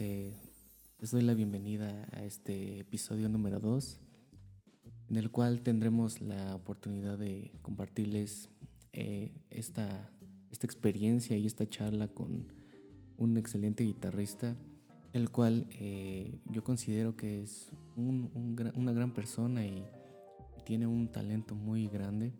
Eh, 0.00 0.32
les 0.98 1.10
doy 1.10 1.22
la 1.22 1.34
bienvenida 1.34 2.08
a 2.12 2.24
este 2.24 2.80
episodio 2.80 3.28
número 3.28 3.60
2, 3.60 4.00
en 5.10 5.16
el 5.16 5.30
cual 5.30 5.60
tendremos 5.60 6.20
la 6.20 6.54
oportunidad 6.54 7.18
de 7.18 7.52
compartirles 7.62 8.48
eh, 8.92 9.32
esta, 9.50 10.10
esta 10.50 10.66
experiencia 10.66 11.36
y 11.36 11.46
esta 11.46 11.68
charla 11.68 12.08
con 12.08 12.52
un 13.18 13.36
excelente 13.36 13.84
guitarrista, 13.84 14.56
el 15.12 15.30
cual 15.30 15.66
eh, 15.78 16.40
yo 16.50 16.64
considero 16.64 17.14
que 17.16 17.42
es 17.42 17.70
una 17.96 18.92
gran 18.92 19.12
persona 19.12 19.66
y 19.66 19.84
tiene 20.64 20.86
un 20.86 21.08
talento 21.08 21.54
muy 21.54 21.88
grande. 21.88 22.32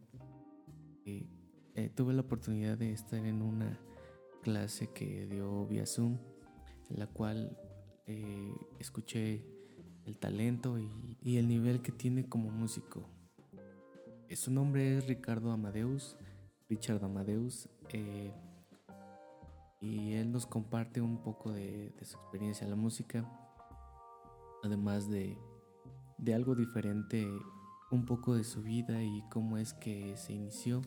tuve 1.94 2.14
la 2.14 2.22
oportunidad 2.22 2.78
de 2.78 2.92
estar 2.92 3.25
en 3.25 3.42
una 3.42 3.78
clase 4.42 4.88
que 4.92 5.27
dio 5.27 5.66
vía 5.66 5.86
Zoom 5.86 6.19
en 6.90 6.98
la 6.98 7.06
cual 7.06 7.56
eh, 8.06 8.54
escuché 8.78 9.44
el 10.04 10.18
talento 10.18 10.78
y, 10.78 11.38
el 11.38 11.48
nivel 11.48 11.80
que 11.80 11.92
tiene 11.92 12.28
como 12.28 12.50
músico. 12.50 13.08
Eh, 14.28 14.36
su 14.36 14.50
nombre 14.50 14.98
es 14.98 15.06
Ricardo 15.06 15.50
Amadeus, 15.50 16.16
Richard 16.68 17.02
Amadeus, 17.04 17.68
eh, 17.91 18.32
y 19.80 20.12
él 20.12 20.30
nos 20.32 20.46
comparte 20.46 21.00
un 21.00 21.22
poco 21.22 21.52
de, 21.52 21.94
su 22.02 22.16
experiencia 22.16 22.64
en 22.64 22.70
la 22.70 22.76
música, 22.76 23.26
además 24.62 25.08
de, 25.08 25.38
de 26.19 26.34
algo 26.34 26.54
diferente, 26.54 27.26
un 27.91 28.04
poco 28.04 28.34
de 28.34 28.44
su 28.44 28.62
vida 28.62 29.02
y 29.02 29.22
cómo 29.30 29.56
es 29.56 29.72
que 29.72 30.16
se 30.16 30.32
inició 30.32 30.82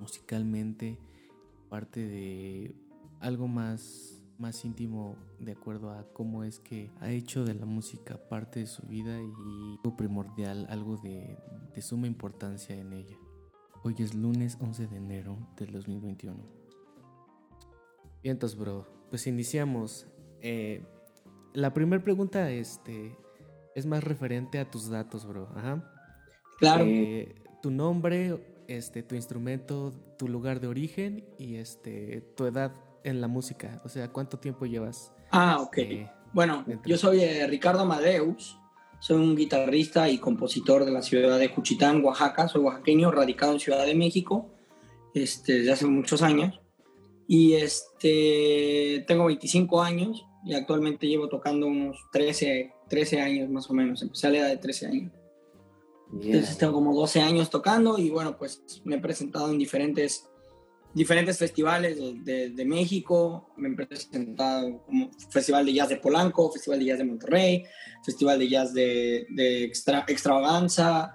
musicalmente, 0.00 0.98
parte 1.68 2.00
de 2.00 2.74
algo 3.20 3.46
más 3.46 4.21
más 4.38 4.64
íntimo 4.64 5.16
de 5.38 5.52
acuerdo 5.52 5.90
a 5.90 6.06
cómo 6.12 6.44
es 6.44 6.58
que 6.58 6.90
ha 7.00 7.10
hecho 7.10 7.44
de 7.44 7.54
la 7.54 7.66
música 7.66 8.16
parte 8.28 8.60
de 8.60 8.66
su 8.66 8.86
vida 8.86 9.20
y 9.20 9.76
algo 9.78 9.96
primordial, 9.96 10.66
algo 10.68 10.96
de, 10.96 11.38
suma 11.80 12.06
importancia 12.06 12.76
en 12.76 12.92
ella. 12.92 13.16
Hoy 13.82 13.96
es 13.98 14.14
lunes 14.14 14.58
11 14.60 14.86
de 14.86 14.96
enero 14.96 15.36
del 15.56 15.72
2021. 15.72 16.36
Bien, 18.22 18.34
entonces, 18.34 18.58
bro, 18.58 18.86
pues 19.10 19.26
iniciamos. 19.26 20.06
Eh, 20.40 20.84
la 21.52 21.74
primera 21.74 22.02
pregunta 22.02 22.50
este, 22.50 23.16
es 23.74 23.86
más 23.86 24.04
referente 24.04 24.58
a 24.58 24.70
tus 24.70 24.88
datos, 24.88 25.26
bro. 25.26 25.48
Ajá. 25.54 25.92
Claro. 26.58 26.84
Eh, 26.86 27.34
tu 27.60 27.70
nombre, 27.70 28.62
este, 28.68 29.02
tu 29.02 29.14
instrumento, 29.14 29.92
tu 30.18 30.28
lugar 30.28 30.60
de 30.60 30.68
origen 30.68 31.24
y 31.38 31.56
este, 31.56 32.20
tu 32.36 32.46
edad 32.46 32.72
en 33.04 33.20
la 33.20 33.28
música? 33.28 33.80
O 33.84 33.88
sea, 33.88 34.08
¿cuánto 34.08 34.38
tiempo 34.38 34.66
llevas? 34.66 35.12
Ah, 35.30 35.60
ok. 35.60 35.78
Eh, 35.78 36.10
bueno, 36.32 36.64
yo 36.86 36.96
soy 36.96 37.20
eh, 37.20 37.46
Ricardo 37.46 37.80
Amadeus, 37.80 38.58
soy 39.00 39.16
un 39.16 39.34
guitarrista 39.34 40.08
y 40.08 40.18
compositor 40.18 40.84
de 40.84 40.92
la 40.92 41.02
ciudad 41.02 41.38
de 41.38 41.48
Juchitán, 41.48 42.04
Oaxaca. 42.04 42.46
Soy 42.48 42.62
oaxaqueño, 42.62 43.10
radicado 43.10 43.52
en 43.52 43.60
Ciudad 43.60 43.84
de 43.84 43.94
México 43.94 44.50
este, 45.14 45.54
desde 45.54 45.72
hace 45.72 45.86
muchos 45.86 46.22
años. 46.22 46.60
Y 47.26 47.54
este, 47.54 49.04
tengo 49.06 49.26
25 49.26 49.82
años 49.82 50.24
y 50.44 50.54
actualmente 50.54 51.06
llevo 51.06 51.28
tocando 51.28 51.66
unos 51.66 51.96
13, 52.12 52.72
13 52.88 53.20
años 53.20 53.50
más 53.50 53.68
o 53.70 53.74
menos. 53.74 54.02
Empecé 54.02 54.26
a 54.26 54.30
la 54.30 54.38
edad 54.38 54.48
de 54.48 54.56
13 54.58 54.86
años. 54.86 55.12
Entonces 56.12 56.58
tengo 56.58 56.74
como 56.74 56.94
12 56.94 57.22
años 57.22 57.48
tocando 57.48 57.98
y 57.98 58.10
bueno, 58.10 58.36
pues 58.36 58.62
me 58.84 58.96
he 58.96 58.98
presentado 58.98 59.50
en 59.50 59.58
diferentes 59.58 60.28
diferentes 60.94 61.38
festivales 61.38 61.98
de, 62.24 62.64
México, 62.66 63.50
me 63.56 63.68
he 63.68 63.86
presentado 63.86 64.82
como 64.84 65.10
Festival 65.30 65.64
de 65.64 65.74
Jazz 65.74 65.88
de 65.88 65.96
Polanco, 65.96 66.50
Festival 66.52 66.78
de 66.78 66.84
Jazz 66.84 66.98
de 66.98 67.04
Monterrey, 67.04 67.64
Festival 68.04 68.38
de 68.38 68.48
Jazz 68.48 68.74
de, 68.74 69.26
Extra, 69.64 70.04
Extravaganza, 70.06 71.14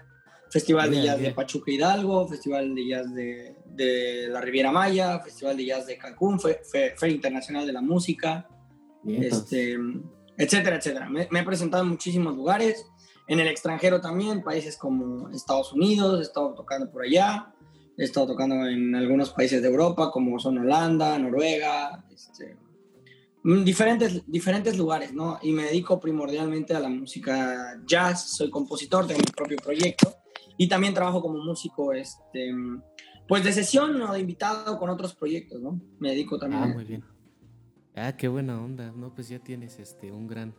Festival 0.49 0.89
de 0.89 1.03
Jazz 1.03 1.19
de 1.19 1.31
Pachuca 1.31 1.71
Hidalgo, 1.71 2.27
Festival 2.27 2.73
de 2.73 2.87
Jazz 2.87 3.13
de, 3.13 4.27
la 4.29 4.41
Riviera 4.41 4.71
Maya, 4.71 5.19
Festival 5.19 5.55
de 5.55 5.65
Jazz 5.65 5.85
de 5.85 5.97
Cancún, 5.97 6.39
Feria 6.39 7.15
Internacional 7.15 7.65
de 7.67 7.73
la 7.73 7.81
Música, 7.81 8.47
este, 9.05 9.77
etcétera, 10.37 10.77
etcétera. 10.77 11.09
Me, 11.09 11.27
me, 11.29 11.39
he 11.41 11.43
presentado 11.43 11.83
en 11.83 11.89
muchísimos 11.89 12.35
lugares, 12.35 12.85
en 13.27 13.39
el 13.39 13.47
extranjero 13.47 14.01
también, 14.01 14.43
países 14.43 14.77
como 14.77 15.29
Estados 15.29 15.73
Unidos, 15.73 16.19
he 16.19 16.23
estado 16.23 16.55
tocando 16.55 16.89
por 16.89 17.03
allá, 17.03 17.53
He 17.97 18.03
estado 18.03 18.27
tocando 18.27 18.67
en 18.67 18.93
algunos 18.93 19.31
países 19.31 19.59
de 19.59 19.67
Europa, 19.67 20.11
como 20.11 20.39
son 20.39 20.59
Holanda, 20.59 21.17
Noruega, 21.17 22.05
este, 22.13 22.55
mm, 23.43 23.63
diferentes, 23.63 24.21
diferentes 24.27 24.77
lugares, 24.77 25.13
¿no? 25.13 25.39
Y 25.41 25.51
me 25.51 25.63
dedico 25.63 25.99
primordialmente 25.99 26.75
a 26.75 26.79
la 26.79 26.89
música 26.89 27.81
jazz, 27.87 28.35
soy 28.37 28.51
compositor, 28.51 29.07
tengo 29.07 29.19
mi 29.19 29.31
propio 29.35 29.57
proyecto 29.57 30.15
y 30.57 30.67
también 30.67 30.93
trabajo 30.93 31.21
como 31.21 31.43
músico, 31.43 31.91
este, 31.91 32.53
pues 33.27 33.43
de 33.43 33.51
sesión 33.51 33.99
o 33.99 34.13
de 34.13 34.19
invitado 34.19 34.77
con 34.77 34.91
otros 34.91 35.15
proyectos, 35.15 35.59
¿no? 35.59 35.81
Me 35.99 36.11
dedico 36.11 36.37
también. 36.37 36.63
Ah, 36.63 36.67
muy 36.67 36.83
bien. 36.83 37.03
Ah, 37.95 38.15
qué 38.15 38.27
buena 38.27 38.61
onda, 38.63 38.91
¿no? 38.95 39.15
Pues 39.15 39.27
ya 39.27 39.39
tienes 39.39 39.79
este, 39.79 40.11
un 40.11 40.27
gran, 40.27 40.53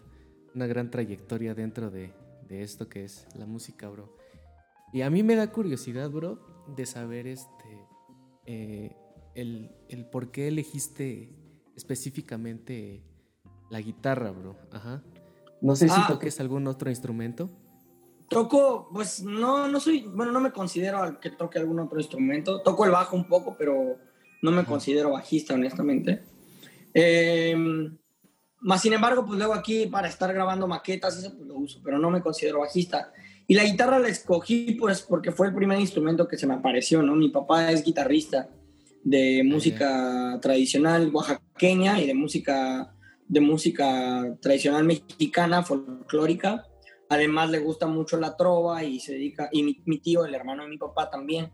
una 0.56 0.66
gran 0.66 0.90
trayectoria 0.90 1.54
dentro 1.54 1.88
de, 1.88 2.12
de 2.48 2.62
esto 2.62 2.88
que 2.88 3.04
es 3.04 3.28
la 3.36 3.46
música, 3.46 3.88
bro. 3.88 4.16
Y 4.92 5.02
a 5.02 5.10
mí 5.10 5.22
me 5.22 5.36
da 5.36 5.52
curiosidad, 5.52 6.10
bro, 6.10 6.57
de 6.76 6.86
saber 6.86 7.26
este 7.26 7.86
eh, 8.46 8.96
el, 9.34 9.70
por 10.10 10.30
qué 10.30 10.48
elegiste 10.48 11.30
específicamente 11.76 13.02
la 13.70 13.80
guitarra, 13.80 14.30
bro. 14.30 14.56
Ajá. 14.72 15.02
No 15.60 15.76
sé 15.76 15.88
si 15.88 15.94
ah, 15.96 16.06
toques 16.08 16.40
algún 16.40 16.66
otro 16.66 16.90
instrumento. 16.90 17.50
Toco, 18.28 18.88
pues 18.92 19.22
no, 19.22 19.68
no 19.68 19.80
soy, 19.80 20.06
bueno, 20.06 20.32
no 20.32 20.40
me 20.40 20.52
considero 20.52 21.18
que 21.20 21.30
toque 21.30 21.58
algún 21.58 21.78
otro 21.80 21.98
instrumento. 21.98 22.62
Toco 22.62 22.84
el 22.84 22.90
bajo 22.90 23.16
un 23.16 23.26
poco, 23.26 23.54
pero 23.56 23.96
no 24.42 24.50
me 24.50 24.64
considero 24.64 25.12
bajista, 25.12 25.54
honestamente. 25.54 26.22
Em, 26.94 27.96
más 28.60 28.82
sin 28.82 28.92
embargo, 28.92 29.24
pues 29.24 29.38
luego 29.38 29.54
aquí 29.54 29.86
para 29.86 30.08
estar 30.08 30.32
grabando 30.32 30.66
maquetas, 30.66 31.16
eso 31.16 31.34
pues 31.36 31.46
lo 31.46 31.56
uso, 31.56 31.80
pero 31.82 31.98
no 31.98 32.10
me 32.10 32.22
considero 32.22 32.60
bajista. 32.60 33.12
Y 33.50 33.54
la 33.54 33.64
guitarra 33.64 33.98
la 33.98 34.08
escogí 34.08 34.76
pues 34.78 35.00
porque 35.00 35.32
fue 35.32 35.46
el 35.46 35.54
primer 35.54 35.80
instrumento 35.80 36.28
que 36.28 36.36
se 36.36 36.46
me 36.46 36.52
apareció, 36.52 37.02
¿no? 37.02 37.16
Mi 37.16 37.30
papá 37.30 37.72
es 37.72 37.82
guitarrista 37.82 38.50
de 39.02 39.42
música 39.42 40.38
tradicional 40.42 41.10
oaxaqueña 41.10 41.98
y 41.98 42.06
de 42.06 42.12
música, 42.12 42.94
de 43.26 43.40
música 43.40 44.36
tradicional 44.42 44.84
mexicana, 44.84 45.62
folclórica. 45.62 46.66
Además 47.08 47.48
le 47.48 47.60
gusta 47.60 47.86
mucho 47.86 48.18
la 48.18 48.36
trova 48.36 48.84
y 48.84 49.00
se 49.00 49.12
dedica, 49.12 49.48
y 49.50 49.62
mi, 49.62 49.98
tío, 49.98 50.26
el 50.26 50.34
hermano 50.34 50.64
de 50.64 50.68
mi 50.68 50.76
papá 50.76 51.08
también. 51.08 51.50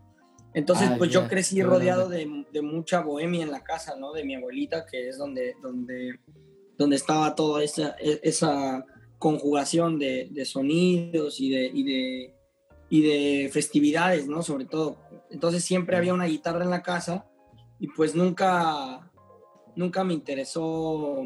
Entonces, 0.53 0.91
pues 0.99 1.13
yo 1.13 1.29
crecí 1.29 1.63
rodeado 1.63 2.09
de, 2.09 2.45
de, 2.53 2.63
mucha 2.63 3.03
bohemia 3.03 3.45
en 3.45 3.53
la 3.53 3.63
casa, 3.63 3.95
¿no? 3.97 4.13
De 4.13 4.25
mi 4.25 4.35
abuelita, 4.35 4.85
que 4.85 5.09
es 5.09 5.17
donde, 5.17 5.55
donde, 5.63 6.19
donde 6.77 6.97
estaba 6.97 7.37
toda 7.37 7.63
esa, 7.63 7.91
esa 8.01 8.85
conjugación 9.25 9.99
de, 9.99 10.45
sonidos 10.45 11.41
y 11.41 11.49
de, 11.49 11.71
y 11.73 11.83
de, 11.83 12.35
y 12.91 13.01
de 13.01 13.49
festividades, 13.51 14.27
¿no? 14.27 14.43
Sobre 14.43 14.67
todo. 14.67 14.99
Entonces 15.31 15.65
siempre 15.65 15.97
había 15.97 16.13
una 16.13 16.27
guitarra 16.27 16.63
en 16.63 16.69
la 16.69 16.83
casa 16.83 17.25
y 17.81 17.87
pues 17.87 18.15
nunca, 18.15 19.11
nunca 19.77 20.05
me 20.05 20.13
interesó 20.13 21.23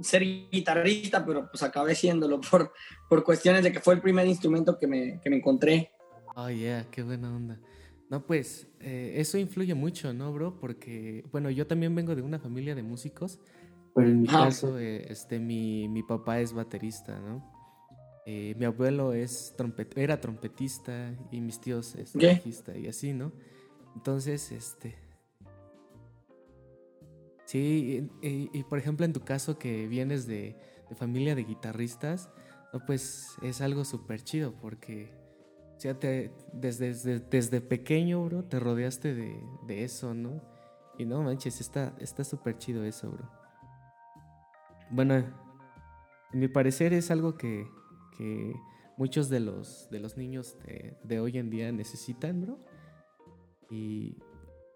ser 0.00 0.22
guitarrista, 0.50 1.22
pero 1.22 1.50
pues 1.50 1.62
acabé 1.62 1.94
siéndolo 1.94 2.40
por, 2.50 2.72
por 3.10 3.22
cuestiones 3.24 3.62
de 3.62 3.72
que 3.72 3.80
fue 3.80 3.92
el 3.92 4.00
primer 4.00 4.26
instrumento 4.26 4.78
que 4.78 4.86
me, 4.86 5.20
que 5.20 5.28
me 5.28 5.36
encontré. 5.36 5.92
Oh, 6.34 6.48
yeah, 6.48 6.86
qué 6.90 7.02
buena 7.02 7.28
onda. 7.28 7.60
No, 8.08 8.24
pues 8.24 8.68
eh, 8.80 9.12
eso 9.16 9.36
influye 9.36 9.74
mucho, 9.74 10.14
¿no, 10.14 10.32
bro? 10.32 10.58
Porque, 10.58 11.26
bueno, 11.30 11.50
yo 11.50 11.66
también 11.66 11.94
vengo 11.94 12.14
de 12.14 12.22
una 12.22 12.38
familia 12.38 12.74
de 12.74 12.82
músicos 12.82 13.38
pero 13.94 14.08
en 14.08 14.22
mi 14.22 14.26
caso, 14.26 14.78
eh, 14.78 15.06
este, 15.10 15.38
mi, 15.38 15.88
mi, 15.88 16.02
papá 16.02 16.40
es 16.40 16.52
baterista, 16.52 17.18
¿no? 17.20 17.50
Eh, 18.24 18.54
mi 18.56 18.64
abuelo 18.64 19.12
es 19.12 19.52
trompet 19.56 19.98
era 19.98 20.20
trompetista 20.20 21.12
y 21.32 21.40
mis 21.40 21.60
tíos 21.60 21.96
es 21.96 22.14
bajista 22.14 22.76
y 22.76 22.86
así, 22.86 23.12
¿no? 23.12 23.32
Entonces, 23.94 24.52
este... 24.52 24.96
Sí, 27.44 28.08
y, 28.22 28.62
por 28.62 28.78
ejemplo 28.78 29.04
en 29.04 29.12
tu 29.12 29.20
caso 29.20 29.58
que 29.58 29.86
vienes 29.86 30.26
de, 30.26 30.56
de 30.88 30.94
familia 30.94 31.34
de 31.34 31.44
guitarristas, 31.44 32.30
no, 32.72 32.80
pues 32.86 33.36
es 33.42 33.60
algo 33.60 33.84
súper 33.84 34.22
chido 34.22 34.54
porque 34.54 35.12
ya 35.78 35.98
te, 35.98 36.32
desde, 36.54 36.88
desde, 36.88 37.20
desde, 37.20 37.60
pequeño, 37.60 38.24
bro, 38.24 38.44
te 38.44 38.58
rodeaste 38.58 39.12
de, 39.12 39.38
de 39.66 39.84
eso, 39.84 40.14
¿no? 40.14 40.40
Y 40.96 41.04
no 41.04 41.22
manches, 41.22 41.60
está 41.60 42.24
súper 42.24 42.56
chido 42.56 42.84
eso, 42.84 43.10
bro. 43.10 43.41
Bueno, 44.92 45.14
en 45.14 46.38
mi 46.38 46.48
parecer 46.48 46.92
es 46.92 47.10
algo 47.10 47.36
que, 47.38 47.66
muchos 48.98 49.30
de 49.30 49.40
los, 49.40 49.88
de 49.90 49.98
los 49.98 50.16
niños 50.18 50.56
de, 51.02 51.18
hoy 51.18 51.38
en 51.38 51.48
día 51.48 51.72
necesitan, 51.72 52.42
bro. 52.42 52.58
Y 53.70 54.18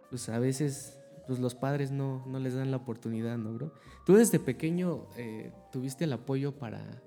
pues 0.08 0.28
a 0.30 0.38
veces 0.38 0.98
pues 1.26 1.38
los 1.38 1.54
padres 1.54 1.90
no, 1.90 2.24
no 2.26 2.38
les 2.38 2.54
dan 2.54 2.70
la 2.70 2.78
oportunidad, 2.78 3.36
¿no, 3.36 3.52
bro? 3.52 3.72
¿Tú 4.06 4.14
desde 4.14 4.38
pequeño 4.38 5.06
eh, 5.16 5.52
tuviste 5.70 6.04
el 6.04 6.12
apoyo 6.12 6.52
para, 6.56 7.02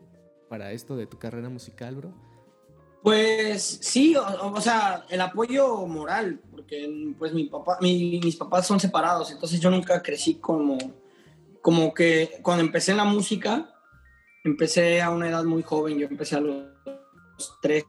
para 0.47 0.71
esto 0.71 0.95
de 0.95 1.07
tu 1.07 1.17
carrera 1.17 1.49
musical, 1.49 1.95
bro? 1.95 2.13
Pues 3.01 3.79
sí, 3.81 4.15
o, 4.17 4.61
sea, 4.61 5.05
el 5.09 5.21
apoyo 5.21 5.87
moral, 5.87 6.41
porque 6.51 7.15
pues 7.17 7.33
mi 7.33 7.45
papá, 7.45 7.79
mis 7.81 8.35
papás 8.35 8.67
son 8.67 8.79
separados, 8.79 9.31
entonces 9.31 9.59
yo 9.59 9.71
nunca 9.71 10.03
crecí 10.03 10.35
como, 10.35 10.77
como 11.61 11.93
que 11.93 12.39
cuando 12.41 12.63
empecé 12.63 12.91
en 12.91 12.97
la 12.97 13.05
música, 13.05 13.73
empecé 14.43 15.01
a 15.01 15.09
una 15.09 15.29
edad 15.29 15.43
muy 15.43 15.63
joven, 15.63 15.97
yo 15.97 16.07
empecé 16.07 16.35
a 16.35 16.41
los 16.41 16.65
13 17.61 17.85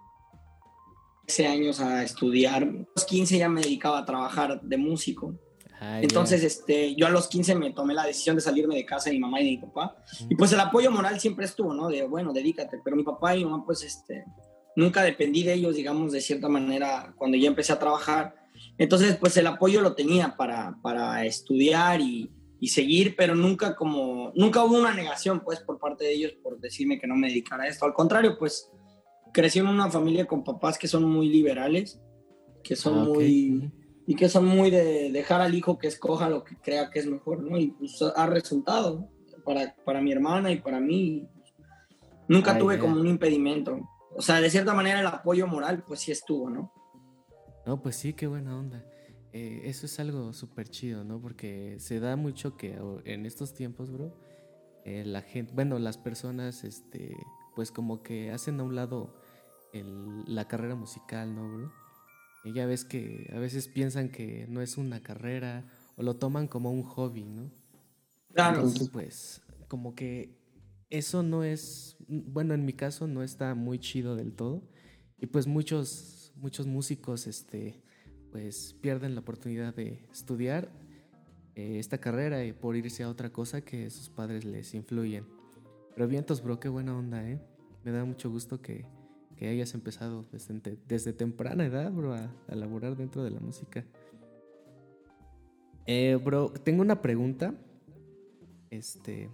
años 1.47 1.81
a 1.81 2.03
estudiar, 2.03 2.65
a 2.65 2.87
los 2.95 3.05
15 3.05 3.39
ya 3.39 3.49
me 3.49 3.61
dedicaba 3.61 4.01
a 4.01 4.05
trabajar 4.05 4.61
de 4.61 4.77
músico. 4.77 5.35
Ah, 5.83 6.01
entonces, 6.03 6.43
este, 6.45 6.95
yo 6.95 7.07
a 7.07 7.11
los 7.11 7.29
15 7.29 7.55
me 7.55 7.73
tomé 7.73 7.95
la 7.95 8.05
decisión 8.05 8.37
de 8.37 8.43
salirme 8.43 8.75
de 8.75 8.85
casa 8.85 9.09
de 9.09 9.15
mi 9.15 9.21
mamá 9.21 9.41
y 9.41 9.45
de 9.45 9.51
mi 9.53 9.59
papá. 9.59 9.97
Y 10.29 10.35
pues 10.35 10.53
el 10.53 10.61
apoyo 10.61 10.91
moral 10.91 11.19
siempre 11.19 11.47
estuvo, 11.47 11.73
¿no? 11.73 11.89
De, 11.89 12.07
bueno, 12.07 12.35
dedícate. 12.35 12.81
Pero 12.85 12.97
mi 12.97 13.03
papá 13.03 13.35
y 13.35 13.39
mi 13.39 13.51
mamá, 13.51 13.65
pues, 13.65 13.83
este, 13.83 14.27
nunca 14.77 15.03
dependí 15.03 15.43
de 15.43 15.55
ellos, 15.55 15.77
digamos, 15.77 16.13
de 16.13 16.21
cierta 16.21 16.51
manera, 16.51 17.15
cuando 17.17 17.39
ya 17.39 17.49
empecé 17.49 17.73
a 17.73 17.79
trabajar. 17.79 18.35
Entonces, 18.77 19.17
pues 19.17 19.39
el 19.39 19.47
apoyo 19.47 19.81
lo 19.81 19.95
tenía 19.95 20.37
para, 20.37 20.77
para 20.83 21.25
estudiar 21.25 22.03
y, 22.03 22.31
y, 22.61 22.69
seguir, 22.69 23.17
pero 23.17 23.35
nunca 23.35 23.75
como, 23.75 24.33
nunca 24.35 24.63
hubo 24.63 24.79
una 24.79 24.95
negación, 24.95 25.41
pues, 25.41 25.61
por 25.61 25.79
parte 25.79 26.05
de 26.05 26.13
ellos 26.13 26.33
por 26.43 26.61
decirme 26.61 26.99
que 26.99 27.07
no 27.07 27.17
me 27.17 27.29
dedicara 27.29 27.65
a 27.65 27.69
esto. 27.69 27.87
Al 27.87 27.95
contrario, 27.95 28.37
pues, 28.39 28.71
crecí 29.33 29.59
en 29.59 29.67
una 29.67 29.91
familia 29.91 30.27
con 30.27 30.45
papás 30.45 30.79
que 30.79 30.89
son 30.89 31.05
muy 31.05 31.29
liberales, 31.29 32.01
que 32.63 32.77
son 32.77 32.99
ah, 32.99 33.05
muy... 33.05 33.73
Y 34.07 34.17
que 34.17 34.29
son 34.29 34.45
muy 34.45 34.71
de 34.71 35.13
dejar 35.13 35.41
al 35.41 35.55
hijo 35.55 35.79
que 35.79 35.87
escoja 35.87 36.29
lo 36.29 36.43
que 36.43 36.57
crea 36.57 36.91
que 36.91 36.99
es 36.99 37.07
mejor, 37.07 37.45
¿no? 37.45 37.57
Y 37.57 37.69
pues 37.69 38.03
ha 38.03 38.27
resultado 38.27 39.09
para, 39.45 39.77
para 39.85 40.01
mi 40.01 40.11
hermana 40.11 40.51
y 40.51 40.61
para 40.61 40.81
mí. 40.81 41.29
Nunca 42.27 42.59
tuve 42.59 42.77
como 42.81 42.99
un 43.01 43.07
impedimento 43.07 43.79
o 44.15 44.23
sea, 44.23 44.41
de 44.41 44.51
cierta 44.51 44.75
manera 44.75 45.01
el 45.01 45.07
apoyo 45.07 45.47
moral, 45.47 45.85
pues 45.87 46.01
sí 46.01 46.13
estuvo, 46.13 46.51
¿no? 46.51 46.73
No, 47.67 47.81
pues 47.81 47.97
sí, 47.97 48.13
qué 48.13 48.27
buena 48.27 48.59
onda. 48.59 48.85
Eh, 49.33 49.63
eso 49.65 49.87
es 49.87 50.01
algo 50.01 50.33
súper 50.33 50.69
chido, 50.69 51.05
¿no? 51.05 51.21
Porque 51.21 51.77
se 51.79 52.01
da 52.01 52.17
mucho 52.17 52.57
que 52.57 52.79
en 53.05 53.27
estos 53.27 53.55
tiempos, 53.55 53.91
bro, 53.91 54.13
eh, 54.85 55.05
la 55.05 55.23
gente, 55.23 55.53
bueno, 55.55 55.79
las 55.79 55.99
personas, 55.99 56.65
este, 56.65 57.17
pues 57.55 57.71
como 57.71 58.03
que 58.03 58.31
hacen 58.33 58.59
a 58.61 58.65
un 58.65 58.75
lado 58.75 59.15
la 59.73 60.49
carrera 60.49 60.75
musical, 60.75 61.35
¿no, 61.35 61.49
bro? 61.49 61.73
Y 62.43 62.53
ya 62.53 62.67
ves 62.67 62.85
que 62.85 63.31
a 63.33 63.39
veces 63.39 63.69
piensan 63.69 64.09
que 64.09 64.47
no 64.49 64.63
es 64.63 64.79
una 64.79 65.01
carrera 65.03 65.65
o 65.97 66.03
lo 66.03 66.17
toman 66.17 66.49
como 66.49 66.73
un 66.73 66.83
hobby, 66.83 67.25
¿no? 67.25 67.51
Claro. 68.33 68.57
Entonces, 68.57 68.89
pues, 68.89 69.43
como 69.69 69.95
que 69.95 70.41
eso 70.89 71.23
no 71.23 71.45
es, 71.45 71.97
bueno, 72.09 72.55
en 72.55 72.65
mi 72.65 72.73
caso 72.73 73.07
no 73.07 73.23
está 73.23 73.55
muy 73.55 73.79
chido 73.79 74.17
del 74.17 74.35
todo. 74.35 74.69
Y 75.19 75.27
pues 75.27 75.47
muchos, 75.47 76.33
muchos 76.35 76.67
músicos, 76.67 77.27
este, 77.27 77.83
pues 78.31 78.77
pierden 78.81 79.15
la 79.15 79.21
oportunidad 79.21 79.75
de 79.75 79.99
estudiar 80.13 80.71
eh, 81.55 81.79
esta 81.79 81.99
carrera 81.99 82.45
y 82.45 82.53
por 82.53 82.77
irse 82.77 83.03
a 83.03 83.09
otra 83.09 83.31
cosa 83.31 83.61
que 83.61 83.91
sus 83.91 84.09
padres 84.09 84.45
les 84.45 84.75
influyen. 84.75 85.25
Pero 85.95 86.09
vientos, 86.09 86.43
bro, 86.43 86.61
qué 86.61 86.69
buena 86.69 86.97
onda, 86.97 87.29
¿eh? 87.29 87.41
Me 87.85 87.91
da 87.91 88.05
mucho 88.05 88.31
gusto 88.31 88.61
que, 88.61 88.87
que 89.37 89.49
hayas 89.49 89.75
empezado 89.75 90.25
desde, 90.31 90.79
desde, 90.87 91.13
temprana 91.13 91.65
edad, 91.65 91.91
bro, 91.91 92.15
a, 92.15 92.31
a 92.49 92.55
laborar 92.55 92.97
dentro 92.97 93.25
de 93.25 93.31
la 93.31 93.41
música. 93.41 93.85
Eh, 95.87 96.17
bro, 96.23 96.51
tengo 96.51 96.83
una 96.83 97.03
pregunta. 97.03 97.55
Este, 98.71 99.29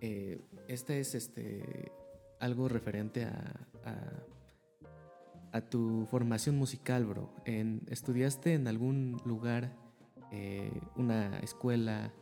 eh, 0.00 0.40
este 0.68 1.00
es 1.00 1.14
este, 1.14 1.92
algo 2.40 2.68
referente 2.68 3.24
a, 3.24 3.68
a, 3.84 3.94
tu 5.70 6.06
formación 6.10 6.56
musical, 6.56 7.04
bro. 7.06 7.34
En, 7.44 7.82
¿Estudiaste 7.88 8.54
en 8.54 8.68
algún 8.68 9.20
lugar, 9.24 9.76
eh, 10.30 10.80
una 10.96 11.38
escuela, 11.38 12.12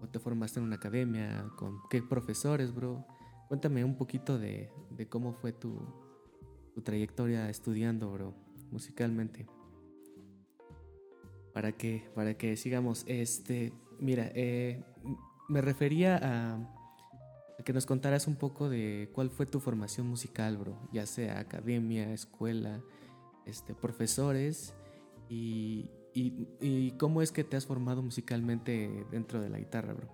o 0.00 0.08
te 0.08 0.18
formaste 0.18 0.60
en 0.60 0.66
una 0.66 0.76
academia? 0.76 1.46
¿Con 1.56 1.78
qué 1.88 2.02
profesores, 2.02 2.74
bro? 2.74 3.04
Cuéntame 3.48 3.84
un 3.84 3.96
poquito 3.96 4.38
de, 4.38 4.70
cómo 5.08 5.32
fue 5.32 5.52
tu, 5.52 5.80
tu, 6.74 6.82
trayectoria 6.82 7.50
estudiando, 7.50 8.12
bro, 8.12 8.34
musicalmente. 8.70 9.46
Para 11.52 11.72
que, 11.72 12.08
para 12.14 12.34
que 12.34 12.56
sigamos, 12.56 13.04
este, 13.08 13.72
mira, 13.98 14.30
eh, 14.34 14.84
me 15.48 15.60
refería 15.60 16.20
a 16.22 16.79
que 17.64 17.72
nos 17.72 17.86
contaras 17.86 18.26
un 18.26 18.36
poco 18.36 18.68
de 18.68 19.10
cuál 19.12 19.30
fue 19.30 19.46
tu 19.46 19.60
formación 19.60 20.06
musical, 20.06 20.56
bro, 20.56 20.78
ya 20.92 21.06
sea 21.06 21.38
academia, 21.38 22.12
escuela, 22.12 22.80
este, 23.46 23.74
profesores 23.74 24.74
y, 25.28 25.88
y, 26.14 26.92
cómo 26.92 27.22
es 27.22 27.32
que 27.32 27.44
te 27.44 27.56
has 27.56 27.66
formado 27.66 28.02
musicalmente 28.02 29.06
dentro 29.10 29.40
de 29.40 29.48
la 29.48 29.58
guitarra, 29.58 29.94
bro. 29.94 30.08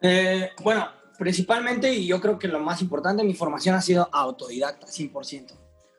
Eh, 0.00 0.50
bueno, 0.62 0.86
principalmente 1.18 1.92
y 1.92 2.06
yo 2.06 2.20
creo 2.20 2.38
que 2.38 2.48
lo 2.48 2.60
más 2.60 2.82
importante, 2.82 3.24
mi 3.24 3.34
formación 3.34 3.74
ha 3.74 3.80
sido 3.80 4.08
autodidacta, 4.12 4.86
100%. 4.86 5.52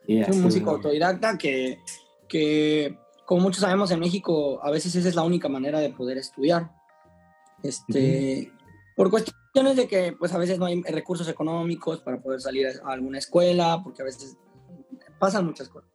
Soy 0.05 0.25
un 0.29 0.41
músico 0.41 0.71
autodidacta 0.71 1.37
que, 1.37 1.79
que, 2.27 2.97
como 3.25 3.43
muchos 3.43 3.61
sabemos 3.61 3.89
en 3.91 3.99
México, 3.99 4.59
a 4.61 4.69
veces 4.69 4.95
esa 4.95 5.07
es 5.07 5.15
la 5.15 5.23
única 5.23 5.47
manera 5.47 5.79
de 5.79 5.89
poder 5.89 6.17
estudiar. 6.17 6.71
Este, 7.63 8.51
Por 8.97 9.09
cuestión 9.53 9.75
de 9.75 9.87
que 9.87 10.13
pues 10.13 10.33
a 10.33 10.37
veces 10.37 10.57
no 10.57 10.65
hay 10.65 10.81
recursos 10.81 11.27
económicos 11.29 12.01
para 12.01 12.19
poder 12.19 12.41
salir 12.41 12.67
a 12.67 12.91
alguna 12.91 13.19
escuela, 13.19 13.81
porque 13.83 14.01
a 14.01 14.05
veces 14.05 14.37
pasan 15.19 15.45
muchas 15.45 15.69
cosas. 15.69 15.89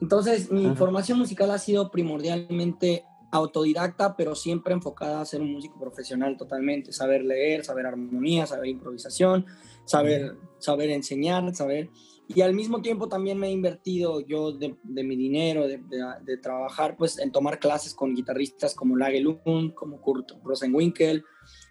Entonces, 0.00 0.50
mi 0.50 0.74
formación 0.76 1.18
musical 1.18 1.50
ha 1.50 1.58
sido 1.58 1.90
primordialmente 1.90 3.04
autodidacta, 3.32 4.16
pero 4.16 4.34
siempre 4.34 4.74
enfocada 4.74 5.20
a 5.20 5.24
ser 5.24 5.40
un 5.40 5.52
músico 5.52 5.78
profesional 5.80 6.36
totalmente, 6.36 6.92
saber 6.92 7.24
leer, 7.24 7.64
saber 7.64 7.86
armonía, 7.86 8.46
saber 8.46 8.66
improvisación, 8.66 9.46
saber, 9.84 10.36
saber 10.58 10.90
enseñar, 10.90 11.54
saber... 11.54 11.90
Y 12.26 12.40
al 12.40 12.54
mismo 12.54 12.80
tiempo 12.80 13.06
también 13.06 13.38
me 13.38 13.48
he 13.48 13.50
invertido 13.50 14.20
yo 14.20 14.52
de, 14.52 14.74
mi 14.82 15.14
dinero, 15.14 15.68
de, 15.68 15.78
de, 16.22 16.36
trabajar 16.38 16.96
pues 16.96 17.18
en 17.18 17.30
tomar 17.30 17.58
clases 17.58 17.92
con 17.92 18.14
guitarristas 18.14 18.74
como 18.74 18.96
Lage 18.96 19.20
Lund, 19.20 19.74
como 19.74 20.00
Kurt 20.00 20.32
Rosenwinkel, 20.42 21.22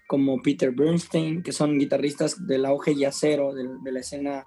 como 0.07 0.41
Peter 0.41 0.71
Bernstein, 0.71 1.43
que 1.43 1.51
son 1.51 1.77
guitarristas 1.77 2.45
del 2.47 2.65
auge 2.65 2.95
yacero 2.95 3.53
de, 3.53 3.91
la 3.91 3.99
escena, 3.99 4.45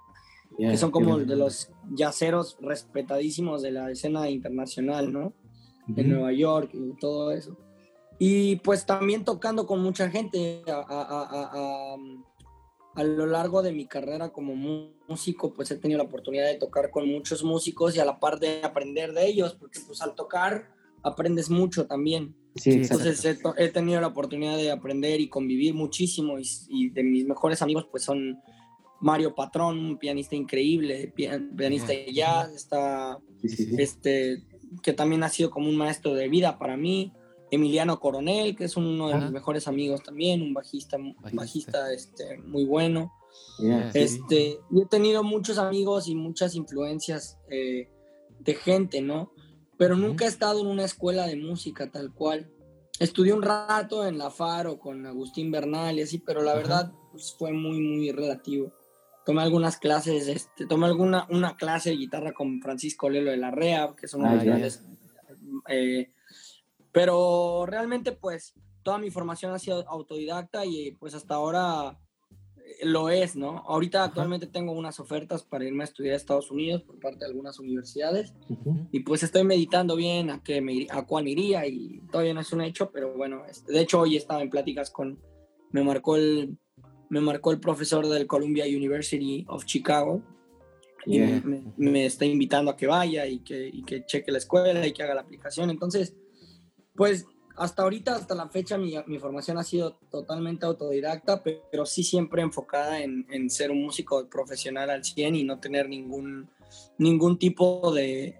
que 0.57 0.77
son 0.77 0.91
como 0.91 1.17
de 1.17 1.35
los 1.35 1.71
yaceros 1.91 2.57
respetadísimos 2.61 3.61
de 3.61 3.71
la 3.71 3.91
escena 3.91 4.29
internacional, 4.29 5.11
¿no? 5.11 5.33
De 5.87 6.03
Nueva 6.03 6.31
York 6.33 6.71
y 6.73 6.97
todo 6.99 7.31
eso. 7.31 7.57
Y 8.19 8.57
pues 8.57 8.85
también 8.85 9.23
tocando 9.23 9.67
con 9.67 9.81
mucha 9.81 10.09
gente 10.09 10.63
a, 10.67 11.95
a, 12.95 13.03
lo 13.03 13.27
largo 13.27 13.61
de 13.61 13.71
mi 13.71 13.85
carrera 13.85 14.29
como 14.29 14.55
músico, 15.07 15.53
pues 15.53 15.69
he 15.69 15.77
tenido 15.77 15.99
la 15.99 16.05
oportunidad 16.05 16.47
de 16.47 16.55
tocar 16.55 16.89
con 16.89 17.07
muchos 17.07 17.43
músicos 17.43 17.95
y 17.95 17.99
a 17.99 18.05
la 18.05 18.19
par 18.19 18.39
de 18.39 18.63
aprender 18.63 19.13
de 19.13 19.27
ellos, 19.27 19.55
porque 19.55 19.79
pues 19.85 20.01
al 20.01 20.15
tocar 20.15 20.76
aprendes 21.03 21.49
mucho 21.49 21.87
también. 21.87 22.35
Entonces 22.65 23.23
he, 23.57 23.69
tenido 23.69 24.01
la 24.01 24.07
oportunidad 24.07 24.57
de 24.57 24.71
aprender 24.71 25.21
y 25.21 25.29
convivir 25.29 25.73
muchísimo 25.73 26.37
y, 26.39 26.89
de 26.89 27.03
mis 27.03 27.25
mejores 27.25 27.61
amigos 27.61 27.87
pues 27.91 28.03
son 28.03 28.39
Mario 28.99 29.35
Patrón, 29.35 29.77
un 29.77 29.97
pianista 29.97 30.35
increíble, 30.35 31.13
pianista 31.15 31.91
de 31.91 32.11
jazz, 32.11 32.51
está, 32.55 33.19
este, 33.43 34.43
que 34.81 34.93
también 34.93 35.23
ha 35.23 35.29
sido 35.29 35.51
como 35.51 35.69
un 35.69 35.77
maestro 35.77 36.13
de 36.15 36.29
vida 36.29 36.57
para 36.57 36.77
mí. 36.77 37.13
Emiliano 37.49 37.99
Coronel, 37.99 38.55
que 38.57 38.65
es 38.65 38.75
uno 38.75 39.07
de 39.07 39.15
mis 39.15 39.31
mejores 39.31 39.67
amigos 39.69 40.03
también, 40.03 40.41
un 40.41 40.53
bajista, 40.53 40.97
bajista, 41.31 41.93
este, 41.93 42.39
muy 42.39 42.65
bueno. 42.65 43.13
este, 43.93 44.59
y 44.69 44.81
he 44.81 44.85
tenido 44.85 45.23
muchos 45.23 45.57
amigos 45.57 46.09
y 46.09 46.15
muchas 46.15 46.55
influencias 46.55 47.39
eh, 47.49 47.87
de 48.39 48.53
gente, 48.55 49.01
¿no? 49.01 49.31
Pero 49.77 49.95
nunca 49.95 50.25
he 50.25 50.27
estado 50.27 50.61
en 50.61 50.67
una 50.67 50.85
escuela 50.85 51.27
de 51.27 51.35
música 51.35 51.89
tal 51.91 52.13
cual. 52.13 52.49
Estudié 52.99 53.33
un 53.33 53.43
rato 53.43 54.07
en 54.07 54.17
la 54.17 54.31
Faro 54.31 54.79
con 54.79 55.05
Agustín 55.05 55.51
Bernal 55.51 55.99
y 55.99 56.01
así, 56.01 56.17
pero 56.17 56.41
la 56.41 56.55
verdad 56.55 56.91
pues, 57.11 57.35
fue 57.37 57.53
muy, 57.53 57.79
muy 57.79 58.11
relativo. 58.11 58.73
Tomé 59.25 59.41
algunas 59.41 59.77
clases, 59.77 60.27
este, 60.27 60.65
tomé 60.65 60.87
alguna 60.87 61.27
una 61.29 61.55
clase 61.55 61.91
de 61.91 61.97
guitarra 61.97 62.33
con 62.33 62.61
Francisco 62.61 63.09
Lelo 63.09 63.29
de 63.29 63.37
la 63.37 63.51
Rea, 63.51 63.93
que 63.95 64.07
son 64.07 64.21
unos 64.21 64.43
grandes. 64.43 64.83
Eh, 65.67 66.11
pero 66.91 67.65
realmente, 67.67 68.13
pues, 68.13 68.55
toda 68.87 68.97
mi 68.97 69.11
formación 69.11 69.51
ha 69.51 69.59
sido 69.59 69.87
autodidacta 69.89 70.65
y 70.65 70.91
pues 70.93 71.13
hasta 71.13 71.35
ahora 71.35 71.99
lo 72.83 73.09
es, 73.09 73.35
¿no? 73.35 73.59
Ahorita 73.67 74.03
actualmente 74.03 74.47
tengo 74.47 74.71
unas 74.71 74.99
ofertas 74.99 75.43
para 75.43 75.65
irme 75.65 75.83
a 75.83 75.85
estudiar 75.85 76.13
a 76.13 76.17
Estados 76.17 76.51
Unidos 76.51 76.83
por 76.83 76.99
parte 76.99 77.19
de 77.19 77.25
algunas 77.25 77.59
universidades 77.59 78.33
y 78.91 78.99
pues 79.01 79.23
estoy 79.23 79.43
meditando 79.43 79.95
bien 79.95 80.29
a, 80.29 80.43
qué 80.43 80.61
me, 80.61 80.87
a 80.89 81.05
cuál 81.05 81.27
iría 81.27 81.65
y 81.65 82.01
todavía 82.11 82.33
no 82.33 82.41
es 82.41 82.51
un 82.53 82.61
hecho, 82.61 82.91
pero 82.91 83.15
bueno, 83.15 83.43
de 83.67 83.81
hecho 83.81 84.01
hoy 84.01 84.15
estaba 84.15 84.41
en 84.41 84.49
pláticas 84.49 84.91
con, 84.91 85.19
me 85.71 85.83
marcó 85.83 86.15
el, 86.15 86.57
me 87.09 87.21
marcó 87.21 87.51
el 87.51 87.59
profesor 87.59 88.07
del 88.07 88.27
Columbia 88.27 88.65
University 88.65 89.45
of 89.47 89.65
Chicago 89.65 90.21
y 91.05 91.19
me, 91.77 92.05
está 92.05 92.25
invitando 92.25 92.71
a 92.71 92.75
que 92.75 92.87
vaya 92.87 93.25
y 93.27 93.39
que, 93.39 93.69
y 93.71 93.83
que 93.83 94.05
cheque 94.05 94.31
la 94.31 94.39
escuela 94.39 94.85
y 94.85 94.91
que 94.91 95.03
haga 95.03 95.15
la 95.15 95.21
aplicación. 95.21 95.69
Entonces, 95.69 96.17
pues 96.95 97.25
hasta 97.57 97.83
ahorita, 97.83 98.15
hasta 98.15 98.35
la 98.35 98.49
fecha, 98.49 98.77
mi, 98.77 98.93
mi, 99.07 99.17
formación 99.17 99.57
ha 99.57 99.63
sido 99.63 99.97
totalmente 100.11 100.65
autodidacta, 100.65 101.41
pero 101.43 101.85
sí 101.85 102.03
siempre 102.03 102.41
enfocada 102.43 103.01
en, 103.01 103.25
en, 103.31 103.49
ser 103.49 103.71
un 103.71 103.81
músico 103.81 104.27
profesional 104.29 104.89
al 104.89 105.03
100 105.03 105.35
y 105.35 105.43
no 105.43 105.59
tener 105.59 105.89
ningún, 105.89 106.49
ningún 106.99 107.39
tipo 107.39 107.91
de, 107.93 108.39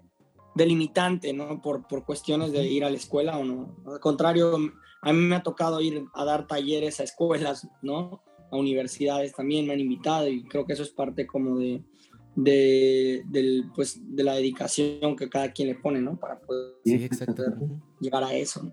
de 0.54 0.66
limitante, 0.66 1.32
¿no? 1.32 1.60
Por, 1.60 1.86
por 1.88 2.04
cuestiones 2.04 2.52
de 2.52 2.64
ir 2.64 2.84
a 2.84 2.90
la 2.90 2.96
escuela 2.96 3.38
o 3.38 3.44
no. 3.44 3.76
Al 3.86 4.00
contrario, 4.00 4.56
a 5.02 5.12
mí 5.12 5.18
me 5.18 5.36
ha 5.36 5.42
tocado 5.42 5.80
ir 5.80 6.04
a 6.14 6.24
dar 6.24 6.46
talleres 6.46 7.00
a 7.00 7.04
escuelas, 7.04 7.66
¿no? 7.82 8.22
A 8.50 8.56
universidades 8.56 9.34
también 9.34 9.66
me 9.66 9.72
han 9.72 9.80
invitado 9.80 10.28
y 10.28 10.44
creo 10.44 10.64
que 10.64 10.74
eso 10.74 10.84
es 10.84 10.90
parte 10.90 11.26
como 11.26 11.58
de, 11.58 11.82
de, 12.36 13.22
del, 13.26 13.70
pues, 13.74 14.00
de 14.00 14.22
la 14.22 14.34
dedicación 14.34 15.16
que 15.16 15.28
cada 15.28 15.52
quien 15.52 15.68
le 15.68 15.74
pone, 15.74 16.00
¿no? 16.00 16.18
Para 16.18 16.38
poder, 16.38 16.76
llegar 18.00 18.22
a 18.22 18.32
eso. 18.32 18.72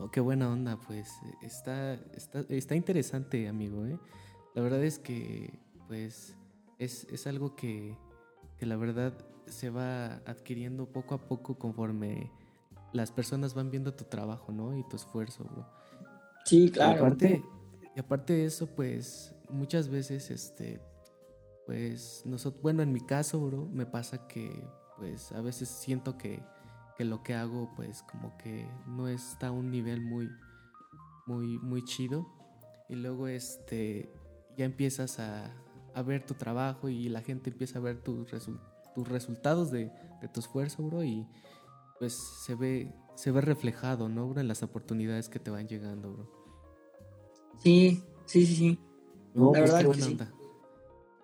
Oh, 0.00 0.10
qué 0.10 0.20
buena 0.20 0.50
onda, 0.50 0.78
pues 0.86 1.12
está, 1.42 1.94
está, 2.14 2.40
está 2.48 2.74
interesante, 2.74 3.48
amigo. 3.48 3.84
¿eh? 3.84 3.98
La 4.54 4.62
verdad 4.62 4.82
es 4.82 4.98
que, 4.98 5.58
pues, 5.88 6.34
es, 6.78 7.06
es 7.10 7.26
algo 7.26 7.54
que, 7.54 7.98
que, 8.56 8.64
la 8.64 8.76
verdad 8.76 9.12
se 9.46 9.68
va 9.68 10.14
adquiriendo 10.26 10.86
poco 10.86 11.14
a 11.14 11.18
poco 11.18 11.58
conforme 11.58 12.32
las 12.94 13.12
personas 13.12 13.52
van 13.52 13.70
viendo 13.70 13.92
tu 13.92 14.04
trabajo, 14.04 14.52
¿no? 14.52 14.76
Y 14.78 14.88
tu 14.88 14.96
esfuerzo, 14.96 15.44
bro. 15.44 15.66
Sí, 16.46 16.70
claro. 16.70 16.92
Y 16.92 16.96
aparte, 16.96 17.44
y 17.94 18.00
aparte 18.00 18.32
de 18.32 18.44
eso, 18.46 18.68
pues, 18.68 19.34
muchas 19.50 19.88
veces, 19.88 20.30
este, 20.30 20.80
pues, 21.66 22.22
nosotros, 22.24 22.62
bueno, 22.62 22.82
en 22.82 22.92
mi 22.92 23.00
caso, 23.00 23.38
bro, 23.38 23.66
me 23.66 23.84
pasa 23.84 24.26
que, 24.26 24.64
pues, 24.96 25.30
a 25.32 25.42
veces 25.42 25.68
siento 25.68 26.16
que 26.16 26.42
que 27.00 27.06
lo 27.06 27.22
que 27.22 27.32
hago 27.32 27.72
pues 27.76 28.02
como 28.02 28.36
que 28.36 28.68
no 28.86 29.08
está 29.08 29.46
a 29.46 29.52
un 29.52 29.70
nivel 29.70 30.02
muy, 30.02 30.28
muy, 31.24 31.58
muy 31.60 31.82
chido. 31.82 32.26
Y 32.90 32.96
luego 32.96 33.26
este, 33.26 34.12
ya 34.58 34.66
empiezas 34.66 35.18
a, 35.18 35.50
a 35.94 36.02
ver 36.02 36.26
tu 36.26 36.34
trabajo 36.34 36.90
y 36.90 37.08
la 37.08 37.22
gente 37.22 37.48
empieza 37.48 37.78
a 37.78 37.80
ver 37.80 38.02
tus, 38.02 38.28
tus 38.94 39.08
resultados 39.08 39.70
de, 39.70 39.90
de, 40.20 40.28
tu 40.28 40.40
esfuerzo, 40.40 40.82
bro. 40.82 41.02
Y 41.02 41.26
pues 41.98 42.12
se 42.12 42.54
ve, 42.54 42.92
se 43.14 43.30
ve 43.30 43.40
reflejado, 43.40 44.10
¿no, 44.10 44.28
bro? 44.28 44.42
En 44.42 44.48
las 44.48 44.62
oportunidades 44.62 45.30
que 45.30 45.38
te 45.38 45.50
van 45.50 45.68
llegando, 45.68 46.12
bro. 46.12 46.30
Sí, 47.60 48.04
sí, 48.26 48.44
sí, 48.44 48.54
sí. 48.56 48.78
la 49.32 49.40
pues, 49.46 49.60
verdad 49.62 49.80
qué 49.80 49.86
buena 49.86 50.06
onda. 50.06 50.32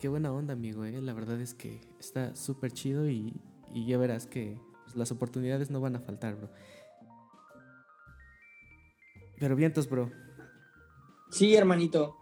Qué 0.00 0.08
buena 0.08 0.32
onda, 0.32 0.54
amigo, 0.54 0.86
¿eh? 0.86 1.02
La 1.02 1.12
verdad 1.12 1.38
es 1.38 1.52
que 1.52 1.82
está 2.00 2.34
súper 2.34 2.72
chido 2.72 3.10
y, 3.10 3.38
y 3.74 3.84
ya 3.84 3.98
verás 3.98 4.26
que 4.26 4.58
las 4.96 5.12
oportunidades 5.12 5.70
no 5.70 5.80
van 5.80 5.96
a 5.96 6.00
faltar, 6.00 6.36
bro. 6.36 6.50
Pero 9.38 9.54
vientos, 9.56 9.88
bro. 9.88 10.10
Sí, 11.30 11.54
hermanito. 11.54 12.16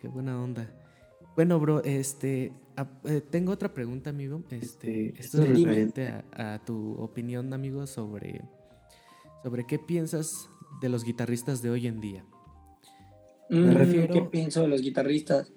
Qué 0.00 0.08
buena 0.08 0.40
onda. 0.40 0.70
Bueno, 1.34 1.58
bro, 1.58 1.82
este, 1.82 2.52
eh, 3.04 3.20
tengo 3.30 3.52
otra 3.52 3.74
pregunta, 3.74 4.10
amigo. 4.10 4.42
Este, 4.50 5.18
esto 5.18 5.42
es 5.42 5.48
referente 5.48 6.24
a, 6.32 6.60
tu 6.64 6.94
opinión, 6.94 7.52
amigo, 7.52 7.86
sobre, 7.86 8.42
sobre 9.42 9.66
qué 9.66 9.78
piensas 9.78 10.48
de 10.80 10.88
los 10.88 11.04
guitarristas 11.04 11.62
de 11.62 11.70
hoy 11.70 11.86
en 11.86 12.00
día. 12.00 12.24
Me 13.48 13.58
mm, 13.58 13.74
refiero... 13.74 14.14
¿Qué 14.14 14.22
pienso 14.22 14.62
de 14.62 14.68
los 14.68 14.80
guitarristas? 14.80 15.52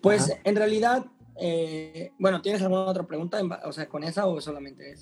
Pues 0.00 0.32
en 0.44 0.56
realidad, 0.56 1.06
eh, 1.40 2.12
bueno, 2.18 2.40
¿tienes 2.40 2.62
alguna 2.62 2.82
otra 2.82 3.06
pregunta? 3.06 3.40
O 3.64 3.72
sea, 3.72 3.88
con 3.88 4.04
esa 4.04 4.26
o 4.26 4.40
solamente 4.40 4.94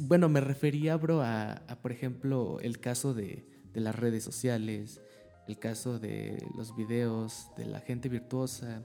bueno, 0.00 0.28
me 0.28 0.40
refería, 0.40 0.96
bro, 0.96 1.22
a, 1.22 1.62
por 1.82 1.92
ejemplo, 1.92 2.58
el 2.60 2.80
caso 2.80 3.14
de, 3.14 3.46
las 3.74 3.94
redes 3.94 4.24
sociales, 4.24 5.00
el 5.46 5.58
caso 5.58 6.00
de 6.00 6.44
los 6.56 6.74
videos, 6.74 7.46
de 7.56 7.64
la 7.64 7.80
gente 7.80 8.08
virtuosa, 8.08 8.82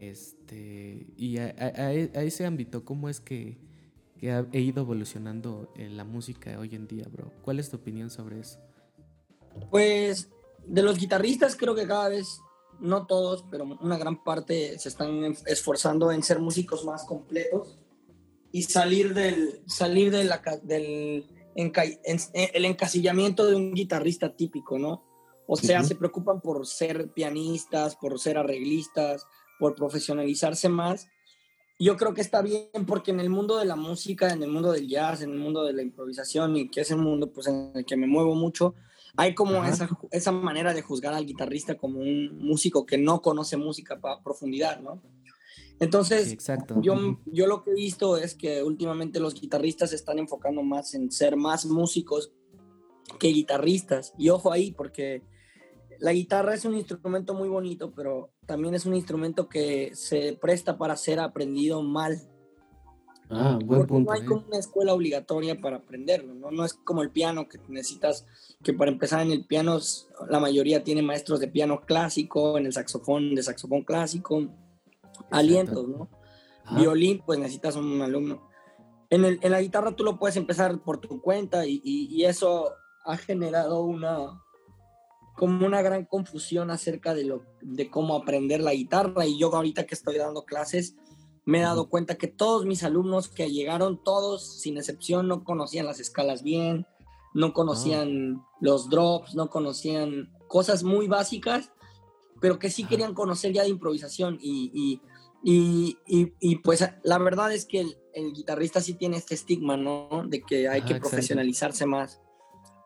este, 0.00 1.06
y 1.16 1.38
a, 1.38 1.92
ese 1.92 2.44
ámbito, 2.44 2.84
¿cómo 2.84 3.08
es 3.08 3.20
que, 3.20 3.58
ha 4.22 4.56
ido 4.56 4.82
evolucionando 4.82 5.72
la 5.76 6.04
música 6.04 6.56
hoy 6.58 6.76
en 6.76 6.86
día, 6.86 7.06
bro? 7.10 7.32
¿Cuál 7.42 7.58
es 7.58 7.70
tu 7.70 7.78
opinión 7.78 8.08
sobre 8.08 8.38
eso? 8.38 8.60
Pues 9.68 10.28
de 10.64 10.82
los 10.82 10.96
guitarristas 10.98 11.56
creo 11.56 11.74
que 11.74 11.88
cada 11.88 12.08
vez, 12.08 12.40
no 12.78 13.06
todos, 13.06 13.44
pero 13.50 13.64
una 13.64 13.98
gran 13.98 14.22
parte 14.22 14.78
se 14.78 14.88
están 14.88 15.34
esforzando 15.46 16.12
en 16.12 16.22
ser 16.22 16.38
músicos 16.38 16.84
más 16.84 17.04
completos 17.04 17.81
y 18.52 18.62
salir 18.62 19.14
del, 19.14 19.62
salir 19.66 20.10
de 20.10 20.24
la, 20.24 20.42
del 20.62 21.26
el 21.54 22.64
encasillamiento 22.64 23.46
de 23.46 23.56
un 23.56 23.74
guitarrista 23.74 24.34
típico, 24.36 24.78
¿no? 24.78 25.04
O 25.46 25.56
sea, 25.56 25.82
se 25.82 25.96
preocupan 25.96 26.40
por 26.40 26.66
ser 26.66 27.10
pianistas, 27.12 27.96
por 27.96 28.18
ser 28.18 28.38
arreglistas, 28.38 29.26
por 29.58 29.74
profesionalizarse 29.74 30.68
más. 30.68 31.08
Yo 31.78 31.96
creo 31.96 32.14
que 32.14 32.20
está 32.20 32.42
bien 32.42 32.86
porque 32.86 33.10
en 33.10 33.20
el 33.20 33.28
mundo 33.28 33.58
de 33.58 33.64
la 33.64 33.76
música, 33.76 34.32
en 34.32 34.42
el 34.42 34.50
mundo 34.50 34.72
del 34.72 34.88
jazz, 34.88 35.20
en 35.20 35.32
el 35.32 35.38
mundo 35.38 35.64
de 35.64 35.72
la 35.72 35.82
improvisación 35.82 36.56
y 36.56 36.70
que 36.70 36.82
es 36.82 36.90
el 36.90 36.98
mundo 36.98 37.32
pues, 37.32 37.48
en 37.48 37.72
el 37.74 37.84
que 37.84 37.96
me 37.96 38.06
muevo 38.06 38.34
mucho, 38.34 38.74
hay 39.16 39.34
como 39.34 39.64
esa, 39.64 39.90
esa, 40.10 40.32
manera 40.32 40.72
de 40.72 40.80
juzgar 40.80 41.12
al 41.12 41.26
guitarrista 41.26 41.74
como 41.74 41.98
un 41.98 42.38
músico 42.38 42.86
que 42.86 42.96
no 42.96 43.20
conoce 43.20 43.56
música 43.56 44.00
a 44.02 44.22
profundidad, 44.22 44.80
¿no? 44.80 45.02
Entonces, 45.80 46.36
Yo, 46.80 47.18
yo 47.26 47.46
lo 47.46 47.64
que 47.64 47.72
he 47.72 47.74
visto 47.74 48.16
es 48.16 48.34
que 48.34 48.62
últimamente 48.62 49.18
los 49.18 49.34
guitarristas 49.34 49.90
se 49.90 49.96
están 49.96 50.18
enfocando 50.18 50.62
más 50.62 50.94
en 50.94 51.10
ser 51.10 51.36
más 51.36 51.66
músicos 51.66 52.32
que 53.18 53.28
guitarristas. 53.28 54.14
Y 54.16 54.28
ojo 54.28 54.52
ahí, 54.52 54.72
porque 54.72 55.22
la 55.98 56.12
guitarra 56.12 56.54
es 56.54 56.64
un 56.64 56.74
instrumento 56.74 57.34
muy 57.34 57.48
bonito, 57.48 57.92
pero 57.92 58.30
también 58.46 58.74
es 58.74 58.86
un 58.86 58.94
instrumento 58.94 59.48
que 59.48 59.90
se 59.94 60.38
presta 60.40 60.78
para 60.78 60.96
ser 60.96 61.20
aprendido 61.20 61.82
mal. 61.82 62.20
Ah, 63.30 63.58
buen 63.64 63.86
punto. 63.86 64.12
No 64.12 64.16
hay 64.16 64.26
como 64.26 64.46
una 64.46 64.58
escuela 64.58 64.92
obligatoria 64.92 65.60
para 65.60 65.78
aprenderlo, 65.78 66.34
¿no? 66.34 66.50
No 66.50 66.64
es 66.64 66.74
como 66.74 67.02
el 67.02 67.10
piano 67.10 67.48
que 67.48 67.58
necesitas, 67.68 68.26
que 68.62 68.74
para 68.74 68.90
empezar 68.90 69.22
en 69.22 69.32
el 69.32 69.46
piano 69.46 69.78
la 70.28 70.38
mayoría 70.38 70.84
tiene 70.84 71.02
maestros 71.02 71.40
de 71.40 71.48
piano 71.48 71.80
clásico, 71.86 72.58
en 72.58 72.66
el 72.66 72.72
saxofón 72.72 73.34
de 73.34 73.42
saxofón 73.42 73.82
clásico 73.82 74.48
alientos, 75.30 75.88
¿no? 75.88 76.08
Violín, 76.76 77.22
pues 77.24 77.38
necesitas 77.38 77.76
un 77.76 78.00
alumno. 78.00 78.48
En, 79.10 79.24
el, 79.24 79.38
en, 79.42 79.52
la 79.52 79.60
guitarra 79.60 79.94
tú 79.94 80.04
lo 80.04 80.18
puedes 80.18 80.36
empezar 80.36 80.80
por 80.82 80.98
tu 80.98 81.20
cuenta 81.20 81.66
y, 81.66 81.80
y, 81.84 82.24
eso 82.24 82.72
ha 83.04 83.16
generado 83.16 83.82
una 83.82 84.40
como 85.36 85.66
una 85.66 85.82
gran 85.82 86.04
confusión 86.04 86.70
acerca 86.70 87.14
de, 87.14 87.24
lo, 87.24 87.44
de 87.60 87.90
cómo 87.90 88.14
aprender 88.14 88.60
la 88.60 88.74
guitarra 88.74 89.26
y 89.26 89.38
yo 89.38 89.54
ahorita 89.54 89.86
que 89.86 89.94
estoy 89.94 90.16
dando 90.16 90.44
clases 90.44 90.94
me 91.44 91.58
he 91.58 91.62
dado 91.62 91.88
cuenta 91.88 92.16
que 92.16 92.28
todos 92.28 92.66
mis 92.66 92.84
alumnos 92.84 93.28
que 93.28 93.50
llegaron, 93.50 94.02
todos 94.02 94.60
sin 94.60 94.76
excepción, 94.76 95.26
no 95.26 95.42
conocían 95.44 95.86
las 95.86 96.00
escalas 96.00 96.42
bien, 96.42 96.86
no 97.34 97.52
conocían 97.52 98.36
ah. 98.36 98.48
los 98.60 98.88
drops, 98.88 99.34
no 99.34 99.50
conocían 99.50 100.32
cosas 100.48 100.84
muy 100.84 101.08
básicas, 101.08 101.72
pero 102.40 102.58
que 102.58 102.70
sí 102.70 102.84
querían 102.84 103.14
conocer 103.14 103.52
ya 103.52 103.62
de 103.62 103.70
improvisación 103.70 104.38
y, 104.40 104.70
y, 104.74 105.00
y, 105.42 106.56
pues 106.62 106.88
la 107.02 107.18
verdad 107.18 107.52
es 107.52 107.66
que 107.66 107.80
el, 108.14 108.32
guitarrista 108.32 108.80
sí 108.80 108.94
tiene 108.94 109.16
este 109.16 109.34
estigma, 109.34 109.76
¿no? 109.76 110.24
De 110.26 110.42
que 110.42 110.68
hay 110.68 110.82
que 110.82 110.96
profesionalizarse 110.96 111.86
más. 111.86 112.20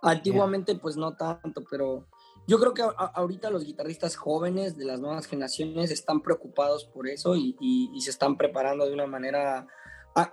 Antiguamente 0.02 0.74
pues 0.76 0.96
no 0.96 1.16
tanto, 1.16 1.64
pero 1.70 2.06
yo 2.46 2.58
creo 2.60 2.74
que 2.74 2.82
ahorita 3.14 3.50
los 3.50 3.64
guitarristas 3.64 4.14
jóvenes 4.16 4.76
de 4.76 4.84
las 4.84 5.00
nuevas 5.00 5.26
generaciones 5.26 5.90
están 5.90 6.22
preocupados 6.22 6.84
por 6.84 7.08
eso 7.08 7.34
y, 7.34 7.56
y 7.60 8.00
se 8.00 8.10
están 8.10 8.36
preparando 8.36 8.86
de 8.86 8.94
una 8.94 9.06
manera 9.06 9.66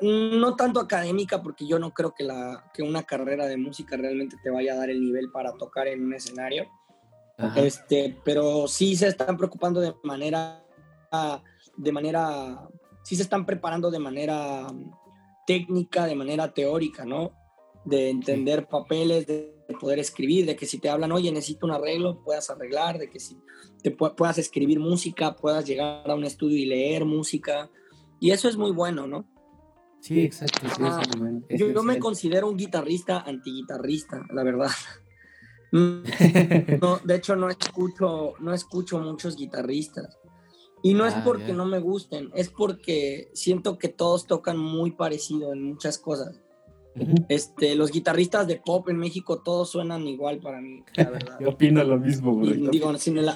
no 0.01 0.55
tanto 0.55 0.79
académica, 0.79 1.41
porque 1.41 1.67
yo 1.67 1.77
no 1.77 1.93
creo 1.93 2.13
que, 2.13 2.23
la, 2.23 2.71
que 2.73 2.83
una 2.83 3.03
carrera 3.03 3.47
de 3.47 3.57
música 3.57 3.97
realmente 3.97 4.37
te 4.41 4.49
vaya 4.49 4.73
a 4.73 4.77
dar 4.77 4.89
el 4.89 5.01
nivel 5.01 5.29
para 5.31 5.53
tocar 5.53 5.87
en 5.87 6.05
un 6.05 6.13
escenario. 6.13 6.67
Este, 7.55 8.17
pero 8.23 8.67
sí 8.67 8.95
se 8.95 9.07
están 9.07 9.35
preocupando 9.37 9.81
de 9.81 9.93
manera 10.03 10.63
de 11.75 11.91
manera, 11.91 12.67
sí 13.03 13.15
se 13.15 13.23
están 13.23 13.45
preparando 13.45 13.91
de 13.91 13.99
manera 13.99 14.67
técnica, 15.45 16.05
de 16.05 16.15
manera 16.15 16.53
teórica, 16.53 17.05
¿no? 17.05 17.31
De 17.85 18.09
entender 18.09 18.67
papeles, 18.67 19.27
de 19.27 19.53
poder 19.79 19.99
escribir, 19.99 20.45
de 20.45 20.55
que 20.55 20.65
si 20.65 20.79
te 20.79 20.89
hablan, 20.89 21.11
oye, 21.11 21.31
necesito 21.31 21.65
un 21.65 21.73
arreglo, 21.73 22.23
puedas 22.23 22.49
arreglar, 22.49 22.97
de 22.97 23.09
que 23.09 23.19
si 23.19 23.37
te 23.81 23.91
puedas 23.91 24.37
escribir 24.37 24.79
música, 24.79 25.35
puedas 25.35 25.65
llegar 25.65 26.09
a 26.09 26.15
un 26.15 26.23
estudio 26.23 26.57
y 26.57 26.65
leer 26.65 27.05
música. 27.05 27.69
Y 28.19 28.31
eso 28.31 28.47
es 28.47 28.57
muy 28.57 28.71
bueno, 28.71 29.07
¿no? 29.07 29.27
Sí, 29.99 30.21
exacto. 30.21 30.67
yo, 31.49 31.83
me 31.83 31.97
considero 31.97 32.49
un 32.49 32.57
guitarrista 32.57 33.21
antiguitarrista, 33.21 34.25
la 34.33 34.43
verdad. 34.43 34.71
No, 35.73 36.99
de 37.03 37.15
hecho, 37.15 37.35
no 37.35 37.49
escucho, 37.49 38.35
no 38.39 38.53
escucho 38.53 38.99
muchos 38.99 39.35
guitarristas. 39.35 40.19
Y 40.85 40.95
no 40.95 41.05
es 41.05 41.13
ah, 41.15 41.21
porque 41.23 41.53
no 41.53 41.65
me 41.65 41.79
gusten, 41.79 42.29
es 42.35 42.49
porque 42.49 43.29
siento 43.33 43.77
que 43.77 43.87
todos 43.87 44.27
tocan 44.27 44.57
muy 44.57 44.91
parecido 44.91 45.53
en 45.53 45.63
muchas 45.63 45.97
cosas. 45.97 46.41
este, 47.29 47.73
los 47.75 47.89
guitarristas 47.89 48.47
de 48.47 48.57
pop 48.57 48.89
en 48.89 48.97
México 48.97 49.41
todos 49.41 49.71
suenan 49.71 50.05
igual 50.07 50.39
para 50.39 50.59
mí, 50.59 50.83
la 50.97 51.09
verdad. 51.09 51.37
Yo 51.39 51.49
opino 51.51 51.81
lo 51.85 51.97
mismo, 51.97 52.35
güey. 52.35 52.67
digo, 52.69 52.95
sin 52.97 53.17
el, 53.17 53.29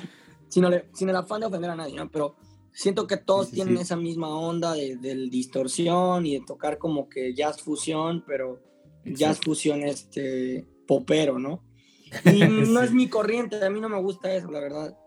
sin, 0.50 0.66
el, 0.66 1.16
afán 1.16 1.40
de 1.40 1.48
ofender 1.48 1.72
a 1.72 1.76
nadie, 1.78 1.96
¿no? 1.96 2.12
Pero 2.12 2.36
siento 2.74 3.08
que 3.08 3.16
todos 3.16 3.50
tienen 3.50 3.78
esa 3.78 3.96
misma 3.96 4.28
onda 4.38 4.74
de, 4.74 4.98
distorsión 5.32 6.26
y 6.26 6.34
de 6.34 6.46
tocar 6.46 6.78
como 6.78 7.08
que 7.08 7.34
jazz 7.34 7.62
fusión, 7.62 8.26
pero 8.28 8.62
jazz 9.06 9.40
fusión 9.40 9.84
este, 9.84 10.68
popero, 10.86 11.40
¿no? 11.40 11.64
Y 12.26 12.40
no 12.40 12.82
es 12.82 12.92
mi 12.92 13.08
corriente, 13.08 13.64
a 13.64 13.70
mí 13.70 13.80
no 13.80 13.88
me 13.88 14.02
gusta 14.02 14.34
eso, 14.34 14.52
la 14.52 14.60
verdad. 14.60 14.98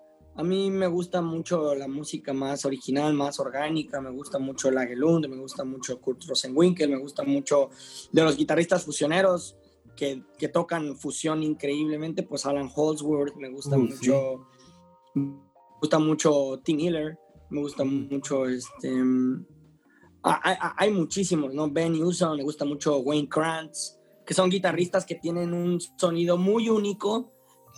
A 0.41 0.43
mí 0.43 0.71
me 0.71 0.87
gusta 0.87 1.21
mucho 1.21 1.75
la 1.75 1.87
música 1.87 2.33
más 2.33 2.65
original, 2.65 3.13
más 3.13 3.39
orgánica, 3.39 4.01
me 4.01 4.09
gusta 4.09 4.39
mucho 4.39 4.71
la 4.71 4.87
Gelund, 4.87 5.29
me 5.29 5.37
gusta 5.37 5.65
mucho 5.65 6.01
Kurt 6.01 6.25
Rosenwinkel, 6.25 6.89
me 6.89 6.97
gusta 6.97 7.25
mucho 7.25 7.69
de 8.11 8.23
los 8.23 8.39
guitarristas 8.39 8.87
fusioneros 8.87 9.55
que, 9.95 10.23
que 10.39 10.49
tocan 10.49 10.97
fusión 10.97 11.43
increíblemente, 11.43 12.23
pues 12.23 12.47
Alan 12.47 12.71
Holdsworth, 12.75 13.37
me 13.37 13.51
gusta 13.51 13.77
mucho, 13.77 14.47
me 15.13 15.43
gusta 15.79 15.99
mucho 15.99 16.59
Tim 16.65 16.79
Miller, 16.79 17.19
me 17.51 17.61
gusta 17.61 17.85
mucho 17.85 18.47
este... 18.49 18.91
Hay, 20.23 20.57
hay, 20.79 20.91
muchísimos, 20.91 21.53
¿no? 21.53 21.71
Ben 21.71 21.93
Newsom, 21.93 22.39
me 22.39 22.45
gusta 22.45 22.65
mucho 22.65 22.97
Wayne 23.01 23.29
Krantz, 23.29 23.99
que 24.25 24.33
son 24.33 24.49
guitarristas 24.49 25.05
que 25.05 25.17
tienen 25.17 25.53
un 25.53 25.79
sonido 25.99 26.39
muy 26.39 26.71
único 26.71 27.31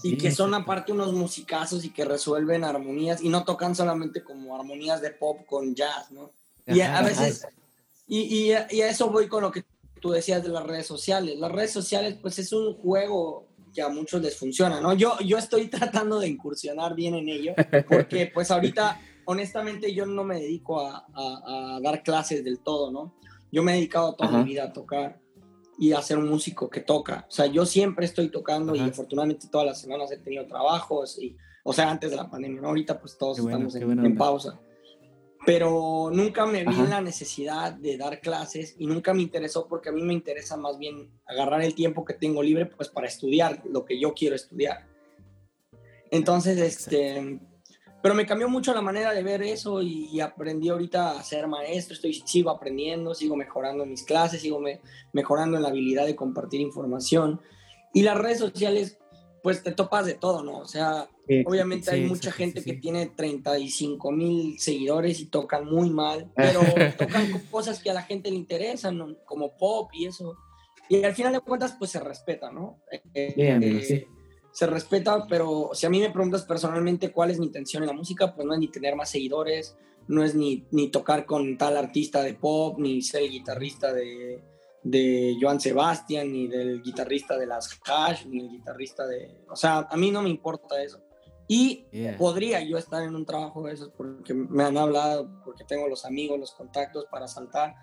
y 0.02 0.16
que 0.16 0.30
son 0.30 0.54
aparte 0.54 0.92
unos 0.92 1.12
musicazos 1.12 1.84
y 1.84 1.90
que 1.90 2.04
resuelven 2.04 2.64
armonías 2.64 3.22
y 3.22 3.28
no 3.28 3.44
tocan 3.44 3.74
solamente 3.74 4.22
como 4.22 4.54
armonías 4.56 5.00
de 5.00 5.10
pop 5.10 5.46
con 5.46 5.74
jazz, 5.74 6.10
¿no? 6.10 6.32
y 6.66 6.80
a, 6.80 7.02
veces, 7.02 7.46
y, 8.06 8.20
y, 8.20 8.52
a 8.52 8.66
eso 8.68 9.10
voy 9.10 9.28
con 9.28 9.42
lo 9.42 9.50
que 9.50 9.64
tú 10.00 10.10
decías 10.10 10.42
de 10.42 10.48
las 10.48 10.64
redes 10.64 10.86
sociales. 10.86 11.38
Las 11.38 11.50
redes 11.50 11.72
sociales, 11.72 12.16
pues 12.20 12.38
es 12.38 12.52
un 12.52 12.74
juego 12.74 13.48
que 13.74 13.82
a 13.82 13.88
muchos 13.88 14.20
les 14.20 14.36
funciona, 14.36 14.80
¿no? 14.80 14.92
Yo, 14.92 15.18
yo 15.20 15.38
estoy 15.38 15.66
tratando 15.68 16.20
de 16.20 16.28
incursionar 16.28 16.94
bien 16.94 17.14
en 17.14 17.28
ello, 17.28 17.54
porque 17.88 18.30
pues 18.32 18.50
ahorita, 18.50 19.00
honestamente, 19.24 19.94
yo 19.94 20.04
no 20.04 20.24
me 20.24 20.40
dedico 20.40 20.80
a, 20.80 21.06
a, 21.14 21.80
dar 21.82 22.02
clases 22.02 22.44
del 22.44 22.58
todo, 22.58 22.90
¿no? 22.90 23.14
Yo 23.50 23.62
me 23.62 23.72
he 23.72 23.76
dedicado 23.76 24.14
toda 24.14 24.30
mi 24.30 24.44
vida 24.44 24.64
a 24.64 24.72
tocar 24.72 25.21
y 25.78 25.92
a 25.92 26.02
ser 26.02 26.18
un 26.18 26.28
músico 26.28 26.68
que 26.68 26.80
toca. 26.80 27.26
O 27.28 27.30
sea, 27.30 27.46
yo 27.46 27.66
siempre 27.66 28.06
estoy 28.06 28.28
tocando 28.28 28.74
y 28.74 28.80
afortunadamente 28.80 29.48
todas 29.50 29.66
las 29.66 29.80
semanas 29.80 30.10
he 30.12 30.18
tenido 30.18 30.46
trabajos 30.46 31.18
y, 31.18 31.36
o 31.64 31.72
sea, 31.72 31.90
antes 31.90 32.10
de 32.10 32.16
la 32.16 32.30
pandemia, 32.30 32.60
¿no? 32.60 32.68
Ahorita 32.68 33.00
pues 33.00 33.16
todos 33.16 33.38
estamos 33.38 33.74
en, 33.74 34.16
pausa. 34.16 34.60
Pero 35.44 36.10
nunca 36.12 36.46
me 36.46 36.64
vi 36.64 36.74
en 36.74 36.90
la 36.90 37.00
necesidad 37.00 37.72
de 37.72 37.96
dar 37.96 38.20
clases 38.20 38.76
y 38.78 38.86
nunca 38.86 39.12
me 39.12 39.22
interesó 39.22 39.66
porque 39.66 39.88
a 39.88 39.92
mí 39.92 40.02
me 40.02 40.12
interesa 40.12 40.56
más 40.56 40.78
bien 40.78 41.10
agarrar 41.26 41.62
el 41.62 41.74
tiempo 41.74 42.04
que 42.04 42.14
tengo 42.14 42.42
libre 42.42 42.66
pues 42.66 42.88
para 42.88 43.08
estudiar 43.08 43.60
lo 43.68 43.84
que 43.84 43.98
yo 43.98 44.14
quiero 44.14 44.36
estudiar. 44.36 44.86
Entonces, 46.12 46.58
este, 46.58 47.40
pero 48.02 48.16
me 48.16 48.26
cambió 48.26 48.48
mucho 48.48 48.74
la 48.74 48.82
manera 48.82 49.14
de 49.14 49.22
ver 49.22 49.42
eso 49.42 49.80
y, 49.80 50.20
aprendí 50.20 50.68
ahorita 50.68 51.12
a 51.12 51.22
ser 51.22 51.46
maestro, 51.46 51.94
estoy, 51.94 52.14
sigo 52.14 52.50
aprendiendo, 52.50 53.14
sigo 53.14 53.36
mejorando 53.36 53.84
en 53.84 53.90
mis 53.90 54.02
clases, 54.02 54.42
sigo 54.42 54.60
mejorando 55.12 55.56
en 55.56 55.62
la 55.62 55.68
habilidad 55.68 56.04
de 56.04 56.16
compartir 56.16 56.60
información. 56.60 57.40
Y 57.94 58.02
las 58.02 58.18
redes 58.18 58.38
sociales, 58.38 58.98
pues 59.42 59.62
te 59.62 59.70
topas 59.70 60.04
de 60.04 60.14
todo, 60.14 60.42
¿no? 60.42 60.58
O 60.58 60.66
sea, 60.66 61.08
obviamente 61.46 61.92
hay 61.92 62.02
mucha 62.02 62.32
gente 62.32 62.64
que 62.64 62.72
tiene 62.72 63.06
35 63.06 64.10
mil 64.10 64.58
seguidores 64.58 65.20
y 65.20 65.26
tocan 65.26 65.66
muy 65.66 65.88
mal, 65.90 66.32
pero 66.36 66.60
tocan 66.98 67.40
cosas 67.52 67.80
que 67.80 67.90
a 67.90 67.94
la 67.94 68.02
gente 68.02 68.30
le 68.30 68.36
interesan, 68.36 69.16
como 69.24 69.56
pop 69.56 69.90
y 69.92 70.06
eso. 70.06 70.36
Y 70.88 71.04
al 71.04 71.14
final 71.14 71.32
de 71.32 71.40
cuentas, 71.40 71.76
pues 71.78 71.92
se 71.92 72.00
respeta, 72.00 72.50
¿no? 72.50 72.80
Eh, 72.90 73.32
eh, 73.36 74.06
se 74.52 74.66
respeta, 74.66 75.26
pero 75.28 75.70
si 75.72 75.86
a 75.86 75.90
mí 75.90 75.98
me 75.98 76.10
preguntas 76.10 76.42
personalmente 76.42 77.10
cuál 77.10 77.30
es 77.30 77.38
mi 77.38 77.46
intención 77.46 77.82
en 77.82 77.88
la 77.88 77.94
música, 77.94 78.34
pues 78.34 78.46
no 78.46 78.52
es 78.52 78.60
ni 78.60 78.68
tener 78.68 78.94
más 78.94 79.10
seguidores, 79.10 79.76
no 80.08 80.22
es 80.22 80.34
ni, 80.34 80.66
ni 80.70 80.90
tocar 80.90 81.24
con 81.24 81.56
tal 81.56 81.76
artista 81.76 82.22
de 82.22 82.34
pop, 82.34 82.78
ni 82.78 83.00
ser 83.02 83.22
el 83.22 83.30
guitarrista 83.30 83.92
de, 83.92 84.42
de 84.82 85.36
Joan 85.40 85.58
Sebastián, 85.58 86.30
ni 86.30 86.48
del 86.48 86.82
guitarrista 86.82 87.38
de 87.38 87.46
las 87.46 87.80
Hash, 87.86 88.26
ni 88.26 88.40
el 88.40 88.50
guitarrista 88.50 89.06
de... 89.06 89.42
O 89.48 89.56
sea, 89.56 89.88
a 89.90 89.96
mí 89.96 90.10
no 90.10 90.22
me 90.22 90.28
importa 90.28 90.82
eso. 90.82 91.00
Y 91.48 91.86
podría 92.18 92.62
yo 92.62 92.78
estar 92.78 93.02
en 93.02 93.14
un 93.14 93.26
trabajo 93.26 93.64
de 93.64 93.74
esos 93.74 93.90
porque 93.90 94.32
me 94.32 94.64
han 94.64 94.76
hablado, 94.76 95.28
porque 95.44 95.64
tengo 95.64 95.88
los 95.88 96.04
amigos, 96.04 96.38
los 96.38 96.52
contactos 96.52 97.06
para 97.10 97.28
saltar. 97.28 97.74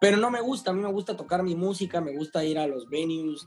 Pero 0.00 0.16
no 0.18 0.30
me 0.30 0.40
gusta, 0.40 0.70
a 0.70 0.74
mí 0.74 0.80
me 0.80 0.92
gusta 0.92 1.16
tocar 1.16 1.42
mi 1.42 1.54
música, 1.54 2.00
me 2.00 2.16
gusta 2.16 2.44
ir 2.44 2.58
a 2.58 2.66
los 2.66 2.88
venues, 2.88 3.46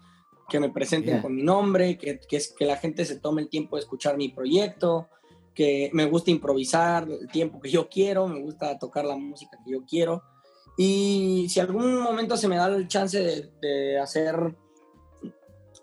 que 0.49 0.59
me 0.59 0.69
presenten 0.69 1.21
con 1.21 1.35
mi 1.35 1.43
nombre, 1.43 1.97
que, 1.97 2.19
que, 2.19 2.41
que 2.57 2.65
la 2.65 2.77
gente 2.77 3.05
se 3.05 3.19
tome 3.19 3.41
el 3.41 3.49
tiempo 3.49 3.75
de 3.75 3.81
escuchar 3.81 4.17
mi 4.17 4.29
proyecto, 4.29 5.09
que 5.53 5.89
me 5.93 6.05
gusta 6.05 6.31
improvisar 6.31 7.07
el 7.09 7.27
tiempo 7.27 7.59
que 7.59 7.69
yo 7.69 7.87
quiero, 7.87 8.27
me 8.27 8.41
gusta 8.41 8.77
tocar 8.79 9.05
la 9.05 9.15
música 9.15 9.57
que 9.63 9.71
yo 9.71 9.83
quiero. 9.85 10.23
Y 10.77 11.47
si 11.49 11.59
algún 11.59 12.01
momento 12.01 12.37
se 12.37 12.47
me 12.47 12.55
da 12.55 12.67
el 12.67 12.87
chance 12.87 13.19
de, 13.19 13.49
de 13.61 13.99
hacer 13.99 14.55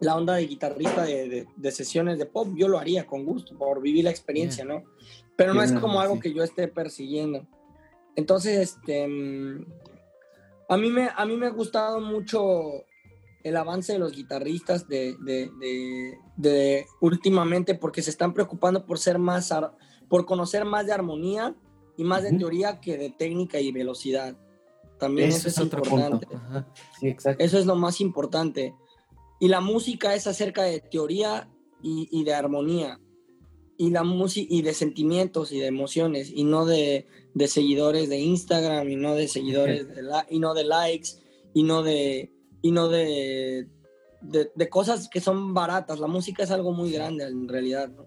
la 0.00 0.16
onda 0.16 0.34
de 0.34 0.46
guitarrista 0.46 1.04
de, 1.04 1.46
de, 1.56 1.70
sesiones 1.70 2.18
de 2.18 2.26
pop, 2.26 2.48
yo 2.54 2.68
lo 2.68 2.78
haría 2.78 3.06
con 3.06 3.24
gusto, 3.24 3.56
por 3.56 3.80
vivir 3.80 4.04
la 4.04 4.10
experiencia, 4.10 4.64
¿no? 4.64 4.84
Pero 5.36 5.54
no 5.54 5.62
es 5.62 5.72
como 5.72 6.00
algo 6.00 6.20
que 6.20 6.32
yo 6.32 6.42
esté 6.42 6.68
persiguiendo. 6.68 7.46
Entonces, 8.14 8.56
este, 8.56 9.06
mm, 9.06 9.66
a 10.68 10.76
mí 10.76 10.90
me, 10.90 11.10
a 11.14 11.26
mí 11.26 11.36
me 11.36 11.46
ha 11.46 11.50
gustado 11.50 12.00
mucho 12.00 12.84
el 13.46 13.56
avance 13.56 13.92
de 13.92 14.00
los 14.00 14.12
guitarristas 14.12 14.88
de, 14.88 15.16
de, 15.20 16.18
de, 16.36 16.86
últimamente 17.00 17.76
porque 17.76 18.02
se 18.02 18.10
están 18.10 18.34
preocupando 18.34 18.84
por 18.84 18.98
ser 18.98 19.20
más, 19.20 19.54
por 20.08 20.26
conocer 20.26 20.64
más 20.64 20.86
de 20.86 20.92
armonía 20.92 21.54
y 21.96 22.02
más 22.02 22.24
de 22.24 22.32
teoría 22.32 22.80
que 22.80 22.98
de 22.98 23.10
técnica 23.10 23.60
y 23.60 23.70
velocidad. 23.70 24.36
También 24.98 25.28
eso, 25.28 25.46
es, 25.46 25.58
importante. 25.58 26.26
eso 27.38 27.58
es 27.58 27.66
lo 27.66 27.76
más 27.76 28.00
importante. 28.00 28.74
Y 29.38 29.46
la 29.46 29.60
música 29.60 30.16
es 30.16 30.26
acerca 30.26 30.64
de 30.64 30.80
teoría 30.80 31.48
y, 31.80 32.08
y 32.10 32.24
de 32.24 32.34
armonía. 32.34 32.98
Y 33.78 33.90
la 33.90 34.02
música 34.02 34.52
y 34.52 34.62
de 34.62 34.74
sentimientos 34.74 35.52
y 35.52 35.60
de 35.60 35.66
emociones 35.66 36.32
y 36.34 36.42
no 36.42 36.66
de, 36.66 37.06
de 37.34 37.46
seguidores 37.46 38.08
de 38.08 38.18
Instagram 38.18 38.88
y 38.88 38.96
no 38.96 39.14
de 39.14 39.28
seguidores 39.28 39.94
de 39.94 40.02
la, 40.02 40.26
y 40.28 40.40
no 40.40 40.52
de 40.52 40.64
likes 40.64 41.10
y 41.54 41.62
no 41.62 41.84
de 41.84 42.32
y 42.66 42.72
no 42.72 42.88
de, 42.88 43.68
de, 44.20 44.68
cosas 44.68 45.08
que 45.08 45.20
son 45.20 45.54
baratas. 45.54 46.00
La 46.00 46.08
música 46.08 46.42
es 46.42 46.50
algo 46.50 46.72
muy 46.72 46.90
grande 46.90 47.24
en 47.24 47.46
realidad, 47.46 47.88
¿no? 47.88 48.06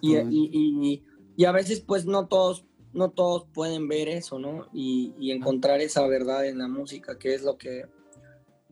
Y, 0.00 0.16
y, 0.16 1.04
y, 1.36 1.44
a 1.44 1.52
veces 1.52 1.80
pues 1.80 2.06
no 2.06 2.26
todos, 2.26 2.64
no 2.94 3.10
todos 3.10 3.46
pueden 3.52 3.86
ver 3.88 4.08
eso, 4.08 4.38
¿no? 4.38 4.68
Y, 4.72 5.30
encontrar 5.30 5.82
esa 5.82 6.06
verdad 6.06 6.46
en 6.46 6.58
la 6.58 6.66
música, 6.66 7.18
que 7.18 7.34
es 7.34 7.42
lo 7.42 7.58
que, 7.58 7.84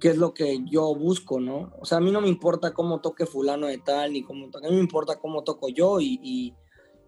que 0.01 0.09
es 0.09 0.17
lo 0.17 0.33
que 0.33 0.61
yo 0.65 0.95
busco, 0.95 1.39
¿no? 1.39 1.75
O 1.79 1.85
sea, 1.85 1.99
a 1.99 2.01
mí 2.01 2.11
no 2.11 2.23
me 2.23 2.29
importa 2.29 2.73
cómo 2.73 3.03
toque 3.03 3.27
fulano 3.27 3.67
de 3.67 3.79
tal, 3.79 4.15
ni 4.15 4.23
cómo 4.23 4.49
toque, 4.49 4.67
a 4.67 4.71
mí 4.71 4.77
me 4.77 4.83
importa 4.83 5.19
cómo 5.19 5.45
toco 5.45 5.69
yo 5.69 6.01
y, 6.01 6.55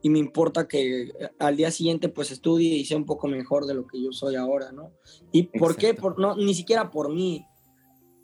y 0.05 0.11
me 0.11 0.19
importa 0.19 0.69
que 0.69 1.13
al 1.39 1.57
día 1.57 1.71
siguiente 1.71 2.11
pues 2.11 2.31
estudie 2.31 2.77
y 2.77 2.85
sea 2.85 2.99
un 2.99 3.07
poco 3.07 3.27
mejor 3.27 3.65
de 3.65 3.73
lo 3.73 3.87
que 3.87 4.03
yo 4.03 4.13
soy 4.13 4.35
ahora, 4.35 4.71
¿no? 4.71 4.93
¿Y 5.33 5.45
por 5.45 5.77
qué? 5.77 5.95
Por, 5.95 6.19
no, 6.19 6.37
ni 6.37 6.53
siquiera 6.53 6.91
por 6.91 7.11
mí, 7.11 7.47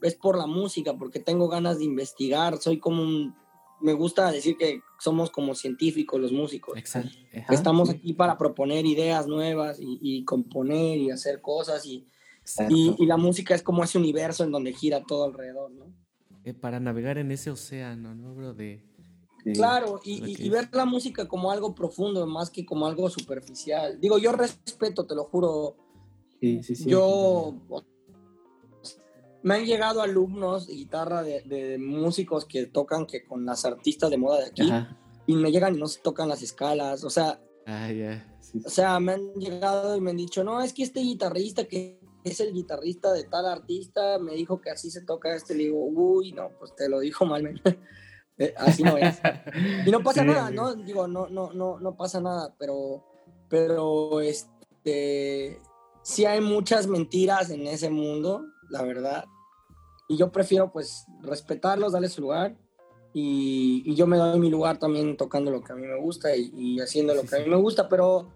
es 0.03 0.15
por 0.15 0.37
la 0.37 0.47
música, 0.47 0.97
porque 0.97 1.21
tengo 1.21 1.49
ganas 1.49 1.79
de 1.79 1.85
investigar, 1.85 2.59
soy 2.59 2.79
como 2.79 3.03
un, 3.03 3.35
me 3.81 3.93
gusta 3.93 4.31
decir 4.31 4.57
que 4.57 4.83
somos 4.99 5.31
como 5.31 5.55
científicos 5.55 6.21
los 6.21 6.33
músicos. 6.33 6.77
Exacto. 6.77 7.17
Estamos 7.51 7.91
aquí 7.91 8.13
para 8.13 8.37
proponer 8.37 8.87
ideas 8.87 9.27
nuevas 9.27 9.79
y, 9.81 10.25
componer 10.25 10.99
y 10.99 11.11
hacer 11.11 11.41
cosas 11.41 11.85
y, 11.87 12.07
y, 12.69 13.07
la 13.07 13.17
música 13.17 13.55
es 13.55 13.63
como 13.63 13.83
ese 13.83 13.99
universo 13.99 14.45
en 14.45 14.53
donde 14.53 14.73
gira 14.73 15.03
todo 15.05 15.25
alrededor, 15.25 15.71
¿no? 15.73 15.87
Eh, 16.45 16.55
para 16.55 16.81
navegar 16.81 17.19
en 17.19 17.31
ese 17.33 17.51
océano, 17.51 18.15
¿no, 18.15 18.35
bro? 18.35 18.55
De, 18.55 18.83
claro, 19.55 20.01
y, 20.05 20.49
ver 20.49 20.69
la 20.73 20.85
música 20.85 21.29
como 21.29 21.51
algo 21.51 21.75
profundo 21.75 22.27
más 22.27 22.51
que 22.51 22.65
como 22.65 22.87
algo 22.87 23.09
superficial. 23.11 24.01
Digo, 24.01 24.19
yo 24.19 24.33
respeto, 24.33 25.07
te 25.07 25.15
lo 25.15 25.25
juro. 25.25 25.77
Sí, 26.41 26.63
sí, 26.63 26.75
sí. 26.75 26.89
Yo, 26.89 27.55
me 29.42 29.55
han 29.55 29.64
llegado 29.64 30.03
alumnos 30.03 30.66
de 30.66 30.74
guitarra 30.74 31.22
de, 31.22 31.79
músicos 31.79 32.44
que 32.44 32.66
tocan 32.66 33.07
que 33.07 33.24
con 33.24 33.44
las 33.44 33.64
artistas 33.64 34.11
de 34.11 34.18
moda 34.18 34.40
de 34.40 34.46
aquí 34.46 34.70
y 35.26 35.35
me 35.35 35.50
llegan 35.53 35.76
y 35.76 35.79
no 35.79 35.87
se 35.87 36.00
tocan 36.00 36.29
las 36.29 36.42
escalas, 36.42 37.05
o 37.05 37.11
sea, 37.11 37.40
ah, 37.66 37.88
o 38.64 38.68
sea, 38.68 38.98
me 38.98 39.12
han 39.12 39.33
llegado 39.35 39.96
y 39.96 40.00
me 40.00 40.11
han 40.11 40.16
dicho, 40.16 40.42
no, 40.42 40.61
es 40.61 40.72
que 40.72 40.83
este 40.83 41.00
guitarrista 41.00 41.64
que 41.64 42.00
es 42.24 42.40
el 42.40 42.53
guitarrista 42.53 43.12
de 43.12 43.24
tal 43.24 43.46
artista 43.46 44.18
me 44.18 44.35
dijo 44.35 44.61
que 44.61 44.70
así 44.70 44.90
se 44.90 45.03
toca 45.03 45.35
este, 45.35 45.55
le 45.55 45.64
digo, 45.64 45.85
uy, 45.85 46.33
no, 46.33 46.50
pues 46.59 46.74
te 46.74 46.88
lo 46.88 47.00
dijo 47.00 47.24
mal, 47.24 47.61
eh, 48.38 48.55
así 48.57 48.83
no 48.83 48.96
es. 48.96 49.20
y 49.87 49.90
no 49.90 50.03
pasa 50.03 50.24
nada, 50.24 50.50
¿no? 50.50 50.74
Digo, 50.74 51.07
no, 51.07 51.29
no, 51.29 51.53
no, 51.53 51.79
no 51.79 51.96
pasa 51.96 52.20
nada, 52.20 52.55
pero, 52.59 53.05
pero, 53.48 54.20
este, 54.20 55.59
sí 56.03 56.24
hay 56.24 56.40
muchas 56.40 56.87
mentiras 56.87 57.50
en 57.50 57.66
ese 57.66 57.88
mundo 57.90 58.44
la 58.70 58.83
verdad. 58.83 59.24
Y 60.09 60.16
yo 60.16 60.33
prefiero 60.33 60.72
pues 60.72 61.04
respetarlos, 61.22 61.92
darles 61.92 62.12
su 62.12 62.22
lugar. 62.22 62.56
Y, 63.12 63.94
yo 63.94 64.06
me 64.06 64.16
doy 64.16 64.38
mi 64.38 64.50
lugar 64.50 64.78
también 64.78 65.16
tocando 65.16 65.50
lo 65.50 65.62
que 65.62 65.72
a 65.72 65.76
mí 65.76 65.87
me 65.87 66.00
gusta 66.00 66.35
y, 66.37 66.80
haciendo 66.80 67.14
lo 67.14 67.22
que 67.22 67.37
a 67.37 67.40
mí 67.40 67.48
me 67.48 67.56
gusta. 67.56 67.88
Pero 67.88 68.33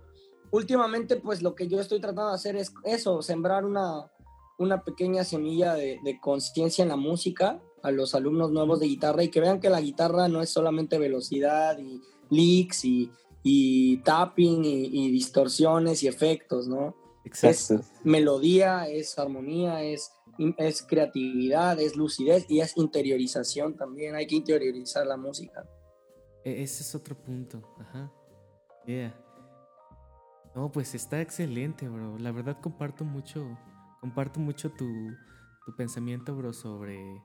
últimamente 0.50 1.16
pues 1.16 1.42
lo 1.42 1.54
que 1.54 1.68
yo 1.68 1.80
estoy 1.80 2.00
tratando 2.00 2.28
de 2.28 2.34
hacer 2.34 2.56
es 2.56 2.72
eso, 2.84 3.22
sembrar 3.22 3.64
una, 3.64 4.10
una 4.58 4.84
pequeña 4.84 5.24
semilla 5.24 5.74
de, 5.74 5.98
conciencia 6.20 6.82
en 6.82 6.88
la 6.88 6.96
música 6.96 7.60
a 7.82 7.90
los 7.90 8.14
alumnos 8.14 8.50
nuevos 8.50 8.80
de 8.80 8.86
guitarra 8.86 9.22
y 9.22 9.28
que 9.28 9.40
vean 9.40 9.60
que 9.60 9.68
la 9.68 9.80
guitarra 9.80 10.28
no 10.28 10.42
es 10.42 10.50
solamente 10.50 10.98
velocidad 10.98 11.78
y 11.78 12.00
licks 12.30 12.84
y, 12.84 13.10
y 13.42 13.98
tapping 13.98 14.64
y, 14.64 15.06
y, 15.06 15.10
distorsiones 15.10 16.02
y 16.02 16.08
efectos, 16.08 16.66
¿no? 16.66 16.94
Exacto. 17.24 17.74
Es 17.74 18.04
melodía, 18.04 18.88
es 18.88 19.18
armonía, 19.18 19.82
es 19.82 20.12
es 20.58 20.82
creatividad, 20.82 21.78
es 21.80 21.96
lucidez 21.96 22.46
y 22.48 22.60
es 22.60 22.76
interiorización 22.76 23.76
también. 23.76 24.14
Hay 24.14 24.26
que 24.26 24.36
interiorizar 24.36 25.06
la 25.06 25.16
música. 25.16 25.68
E, 26.44 26.62
ese 26.62 26.82
es 26.82 26.94
otro 26.94 27.16
punto. 27.16 27.62
Ajá. 27.78 28.12
Yeah. 28.86 29.14
No, 30.54 30.70
pues 30.70 30.94
está 30.94 31.20
excelente, 31.20 31.88
bro. 31.88 32.18
La 32.18 32.30
verdad 32.30 32.58
comparto 32.60 33.04
mucho, 33.04 33.58
comparto 34.00 34.38
mucho 34.38 34.70
tu, 34.70 34.86
tu 35.66 35.74
pensamiento, 35.76 36.36
bro, 36.36 36.52
sobre, 36.52 37.20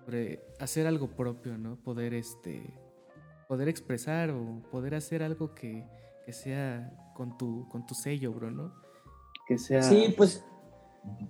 sobre, 0.00 0.40
hacer 0.60 0.86
algo 0.86 1.08
propio, 1.08 1.58
¿no? 1.58 1.76
Poder, 1.82 2.14
este, 2.14 2.62
poder 3.48 3.68
expresar 3.68 4.30
o 4.30 4.62
poder 4.70 4.94
hacer 4.94 5.22
algo 5.22 5.54
que, 5.54 5.84
que 6.24 6.32
sea 6.32 6.92
con 7.16 7.36
tu, 7.36 7.68
con 7.68 7.86
tu 7.86 7.94
sello, 7.94 8.32
bro, 8.32 8.50
¿no? 8.50 8.72
Que 9.48 9.58
sea. 9.58 9.82
Sí, 9.82 10.14
pues 10.16 10.44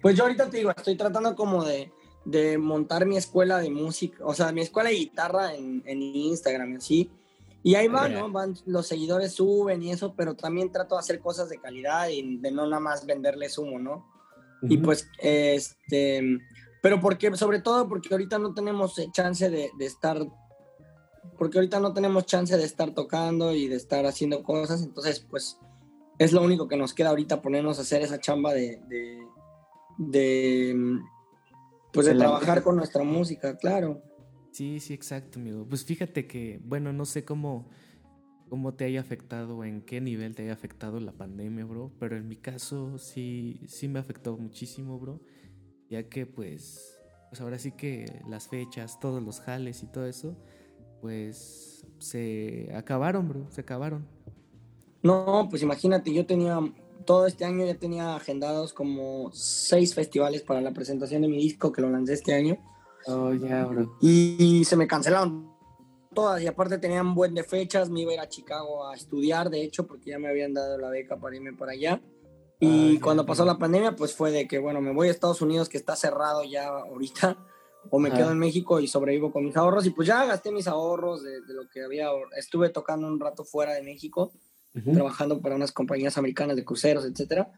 pues 0.00 0.16
yo 0.16 0.24
ahorita 0.24 0.50
te 0.50 0.58
digo, 0.58 0.70
estoy 0.70 0.96
tratando 0.96 1.34
como 1.34 1.64
de, 1.64 1.90
de 2.24 2.58
montar 2.58 3.06
mi 3.06 3.16
escuela 3.16 3.58
de 3.58 3.70
música, 3.70 4.18
o 4.24 4.34
sea, 4.34 4.52
mi 4.52 4.60
escuela 4.60 4.90
de 4.90 4.96
guitarra 4.96 5.54
en, 5.54 5.82
en 5.86 6.02
Instagram 6.02 6.76
así. 6.76 7.10
Y 7.62 7.76
ahí 7.76 7.88
van, 7.88 8.12
¿no? 8.12 8.30
Van, 8.30 8.54
los 8.66 8.86
seguidores 8.86 9.32
suben 9.32 9.82
y 9.82 9.90
eso, 9.90 10.14
pero 10.14 10.34
también 10.34 10.70
trato 10.70 10.96
de 10.96 10.98
hacer 10.98 11.20
cosas 11.20 11.48
de 11.48 11.58
calidad 11.58 12.08
y 12.08 12.36
de 12.36 12.50
no 12.50 12.66
nada 12.66 12.80
más 12.80 13.06
venderles 13.06 13.56
humo, 13.56 13.78
¿no? 13.78 14.06
Y 14.60 14.76
pues, 14.78 15.08
este, 15.18 16.38
pero 16.82 17.00
porque, 17.00 17.34
sobre 17.36 17.60
todo 17.60 17.88
porque 17.88 18.08
ahorita 18.12 18.38
no 18.38 18.52
tenemos 18.52 18.94
chance 19.12 19.48
de, 19.48 19.70
de, 19.78 19.86
estar, 19.86 20.18
porque 21.38 21.56
ahorita 21.56 21.80
no 21.80 21.94
tenemos 21.94 22.26
chance 22.26 22.54
de 22.56 22.64
estar 22.64 22.92
tocando 22.92 23.54
y 23.54 23.68
de 23.68 23.76
estar 23.76 24.04
haciendo 24.04 24.42
cosas, 24.42 24.82
entonces, 24.82 25.20
pues, 25.20 25.58
es 26.18 26.32
lo 26.32 26.42
único 26.42 26.68
que 26.68 26.76
nos 26.76 26.92
queda 26.92 27.08
ahorita 27.08 27.40
ponernos 27.40 27.78
a 27.78 27.82
hacer 27.82 28.02
esa 28.02 28.20
chamba 28.20 28.52
de 28.52 28.80
de 28.88 29.26
pues 29.96 32.06
de, 32.06 32.14
trabajar 32.14 32.62
con 32.62 32.76
nuestra 32.76 33.04
música, 33.04 33.56
claro. 33.56 34.02
Sí, 34.52 34.80
sí, 34.80 34.94
exacto, 34.94 35.38
amigo. 35.38 35.66
Pues 35.68 35.84
fíjate 35.84 36.26
que, 36.26 36.60
bueno, 36.64 36.92
no 36.92 37.06
sé 37.06 37.24
cómo, 37.24 37.68
cómo 38.48 38.74
te 38.74 38.84
haya 38.84 39.00
afectado, 39.00 39.64
en 39.64 39.82
qué 39.82 40.00
nivel 40.00 40.34
te 40.34 40.42
haya 40.42 40.52
afectado 40.52 41.00
la 41.00 41.12
pandemia, 41.12 41.64
bro, 41.64 41.92
pero 41.98 42.16
en 42.16 42.28
mi 42.28 42.36
caso 42.36 42.98
sí, 42.98 43.60
sí 43.66 43.88
me 43.88 43.98
afectó 43.98 44.36
muchísimo, 44.36 44.98
bro, 44.98 45.20
ya 45.90 46.08
que 46.08 46.26
pues, 46.26 46.98
pues 47.30 47.40
ahora 47.40 47.58
sí 47.58 47.72
que 47.72 48.22
las 48.28 48.48
fechas, 48.48 49.00
todos 49.00 49.22
los 49.22 49.40
jales 49.40 49.82
y 49.82 49.86
todo 49.86 50.06
eso, 50.06 50.36
pues 51.00 51.84
se 51.98 52.70
acabaron, 52.74 53.28
bro, 53.28 53.50
se 53.50 53.62
acabaron. 53.62 54.06
No, 55.02 55.48
pues 55.50 55.62
imagínate, 55.62 56.14
yo 56.14 56.24
tenía 56.24 56.58
todo 57.04 57.26
este 57.26 57.44
año 57.44 57.64
ya 57.66 57.74
tenía 57.74 58.16
agendados 58.16 58.72
como 58.72 59.30
seis 59.32 59.94
festivales 59.94 60.42
para 60.42 60.60
la 60.60 60.72
presentación 60.72 61.22
de 61.22 61.28
mi 61.28 61.36
disco 61.36 61.72
que 61.72 61.82
lo 61.82 61.90
lancé 61.90 62.14
este 62.14 62.34
año. 62.34 62.58
Oh, 63.06 63.32
ya, 63.32 63.64
bro. 63.64 63.96
Y, 64.00 64.64
se 64.64 64.76
me 64.76 64.86
cancelaron 64.86 65.52
todas. 66.14 66.42
Y 66.42 66.46
aparte 66.46 66.78
tenían 66.78 67.14
buen 67.14 67.34
de 67.34 67.44
fechas. 67.44 67.90
Me 67.90 68.00
iba 68.00 68.12
a 68.12 68.14
ir 68.14 68.20
a 68.20 68.28
Chicago 68.28 68.86
a 68.86 68.94
estudiar, 68.94 69.50
de 69.50 69.62
hecho, 69.62 69.86
porque 69.86 70.10
ya 70.10 70.18
me 70.18 70.28
habían 70.28 70.54
dado 70.54 70.78
la 70.78 70.88
beca 70.88 71.18
para 71.18 71.36
irme 71.36 71.52
para 71.52 71.72
allá. 71.72 72.00
Y 72.60 72.98
cuando 73.00 73.26
pasó 73.26 73.44
la 73.44 73.58
pandemia, 73.58 73.94
pues 73.94 74.14
fue 74.14 74.30
de 74.30 74.48
que, 74.48 74.58
bueno, 74.58 74.80
me 74.80 74.92
voy 74.92 75.08
a 75.08 75.10
Estados 75.10 75.42
Unidos, 75.42 75.68
que 75.68 75.76
está 75.76 75.96
cerrado 75.96 76.44
ya 76.44 76.68
ahorita, 76.68 77.36
o 77.90 77.98
me 77.98 78.10
quedo 78.10 78.30
en 78.30 78.38
México 78.38 78.80
y 78.80 78.88
sobrevivo 78.88 79.32
con 79.32 79.44
mis 79.44 79.56
ahorros. 79.56 79.84
Y 79.84 79.90
pues 79.90 80.08
ya 80.08 80.24
gasté 80.24 80.50
mis 80.50 80.66
ahorros 80.66 81.22
de, 81.22 81.42
de 81.42 81.52
lo 81.52 81.68
que 81.68 81.84
había. 81.84 82.08
Estuve 82.38 82.70
tocando 82.70 83.06
un 83.06 83.20
rato 83.20 83.44
fuera 83.44 83.74
de 83.74 83.82
México 83.82 84.32
trabajando 84.82 85.40
para 85.40 85.54
unas 85.54 85.72
compañías 85.72 86.18
americanas 86.18 86.56
de 86.56 86.64
cruceros, 86.64 87.04
etcétera. 87.04 87.52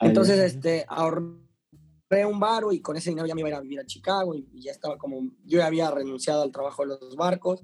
Entonces, 0.00 0.38
este, 0.38 0.84
ahorré 0.88 2.26
un 2.28 2.40
baro 2.40 2.72
y 2.72 2.80
con 2.80 2.96
ese 2.96 3.10
dinero 3.10 3.26
ya 3.26 3.34
me 3.34 3.40
iba 3.40 3.48
a 3.48 3.52
ir 3.52 3.56
a 3.56 3.60
vivir 3.60 3.80
a 3.80 3.86
Chicago 3.86 4.34
y, 4.34 4.46
ya 4.54 4.72
estaba 4.72 4.98
como, 4.98 5.20
yo 5.44 5.58
ya 5.58 5.66
había 5.66 5.90
renunciado 5.90 6.42
al 6.42 6.52
trabajo 6.52 6.82
de 6.82 6.88
los 6.88 7.16
barcos. 7.16 7.62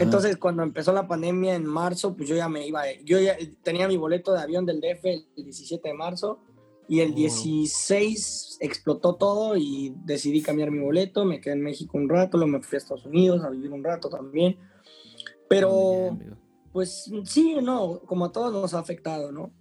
Entonces, 0.00 0.38
cuando 0.38 0.62
empezó 0.62 0.92
la 0.92 1.06
pandemia 1.06 1.54
en 1.54 1.66
marzo, 1.66 2.16
pues 2.16 2.28
yo 2.28 2.34
ya 2.34 2.48
me 2.48 2.66
iba, 2.66 2.82
yo 3.04 3.20
ya 3.20 3.36
tenía 3.62 3.86
mi 3.88 3.98
boleto 3.98 4.32
de 4.32 4.40
avión 4.40 4.64
del 4.64 4.80
DF 4.80 5.04
el 5.04 5.26
17 5.36 5.86
de 5.86 5.94
marzo 5.94 6.40
y 6.88 7.00
el 7.00 7.14
16 7.14 8.58
explotó 8.60 9.16
todo 9.16 9.56
y 9.56 9.94
decidí 10.04 10.40
cambiar 10.40 10.70
mi 10.70 10.78
boleto, 10.78 11.26
me 11.26 11.42
quedé 11.42 11.54
en 11.54 11.62
México 11.62 11.98
un 11.98 12.08
rato, 12.08 12.38
luego 12.38 12.52
me 12.52 12.62
fui 12.62 12.76
a 12.76 12.78
Estados 12.78 13.04
Unidos 13.04 13.44
a 13.44 13.50
vivir 13.50 13.70
un 13.70 13.84
rato 13.84 14.08
también. 14.08 14.58
Pero 15.46 16.16
pues 16.72 17.10
sí, 17.24 17.56
no, 17.62 18.00
como 18.06 18.26
a 18.26 18.32
todos 18.32 18.52
nos 18.52 18.74
ha 18.74 18.78
afectado, 18.78 19.30
¿no? 19.30 19.52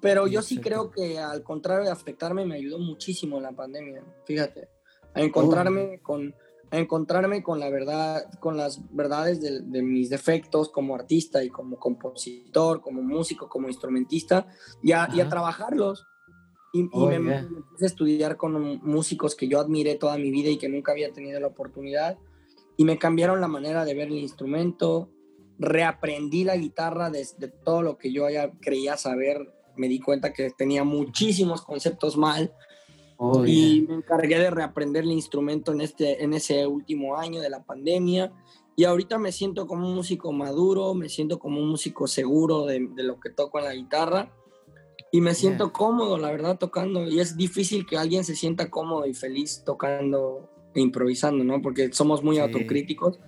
Pero 0.00 0.26
yo 0.26 0.42
sí 0.42 0.58
creo 0.58 0.90
que 0.90 1.18
al 1.18 1.42
contrario 1.42 1.84
de 1.84 1.90
afectarme 1.90 2.44
me 2.44 2.56
ayudó 2.56 2.78
muchísimo 2.78 3.40
la 3.40 3.52
pandemia, 3.52 4.04
fíjate, 4.24 4.68
a 5.14 5.22
encontrarme 5.22 6.00
con 6.02 6.34
a 6.72 6.78
encontrarme 6.78 7.42
con 7.42 7.60
la 7.60 7.68
verdad, 7.68 8.24
con 8.40 8.56
las 8.56 8.80
verdades 8.94 9.42
de, 9.42 9.82
mis 9.82 10.08
defectos 10.08 10.70
como 10.70 10.94
artista 10.94 11.44
y 11.44 11.50
como 11.50 11.78
compositor, 11.78 12.80
como 12.80 13.02
músico, 13.02 13.46
como 13.46 13.68
instrumentista, 13.68 14.46
y 14.82 14.92
a, 14.92 15.06
trabajarlos. 15.28 16.06
Y, 16.72 16.88
oh, 16.92 17.08
me, 17.08 17.18
me, 17.18 17.36
empecé 17.40 17.84
a 17.84 17.86
estudiar 17.88 18.38
con 18.38 18.80
músicos 18.82 19.34
que 19.34 19.48
yo 19.48 19.60
admiré 19.60 19.96
toda 19.96 20.16
mi 20.16 20.30
vida 20.30 20.48
y 20.48 20.56
que 20.56 20.70
nunca 20.70 20.92
había 20.92 21.12
tenido 21.12 21.38
la 21.40 21.48
oportunidad, 21.48 22.16
y 22.78 22.86
me 22.86 22.98
cambiaron 22.98 23.42
la 23.42 23.48
manera 23.48 23.84
de 23.84 23.92
ver 23.92 24.08
el 24.08 24.16
instrumento, 24.16 25.10
reaprendí 25.62 26.44
la 26.44 26.56
guitarra 26.56 27.10
desde 27.10 27.48
todo 27.48 27.82
lo 27.82 27.98
que 27.98 28.12
yo 28.12 28.28
ya 28.28 28.50
creía 28.60 28.96
saber. 28.96 29.52
Me 29.76 29.88
di 29.88 30.00
cuenta 30.00 30.32
que 30.32 30.50
tenía 30.50 30.84
muchísimos 30.84 31.62
conceptos 31.62 32.16
mal. 32.16 32.52
Oh, 33.16 33.46
y 33.46 33.86
me 33.88 33.94
encargué 33.94 34.38
de 34.38 34.50
reaprender 34.50 35.04
el 35.04 35.12
instrumento 35.12 35.72
en, 35.72 35.80
este, 35.80 36.24
en 36.24 36.34
ese 36.34 36.66
último 36.66 37.16
año 37.16 37.40
de 37.40 37.50
la 37.50 37.62
pandemia. 37.62 38.32
Y 38.74 38.84
ahorita 38.84 39.18
me 39.18 39.32
siento 39.32 39.66
como 39.66 39.88
un 39.88 39.94
músico 39.94 40.32
maduro, 40.32 40.94
me 40.94 41.08
siento 41.08 41.38
como 41.38 41.60
un 41.60 41.68
músico 41.68 42.06
seguro 42.06 42.66
de, 42.66 42.88
de 42.94 43.02
lo 43.04 43.20
que 43.20 43.30
toco 43.30 43.58
en 43.58 43.64
la 43.64 43.74
guitarra. 43.74 44.32
Y 45.14 45.20
me 45.20 45.34
siento 45.34 45.72
cómodo, 45.72 46.16
la 46.16 46.30
verdad, 46.30 46.58
tocando. 46.58 47.06
Y 47.06 47.20
es 47.20 47.36
difícil 47.36 47.86
que 47.86 47.98
alguien 47.98 48.24
se 48.24 48.34
sienta 48.34 48.70
cómodo 48.70 49.06
y 49.06 49.12
feliz 49.12 49.62
tocando 49.64 50.48
e 50.74 50.80
improvisando, 50.80 51.44
¿no? 51.44 51.60
Porque 51.60 51.92
somos 51.92 52.24
muy 52.24 52.38
autocríticos. 52.38 53.18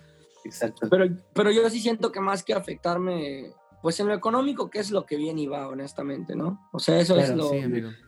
Exacto. 0.45 0.87
Pero, 0.91 1.07
pero 1.33 1.51
yo 1.51 1.69
sí 1.71 1.81
siento 1.81 2.13
que 2.13 2.21
más 2.21 2.43
que 2.43 2.55
afectarme, 2.55 3.53
pues 3.83 3.99
en 4.01 4.09
lo 4.09 4.15
económico, 4.15 4.71
que 4.71 4.79
es 4.79 4.91
lo 4.91 5.07
que 5.07 5.17
viene 5.17 5.43
y 5.43 5.47
va, 5.47 5.69
honestamente, 5.69 6.35
¿no? 6.35 6.69
O 6.73 6.79
sea, 6.79 7.01
eso 7.01 7.17
es 7.19 7.31
lo, 7.35 7.51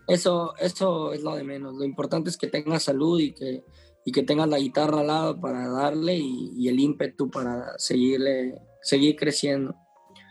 eso, 0.08 0.54
eso 0.58 1.12
es 1.12 1.22
lo 1.22 1.34
de 1.34 1.44
menos. 1.44 1.74
Lo 1.76 1.84
importante 1.84 2.30
es 2.30 2.36
que 2.36 2.46
tengas 2.46 2.84
salud 2.84 3.20
y 3.20 3.32
que, 3.32 3.64
y 4.04 4.12
que 4.12 4.22
tengas 4.22 4.48
la 4.48 4.58
guitarra 4.58 5.00
al 5.00 5.06
lado 5.06 5.40
para 5.40 5.68
darle 5.68 6.16
y, 6.16 6.68
el 6.68 6.78
ímpetu 6.78 7.30
para 7.30 7.78
seguirle, 7.78 8.54
seguir 8.82 9.16
creciendo. 9.16 9.74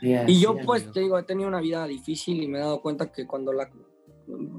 y 0.01 0.39
yo, 0.39 0.57
pues, 0.65 0.91
te 0.91 1.01
digo, 1.01 1.17
he 1.17 1.23
tenido 1.23 1.49
una 1.49 1.61
vida 1.61 1.85
difícil 1.87 2.41
y 2.41 2.47
me 2.47 2.59
he 2.59 2.61
dado 2.61 2.81
cuenta 2.81 3.11
que 3.11 3.27
cuando 3.27 3.51
la 3.53 3.69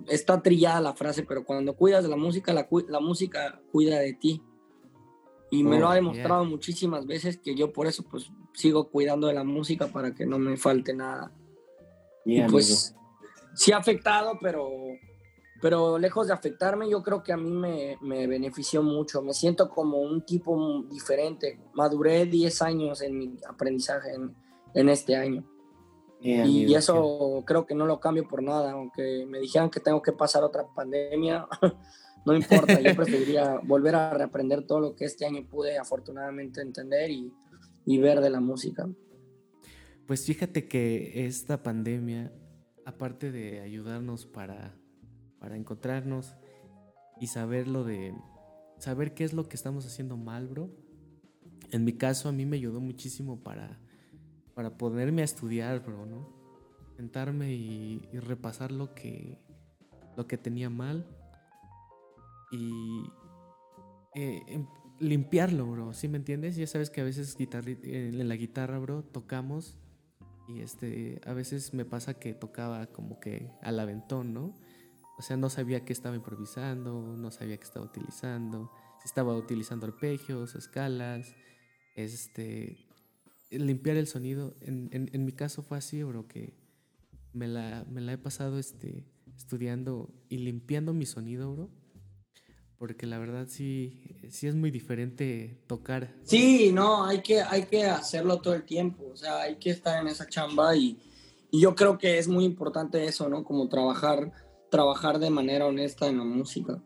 está 0.09 0.43
trillada 0.43 0.81
la 0.81 0.95
frase, 0.95 1.23
pero 1.25 1.45
cuando 1.45 1.75
cuidas 1.75 2.05
de 2.05 2.11
la 2.11 2.17
música, 2.17 2.53
la, 2.53 2.69
la 2.89 3.01
música 3.01 3.61
cuida 3.73 3.99
de 3.99 4.15
ti. 4.15 4.43
Y 5.51 5.63
me 5.63 5.79
lo 5.79 5.87
ha 5.87 5.93
oh, 5.93 5.95
demostrado 5.95 6.45
muchísimas 6.45 7.07
veces 7.07 7.39
que 7.39 7.55
yo 7.55 7.73
por 7.73 7.87
eso 7.87 8.03
pues 8.03 8.31
sigo 8.53 8.89
cuidando 8.91 9.29
de 9.29 9.35
la 9.35 9.45
música 9.45 9.87
para 9.87 10.15
que 10.15 10.27
no 10.27 10.39
me 10.39 10.57
falte 10.57 10.93
nada. 10.93 11.33
y 12.25 12.43
pues 12.43 12.95
sí 13.55 13.73
ha 13.73 13.79
afectado, 13.79 14.39
pero, 14.41 14.69
pero 15.61 15.99
lejos 15.99 16.27
de 16.27 16.35
afectarme, 16.35 16.91
yo 16.91 17.03
creo 17.03 17.23
que 17.23 17.33
a 17.33 17.37
mí 17.37 17.51
me, 17.51 17.97
me 18.01 18.27
benefició 18.27 18.83
mucho. 18.83 19.23
Me 19.23 19.33
siento 19.33 19.71
como 19.71 19.99
un 19.99 20.25
tipo 20.27 20.83
diferente. 20.91 21.61
Maduré 21.75 22.27
10 22.27 22.63
años 22.63 23.01
en 23.03 23.19
mi 23.19 23.37
aprendizaje 23.49 24.15
en, 24.15 24.35
en 24.77 24.89
este 24.89 25.17
año. 25.17 25.45
y, 26.21 26.73
eso 26.75 27.43
creo 27.47 27.67
que 27.67 27.75
no 27.75 27.87
lo 27.87 27.99
cambio 27.99 28.29
por 28.29 28.43
nada, 28.43 28.73
aunque 28.73 29.27
me 29.27 29.39
dijeran 29.39 29.71
que 29.71 29.81
tengo 29.81 30.03
que 30.03 30.13
pasar 30.13 30.45
otra 30.45 30.67
pandemia, 30.75 31.47
no 32.27 32.37
importa, 32.37 32.81
yo 32.81 32.95
preferiría 32.97 33.61
volver 33.62 33.95
a 33.95 34.12
reaprender 34.12 34.67
todo 34.67 34.81
lo 34.81 34.95
que 34.95 35.07
este 35.07 35.25
año 35.25 35.47
pude 35.49 35.79
afortunadamente 35.79 36.61
entender 36.61 37.11
y, 37.11 37.33
y 37.87 37.99
ver 37.99 38.21
de 38.21 38.31
la 38.31 38.41
música. 38.41 38.87
Pues 40.07 40.27
fíjate 40.27 40.69
que 40.69 41.27
esta 41.27 41.62
pandemia, 41.62 42.33
aparte 42.85 43.33
de 43.33 43.61
ayudarnos 43.61 44.27
para 44.27 44.77
para 45.39 45.57
encontrarnos 45.57 46.35
y 47.21 47.29
saber 47.29 47.69
lo 47.69 47.85
de 47.85 48.15
saber 48.79 49.15
qué 49.15 49.25
es 49.25 49.33
lo 49.33 49.49
que 49.49 49.57
estamos 49.57 49.87
haciendo 49.87 50.17
mal, 50.17 50.49
bro. 50.49 50.71
En 51.71 51.85
mi 51.85 51.93
caso 51.93 52.29
a 52.29 52.33
mí 52.33 52.47
me 52.47 52.57
ayudó 52.57 52.81
muchísimo 52.81 53.43
para 53.43 53.81
para 54.55 54.77
ponerme 54.77 55.23
a 55.23 55.25
estudiar, 55.25 55.85
bro, 55.85 56.07
¿no? 56.07 56.35
Sentarme 56.97 57.53
y, 57.53 58.01
repasar 58.12 58.73
lo 58.73 58.95
que 58.95 59.39
lo 60.17 60.27
que 60.27 60.39
tenía 60.39 60.71
mal 60.71 61.07
y 62.51 63.05
eh, 64.15 64.43
em, 64.47 64.67
limpiarlo, 65.01 65.67
bro, 65.67 65.93
¿sí 65.93 66.09
me 66.09 66.19
entiendes? 66.19 66.57
Ya 66.57 66.67
sabes 66.67 66.91
que 66.91 67.01
a 67.01 67.05
veces 67.05 67.37
en 67.39 68.29
la 68.29 68.37
guitarra, 68.37 68.79
bro, 68.79 69.03
tocamos 69.03 69.77
y 70.49 70.61
este 70.61 71.21
a 71.27 71.33
veces 71.33 71.75
me 71.75 71.85
pasa 71.85 72.15
que 72.15 72.33
tocaba 72.33 72.87
como 72.87 73.21
que 73.21 73.51
al 73.63 73.79
aventón, 73.81 74.33
¿no? 74.33 74.55
O 75.19 75.23
sea, 75.23 75.37
no 75.37 75.49
sabía 75.49 75.85
qué 75.85 75.93
estaba 75.93 76.15
improvisando, 76.15 77.17
no 77.17 77.31
sabía 77.31 77.57
qué 77.57 77.65
estaba 77.65 77.87
utilizando, 77.87 78.71
si 79.01 79.07
estaba 79.07 79.35
utilizando 79.35 79.87
arpegios, 79.87 80.55
escalas, 80.55 81.35
este, 81.95 82.77
limpiar 83.51 83.97
el 83.97 84.07
sonido. 84.07 84.55
En, 84.61 84.91
en, 84.93 85.25
mi 85.25 85.33
caso 85.33 85.63
fue 85.63 85.79
así, 85.79 86.03
bro, 86.03 86.29
que 86.29 86.55
me 87.33 87.49
la, 87.49 87.87
me 87.91 88.03
la 88.03 88.13
he 88.13 88.19
pasado 88.19 88.59
este, 88.59 89.07
estudiando 89.37 90.11
y 90.29 90.39
limpiando 90.39 90.93
mi 90.93 91.07
sonido, 91.07 91.53
bro. 91.55 91.71
Porque 92.79 93.07
la 93.07 93.19
verdad 93.19 93.47
sí, 93.49 94.01
sí 94.29 94.47
es 94.47 94.55
muy 94.55 94.71
diferente 94.71 95.59
tocar. 95.67 96.15
Sí, 96.25 96.73
no, 96.73 97.07
hay 97.07 97.23
que, 97.23 97.41
hay 97.41 97.65
que 97.65 97.85
hacerlo 97.85 98.39
todo 98.39 98.55
el 98.55 98.65
tiempo. 98.65 99.07
O 99.12 99.17
sea, 99.17 99.43
hay 99.43 99.57
que 99.57 99.71
estar 99.71 100.01
en 100.01 100.09
esa 100.09 100.29
chamba 100.29 100.77
y, 100.77 100.99
y 101.51 101.61
yo 101.61 101.75
creo 101.75 101.97
que 101.97 102.19
es 102.19 102.29
muy 102.29 102.45
importante 102.45 103.05
eso, 103.07 103.29
¿no? 103.29 103.45
Como 103.45 103.69
trabajar 103.69 104.33
trabajar 104.71 105.19
de 105.19 105.31
manera 105.31 105.67
honesta 105.67 106.07
en 106.07 106.19
la 106.19 106.25
música. 106.25 106.83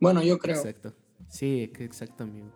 Bueno, 0.00 0.22
yo 0.22 0.38
creo. 0.38 0.56
Exacto. 0.56 0.92
Sí, 1.28 1.72
exacto, 1.78 2.24
amigo. 2.24 2.50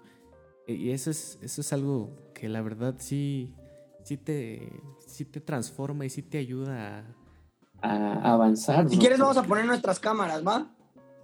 Y 0.67 0.91
eso 0.91 1.11
es, 1.11 1.39
eso 1.43 1.61
es 1.61 1.73
algo 1.73 2.11
que 2.35 2.49
la 2.49 2.63
verdad 2.63 2.97
sí, 2.99 3.55
sí, 4.03 4.17
te, 4.17 4.73
sí 5.07 5.25
te 5.25 5.41
transforma 5.41 6.07
y 6.07 6.11
sí 6.11 6.23
te 6.23 6.39
ayuda 6.39 7.05
a, 7.81 8.33
avanzar. 8.33 8.89
Si 8.89 8.99
quieres 8.99 9.19
vamos 9.19 9.37
a 9.37 9.43
poner 9.43 9.67
nuestras 9.67 10.01
cámaras, 10.01 10.47
¿va? 10.47 10.71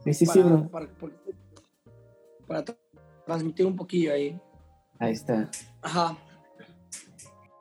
Sí, 0.04 0.14
sí, 0.14 0.26
sí, 0.26 0.40
bro. 0.40 0.68
Para, 0.68 0.88
transmitir 3.26 3.66
un 3.66 3.76
poquillo 3.76 4.12
ahí. 4.12 4.40
Ahí 4.98 5.12
está. 5.12 5.50
Ajá. 5.82 6.16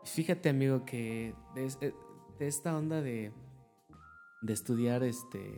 Fíjate, 0.04 0.49
amigo, 0.49 0.86
que 0.86 1.34
de, 1.56 1.93
de 2.39 2.47
esta 2.47 2.75
onda 2.75 3.02
de, 3.02 3.32
de 4.41 4.54
estudiar 4.54 5.04
este 5.04 5.54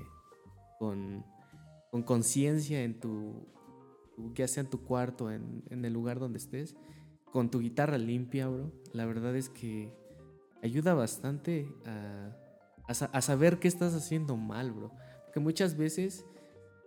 con 1.92 2.04
conciencia 2.04 2.84
en 2.84 3.00
tu, 3.00 3.46
ya 4.34 4.48
sea 4.48 4.62
en 4.62 4.70
tu 4.70 4.84
cuarto, 4.84 5.30
en, 5.30 5.64
en, 5.70 5.86
el 5.86 5.94
lugar 5.94 6.20
donde 6.20 6.40
estés, 6.40 6.76
con 7.32 7.52
tu 7.52 7.60
guitarra 7.60 7.98
limpia, 7.98 8.48
bro. 8.48 8.72
La 8.94 9.06
verdad 9.06 9.36
es 9.36 9.50
que 9.50 9.94
ayuda 10.64 10.94
bastante 10.94 11.68
a, 11.86 12.36
a, 12.88 13.22
saber 13.22 13.60
qué 13.60 13.68
estás 13.68 13.94
haciendo 13.94 14.38
mal, 14.38 14.72
bro. 14.72 14.92
Porque 15.26 15.40
muchas 15.40 15.78
veces 15.78 16.26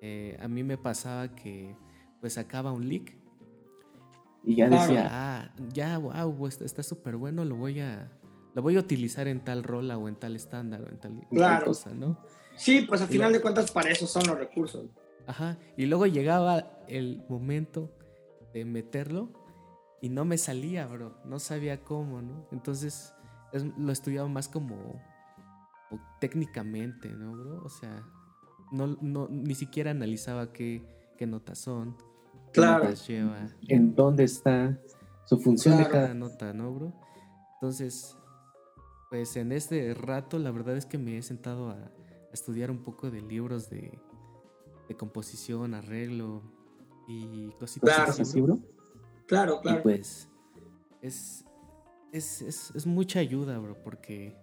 eh, 0.00 0.36
a 0.40 0.48
mí 0.48 0.64
me 0.64 0.78
pasaba 0.78 1.34
que 1.36 1.76
pues 2.24 2.32
sacaba 2.32 2.72
un 2.72 2.88
lick 2.88 3.14
y 4.44 4.54
ya 4.54 4.70
decía, 4.70 5.08
ah, 5.10 5.54
ya, 5.74 5.98
wow, 5.98 6.46
está 6.46 6.82
súper 6.82 7.16
bueno, 7.16 7.44
lo 7.44 7.54
voy 7.54 7.80
a 7.80 8.10
lo 8.54 8.62
voy 8.62 8.76
a 8.76 8.80
utilizar 8.80 9.28
en 9.28 9.44
tal 9.44 9.62
rola 9.62 9.98
o 9.98 10.08
en 10.08 10.16
tal 10.16 10.34
estándar 10.34 10.80
o 10.80 10.88
en 10.88 10.96
tal, 10.96 11.62
cosa, 11.62 11.92
¿no? 11.92 12.18
Sí, 12.56 12.86
pues 12.88 13.02
al 13.02 13.08
final 13.08 13.30
de 13.30 13.42
cuentas 13.42 13.70
para 13.70 13.90
eso 13.90 14.06
son 14.06 14.26
los 14.26 14.38
recursos. 14.38 14.86
Ajá, 15.26 15.58
y 15.76 15.84
luego 15.84 16.06
llegaba 16.06 16.80
el 16.88 17.22
momento 17.28 17.94
de 18.54 18.64
meterlo 18.64 19.28
y 20.00 20.08
no 20.08 20.24
me 20.24 20.38
salía, 20.38 20.86
bro, 20.86 21.18
no 21.26 21.38
sabía 21.38 21.82
cómo, 21.82 22.22
¿no? 22.22 22.48
Entonces 22.52 23.12
lo 23.76 23.92
estudiaba 23.92 24.28
más 24.28 24.48
como, 24.48 24.98
técnicamente, 26.22 27.10
¿no, 27.10 27.32
bro? 27.32 27.62
O 27.62 27.68
sea, 27.68 28.02
no, 28.72 28.96
no, 29.02 29.28
ni 29.28 29.54
siquiera 29.54 29.90
analizaba 29.90 30.54
qué, 30.54 30.82
qué 31.16 31.26
notas 31.26 31.58
son, 31.58 31.96
notas 32.56 33.06
lleva, 33.06 33.48
en 33.68 33.94
dónde 33.94 34.24
está 34.24 34.78
su 35.24 35.38
función 35.38 35.78
de 35.78 35.88
cada 35.88 36.14
nota, 36.14 36.52
¿no, 36.52 36.72
bro? 36.72 36.92
Entonces, 37.54 38.16
pues 39.10 39.36
en 39.36 39.52
este 39.52 39.94
rato 39.94 40.38
la 40.38 40.50
verdad 40.50 40.76
es 40.76 40.86
que 40.86 40.98
me 40.98 41.16
he 41.18 41.22
sentado 41.22 41.70
a, 41.70 41.90
estudiar 42.32 42.70
un 42.70 42.82
poco 42.82 43.12
de 43.12 43.20
libros 43.20 43.70
de, 43.70 43.96
composición, 44.98 45.74
arreglo 45.74 46.42
y 47.08 47.50
cositas 47.58 48.20
así, 48.20 48.40
bro. 48.40 48.58
Claro, 49.26 49.60
claro. 49.60 49.78
Y 49.78 49.82
pues 49.82 50.28
es, 51.00 51.44
es, 52.12 52.86
mucha 52.86 53.18
ayuda, 53.20 53.58
bro, 53.58 53.82
porque 53.82 54.36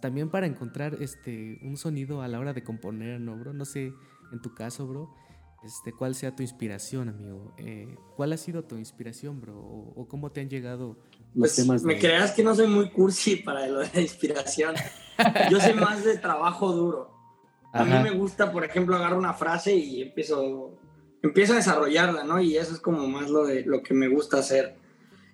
también 0.00 0.30
para 0.30 0.46
encontrar 0.46 0.96
este 1.00 1.58
un 1.62 1.76
sonido 1.76 2.22
a 2.22 2.28
la 2.28 2.38
hora 2.38 2.52
de 2.52 2.62
componer, 2.64 3.20
¿no, 3.20 3.36
bro? 3.36 3.52
No 3.52 3.64
sé, 3.64 3.92
en 4.32 4.40
tu 4.42 4.54
caso, 4.54 4.86
bro, 4.86 5.14
este, 5.64 5.92
cuál 5.92 6.14
sea 6.14 6.36
tu 6.36 6.42
inspiración, 6.42 7.08
amigo. 7.08 7.54
Eh, 7.58 7.96
¿Cuál 8.16 8.32
ha 8.32 8.36
sido 8.36 8.64
tu 8.64 8.76
inspiración, 8.76 9.40
bro? 9.40 9.58
O, 9.58 10.06
cómo 10.08 10.30
te 10.30 10.40
han 10.40 10.50
llegado 10.50 10.98
los 11.34 11.54
pues, 11.54 11.56
temas 11.56 11.82
Me 11.82 11.98
creas 11.98 12.32
que 12.32 12.42
no 12.42 12.54
soy 12.54 12.66
muy 12.66 12.90
cursi 12.90 13.36
para 13.44 13.66
lo 13.66 13.80
de 13.80 13.90
la 13.94 14.00
inspiración. 14.00 14.74
Yo 15.50 15.60
soy 15.60 15.74
más 15.74 16.04
de 16.04 16.18
trabajo 16.18 16.72
duro. 16.72 17.10
A 17.72 17.84
mí 17.84 17.92
me 18.02 18.10
gusta, 18.10 18.52
por 18.52 18.64
ejemplo, 18.64 18.94
agarro 18.94 19.18
una 19.18 19.34
frase 19.34 19.74
y 19.74 20.02
empiezo, 20.02 20.78
empiezo 21.22 21.54
a 21.54 21.56
desarrollarla, 21.56 22.22
¿no? 22.22 22.40
Y 22.40 22.56
eso 22.56 22.72
es 22.72 22.80
como 22.80 23.08
más 23.08 23.28
lo, 23.30 23.46
de, 23.46 23.64
lo 23.64 23.82
que 23.82 23.94
me 23.94 24.06
gusta 24.06 24.38
hacer. 24.38 24.76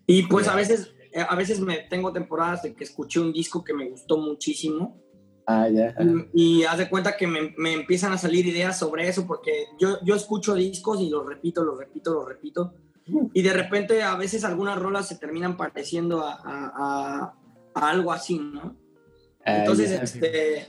Y 0.06 0.22
pues 0.22 0.48
a 0.48 0.54
veces, 0.54 0.94
a 1.28 1.34
veces 1.34 1.60
me 1.60 1.78
tengo 1.78 2.12
temporadas 2.12 2.62
de 2.62 2.74
que 2.74 2.84
escuché 2.84 3.20
un 3.20 3.32
disco 3.32 3.62
que 3.62 3.74
me 3.74 3.90
gustó 3.90 4.16
muchísimo 4.16 4.96
Ah, 5.52 5.68
ya. 5.68 5.94
Y, 6.32 6.62
haz 6.62 6.78
de 6.78 6.88
cuenta 6.88 7.16
que 7.16 7.26
me, 7.26 7.52
me, 7.56 7.72
empiezan 7.72 8.12
a 8.12 8.18
salir 8.18 8.46
ideas 8.46 8.78
sobre 8.78 9.08
eso, 9.08 9.26
porque 9.26 9.66
yo, 9.80 9.98
yo 10.04 10.14
escucho 10.14 10.54
discos 10.54 11.00
y 11.00 11.10
los 11.10 11.26
repito, 11.26 11.64
los 11.64 11.76
repito, 11.76 12.14
los 12.14 12.28
repito. 12.28 12.74
Y 13.34 13.42
de 13.42 13.52
repente 13.52 14.00
a 14.04 14.14
veces 14.14 14.44
algunas 14.44 14.78
rolas 14.78 15.08
se 15.08 15.16
terminan 15.16 15.56
pareciendo 15.56 16.24
a, 16.24 16.34
a, 16.44 17.34
a, 17.74 17.90
algo 17.90 18.12
así, 18.12 18.38
¿no? 18.38 18.76
Ah, 19.44 19.56
Entonces, 19.56 19.90
este, 19.90 20.58
eh, 20.58 20.66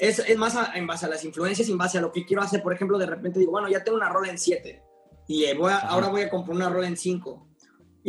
es, 0.00 0.18
es, 0.18 0.36
más 0.36 0.58
en 0.74 0.86
base 0.88 1.06
a 1.06 1.08
las 1.08 1.24
influencias, 1.24 1.68
en 1.68 1.78
base 1.78 1.98
a 1.98 2.00
lo 2.00 2.10
que 2.10 2.26
quiero 2.26 2.42
hacer. 2.42 2.64
Por 2.64 2.72
ejemplo, 2.72 2.98
de 2.98 3.06
repente 3.06 3.38
digo, 3.38 3.52
bueno, 3.52 3.68
ya 3.68 3.84
tengo 3.84 3.96
una 3.96 4.08
rola 4.08 4.30
en 4.30 4.38
7 4.38 4.82
y 5.28 5.54
voy 5.54 5.72
ahora 5.82 6.08
voy 6.08 6.22
a 6.22 6.30
comprar 6.30 6.56
una 6.56 6.68
rola 6.68 6.88
en 6.88 6.96
5 6.96 7.47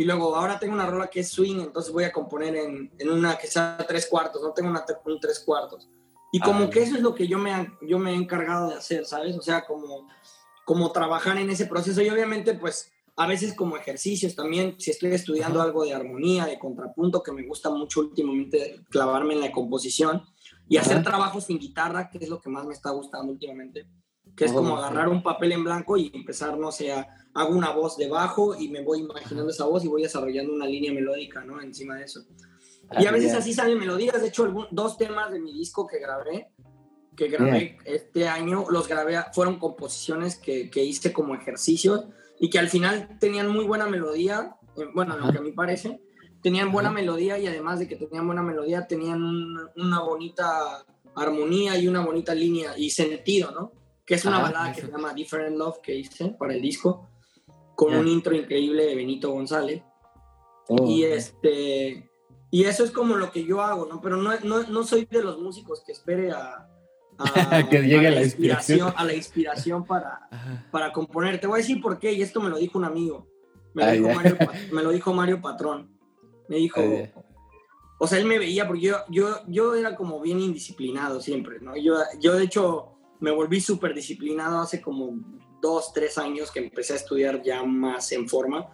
y 0.00 0.04
luego 0.04 0.34
ahora 0.34 0.58
tengo 0.58 0.72
una 0.72 0.86
rola 0.86 1.08
que 1.08 1.20
es 1.20 1.30
swing, 1.30 1.60
entonces 1.60 1.92
voy 1.92 2.04
a 2.04 2.10
componer 2.10 2.56
en, 2.56 2.90
en 2.98 3.10
una 3.10 3.36
que 3.36 3.46
sea 3.46 3.76
tres 3.86 4.06
cuartos, 4.06 4.40
no 4.40 4.54
tengo 4.54 4.70
una, 4.70 4.82
un 5.04 5.20
tres 5.20 5.40
cuartos. 5.40 5.90
Y 6.32 6.40
como 6.40 6.64
ah, 6.64 6.70
que 6.70 6.82
eso 6.82 6.96
es 6.96 7.02
lo 7.02 7.14
que 7.14 7.28
yo 7.28 7.36
me, 7.36 7.70
yo 7.82 7.98
me 7.98 8.12
he 8.12 8.14
encargado 8.14 8.70
de 8.70 8.76
hacer, 8.76 9.04
¿sabes? 9.04 9.36
O 9.36 9.42
sea, 9.42 9.66
como, 9.66 10.08
como 10.64 10.90
trabajar 10.90 11.36
en 11.36 11.50
ese 11.50 11.66
proceso 11.66 12.00
y 12.00 12.08
obviamente 12.08 12.54
pues 12.54 12.90
a 13.14 13.26
veces 13.26 13.52
como 13.52 13.76
ejercicios 13.76 14.34
también, 14.34 14.76
si 14.78 14.90
estoy 14.90 15.12
estudiando 15.12 15.60
algo 15.60 15.84
de 15.84 15.92
armonía, 15.92 16.46
de 16.46 16.58
contrapunto, 16.58 17.22
que 17.22 17.32
me 17.32 17.46
gusta 17.46 17.68
mucho 17.68 18.00
últimamente 18.00 18.80
clavarme 18.88 19.34
en 19.34 19.42
la 19.42 19.52
composición 19.52 20.22
y 20.66 20.78
hacer 20.78 21.02
trabajos 21.02 21.44
sin 21.44 21.58
guitarra, 21.58 22.08
que 22.08 22.16
es 22.16 22.30
lo 22.30 22.40
que 22.40 22.48
más 22.48 22.64
me 22.64 22.72
está 22.72 22.88
gustando 22.88 23.30
últimamente, 23.30 23.86
que 24.36 24.46
es 24.46 24.52
como 24.52 24.76
agarrar 24.76 25.08
un 25.08 25.22
papel 25.22 25.52
en 25.52 25.64
blanco 25.64 25.96
y 25.96 26.10
empezar, 26.14 26.56
no 26.58 26.72
sé, 26.72 26.92
a 26.92 27.06
hago 27.34 27.54
una 27.54 27.70
voz 27.70 27.96
debajo 27.96 28.56
y 28.58 28.68
me 28.68 28.82
voy 28.82 29.00
imaginando 29.00 29.50
esa 29.50 29.64
voz 29.64 29.84
y 29.84 29.88
voy 29.88 30.02
desarrollando 30.02 30.52
una 30.52 30.66
línea 30.66 30.92
melódica, 30.92 31.44
¿no? 31.44 31.60
Encima 31.60 31.96
de 31.96 32.04
eso. 32.04 32.24
y 32.98 33.06
a 33.06 33.12
veces 33.12 33.34
así 33.34 33.52
salen 33.52 33.78
melodías. 33.78 34.20
De 34.20 34.28
hecho, 34.28 34.68
dos 34.70 34.98
temas 34.98 35.30
de 35.30 35.38
mi 35.38 35.52
disco 35.52 35.86
que 35.86 35.98
grabé, 35.98 36.50
que 37.16 37.28
grabé 37.28 37.78
este 37.84 38.28
año, 38.28 38.66
los 38.70 38.88
grabé, 38.88 39.16
fueron 39.32 39.58
composiciones 39.58 40.36
que, 40.36 40.70
que, 40.70 40.82
hice 40.82 41.12
como 41.12 41.34
ejercicios 41.34 42.06
y 42.38 42.50
que 42.50 42.58
al 42.58 42.68
final 42.68 43.18
tenían 43.20 43.48
muy 43.48 43.64
buena 43.64 43.86
melodía, 43.86 44.56
eh, 44.76 44.86
bueno, 44.94 45.16
lo 45.16 45.30
que 45.30 45.38
a 45.38 45.42
mí 45.42 45.52
parece, 45.52 46.00
tenían 46.42 46.72
buena 46.72 46.90
melodía 46.90 47.38
y 47.38 47.46
además 47.46 47.78
de 47.78 47.86
que 47.86 47.96
tenían 47.96 48.26
buena 48.26 48.42
melodía, 48.42 48.86
tenían 48.86 49.22
una 49.76 50.00
bonita 50.00 50.84
armonía 51.14 51.78
y 51.78 51.86
una 51.86 52.00
bonita 52.00 52.34
línea 52.34 52.76
y 52.76 52.90
sentido, 52.90 53.50
¿no? 53.52 53.72
Que 54.10 54.16
es 54.16 54.24
una 54.24 54.40
balada 54.40 54.72
que 54.72 54.80
se 54.80 54.90
llama 54.90 55.14
Different 55.14 55.56
Love 55.56 55.78
que 55.80 55.94
hice 55.94 56.30
para 56.30 56.52
el 56.52 56.60
disco, 56.60 57.08
con 57.76 57.94
un 57.94 58.08
intro 58.08 58.34
increíble 58.34 58.86
de 58.86 58.96
Benito 58.96 59.30
González. 59.30 59.84
Oh, 60.66 60.84
y 60.84 61.04
este 61.04 62.10
y 62.50 62.64
eso 62.64 62.82
es 62.82 62.90
como 62.90 63.14
lo 63.14 63.30
que 63.30 63.44
yo 63.44 63.62
hago, 63.62 63.86
¿no? 63.86 64.00
Pero 64.00 64.16
no, 64.16 64.32
no, 64.40 64.64
no 64.64 64.82
soy 64.82 65.04
de 65.04 65.22
los 65.22 65.38
músicos 65.38 65.84
que 65.86 65.92
espere 65.92 66.32
a, 66.32 66.68
que 67.70 67.82
llegue 67.82 68.10
la, 68.10 68.24
inspiración. 68.24 68.92
A 68.96 69.04
la 69.04 69.14
inspiración 69.14 69.84
para, 69.84 70.28
para 70.72 70.92
componer. 70.92 71.40
Te 71.40 71.46
voy 71.46 71.60
a 71.60 71.62
decir 71.62 71.80
por 71.80 72.00
qué, 72.00 72.12
y 72.12 72.20
esto 72.20 72.40
me 72.40 72.50
lo 72.50 72.58
dijo 72.58 72.78
un 72.78 72.86
amigo. 72.86 73.28
Me, 73.74 73.86
lo, 73.86 73.92
dijo, 73.92 74.08
Mario, 74.08 74.38
me 74.72 74.82
lo 74.82 74.90
dijo 74.90 75.14
Mario 75.14 75.40
Patrón. 75.40 75.96
Me 76.48 76.56
dijo, 76.56 76.80
o 78.00 78.08
sea, 78.08 78.18
él 78.18 78.24
me 78.24 78.40
veía 78.40 78.66
porque 78.66 78.86
yo, 78.86 78.96
yo, 79.08 79.36
yo 79.46 79.76
era 79.76 79.94
como 79.94 80.20
bien 80.20 80.40
indisciplinado 80.40 81.20
siempre, 81.20 81.60
¿no? 81.60 81.76
Yo, 81.76 81.94
yo 82.18 82.34
de 82.34 82.42
hecho 82.42 82.96
me 83.20 83.30
volví 83.30 83.60
súper 83.60 83.94
disciplinado 83.94 84.60
hace 84.60 84.80
como 84.80 85.18
dos, 85.60 85.92
tres 85.92 86.18
años 86.18 86.50
que 86.50 86.60
empecé 86.60 86.94
a 86.94 86.96
estudiar 86.96 87.42
ya 87.42 87.62
más 87.62 88.10
en 88.12 88.28
forma. 88.28 88.68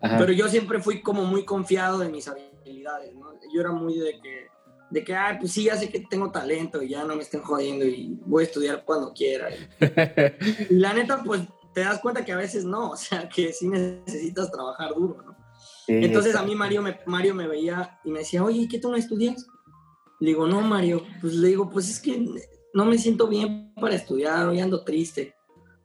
Pero 0.00 0.32
yo 0.32 0.48
siempre 0.48 0.80
fui 0.80 1.00
como 1.00 1.24
muy 1.24 1.44
confiado 1.44 1.98
de 1.98 2.08
mis 2.08 2.28
habilidades, 2.28 3.14
¿no? 3.14 3.32
Yo 3.52 3.60
era 3.60 3.72
muy 3.72 3.98
de 3.98 4.20
que 4.20 4.56
de 4.90 5.02
que, 5.02 5.14
ah, 5.14 5.36
pues 5.38 5.52
sí, 5.52 5.64
ya 5.64 5.76
sé 5.76 5.88
que 5.88 6.00
tengo 6.00 6.30
talento 6.30 6.82
y 6.82 6.90
ya 6.90 7.04
no 7.04 7.16
me 7.16 7.22
estén 7.22 7.42
jodiendo 7.42 7.84
y 7.84 8.16
voy 8.24 8.44
a 8.44 8.46
estudiar 8.46 8.84
cuando 8.84 9.12
quiera. 9.12 9.48
Y, 10.70 10.74
la 10.74 10.92
neta, 10.92 11.22
pues 11.24 11.42
te 11.74 11.80
das 11.80 12.00
cuenta 12.00 12.24
que 12.24 12.32
a 12.32 12.36
veces 12.36 12.64
no, 12.64 12.90
o 12.90 12.96
sea, 12.96 13.28
que 13.28 13.52
sí 13.52 13.68
necesitas 13.68 14.50
trabajar 14.50 14.94
duro, 14.94 15.22
¿no? 15.22 15.36
Entonces 15.88 16.34
a 16.34 16.42
mí 16.42 16.54
Mario 16.54 16.82
me, 16.82 16.98
Mario 17.06 17.34
me 17.34 17.46
veía 17.46 18.00
y 18.04 18.10
me 18.10 18.20
decía, 18.20 18.42
oye, 18.42 18.66
¿qué 18.68 18.78
tú 18.78 18.90
no 18.90 18.96
estudias? 18.96 19.46
Le 20.18 20.28
digo, 20.28 20.46
no, 20.46 20.60
Mario, 20.60 21.04
pues 21.20 21.34
le 21.34 21.48
digo, 21.48 21.70
pues 21.70 21.88
es 21.88 22.00
que 22.00 22.24
no 22.76 22.84
me 22.84 22.98
siento 22.98 23.26
bien 23.26 23.72
para 23.80 23.94
estudiar, 23.94 24.46
hoy 24.46 24.60
ando 24.60 24.84
triste. 24.84 25.34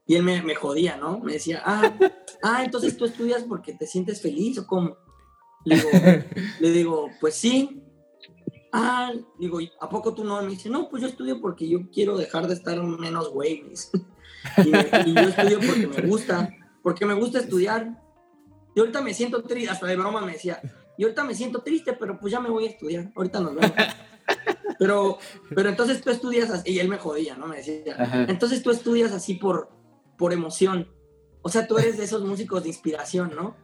Y 0.05 0.15
él 0.15 0.23
me, 0.23 0.41
me 0.41 0.55
jodía, 0.55 0.97
¿no? 0.97 1.19
Me 1.19 1.33
decía, 1.33 1.63
ah, 1.65 1.97
ah, 2.43 2.65
entonces 2.65 2.97
tú 2.97 3.05
estudias 3.05 3.43
porque 3.43 3.71
te 3.73 3.87
sientes 3.87 4.21
feliz 4.21 4.57
o 4.57 4.67
cómo. 4.67 4.97
Le 5.63 5.75
digo, 5.77 5.89
le 6.59 6.71
digo 6.71 7.09
pues 7.21 7.35
sí, 7.35 7.81
ah, 8.73 9.13
digo, 9.39 9.59
¿a 9.79 9.87
poco 9.87 10.13
tú 10.13 10.25
no? 10.25 10.41
Me 10.41 10.49
dice, 10.49 10.69
no, 10.69 10.89
pues 10.89 11.01
yo 11.01 11.07
estudio 11.07 11.39
porque 11.39 11.69
yo 11.69 11.89
quiero 11.93 12.17
dejar 12.17 12.47
de 12.47 12.55
estar 12.55 12.83
menos 12.83 13.29
güey. 13.29 13.71
y, 14.57 14.69
y, 15.09 15.13
yo 15.13 15.29
estudio 15.29 15.59
porque 15.65 15.87
me 15.87 16.01
gusta, 16.09 16.53
porque 16.83 17.05
me 17.05 17.13
gusta 17.13 17.39
estudiar. 17.39 18.03
Y 18.75 18.81
ahorita 18.81 19.01
me 19.01 19.13
siento 19.13 19.43
triste, 19.43 19.69
hasta 19.69 19.87
de 19.87 19.95
broma 19.95 20.19
me 20.19 20.33
decía, 20.33 20.61
y 20.97 21.03
ahorita 21.03 21.23
me 21.23 21.35
siento 21.35 21.61
triste, 21.61 21.93
pero 21.93 22.19
pues 22.19 22.33
ya 22.33 22.41
me 22.41 22.49
voy 22.49 22.65
a 22.65 22.69
estudiar, 22.69 23.13
ahorita 23.15 23.39
nos 23.39 23.55
vemos. 23.55 23.71
Pero, 24.81 25.19
pero 25.53 25.69
entonces 25.69 26.01
tú 26.01 26.09
estudias 26.09 26.49
así, 26.49 26.71
y 26.71 26.79
él 26.79 26.89
me 26.89 26.97
jodía, 26.97 27.35
¿no? 27.35 27.45
Me 27.45 27.57
decía, 27.57 28.25
entonces 28.27 28.63
tú 28.63 28.71
estudias 28.71 29.11
así 29.11 29.35
por, 29.35 29.69
por 30.17 30.33
emoción. 30.33 30.87
O 31.43 31.49
sea, 31.49 31.67
tú 31.67 31.77
eres 31.77 31.99
de 31.99 32.05
esos 32.05 32.23
músicos 32.23 32.63
de 32.63 32.69
inspiración, 32.69 33.31
¿no? 33.35 33.55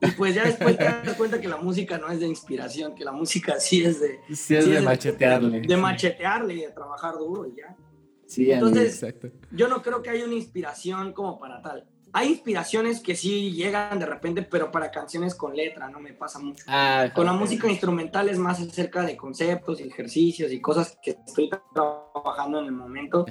Y 0.00 0.12
pues 0.12 0.34
ya 0.34 0.44
después 0.44 0.78
te 0.78 0.84
das 0.84 1.14
cuenta 1.18 1.42
que 1.42 1.48
la 1.48 1.58
música 1.58 1.98
no 1.98 2.08
es 2.08 2.20
de 2.20 2.26
inspiración, 2.26 2.94
que 2.94 3.04
la 3.04 3.12
música 3.12 3.60
sí 3.60 3.84
es 3.84 4.00
de... 4.00 4.18
Sí 4.34 4.56
es, 4.56 4.66
de, 4.66 4.80
machetearle. 4.80 5.60
De, 5.60 5.76
machetearle 5.76 6.54
y 6.54 6.60
de 6.62 6.70
trabajar 6.70 7.18
duro 7.18 7.46
y 7.46 7.56
ya. 7.56 7.76
Sí, 8.24 8.50
Entonces, 8.50 8.94
exacto. 9.02 9.28
yo 9.50 9.68
no 9.68 9.82
creo 9.82 10.00
que 10.00 10.08
haya 10.08 10.24
una 10.24 10.36
inspiración 10.36 11.12
como 11.12 11.38
para 11.38 11.60
tal. 11.60 11.86
Hay 12.16 12.28
inspiraciones 12.30 13.00
que 13.00 13.14
sí 13.14 13.52
llegan 13.52 13.98
de 13.98 14.06
repente, 14.06 14.42
pero 14.42 14.70
para 14.70 14.90
canciones 14.90 15.34
con 15.34 15.54
letra, 15.54 15.88
no 15.90 16.00
me 16.00 16.12
pasa 16.14 16.38
mucho. 16.38 16.64
Ah, 16.66 17.10
con 17.14 17.26
la 17.26 17.32
música 17.32 17.68
instrumental 17.68 18.28
es 18.28 18.38
más 18.38 18.60
acerca 18.60 19.02
de 19.02 19.16
conceptos 19.16 19.80
y 19.80 19.84
ejercicios 19.84 20.50
y 20.50 20.60
cosas 20.60 20.98
que 21.02 21.16
estoy 21.26 21.50
trabajando 21.74 22.60
en 22.60 22.66
el 22.66 22.72
momento. 22.72 23.26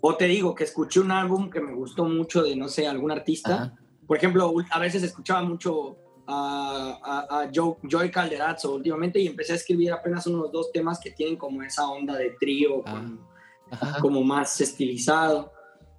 O 0.00 0.14
te 0.16 0.26
digo 0.26 0.54
que 0.54 0.64
escuché 0.64 1.00
un 1.00 1.10
álbum 1.10 1.48
que 1.48 1.60
me 1.60 1.72
gustó 1.72 2.04
mucho 2.04 2.42
de, 2.42 2.54
no 2.54 2.68
sé, 2.68 2.86
algún 2.86 3.10
artista 3.10 3.74
por 4.06 4.16
ejemplo, 4.16 4.54
a 4.70 4.78
veces 4.78 5.02
escuchaba 5.02 5.42
mucho 5.42 5.96
a, 6.26 7.26
a, 7.30 7.50
Joe, 7.54 7.76
Joy 7.82 8.10
Calderazzo 8.10 8.74
últimamente 8.74 9.18
y 9.20 9.26
empecé 9.26 9.52
a 9.52 9.56
escribir 9.56 9.92
apenas 9.92 10.26
unos 10.26 10.50
dos 10.52 10.72
temas 10.72 10.98
que 11.00 11.10
tienen 11.10 11.36
como 11.36 11.62
esa 11.62 11.88
onda 11.88 12.16
de 12.16 12.30
trío, 12.40 12.82
ah. 12.86 13.98
como 14.00 14.22
más 14.22 14.60
estilizado. 14.60 15.52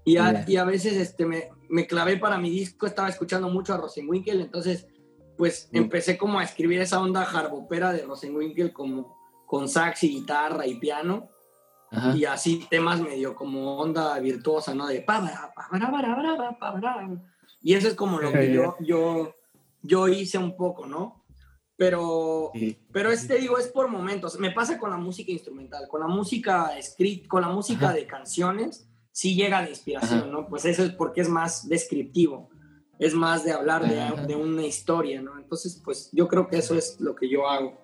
Y 0.03 0.17
a, 0.17 0.45
y 0.47 0.57
a 0.57 0.65
veces 0.65 0.93
este, 0.93 1.25
me, 1.25 1.49
me, 1.69 1.88
clavé 1.88 2.17
para 2.17 2.38
mi 2.38 2.49
disco, 2.49 2.86
estaba 2.86 3.10
escuchando 3.10 3.49
mucho 3.49 3.73
a 3.73 3.78
Rosenwinkel, 3.78 4.41
entonces 4.41 4.88
pues 5.38 5.69
mm. 5.71 5.78
empecé 5.78 6.17
como 6.17 6.39
a 6.39 6.43
escribir 6.43 6.82
esa 6.82 7.01
onda 7.01 7.25
jarbopera 7.25 7.91
de 7.93 8.04
Rosenwinkel 8.04 8.71
como 8.71 9.17
con 9.45 9.69
sax 9.69 10.04
y 10.04 10.10
guitarra 10.10 10.65
y 10.67 10.75
piano. 10.75 11.30
Y 12.13 12.25
así 12.25 12.67
temas 12.69 12.99
medio 12.99 13.36
como 13.36 13.78
onda 13.78 14.19
virtuosa, 14.19 14.75
¿no? 14.75 14.86
De 14.86 14.99
pa, 15.01 15.21
pa, 15.21 15.54
pa, 16.60 16.82
pa, 16.82 17.10
y 17.62 17.73
eso 17.73 17.88
es 17.88 17.95
como 17.95 18.19
lo 18.19 18.34
que 18.34 18.54
yo, 18.54 18.75
yo, 18.82 19.34
yo 19.82 20.08
hice 20.10 20.38
un 20.38 20.58
poco, 20.58 20.86
¿no? 20.86 21.25
Pero, 21.78 22.51
pero 22.91 23.12
este 23.12 23.38
digo, 23.39 23.58
es 23.58 23.67
por 23.67 23.88
momentos. 23.88 24.38
Me 24.39 24.51
pasa 24.51 24.78
con 24.78 24.91
la 24.91 24.97
música 24.97 25.32
instrumental, 25.32 25.88
con 25.88 25.99
la 25.99 26.08
música 26.08 26.78
escrita, 26.78 27.28
con 27.28 27.41
la 27.41 27.49
música 27.49 27.91
de 27.91 28.06
canciones, 28.06 28.88
sí 29.15 29.34
llega 29.34 29.62
la 29.62 29.69
inspiración, 29.69 30.30
¿no? 30.30 30.45
Pues 30.45 30.65
eso 30.65 30.84
es 30.84 30.91
porque 30.91 31.21
es 31.21 31.30
más 31.30 31.69
descriptivo, 31.69 32.49
es 32.99 33.13
más 33.13 33.45
de 33.45 33.54
hablar 33.54 33.88
de, 33.88 34.28
de, 34.28 34.36
una 34.36 34.65
historia, 34.65 35.21
¿no? 35.21 35.39
Entonces, 35.39 35.82
pues 35.86 36.10
yo 36.12 36.28
creo 36.28 36.49
que 36.49 36.58
eso 36.58 36.75
es 36.75 36.99
lo 36.99 37.15
que 37.15 37.30
yo 37.30 37.47
hago. 37.47 37.78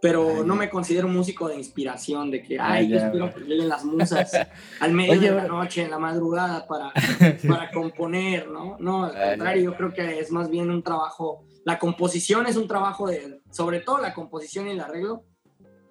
Pero 0.00 0.44
no 0.44 0.54
me 0.54 0.70
considero 0.70 1.08
músico 1.08 1.48
de 1.48 1.56
inspiración, 1.56 2.30
de 2.30 2.44
que, 2.44 2.60
ay, 2.60 2.90
yo 2.90 2.98
espero 2.98 3.34
que 3.34 3.40
lleguen 3.40 3.68
las 3.68 3.84
musas 3.84 4.30
al 4.80 4.92
medio 4.94 5.20
de 5.20 5.32
la 5.32 5.48
noche, 5.48 5.82
en 5.82 5.90
la 5.90 5.98
madrugada, 5.98 6.64
para, 6.68 6.92
para 7.48 7.72
componer, 7.72 8.48
¿no? 8.48 8.76
No, 8.78 9.06
al 9.06 9.30
contrario, 9.30 9.72
yo 9.72 9.76
creo 9.76 9.92
que 9.92 10.20
es 10.20 10.30
más 10.30 10.48
bien 10.48 10.70
un 10.70 10.84
trabajo, 10.84 11.44
la 11.64 11.80
composición 11.80 12.46
es 12.46 12.56
un 12.56 12.68
trabajo 12.68 13.08
de, 13.08 13.40
sobre 13.50 13.80
todo 13.80 13.98
la 13.98 14.14
composición 14.14 14.68
y 14.68 14.70
el 14.70 14.80
arreglo, 14.80 15.24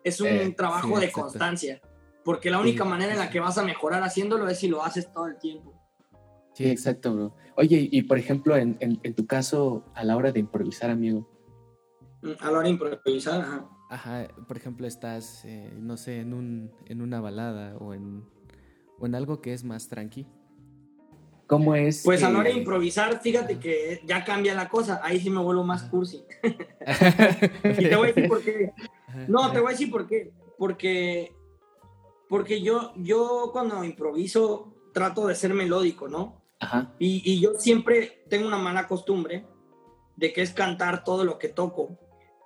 es 0.06 0.22
un 0.22 0.28
eh, 0.30 0.54
trabajo 0.56 0.98
de 0.98 1.12
constancia, 1.12 1.82
porque 2.28 2.52
la 2.52 2.60
única 2.60 2.84
manera 2.84 3.14
en 3.14 3.20
la 3.20 3.30
que 3.30 3.40
vas 3.40 3.58
a 3.58 3.64
mejorar 3.64 4.04
haciéndolo 4.04 4.50
es 4.50 4.60
si 4.60 4.68
lo 4.68 4.84
haces 4.84 5.14
todo 5.14 5.28
el 5.28 5.38
tiempo. 5.38 5.74
Sí, 6.56 6.70
exacto, 6.70 7.16
bro. 7.16 7.36
Oye, 7.56 7.88
y 7.90 8.02
por 8.02 8.18
ejemplo, 8.18 8.58
en, 8.58 8.76
en, 8.82 9.00
en 9.02 9.14
tu 9.16 9.26
caso, 9.26 9.86
a 9.96 10.04
la 10.04 10.18
hora 10.18 10.34
de 10.34 10.42
improvisar, 10.42 10.90
amigo. 10.90 11.26
Mm, 12.22 12.32
a 12.38 12.52
la 12.52 12.58
hora 12.58 12.64
de 12.64 12.70
improvisar, 12.72 13.40
ajá 13.40 13.70
Ajá, 13.90 14.28
por 14.46 14.58
ejemplo, 14.58 14.86
estás, 14.88 15.46
eh, 15.46 15.72
no 15.78 15.96
sé, 15.96 16.20
en, 16.20 16.34
un, 16.34 16.70
en 16.88 17.02
una 17.02 17.22
balada 17.22 17.78
o 17.78 17.94
en, 17.94 18.26
o 19.00 19.06
en 19.06 19.16
algo 19.16 19.40
que 19.40 19.54
es 19.54 19.64
más 19.64 19.88
tranqui. 19.88 20.28
¿Cómo 21.48 21.76
es? 21.76 22.02
Pues 22.04 22.24
a 22.24 22.30
la 22.30 22.40
hora 22.40 22.50
de 22.50 22.58
improvisar, 22.58 23.22
fíjate 23.22 23.58
que 23.58 24.02
ya 24.06 24.26
cambia 24.26 24.54
la 24.54 24.68
cosa. 24.68 25.00
Ahí 25.02 25.22
sí 25.22 25.30
me 25.30 25.40
vuelvo 25.40 25.64
más 25.64 25.84
cursi. 25.84 26.26
y 26.44 27.88
te 27.88 27.96
voy 27.96 28.10
a 28.10 28.12
decir 28.12 28.28
por 28.28 28.44
qué. 28.44 28.74
No, 29.30 29.50
te 29.54 29.62
voy 29.62 29.70
a 29.70 29.72
decir 29.72 29.90
por 29.90 30.06
qué. 30.06 30.34
Porque, 30.58 31.37
porque 32.30 32.62
yo, 32.62 32.94
yo 32.96 33.50
cuando 33.52 33.84
improviso 33.84 34.74
trato 34.94 35.28
de 35.28 35.36
ser 35.36 35.54
melódico, 35.54 36.08
¿no? 36.08 36.42
Ajá. 36.60 36.94
Y, 37.00 37.22
y 37.32 37.40
yo 37.40 37.54
siempre 37.60 38.24
tengo 38.30 38.48
una 38.48 38.58
mala 38.58 38.88
costumbre 38.88 39.46
de 40.16 40.34
que 40.34 40.42
es 40.42 40.52
cantar 40.52 41.04
todo 41.04 41.24
lo 41.24 41.40
que 41.40 41.48
toco. 41.48 41.98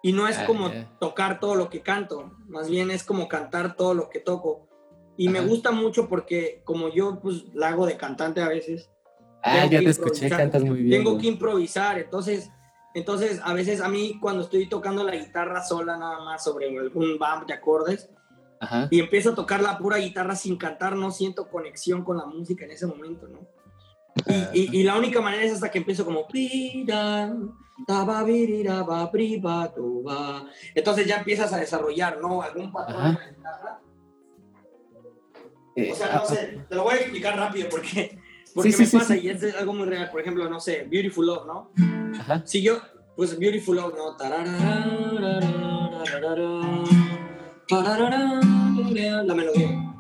Y 0.04 0.14
no 0.14 0.28
es 0.28 0.38
ah, 0.40 0.46
como 0.46 0.70
tocar 1.00 1.40
todo 1.40 1.56
lo 1.56 1.70
que 1.70 1.82
canto, 1.82 2.32
más 2.48 2.70
bien 2.70 2.92
es 2.92 3.04
como 3.04 3.28
cantar 3.28 3.76
todo 3.76 3.94
lo 3.94 4.10
que 4.10 4.20
toco. 4.20 4.68
Y 5.16 5.30
me 5.30 5.42
gusta 5.42 5.72
mucho 5.72 6.08
porque 6.08 6.62
como 6.66 6.90
yo 6.90 7.20
pues 7.22 7.54
la 7.54 7.70
hago 7.70 7.86
de 7.86 7.98
cantante 7.98 8.42
a 8.42 8.48
veces. 8.48 8.90
Ah, 9.44 9.66
ya 9.66 9.80
te 9.80 9.90
escuché, 9.90 10.30
cantas 10.30 10.64
muy 10.64 10.82
bien. 10.82 11.04
Tengo 11.04 11.18
que 11.20 11.28
improvisar, 11.28 12.00
entonces, 12.00 12.50
entonces 12.94 13.40
a 13.44 13.54
veces 13.54 13.82
a 13.82 13.90
mí 13.90 14.18
cuando 14.20 14.42
estoy 14.44 14.68
tocando 14.68 15.04
la 15.04 15.16
guitarra 15.16 15.64
sola 15.64 15.98
nada 15.98 16.24
más 16.24 16.44
sobre 16.44 16.76
algún 16.78 17.20
bump 17.20 17.46
de 17.48 17.54
acordes 17.54 18.10
y 18.90 19.00
empiezo 19.00 19.32
a 19.32 19.36
tocar 19.36 19.62
la 19.62 19.78
pura 19.78 19.98
guitarra 19.98 20.36
sin 20.36 20.58
cantar, 20.58 20.96
no 20.96 21.12
siento 21.12 21.50
conexión 21.50 22.04
con 22.04 22.18
la 22.18 22.26
música 22.26 22.66
en 22.66 22.72
ese 22.72 22.86
momento, 22.86 23.28
¿no? 23.28 23.48
Y, 24.54 24.80
y, 24.80 24.84
la 24.84 24.98
única 24.98 25.22
manera 25.22 25.44
es 25.44 25.54
hasta 25.54 25.72
que 25.72 25.78
empiezo 25.78 26.04
como 26.04 26.28
entonces 30.76 31.08
ya 31.08 31.18
empiezas 31.18 31.54
a 31.54 31.58
desarrollar, 31.58 32.20
¿no? 32.20 32.42
Algún 32.42 32.72
patrón 32.72 33.16
de 33.16 33.36
guitarra. 33.36 33.80
o 35.92 35.96
sea, 35.96 36.16
no 36.16 36.26
sé, 36.26 36.62
te 36.68 36.76
lo 36.76 36.84
voy 36.84 36.96
a 36.96 36.98
explicar 36.98 37.38
rápido 37.38 37.70
porque, 37.70 38.20
porque 38.54 38.76
me 38.78 38.88
pasa 38.88 39.16
y 39.16 39.30
es 39.30 39.56
algo 39.56 39.74
muy 39.74 39.88
real. 39.88 40.10
Por 40.12 40.20
ejemplo, 40.22 40.50
no 40.50 40.60
sé, 40.60 40.86
Beautiful 40.90 41.26
Love, 41.26 41.48
¿no? 41.48 41.72
Ajá. 42.20 42.42
Si 42.46 42.62
yo, 42.62 42.82
pues 43.16 43.40
Beautiful 43.40 43.78
Love, 43.78 43.96
¿no? 43.96 44.18
La 49.24 49.34
melodía. 49.34 49.96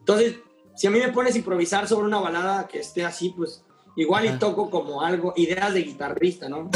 Entonces, 0.00 0.36
si 0.76 0.86
a 0.86 0.90
mí 0.90 0.98
me 0.98 1.08
pones 1.08 1.34
a 1.34 1.38
improvisar 1.38 1.88
sobre 1.88 2.06
una 2.06 2.20
balada 2.20 2.68
que 2.68 2.80
esté 2.80 3.04
así, 3.04 3.30
pues 3.30 3.64
igual 3.96 4.26
y 4.26 4.38
toco 4.38 4.68
como 4.68 5.00
algo, 5.00 5.32
ideas 5.36 5.72
de 5.72 5.84
guitarrista, 5.84 6.50
¿no? 6.50 6.70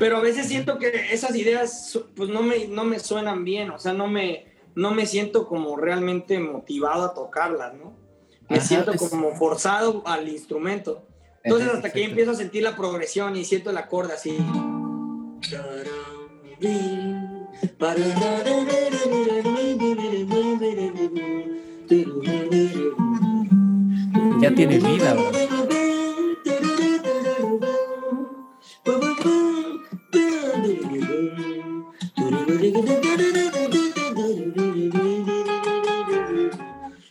Pero 0.00 0.16
a 0.16 0.20
veces 0.20 0.48
siento 0.48 0.78
que 0.78 1.12
esas 1.12 1.36
ideas 1.36 2.00
pues 2.16 2.30
no 2.30 2.42
me, 2.42 2.66
no 2.68 2.84
me 2.84 2.98
suenan 2.98 3.44
bien, 3.44 3.70
o 3.70 3.78
sea, 3.78 3.92
no 3.92 4.08
me, 4.08 4.46
no 4.74 4.92
me 4.92 5.04
siento 5.04 5.46
como 5.46 5.76
realmente 5.76 6.40
motivado 6.40 7.04
a 7.04 7.12
tocarlas, 7.12 7.74
¿no? 7.74 7.92
Me 8.48 8.62
siento 8.62 8.94
como 8.96 9.36
forzado 9.36 10.02
al 10.06 10.26
instrumento. 10.26 11.06
Entonces 11.44 11.68
hasta 11.68 11.92
que 11.92 12.04
empiezo 12.04 12.30
a 12.30 12.34
sentir 12.34 12.62
la 12.62 12.76
progresión 12.76 13.36
y 13.36 13.44
siento 13.44 13.68
el 13.68 13.76
acorde 13.76 14.14
así. 14.14 14.38
Ya 24.40 24.54
tiene 24.54 24.78
vida, 24.78 25.14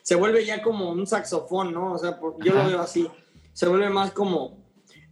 Se 0.02 0.16
vuelve 0.16 0.46
ya 0.46 0.62
como 0.62 0.92
un 0.92 1.06
saxofón, 1.06 1.74
¿no? 1.74 1.94
O 1.94 1.98
sea, 1.98 2.20
yo 2.40 2.54
lo 2.54 2.66
veo 2.66 2.82
así. 2.82 3.08
Se 3.54 3.68
vuelve 3.68 3.90
más 3.90 4.12
como 4.12 4.60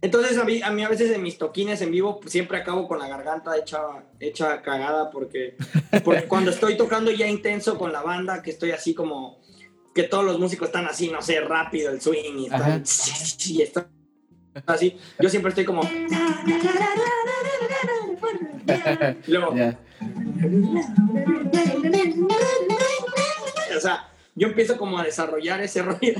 entonces 0.00 0.38
a 0.38 0.44
mí, 0.44 0.62
a 0.62 0.70
mí 0.70 0.84
a 0.84 0.88
veces 0.88 1.10
en 1.10 1.22
mis 1.22 1.38
toquines 1.38 1.80
en 1.82 1.90
vivo 1.90 2.20
pues, 2.20 2.30
siempre 2.30 2.58
acabo 2.58 2.86
con 2.86 3.00
la 3.00 3.08
garganta 3.08 3.56
hecha, 3.56 3.80
hecha 4.20 4.62
cagada 4.62 5.10
porque, 5.10 5.56
cuando 6.28 6.52
estoy 6.52 6.76
tocando 6.76 7.10
ya 7.10 7.26
intenso 7.26 7.76
con 7.76 7.92
la 7.92 8.02
banda, 8.02 8.42
que 8.42 8.50
estoy 8.50 8.70
así 8.70 8.94
como 8.94 9.40
que 9.94 10.04
todos 10.04 10.24
los 10.24 10.38
músicos 10.38 10.68
están 10.68 10.86
así, 10.86 11.08
no 11.08 11.20
sé, 11.20 11.40
rápido 11.40 11.90
el 11.90 12.00
swing 12.00 12.38
y 12.38 12.44
están, 12.44 12.84
y 13.48 13.62
están 13.62 13.88
así, 14.66 14.96
yo 15.18 15.28
siempre 15.28 15.48
estoy 15.48 15.64
como... 15.64 15.82
Luego, 19.26 19.54
o 23.76 23.80
sea, 23.80 24.08
yo 24.34 24.48
empiezo 24.48 24.76
como 24.76 24.98
a 24.98 25.04
desarrollar 25.04 25.60
ese 25.60 25.82
rollo 25.84 26.14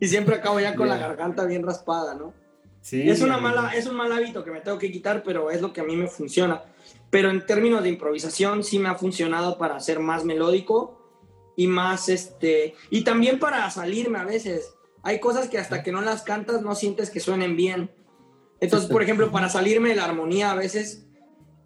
y 0.00 0.08
siempre 0.08 0.36
acabo 0.36 0.60
ya 0.60 0.74
con 0.74 0.88
la 0.88 0.98
garganta 0.98 1.44
bien 1.44 1.62
raspada, 1.62 2.14
¿no? 2.14 2.34
es, 2.90 3.20
una 3.20 3.38
mala, 3.38 3.72
es 3.76 3.86
un 3.86 3.94
mal 3.94 4.12
hábito 4.12 4.44
que 4.44 4.50
me 4.50 4.60
tengo 4.60 4.78
que 4.78 4.90
quitar, 4.90 5.22
pero 5.22 5.50
es 5.50 5.60
lo 5.60 5.72
que 5.72 5.80
a 5.80 5.84
mí 5.84 5.96
me 5.96 6.08
funciona. 6.08 6.62
Pero 7.10 7.30
en 7.30 7.46
términos 7.46 7.82
de 7.82 7.90
improvisación 7.90 8.64
sí 8.64 8.78
me 8.78 8.88
ha 8.88 8.96
funcionado 8.96 9.56
para 9.56 9.78
ser 9.80 10.00
más 10.00 10.24
melódico 10.24 10.98
y 11.56 11.66
más, 11.68 12.08
este, 12.08 12.74
y 12.90 13.04
también 13.04 13.38
para 13.38 13.70
salirme 13.70 14.18
a 14.18 14.24
veces. 14.24 14.74
Hay 15.04 15.20
cosas 15.20 15.48
que 15.48 15.58
hasta 15.58 15.82
que 15.82 15.92
no 15.92 16.00
las 16.00 16.22
cantas 16.22 16.62
no 16.62 16.74
sientes 16.74 17.10
que 17.10 17.20
suenen 17.20 17.56
bien. 17.56 17.90
Entonces, 18.60 18.88
por 18.88 19.02
ejemplo, 19.02 19.30
para 19.30 19.48
salirme 19.48 19.90
de 19.90 19.96
la 19.96 20.04
armonía 20.04 20.52
a 20.52 20.54
veces, 20.54 21.06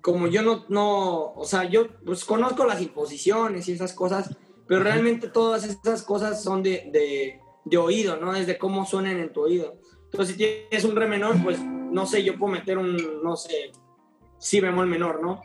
como 0.07 0.29
yo 0.29 0.43
no, 0.43 0.65
no, 0.69 1.33
o 1.33 1.45
sea, 1.45 1.69
yo 1.69 1.89
pues 2.05 2.25
conozco 2.25 2.65
las 2.65 2.81
imposiciones 2.81 3.67
y 3.67 3.73
esas 3.73 3.93
cosas, 3.93 4.37
pero 4.69 4.81
realmente 4.81 5.27
todas 5.27 5.65
esas 5.65 6.05
cosas 6.05 6.45
son 6.45 6.63
de, 6.63 6.89
de, 6.93 7.41
de 7.65 7.77
oído, 7.77 8.17
¿no? 8.17 8.33
Es 8.33 8.47
de 8.47 8.57
cómo 8.57 8.87
suenan 8.87 9.19
en 9.19 9.33
tu 9.33 9.41
oído. 9.41 9.81
Entonces, 10.05 10.37
si 10.37 10.39
tienes 10.39 10.85
un 10.85 10.95
re 10.95 11.09
menor, 11.09 11.43
pues 11.43 11.59
no 11.61 12.07
sé, 12.07 12.23
yo 12.23 12.39
puedo 12.39 12.53
meter 12.53 12.79
un, 12.79 12.97
no 13.25 13.37
sé, 13.37 13.73
si 14.39 14.61
bemol 14.61 14.87
menor, 14.87 15.21
¿no? 15.21 15.43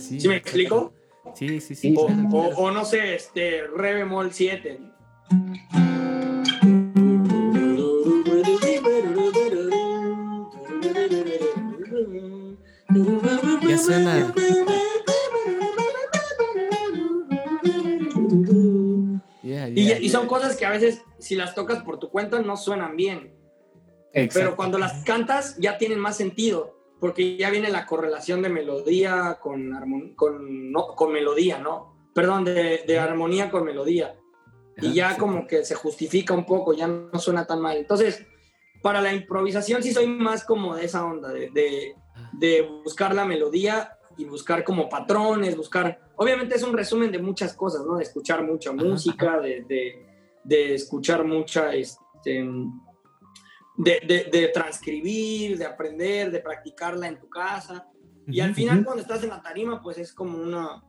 sí. 0.00 0.26
me 0.26 0.36
explico? 0.36 0.92
Sí, 1.40 1.58
sí, 1.62 1.74
sí. 1.74 1.94
O, 1.96 2.04
o, 2.04 2.70
no 2.70 2.84
sé, 2.84 3.14
este, 3.14 3.62
re 3.74 3.94
bemol 3.94 4.30
7. 4.30 4.78
Ya 13.66 13.78
suena. 13.78 14.34
y, 19.74 20.08
son 20.10 20.26
cosas 20.26 20.58
que 20.58 20.66
a 20.66 20.70
veces, 20.70 21.00
si 21.18 21.36
las 21.36 21.54
tocas 21.54 21.82
por 21.82 21.98
tu 21.98 22.10
cuenta, 22.10 22.40
no 22.42 22.58
suenan 22.58 22.96
bien. 22.96 23.34
Pero 24.12 24.56
cuando 24.56 24.76
las 24.76 25.04
cantas, 25.04 25.56
ya 25.56 25.78
tienen 25.78 26.00
más 26.00 26.18
sentido. 26.18 26.79
Porque 27.00 27.36
ya 27.36 27.50
viene 27.50 27.70
la 27.70 27.86
correlación 27.86 28.42
de 28.42 28.50
melodía 28.50 29.38
con, 29.40 30.14
con, 30.14 30.70
no, 30.70 30.88
con 30.88 31.12
melodía, 31.12 31.58
¿no? 31.58 31.96
Perdón, 32.14 32.44
de, 32.44 32.84
de 32.86 32.98
armonía 32.98 33.50
con 33.50 33.64
melodía. 33.64 34.16
Y 34.82 34.92
ya 34.94 35.16
como 35.16 35.46
que 35.46 35.64
se 35.64 35.74
justifica 35.74 36.34
un 36.34 36.46
poco, 36.46 36.72
ya 36.72 36.86
no 36.86 37.18
suena 37.18 37.46
tan 37.46 37.60
mal. 37.60 37.76
Entonces, 37.76 38.26
para 38.82 39.00
la 39.00 39.12
improvisación 39.12 39.82
sí 39.82 39.92
soy 39.92 40.06
más 40.06 40.44
como 40.44 40.74
de 40.74 40.84
esa 40.84 41.04
onda, 41.04 41.30
de, 41.32 41.94
de 42.32 42.62
buscar 42.84 43.14
la 43.14 43.24
melodía 43.24 43.98
y 44.16 44.24
buscar 44.24 44.64
como 44.64 44.88
patrones, 44.88 45.56
buscar, 45.56 46.00
obviamente 46.16 46.54
es 46.54 46.62
un 46.62 46.76
resumen 46.76 47.10
de 47.10 47.18
muchas 47.18 47.54
cosas, 47.54 47.84
¿no? 47.86 47.96
De 47.96 48.02
escuchar 48.02 48.44
mucha 48.44 48.72
música, 48.72 49.38
de, 49.40 49.64
de, 50.44 50.74
escuchar 50.74 51.24
mucha, 51.24 51.74
este, 51.74 52.46
de, 53.84 54.28
de, 54.30 54.48
transcribir, 54.48 55.58
de 55.58 55.64
aprender, 55.64 56.30
de 56.30 56.40
practicarla 56.40 57.08
en 57.08 57.18
tu 57.18 57.28
casa. 57.28 57.88
Y 58.26 58.40
al 58.40 58.54
final 58.54 58.84
cuando 58.84 59.02
estás 59.02 59.22
en 59.22 59.30
la 59.30 59.42
tarima, 59.42 59.82
pues 59.82 59.98
es 59.98 60.12
como 60.12 60.38
una, 60.38 60.82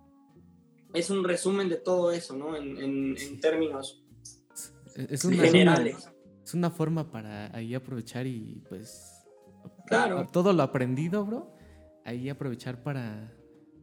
es 0.93 1.09
un 1.09 1.23
resumen 1.23 1.69
de 1.69 1.77
todo 1.77 2.11
eso, 2.11 2.35
¿no? 2.35 2.55
En, 2.55 2.77
en, 2.77 3.39
términos 3.39 4.03
es 4.95 5.25
una, 5.25 5.43
generales. 5.43 6.09
Es 6.43 6.53
una 6.53 6.69
forma 6.69 7.09
para 7.09 7.55
ahí 7.55 7.73
aprovechar 7.73 8.27
y 8.27 8.61
pues 8.67 9.21
Claro. 9.85 10.27
Todo 10.31 10.53
lo 10.53 10.63
aprendido, 10.63 11.25
bro, 11.25 11.53
ahí 12.05 12.29
aprovechar 12.29 12.81
para, 12.81 13.33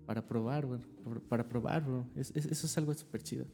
para 0.07 0.27
probar, 0.27 0.67
bro. 0.67 0.81
Para 1.29 1.49
probar, 1.49 1.85
bro. 1.85 2.07
eso 2.17 2.67
es 2.67 2.79
algo 2.79 2.95
súper 2.95 3.23
chido. 3.23 3.47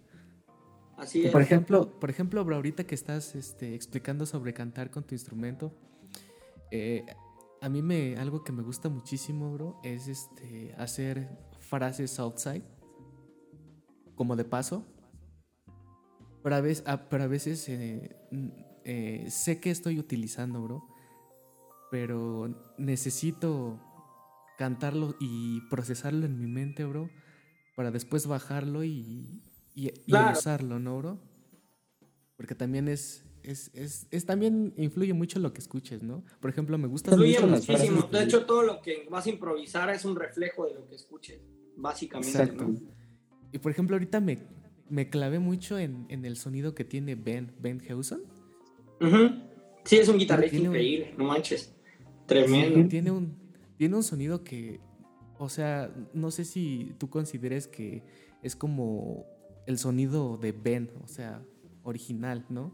Así 0.96 1.24
es. 1.24 1.32
Por 1.32 1.42
ejemplo, 1.42 1.98
por 1.98 2.10
ejemplo, 2.10 2.44
bro, 2.44 2.56
ahorita 2.56 2.84
que 2.84 2.94
estás 2.94 3.34
este, 3.34 3.74
explicando 3.74 4.26
sobre 4.26 4.54
cantar 4.54 4.90
con 4.90 5.04
tu 5.04 5.14
instrumento, 5.14 5.72
eh, 6.70 7.04
a 7.60 7.68
mí 7.68 7.82
me, 7.82 8.16
algo 8.16 8.44
que 8.44 8.52
me 8.52 8.62
gusta 8.62 8.88
muchísimo, 8.88 9.52
bro, 9.52 9.80
es 9.82 10.08
este, 10.08 10.74
hacer 10.76 11.28
frases 11.60 12.18
outside, 12.18 12.62
como 14.14 14.36
de 14.36 14.44
paso. 14.44 14.84
Pero 16.42 16.56
a 16.56 16.60
veces, 16.60 16.84
pero 17.08 17.24
a 17.24 17.26
veces 17.26 17.66
eh, 17.68 18.16
eh, 18.84 19.26
sé 19.30 19.60
que 19.60 19.70
estoy 19.70 19.98
utilizando, 19.98 20.60
bro, 20.62 20.86
pero 21.90 22.74
necesito 22.76 23.80
cantarlo 24.58 25.16
y 25.18 25.62
procesarlo 25.70 26.26
en 26.26 26.38
mi 26.38 26.46
mente, 26.46 26.84
bro, 26.84 27.08
para 27.76 27.90
después 27.90 28.26
bajarlo 28.26 28.84
y, 28.84 29.42
y, 29.74 29.92
usarlo, 30.32 30.78
¿no, 30.78 30.98
bro? 30.98 31.18
Porque 32.36 32.54
también 32.54 32.88
es, 32.88 33.24
es, 33.42 33.70
es, 33.74 34.06
es, 34.10 34.24
también 34.24 34.72
influye 34.76 35.12
mucho 35.12 35.38
lo 35.38 35.52
que 35.52 35.60
escuches, 35.60 36.02
¿no? 36.02 36.24
Por 36.40 36.50
ejemplo, 36.50 36.78
me 36.78 36.86
gusta 36.86 37.16
mucho 37.16 37.46
muchísimo. 37.46 38.02
de 38.10 38.22
hecho, 38.22 38.46
todo 38.46 38.62
lo 38.62 38.80
que 38.80 39.06
vas 39.10 39.26
a 39.26 39.30
improvisar 39.30 39.90
es 39.90 40.04
un 40.04 40.16
reflejo 40.16 40.66
de 40.66 40.74
lo 40.74 40.86
que 40.88 40.94
escuches, 40.94 41.40
básicamente. 41.76 42.38
Exacto. 42.38 42.72
Y 43.52 43.58
por 43.58 43.72
ejemplo, 43.72 43.96
ahorita 43.96 44.20
me, 44.20 44.38
me 44.88 45.08
clavé 45.10 45.38
mucho 45.38 45.78
en, 45.78 46.06
en, 46.08 46.24
el 46.24 46.36
sonido 46.36 46.74
que 46.74 46.84
tiene 46.84 47.14
Ben, 47.14 47.52
Ben 47.58 47.80
Hewson. 47.80 48.22
Sí, 49.84 49.96
es 49.96 50.08
un 50.08 50.18
guitarrista 50.18 50.56
increíble, 50.56 51.14
no 51.18 51.24
manches. 51.24 51.74
Tremendo. 52.26 52.88
tiene, 52.88 53.10
un, 53.10 53.36
tiene 53.76 53.96
un 53.96 54.02
sonido 54.02 54.44
que, 54.44 54.80
o 55.38 55.48
sea, 55.48 55.94
no 56.14 56.30
sé 56.30 56.44
si 56.44 56.94
tú 56.98 57.10
consideres 57.10 57.68
que 57.68 58.02
es 58.42 58.56
como 58.56 59.26
el 59.66 59.78
sonido 59.78 60.36
de 60.36 60.52
Ben, 60.52 60.90
o 61.02 61.08
sea, 61.08 61.42
original, 61.82 62.44
¿no? 62.48 62.72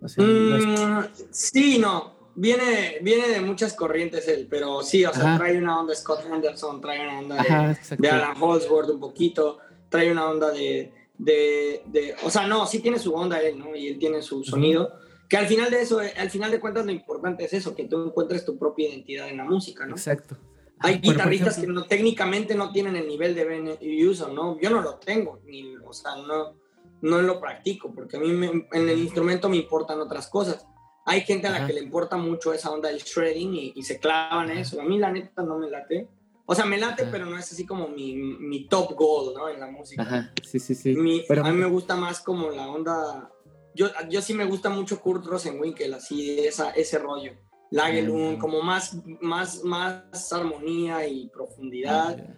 Mm, 0.00 1.04
sí, 1.30 1.78
no. 1.78 2.20
Viene, 2.34 2.98
viene 3.02 3.28
de 3.28 3.40
muchas 3.40 3.74
corrientes 3.74 4.26
él, 4.26 4.46
pero 4.48 4.82
sí, 4.82 5.04
o 5.04 5.12
sea, 5.12 5.36
trae 5.36 5.58
una 5.58 5.78
onda 5.78 5.92
de 5.92 5.98
Scott 5.98 6.24
Henderson, 6.24 6.80
trae 6.80 7.00
una 7.06 7.18
onda 7.18 7.76
de, 7.98 8.08
Alan 8.08 8.36
Holdsworth 8.40 8.88
un 8.88 9.00
poquito, 9.00 9.58
trae 9.90 10.10
una 10.10 10.30
onda 10.30 10.50
de, 10.50 10.92
de, 11.18 12.14
O 12.24 12.30
sea, 12.30 12.46
no, 12.46 12.66
sí 12.66 12.78
tiene 12.80 12.98
su 12.98 13.14
onda 13.14 13.40
él, 13.40 13.58
¿no? 13.58 13.76
Y 13.76 13.88
él 13.88 13.98
tiene 13.98 14.22
su 14.22 14.42
sonido 14.42 14.92
que 15.32 15.38
al 15.38 15.46
final 15.46 15.70
de 15.70 15.80
eso, 15.80 15.98
al 15.98 16.28
final 16.28 16.50
de 16.50 16.60
cuentas, 16.60 16.84
lo 16.84 16.92
importante 16.92 17.46
es 17.46 17.54
eso, 17.54 17.74
que 17.74 17.84
tú 17.84 18.04
encuentres 18.04 18.44
tu 18.44 18.58
propia 18.58 18.90
identidad 18.90 19.30
en 19.30 19.38
la 19.38 19.44
música, 19.44 19.86
¿no? 19.86 19.92
Exacto. 19.92 20.36
Hay 20.82 20.98
guitarristas 20.98 21.58
que 21.58 21.66
no, 21.66 21.84
técnicamente 21.84 22.54
no 22.54 22.72
tienen 22.72 22.96
el 22.96 23.06
nivel 23.06 23.34
de 23.34 23.44
Ben 23.44 23.78
Uso, 24.08 24.28
¿no? 24.28 24.58
Yo 24.60 24.70
no 24.70 24.80
lo 24.80 24.96
tengo, 24.96 25.40
ni, 25.44 25.76
o 25.76 25.92
sea, 25.92 26.16
no, 26.16 26.56
no 27.02 27.22
lo 27.22 27.40
practico, 27.40 27.92
porque 27.94 28.16
a 28.16 28.20
mí 28.20 28.30
en 28.30 28.88
el 28.88 28.98
instrumento 28.98 29.48
me 29.48 29.56
importan 29.56 30.00
otras 30.00 30.28
cosas. 30.28 30.66
Hay 31.04 31.22
gente 31.22 31.48
a 31.48 31.50
la 31.50 31.66
que 31.66 31.72
le 31.72 31.80
importa 31.80 32.16
mucho 32.16 32.52
esa 32.52 32.70
onda 32.70 32.88
del 32.88 33.00
shredding 33.00 33.72
y, 33.74 33.82
se 33.82 33.98
clavan 33.98 34.50
en 34.50 34.58
eso. 34.58 34.80
A 34.80 34.84
mí 34.84 34.98
la 34.98 35.10
neta 35.10 35.42
no 35.42 35.58
me 35.58 35.68
late. 35.68 36.08
O 36.46 36.54
sea, 36.54 36.64
me 36.64 36.78
late, 36.78 37.06
pero 37.10 37.26
no 37.26 37.36
es 37.36 37.50
así 37.50 37.66
como 37.66 37.88
mi, 37.88 38.14
mi, 38.14 38.68
top 38.68 38.94
goal, 38.94 39.34
¿no? 39.34 39.48
En 39.48 39.58
la 39.58 39.66
música. 39.66 40.02
Ajá, 40.02 40.32
sí, 40.42 40.60
sí, 40.60 40.74
sí. 40.74 40.94
A 41.28 41.50
mí 41.50 41.58
me 41.58 41.66
gusta 41.66 41.96
más 41.96 42.20
como 42.20 42.50
la 42.50 42.68
onda... 42.68 43.30
Yo, 43.74 43.88
yo 44.10 44.20
sí 44.20 44.34
me 44.34 44.44
gusta 44.44 44.68
mucho 44.68 45.00
Kurt 45.00 45.24
Rosenwinkel, 45.24 45.94
así, 45.94 46.38
esa, 46.40 46.70
ese 46.70 46.98
rollo. 46.98 47.32
Lagelun, 47.72 48.36
como 48.38 48.62
más, 48.62 48.96
más, 49.20 49.64
más 49.64 50.32
armonía 50.32 51.06
y 51.06 51.28
profundidad, 51.28 52.18
ah, 52.20 52.34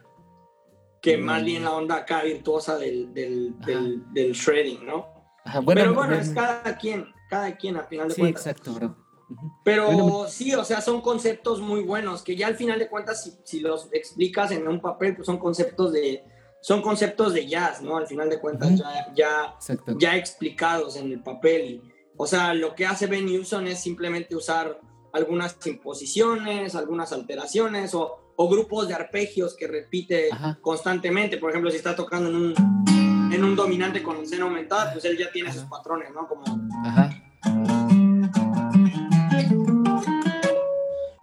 que 1.02 1.18
más 1.18 1.44
bien 1.44 1.64
la 1.64 1.72
onda 1.72 1.96
acá 1.96 2.22
virtuosa 2.22 2.78
del, 2.78 3.12
del, 3.12 3.54
del, 3.60 4.32
shredding, 4.32 4.86
¿no? 4.86 5.08
Pero 5.66 5.92
bueno, 5.92 6.14
es 6.14 6.30
cada 6.30 6.76
quien, 6.78 7.06
cada 7.28 7.56
quien 7.56 7.76
a 7.76 7.82
final 7.82 8.08
de 8.08 8.14
cuentas. 8.14 8.42
Sí, 8.44 8.48
exacto, 8.48 8.72
bro. 8.74 8.96
Pero 9.64 10.26
sí, 10.28 10.54
o 10.54 10.64
sea, 10.64 10.80
son 10.80 11.00
conceptos 11.00 11.60
muy 11.60 11.82
buenos 11.82 12.22
que 12.22 12.36
ya 12.36 12.46
al 12.46 12.54
final 12.54 12.78
de 12.78 12.88
cuentas, 12.88 13.24
si, 13.24 13.34
si, 13.42 13.60
los 13.60 13.88
explicas 13.92 14.52
en 14.52 14.68
un 14.68 14.80
papel, 14.80 15.16
pues 15.16 15.26
son 15.26 15.38
conceptos 15.38 15.92
de, 15.92 16.22
son 16.60 16.80
conceptos 16.80 17.34
de 17.34 17.48
jazz, 17.48 17.82
¿no? 17.82 17.96
Al 17.96 18.06
final 18.06 18.30
de 18.30 18.38
cuentas, 18.38 18.78
ya, 18.78 19.12
ya, 19.16 19.56
ya, 19.98 20.16
explicados 20.16 20.96
en 20.96 21.10
el 21.10 21.22
papel. 21.22 21.82
o 22.16 22.26
sea, 22.26 22.54
lo 22.54 22.74
que 22.76 22.86
hace 22.86 23.08
Ben 23.08 23.26
Newson 23.26 23.66
es 23.66 23.80
simplemente 23.80 24.36
usar 24.36 24.80
algunas 25.14 25.56
imposiciones, 25.64 26.74
algunas 26.74 27.12
alteraciones 27.12 27.94
o, 27.94 28.32
o 28.34 28.48
grupos 28.48 28.88
de 28.88 28.94
arpegios 28.94 29.56
que 29.56 29.68
repite 29.68 30.28
constantemente. 30.60 31.38
Por 31.38 31.50
ejemplo, 31.50 31.70
si 31.70 31.76
está 31.76 31.94
tocando 31.94 32.28
en 32.30 32.36
un, 32.36 33.32
en 33.32 33.44
un 33.44 33.54
dominante 33.54 34.02
con 34.02 34.16
un 34.16 34.26
seno 34.26 34.46
aumentado, 34.46 34.92
pues 34.92 35.04
él 35.04 35.16
ya 35.16 35.30
tiene 35.30 35.52
sus 35.52 35.62
patrones, 35.64 36.10
¿no? 36.12 36.26
Como... 36.26 36.42
Ajá. 36.84 37.10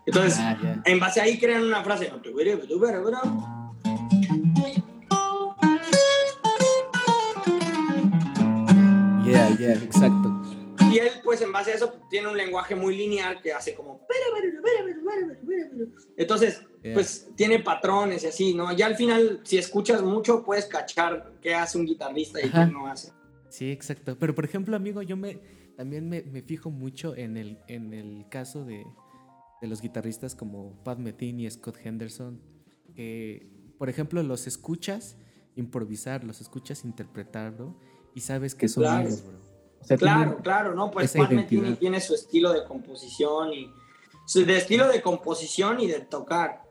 Entonces, 0.06 0.40
ah, 0.40 0.58
en 0.86 1.00
base 1.00 1.20
a 1.20 1.24
ahí 1.24 1.38
crean 1.38 1.64
una 1.64 1.84
frase. 1.84 2.12
Yeah, 9.26 9.50
yeah, 9.58 9.74
exacto. 9.74 10.41
Y 10.92 11.00
él, 11.00 11.10
pues 11.24 11.42
en 11.42 11.52
base 11.52 11.72
a 11.72 11.76
eso, 11.76 11.94
tiene 12.10 12.28
un 12.28 12.38
lenguaje 12.38 12.76
muy 12.76 12.96
lineal 12.96 13.42
que 13.42 13.54
hace 13.54 13.74
como... 13.74 14.06
Entonces, 16.18 16.62
pues 16.94 17.30
tiene 17.36 17.60
patrones 17.60 18.24
y 18.24 18.28
así, 18.28 18.54
¿no? 18.54 18.72
Ya 18.76 18.88
al 18.88 18.96
final, 18.96 19.42
si 19.44 19.58
escuchas 19.58 20.02
mucho, 20.02 20.44
puedes 20.44 20.66
cachar 20.66 21.34
qué 21.42 21.56
hace 21.56 21.78
un 21.78 21.86
guitarrista 21.86 22.40
y 22.40 22.50
qué 22.50 22.66
no 22.66 22.88
hace. 22.88 23.12
Sí, 23.50 23.72
exacto. 23.72 24.18
Pero, 24.18 24.34
por 24.34 24.46
ejemplo, 24.46 24.76
amigo, 24.76 25.02
yo 25.02 25.18
me 25.18 25.40
también 25.76 26.10
me, 26.10 26.22
fijo 26.44 26.70
mucho 26.70 27.16
en 27.16 27.38
el, 27.38 27.58
en 27.68 27.94
el 27.94 28.28
caso 28.30 28.66
de, 28.66 28.86
de 29.62 29.68
los 29.68 29.82
guitarristas 29.82 30.36
como 30.36 30.76
Pat 30.84 31.00
Metheny 31.00 31.48
y 31.48 31.50
Scott 31.50 31.78
Henderson, 31.84 32.40
que, 32.94 33.48
por 33.80 33.90
ejemplo, 33.90 34.22
los 34.22 34.46
escuchas 34.46 35.18
improvisar, 35.56 36.24
los 36.24 36.40
escuchas 36.40 36.86
interpretar, 36.86 37.56
Y 38.14 38.22
sabes 38.22 38.54
que 38.54 38.68
son 38.68 38.84
ellos, 38.84 39.24
bro 39.26 39.41
claro, 39.98 40.38
claro, 40.38 40.76
¿no? 40.76 40.92
Pues 40.92 41.14
Pat 41.14 41.32
Metheny 41.32 41.76
tiene 41.76 42.00
su 42.02 42.14
estilo 42.16 42.52
de 42.54 42.64
composición 42.66 43.54
y 43.54 43.74
su 44.26 44.46
de 44.46 44.58
estilo 44.58 44.88
de 44.88 45.02
composición 45.02 45.80
y 45.80 45.88
de 45.88 46.02
tocar. 46.02 46.62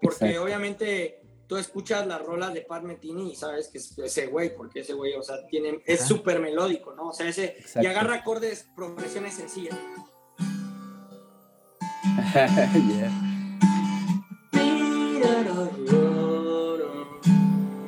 Porque 0.00 0.38
obviamente 0.38 1.22
tú 1.46 1.56
escuchas 1.56 2.06
las 2.06 2.22
rolas 2.22 2.54
de 2.54 2.62
Pat 2.62 2.82
Metheny 2.82 3.32
y 3.32 3.36
sabes 3.36 3.68
que 3.68 3.78
es 3.78 3.98
ese 3.98 4.26
güey, 4.26 4.56
porque 4.56 4.80
ese 4.80 4.94
güey, 4.94 5.14
o 5.14 5.22
sea, 5.22 5.46
tiene, 5.46 5.82
es 5.86 6.00
súper 6.00 6.40
melódico, 6.40 6.94
¿no? 6.94 7.08
O 7.08 7.12
sea, 7.12 7.28
ese, 7.28 7.56
y 7.80 7.86
agarra 7.86 8.16
acordes, 8.16 8.68
progresiones 8.74 9.34
sencillas. 9.34 9.76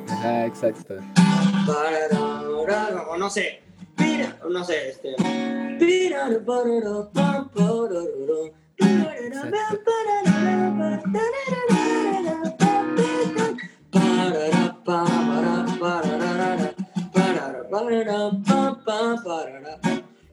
Ajá, 0.09 0.45
exacto. 0.45 0.95
O 3.09 3.17
no 3.17 3.29
sé, 3.29 3.63
no 4.49 4.63
sé, 4.63 4.89
este. 4.89 5.15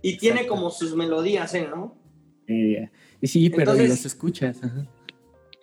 Y 0.04 0.16
tiene 0.18 0.46
como 0.46 0.70
sus 0.70 0.94
melodías, 0.94 1.54
¿eh? 1.54 1.68
¿no? 1.68 1.96
Y 3.20 3.26
sí, 3.26 3.50
pero 3.50 3.72
los 3.74 4.04
escuchas. 4.04 4.58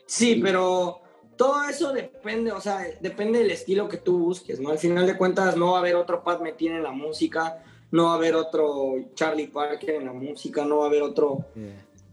Sí, 0.06 0.40
pero 0.42 1.02
todo 1.38 1.64
eso 1.70 1.94
depende, 1.94 2.52
o 2.52 2.60
sea, 2.60 2.86
depende 3.00 3.40
del 3.40 3.52
estilo 3.52 3.88
que 3.88 3.98
tú 3.98 4.20
busques, 4.20 4.60
¿no? 4.60 4.70
Al 4.70 4.78
final 4.78 5.06
de 5.06 5.18
cuentas 5.18 5.56
no 5.56 5.72
va 5.72 5.78
a 5.78 5.80
haber 5.80 5.96
otro 5.96 6.24
Pat 6.24 6.42
Metheny 6.42 6.76
en 6.76 6.84
la 6.84 6.92
música, 6.92 7.64
no 7.92 8.06
va 8.06 8.14
a 8.14 8.16
haber 8.16 8.36
otro 8.36 8.94
Charlie 9.14 9.48
Parker 9.48 9.96
en 9.96 10.06
la 10.06 10.14
música, 10.14 10.66
no 10.66 10.80
va 10.80 10.86
a 10.86 10.88
haber 10.88 11.02
otro, 11.02 11.46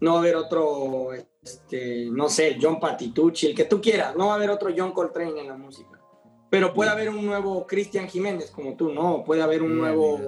no 0.00 0.12
va 0.12 0.16
a 0.16 0.20
haber 0.20 0.36
otro, 0.36 1.12
este, 1.12 2.06
no 2.10 2.28
sé, 2.28 2.58
John 2.60 2.80
Patitucci, 2.80 3.48
el 3.48 3.54
que 3.54 3.64
tú 3.64 3.80
quieras, 3.80 4.16
no 4.16 4.28
va 4.28 4.32
a 4.32 4.36
haber 4.36 4.50
otro 4.50 4.70
John 4.76 4.92
Coltrane 4.92 5.40
en 5.40 5.48
la 5.48 5.56
música. 5.56 6.00
Pero 6.48 6.72
puede 6.72 6.90
haber 6.90 7.10
un 7.10 7.26
nuevo 7.26 7.66
Cristian 7.66 8.08
Jiménez 8.08 8.50
como 8.50 8.76
tú, 8.76 8.92
¿no? 8.92 9.24
Puede 9.24 9.42
haber 9.42 9.62
un 9.62 9.76
nuevo 9.76 10.20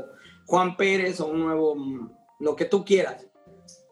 Juan 0.46 0.76
Pérez 0.76 1.20
o 1.20 1.26
un 1.26 1.40
nuevo, 1.40 1.76
mm, 1.76 2.11
lo 2.40 2.57
que 2.57 2.64
tú 2.64 2.84
quieras. 2.84 3.26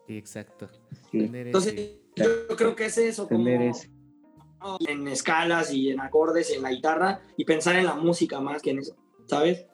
exacto. 0.09 0.69
Entonces, 1.13 1.99
yo 2.17 2.57
creo 2.57 2.75
que 2.75 2.87
es 2.87 2.99
eso, 2.99 3.29
como 3.29 3.49
en 4.89 5.09
escalas 5.09 5.73
y 5.73 5.91
en 5.91 6.01
acordes 6.01 6.51
y 6.51 6.55
en 6.55 6.63
la 6.63 6.71
guitarra 6.71 7.21
y 7.37 7.45
pensar 7.45 7.77
en 7.77 7.85
la 7.85 7.95
música 7.95 8.41
más 8.41 8.63
que 8.63 8.71
en 8.71 8.81
eso, 8.81 8.97
¿sabes? 9.27 9.67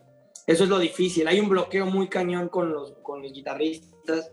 Eso 0.47 0.64
es 0.64 0.70
lo 0.70 0.78
difícil. 0.78 1.28
Hay 1.28 1.40
un 1.40 1.49
bloqueo 1.49 1.86
muy 1.86 2.09
cañón 2.09 2.49
con 2.49 2.72
los, 2.72 2.93
con 3.03 3.22
los 3.22 3.32
guitarristas 3.32 4.32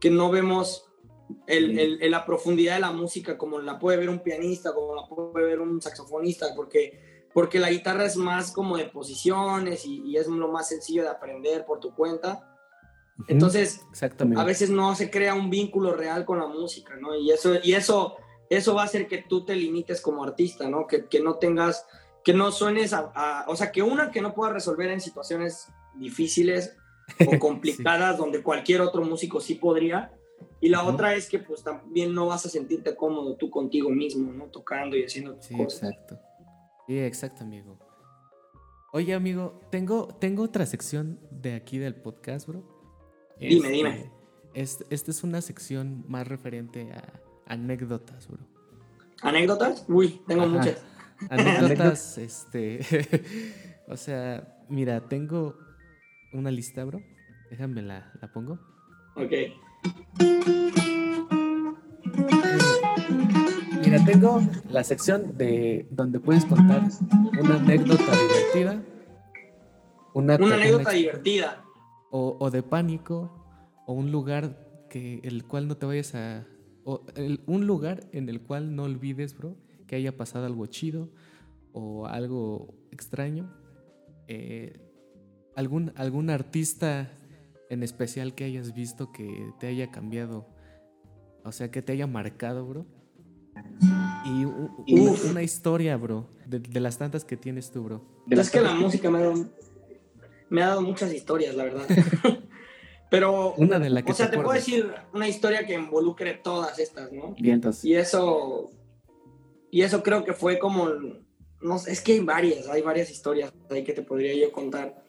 que 0.00 0.10
no 0.10 0.30
vemos 0.30 0.88
el, 1.46 1.78
el, 1.78 2.10
la 2.10 2.24
profundidad 2.24 2.74
de 2.74 2.80
la 2.80 2.92
música 2.92 3.36
como 3.36 3.58
la 3.58 3.78
puede 3.78 3.98
ver 3.98 4.08
un 4.08 4.20
pianista, 4.20 4.72
como 4.72 4.94
la 4.94 5.06
puede 5.06 5.46
ver 5.46 5.60
un 5.60 5.80
saxofonista, 5.80 6.54
porque, 6.54 7.28
porque 7.32 7.58
la 7.58 7.70
guitarra 7.70 8.04
es 8.04 8.16
más 8.16 8.52
como 8.52 8.76
de 8.76 8.86
posiciones 8.86 9.84
y, 9.84 10.16
es 10.16 10.26
lo 10.28 10.48
más 10.48 10.68
sencillo 10.68 11.02
de 11.02 11.08
aprender 11.08 11.64
por 11.64 11.80
tu 11.80 11.94
cuenta. 11.94 12.56
Entonces, 13.26 13.84
a 14.36 14.44
veces 14.44 14.70
no 14.70 14.94
se 14.94 15.10
crea 15.10 15.34
un 15.34 15.50
vínculo 15.50 15.92
real 15.92 16.24
con 16.24 16.38
la 16.38 16.46
música, 16.46 16.94
¿no? 16.96 17.16
Y 17.16 17.32
eso, 17.32 17.56
y 17.62 17.72
eso, 17.72 18.16
eso 18.48 18.74
va 18.76 18.82
a 18.82 18.84
hacer 18.84 19.08
que 19.08 19.24
tú 19.28 19.44
te 19.44 19.56
limites 19.56 20.00
como 20.00 20.22
artista, 20.22 20.68
¿no? 20.68 20.86
Que, 20.86 21.06
que 21.06 21.20
no 21.20 21.34
tengas 21.34 21.84
que 22.28 22.34
no 22.34 22.52
suenes 22.52 22.92
a, 22.92 23.46
o 23.48 23.56
sea, 23.56 23.72
que 23.72 23.82
una 23.82 24.10
que 24.10 24.20
no 24.20 24.34
pueda 24.34 24.52
resolver 24.52 24.90
en 24.90 25.00
situaciones 25.00 25.72
difíciles 25.94 26.76
o 27.26 27.38
complicadas 27.40 28.18
donde 28.18 28.42
cualquier 28.42 28.82
otro 28.82 29.02
músico 29.02 29.40
sí 29.40 29.54
podría. 29.54 30.12
Y 30.60 30.68
la 30.68 30.84
otra 30.84 31.14
es 31.14 31.26
que 31.26 31.38
pues 31.38 31.62
también 31.62 32.12
no 32.12 32.26
vas 32.26 32.44
a 32.44 32.50
sentirte 32.50 32.94
cómodo 32.94 33.36
tú 33.36 33.48
contigo 33.48 33.88
mismo, 33.88 34.30
¿no? 34.30 34.44
Tocando 34.50 34.94
y 34.94 35.04
haciendo 35.04 35.36
tus 35.36 35.46
sí, 35.46 35.54
Exacto. 35.58 36.20
Sí, 36.86 36.98
exacto, 36.98 37.44
amigo. 37.44 37.78
Oye, 38.92 39.14
amigo, 39.14 39.58
tengo, 39.70 40.08
tengo 40.20 40.42
otra 40.42 40.66
sección 40.66 41.18
de 41.30 41.54
aquí 41.54 41.78
del 41.78 41.94
podcast, 41.94 42.46
bro. 42.46 42.62
Dime, 43.40 43.70
dime. 43.70 44.12
Este, 44.52 44.84
esta 44.90 45.12
es 45.12 45.24
una 45.24 45.40
sección 45.40 46.04
más 46.06 46.28
referente 46.28 46.92
a 46.92 47.22
anécdotas, 47.46 48.28
bro. 48.28 48.46
¿Anécdotas? 49.22 49.86
Uy, 49.88 50.20
tengo 50.26 50.46
muchas. 50.46 50.84
Anécdotas, 51.30 52.18
este. 52.18 52.80
o 53.88 53.96
sea, 53.96 54.64
mira, 54.68 55.00
tengo 55.08 55.58
una 56.32 56.50
lista, 56.50 56.84
bro. 56.84 57.02
Déjame 57.50 57.82
la, 57.82 58.12
la 58.20 58.32
pongo. 58.32 58.58
Ok. 59.16 59.32
Mira, 63.84 64.04
tengo 64.04 64.42
la 64.70 64.84
sección 64.84 65.36
de 65.36 65.86
donde 65.90 66.20
puedes 66.20 66.44
contar 66.44 66.82
una 67.40 67.54
anécdota 67.56 68.04
divertida. 68.04 68.82
Una, 70.14 70.34
anécdota 70.34 70.90
divertida. 70.90 71.64
O, 72.10 72.50
de 72.50 72.62
pánico, 72.62 73.30
o 73.86 73.92
un 73.92 74.12
lugar 74.12 74.86
que 74.90 75.20
el 75.24 75.44
cual 75.44 75.68
no 75.68 75.76
te 75.76 75.86
vayas 75.86 76.14
a. 76.14 76.46
O 76.84 77.04
un 77.46 77.66
lugar 77.66 78.04
en 78.12 78.28
el 78.28 78.40
cual 78.40 78.74
no 78.74 78.84
olvides, 78.84 79.36
bro, 79.36 79.56
que 79.88 79.96
haya 79.96 80.16
pasado 80.16 80.46
algo 80.46 80.66
chido 80.66 81.10
o 81.72 82.06
algo 82.06 82.76
extraño. 82.92 83.52
Eh, 84.28 84.78
algún, 85.56 85.92
algún 85.96 86.30
artista 86.30 87.10
en 87.70 87.82
especial 87.82 88.34
que 88.34 88.44
hayas 88.44 88.74
visto 88.74 89.10
que 89.10 89.52
te 89.58 89.66
haya 89.66 89.90
cambiado, 89.90 90.46
o 91.44 91.50
sea, 91.50 91.70
que 91.70 91.82
te 91.82 91.92
haya 91.92 92.06
marcado, 92.06 92.64
bro. 92.64 92.86
Y 94.24 94.44
una, 94.94 95.42
historia, 95.42 95.96
bro, 95.96 96.28
de, 96.46 96.80
las 96.80 96.98
tantas 96.98 97.24
que 97.24 97.36
tienes 97.36 97.70
tú, 97.72 97.82
bro. 97.82 98.04
Es 98.30 98.50
que 98.50 98.60
la 98.60 98.74
música 98.74 99.10
me 99.10 99.18
ha, 99.18 99.22
dado, 99.22 99.46
me 100.48 100.62
ha 100.62 100.68
dado 100.68 100.82
muchas 100.82 101.12
historias, 101.12 101.56
la 101.56 101.64
verdad. 101.64 101.86
Pero, 103.10 103.54
una 103.54 103.78
de 103.78 103.88
la 103.90 104.02
que 104.02 104.12
o 104.12 104.14
sea, 104.14 104.30
te, 104.30 104.36
puedo 104.36 104.52
decir 104.52 104.92
una 105.14 105.26
historia 105.28 105.66
que 105.66 105.74
involucre 105.74 106.34
todas 106.34 106.78
estas, 106.78 107.10
¿no? 107.10 107.34
Y 107.82 107.94
eso 107.94 108.70
Y 109.70 109.82
eso 109.82 110.02
creo 110.02 110.24
que 110.24 110.32
fue 110.32 110.58
como, 110.58 110.88
no 111.60 111.76
es 111.76 112.00
que 112.00 112.12
hay 112.12 112.20
varias, 112.20 112.68
hay 112.68 112.82
varias 112.82 113.10
historias 113.10 113.52
ahí 113.70 113.84
que 113.84 113.92
te 113.92 114.02
podría 114.02 114.34
yo 114.34 114.52
contar 114.52 115.02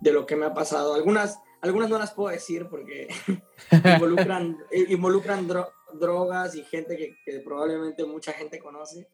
de 0.00 0.12
lo 0.12 0.26
que 0.26 0.36
me 0.36 0.46
ha 0.46 0.54
pasado. 0.54 0.94
Algunas, 0.94 1.38
algunas 1.60 1.90
no 1.90 1.98
las 1.98 2.12
puedo 2.12 2.28
decir 2.28 2.66
porque 2.68 3.08
involucran, 3.94 4.58
involucran 4.88 5.48
drogas 5.94 6.54
y 6.54 6.62
gente 6.64 6.96
que, 6.96 7.40
probablemente 7.40 8.04
mucha 8.04 8.32
gente 8.32 8.58
conoce. 8.58 9.08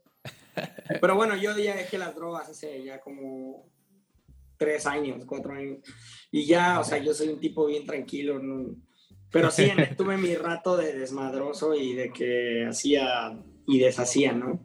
Pero 1.00 1.16
bueno, 1.16 1.36
yo 1.36 1.56
ya 1.56 1.74
dejé 1.74 1.98
las 1.98 2.14
drogas 2.14 2.48
hace 2.48 2.82
ya 2.84 3.00
como 3.00 3.68
tres 4.56 4.86
años, 4.86 5.24
cuatro 5.26 5.54
años. 5.54 5.78
Y 6.30 6.46
ya, 6.46 6.78
o 6.78 6.84
sea, 6.84 6.98
yo 6.98 7.12
soy 7.14 7.28
un 7.28 7.40
tipo 7.40 7.66
bien 7.66 7.86
tranquilo. 7.86 8.40
Pero 9.30 9.50
sí, 9.50 9.72
tuve 9.96 10.16
mi 10.16 10.34
rato 10.36 10.76
de 10.76 10.92
desmadroso 10.92 11.74
y 11.74 11.94
de 11.94 12.12
que 12.12 12.66
hacía 12.68 13.36
y 13.66 13.78
deshacía, 13.78 14.32
¿no? 14.32 14.64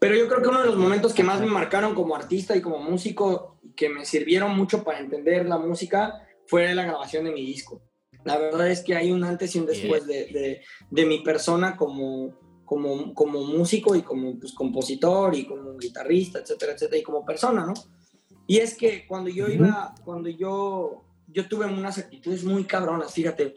Pero 0.00 0.16
yo 0.16 0.26
creo 0.28 0.40
que 0.40 0.48
uno 0.48 0.60
de 0.60 0.66
los 0.66 0.78
momentos 0.78 1.12
que 1.12 1.22
más 1.22 1.40
me 1.40 1.46
marcaron 1.46 1.94
como 1.94 2.16
artista 2.16 2.56
y 2.56 2.62
como 2.62 2.78
músico, 2.78 3.60
que 3.76 3.90
me 3.90 4.06
sirvieron 4.06 4.56
mucho 4.56 4.82
para 4.82 4.98
entender 4.98 5.44
la 5.46 5.58
música, 5.58 6.26
fue 6.46 6.74
la 6.74 6.84
grabación 6.84 7.24
de 7.24 7.32
mi 7.32 7.44
disco. 7.44 7.82
La 8.24 8.38
verdad 8.38 8.70
es 8.70 8.80
que 8.80 8.96
hay 8.96 9.12
un 9.12 9.22
antes 9.24 9.54
y 9.54 9.58
un 9.58 9.66
después 9.66 10.06
de, 10.06 10.62
de, 10.90 11.06
mi 11.06 11.20
persona 11.20 11.76
como, 11.76 12.34
como, 12.64 13.12
como 13.12 13.44
músico 13.44 13.94
y 13.94 14.00
como 14.00 14.38
pues, 14.38 14.54
compositor 14.54 15.34
y 15.34 15.46
como 15.46 15.76
guitarrista, 15.76 16.38
etcétera, 16.38 16.72
etcétera, 16.72 16.98
y 16.98 17.02
como 17.02 17.24
persona, 17.24 17.66
¿no? 17.66 17.74
Y 18.46 18.56
es 18.58 18.74
que 18.74 19.06
cuando 19.06 19.28
yo 19.28 19.48
iba, 19.48 19.94
cuando 20.02 20.30
yo, 20.30 21.04
yo 21.28 21.46
tuve 21.46 21.66
unas 21.66 21.98
actitudes 21.98 22.42
muy 22.42 22.64
cabronas, 22.64 23.12
fíjate, 23.12 23.54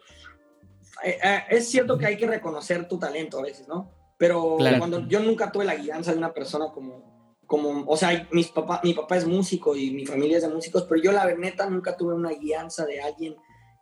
eh, 1.03 1.17
eh, 1.23 1.43
es 1.49 1.69
cierto 1.69 1.97
que 1.97 2.05
hay 2.05 2.17
que 2.17 2.27
reconocer 2.27 2.87
tu 2.87 2.99
talento 2.99 3.39
a 3.39 3.43
veces, 3.43 3.67
¿no? 3.67 4.02
Pero 4.23 4.57
cuando 4.77 5.05
yo 5.05 5.19
nunca 5.19 5.51
tuve 5.51 5.65
la 5.65 5.75
guianza 5.75 6.13
de 6.13 6.17
una 6.17 6.33
persona 6.33 6.67
como, 6.73 7.35
como 7.45 7.83
o 7.85 7.97
sea, 7.97 8.25
mis 8.31 8.47
papá, 8.47 8.79
mi 8.81 8.93
papá 8.93 9.17
es 9.17 9.27
músico 9.27 9.75
y 9.75 9.91
mi 9.91 10.05
familia 10.05 10.37
es 10.37 10.43
de 10.43 10.49
músicos, 10.49 10.83
pero 10.83 11.01
yo 11.01 11.11
la 11.11 11.25
neta 11.35 11.69
nunca 11.69 11.97
tuve 11.97 12.13
una 12.13 12.29
guianza 12.29 12.85
de 12.85 13.01
alguien 13.01 13.35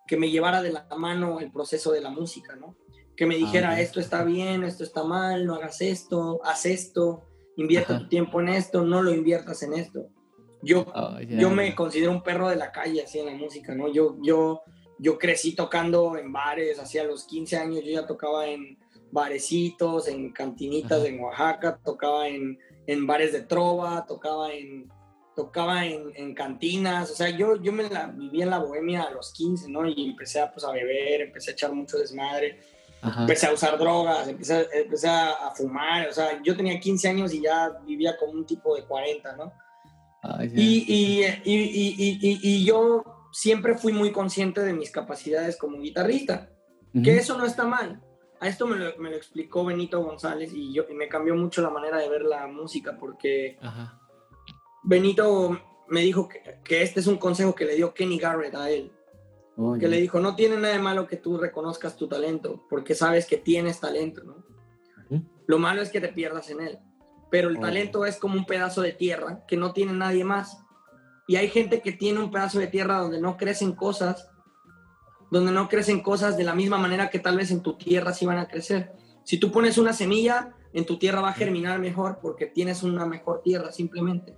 que 0.08 0.18
me 0.18 0.32
llevara 0.32 0.64
de 0.64 0.72
la 0.72 0.88
mano 0.98 1.40
el 1.40 1.52
proceso 1.52 1.92
de 1.92 2.02
la 2.02 2.10
música, 2.10 2.56
¿no? 2.56 2.76
Que 3.16 3.28
me 3.28 3.36
dijera, 3.36 3.70
ah, 3.70 3.82
esto 3.82 4.00
está 4.00 4.24
bien, 4.24 4.64
esto 4.64 4.84
está 4.84 5.04
mal, 5.04 5.46
no 5.46 5.54
hagas 5.54 5.80
esto, 5.82 6.42
haz 6.44 6.66
esto, 6.66 7.22
invierte 7.56 7.94
tu 7.94 8.08
tiempo 8.08 8.42
en 8.42 8.50
esto, 8.50 8.84
no 8.84 9.04
lo 9.04 9.14
inviertas 9.14 9.62
en 9.62 9.74
esto. 9.74 10.08
Yo, 10.64 10.88
oh, 10.96 11.20
yo 11.20 11.52
me 11.52 11.76
considero 11.76 12.10
un 12.10 12.24
perro 12.24 12.50
de 12.50 12.56
la 12.56 12.72
calle, 12.72 13.04
así 13.04 13.20
en 13.20 13.28
la 13.28 13.36
música, 13.36 13.76
¿no? 13.76 13.94
Yo, 13.94 14.18
yo, 14.24 14.64
yo 14.98 15.20
crecí 15.20 15.54
tocando 15.54 16.18
en 16.18 16.34
bares, 16.34 16.80
hacia 16.80 17.04
los 17.04 17.26
15 17.26 17.58
años 17.58 17.86
yo 17.86 17.92
ya 17.92 18.08
tocaba 18.08 18.48
en 18.48 18.81
barecitos, 19.12 20.08
en 20.08 20.32
cantinitas 20.32 21.04
en 21.06 21.20
Oaxaca, 21.20 21.80
tocaba 21.84 22.28
en, 22.28 22.58
en, 22.88 23.08
bares 23.08 23.34
de 23.34 23.42
trova, 23.42 24.06
tocaba 24.06 24.54
en 24.54 24.90
tocaba 25.36 25.86
en, 25.86 26.12
en, 26.16 26.36
cantinas, 26.36 27.10
o 27.10 27.16
sea, 27.16 27.30
yo, 27.30 27.56
yo 27.56 27.72
me 27.72 27.90
la 27.90 28.08
viví 28.08 28.42
en 28.42 28.50
la 28.50 28.60
bohemia 28.60 29.04
a 29.04 29.12
los 29.12 29.32
15, 29.32 29.72
¿no? 29.72 29.88
Y 29.88 30.10
empecé 30.10 30.42
a, 30.42 30.52
pues, 30.52 30.66
a 30.66 30.72
beber, 30.72 31.22
empecé 31.22 31.52
a 31.52 31.54
echar 31.54 31.74
mucho 31.74 31.98
desmadre, 31.98 32.60
empecé 33.02 33.48
a 33.48 33.54
usar 33.54 33.78
drogas, 33.78 34.28
empecé, 34.28 34.68
empecé 34.74 35.08
a, 35.08 35.32
a, 35.48 35.56
fumar, 35.56 36.10
o 36.10 36.14
sea, 36.14 36.42
yo 36.44 36.56
tenía 36.56 36.80
15 36.80 37.08
años 37.08 37.34
y 37.34 37.42
ya 37.42 37.70
vivía 37.86 38.18
como 38.18 38.34
un 38.34 38.46
tipo 38.46 38.76
de 38.76 38.84
40, 38.84 39.36
¿no? 39.38 39.54
y, 40.44 40.86
y, 40.88 41.24
y, 41.44 42.40
y, 42.44 42.64
yo 42.64 43.04
siempre 43.32 43.76
fui 43.76 43.92
muy 43.92 44.12
consciente 44.12 44.62
de 44.62 44.74
mis 44.74 44.92
capacidades 44.92 45.58
como 45.58 45.80
guitarrista, 45.80 46.50
que 47.04 47.18
eso 47.18 47.38
no 47.38 47.46
está 47.46 47.64
mal. 47.64 48.02
A 48.42 48.48
esto 48.48 48.68
me 48.68 48.76
lo, 48.76 48.98
me 48.98 49.10
lo, 49.10 49.16
explicó 49.16 49.64
Benito 49.64 50.04
González 50.04 50.52
y, 50.54 50.74
yo, 50.74 50.84
me 50.94 51.08
cambió 51.08 51.36
mucho 51.36 51.62
la 51.62 51.70
manera 51.70 51.98
de 51.98 52.10
ver 52.10 52.24
la 52.24 52.48
música 52.48 52.98
porque 53.00 53.58
Benito 54.84 55.58
me 55.88 56.02
dijo 56.02 56.28
que, 56.28 56.60
que, 56.64 56.82
este 56.82 57.00
es 57.00 57.08
un 57.08 57.18
consejo 57.18 57.56
que 57.56 57.66
le 57.66 57.76
dio 57.76 57.94
Kenny 57.94 58.18
Garrett 58.18 58.56
a 58.56 58.70
él. 58.70 58.92
que 59.80 59.88
le 59.88 60.02
dijo, 60.02 60.20
no 60.20 60.36
tiene 60.36 60.58
nada 60.58 60.74
de 60.74 60.82
malo 60.82 61.08
que 61.08 61.18
tú 61.18 61.38
reconozcas 61.38 61.96
tu 61.96 62.08
talento, 62.08 62.66
porque 62.70 62.96
sabes 62.96 63.26
que 63.26 63.38
tienes 63.38 63.80
talento, 63.80 64.24
¿no? 64.24 64.44
Lo 65.48 65.60
malo 65.60 65.82
es 65.82 65.90
que 65.90 66.02
te 66.02 66.10
pierdas 66.10 66.50
en 66.50 66.62
él 66.62 66.80
pero 67.32 67.50
el 67.50 67.60
talento 67.60 68.06
es 68.06 68.18
como 68.18 68.36
un 68.36 68.46
pedazo 68.46 68.82
de 68.82 68.92
tierra 68.92 69.46
que 69.48 69.56
no 69.56 69.72
tiene 69.72 69.94
nadie 69.94 70.26
más. 70.26 70.64
Y 71.28 71.38
hay 71.38 71.48
gente 71.48 71.82
que 71.82 71.94
tiene 71.94 72.20
un 72.20 72.30
pedazo 72.30 72.60
de 72.60 72.68
tierra 72.68 72.98
donde 72.98 73.22
no 73.22 73.38
crecen 73.38 73.72
cosas, 73.72 74.30
donde 75.32 75.52
no 75.52 75.70
crecen 75.70 76.04
cosas 76.04 76.38
de 76.38 76.44
la 76.44 76.54
misma 76.54 76.78
manera 76.78 77.10
que 77.10 77.18
tal 77.18 77.38
vez 77.38 77.50
en 77.52 77.62
tu 77.62 77.78
tierra 77.78 78.14
sí 78.14 78.26
van 78.26 78.38
a 78.38 78.48
crecer. 78.48 78.94
Si 79.24 79.40
tú 79.40 79.52
pones 79.52 79.78
una 79.78 79.94
semilla, 79.94 80.54
en 80.74 80.86
tu 80.86 81.00
tierra 81.00 81.22
va 81.22 81.30
a 81.30 81.34
germinar 81.34 81.80
mejor 81.80 82.20
porque 82.22 82.46
tienes 82.46 82.84
una 82.84 83.06
mejor 83.06 83.42
tierra 83.42 83.72
simplemente. 83.72 84.38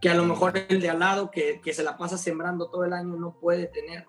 Que 0.00 0.08
a 0.08 0.14
lo 0.14 0.24
mejor 0.24 0.56
el 0.68 0.80
de 0.80 0.90
al 0.90 1.00
lado 1.00 1.30
que, 1.30 1.60
que 1.60 1.74
se 1.74 1.82
la 1.82 1.98
pasa 1.98 2.16
sembrando 2.16 2.70
todo 2.70 2.84
el 2.84 2.92
año 2.92 3.16
no 3.16 3.38
puede 3.38 3.66
tener. 3.66 4.06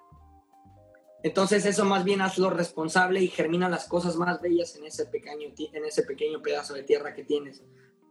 Entonces 1.24 1.66
eso 1.66 1.84
más 1.84 2.04
bien 2.04 2.22
hazlo 2.22 2.52
responsable 2.52 3.22
y 3.22 3.28
germina 3.28 3.68
las 3.68 3.88
cosas 3.88 4.16
más 4.16 4.40
bellas 4.40 4.76
en 4.76 4.86
ese 4.86 5.08
pequeño, 5.08 5.50
en 5.74 5.86
ese 5.86 6.04
pequeño 6.04 6.42
pedazo 6.42 6.76
de 6.76 6.84
tierra 6.84 7.14
que 7.14 7.24
tienes 7.24 7.64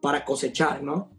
para 0.03 0.25
cosechar, 0.25 0.83
¿no? 0.83 1.11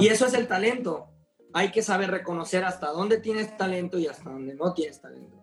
Y 0.00 0.08
eso 0.08 0.26
es 0.26 0.34
el 0.34 0.46
talento. 0.46 1.08
Hay 1.54 1.70
que 1.70 1.82
saber 1.82 2.10
reconocer 2.10 2.64
hasta 2.64 2.88
dónde 2.88 3.18
tienes 3.18 3.56
talento 3.56 3.98
y 3.98 4.06
hasta 4.06 4.30
dónde 4.30 4.54
no 4.54 4.74
tienes 4.74 5.00
talento. 5.00 5.41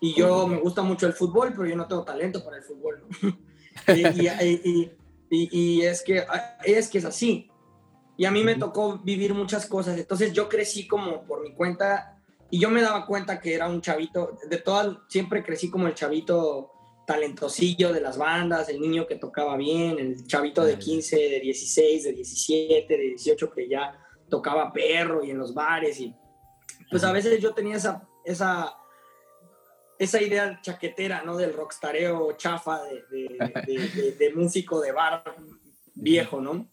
Y 0.00 0.14
yo 0.14 0.46
me 0.46 0.58
gusta 0.58 0.82
mucho 0.82 1.06
el 1.06 1.12
fútbol, 1.12 1.52
pero 1.52 1.66
yo 1.66 1.76
no 1.76 1.86
tengo 1.86 2.04
talento 2.04 2.44
para 2.44 2.58
el 2.58 2.62
fútbol. 2.62 3.02
¿no? 3.22 3.38
y, 3.94 4.90
y, 5.30 5.82
es, 5.82 6.02
que, 6.02 6.24
es 6.64 6.88
que 6.88 6.98
es 6.98 7.04
así. 7.04 7.50
Y 8.16 8.24
a 8.24 8.30
mí 8.30 8.42
me 8.44 8.56
tocó 8.56 8.98
vivir 8.98 9.34
muchas 9.34 9.66
cosas. 9.66 9.98
Entonces 9.98 10.32
yo 10.32 10.48
crecí 10.48 10.86
como 10.86 11.24
por 11.24 11.42
mi 11.42 11.54
cuenta 11.54 12.18
y 12.50 12.58
yo 12.58 12.70
me 12.70 12.80
daba 12.80 13.06
cuenta 13.06 13.40
que 13.40 13.54
era 13.54 13.68
un 13.68 13.80
chavito, 13.80 14.38
de 14.48 14.56
todas, 14.58 14.96
siempre 15.08 15.44
crecí 15.44 15.70
como 15.70 15.86
el 15.86 15.94
chavito 15.94 16.72
talentosillo 17.06 17.92
de 17.92 18.00
las 18.00 18.18
bandas, 18.18 18.68
el 18.68 18.80
niño 18.80 19.06
que 19.06 19.16
tocaba 19.16 19.56
bien, 19.56 19.98
el 19.98 20.26
chavito 20.26 20.64
de 20.64 20.78
15, 20.78 21.16
de 21.16 21.40
16, 21.40 22.04
de 22.04 22.12
17, 22.12 22.96
de 22.96 23.02
18 23.02 23.50
que 23.50 23.68
ya 23.68 23.98
tocaba 24.28 24.72
perro 24.72 25.24
y 25.24 25.30
en 25.30 25.38
los 25.38 25.54
bares 25.54 26.00
y 26.00 26.14
pues 26.90 27.04
a 27.04 27.12
veces 27.12 27.40
yo 27.40 27.54
tenía 27.54 27.76
esa, 27.76 28.06
esa, 28.24 28.74
esa 29.98 30.22
idea 30.22 30.60
chaquetera, 30.62 31.22
¿no? 31.24 31.36
Del 31.36 31.52
rockstareo 31.52 32.32
chafa 32.36 32.82
de, 32.84 34.14
de, 34.18 34.32
músico 34.34 34.80
de 34.80 34.92
bar 34.92 35.24
viejo, 35.94 36.40
¿no? 36.40 36.68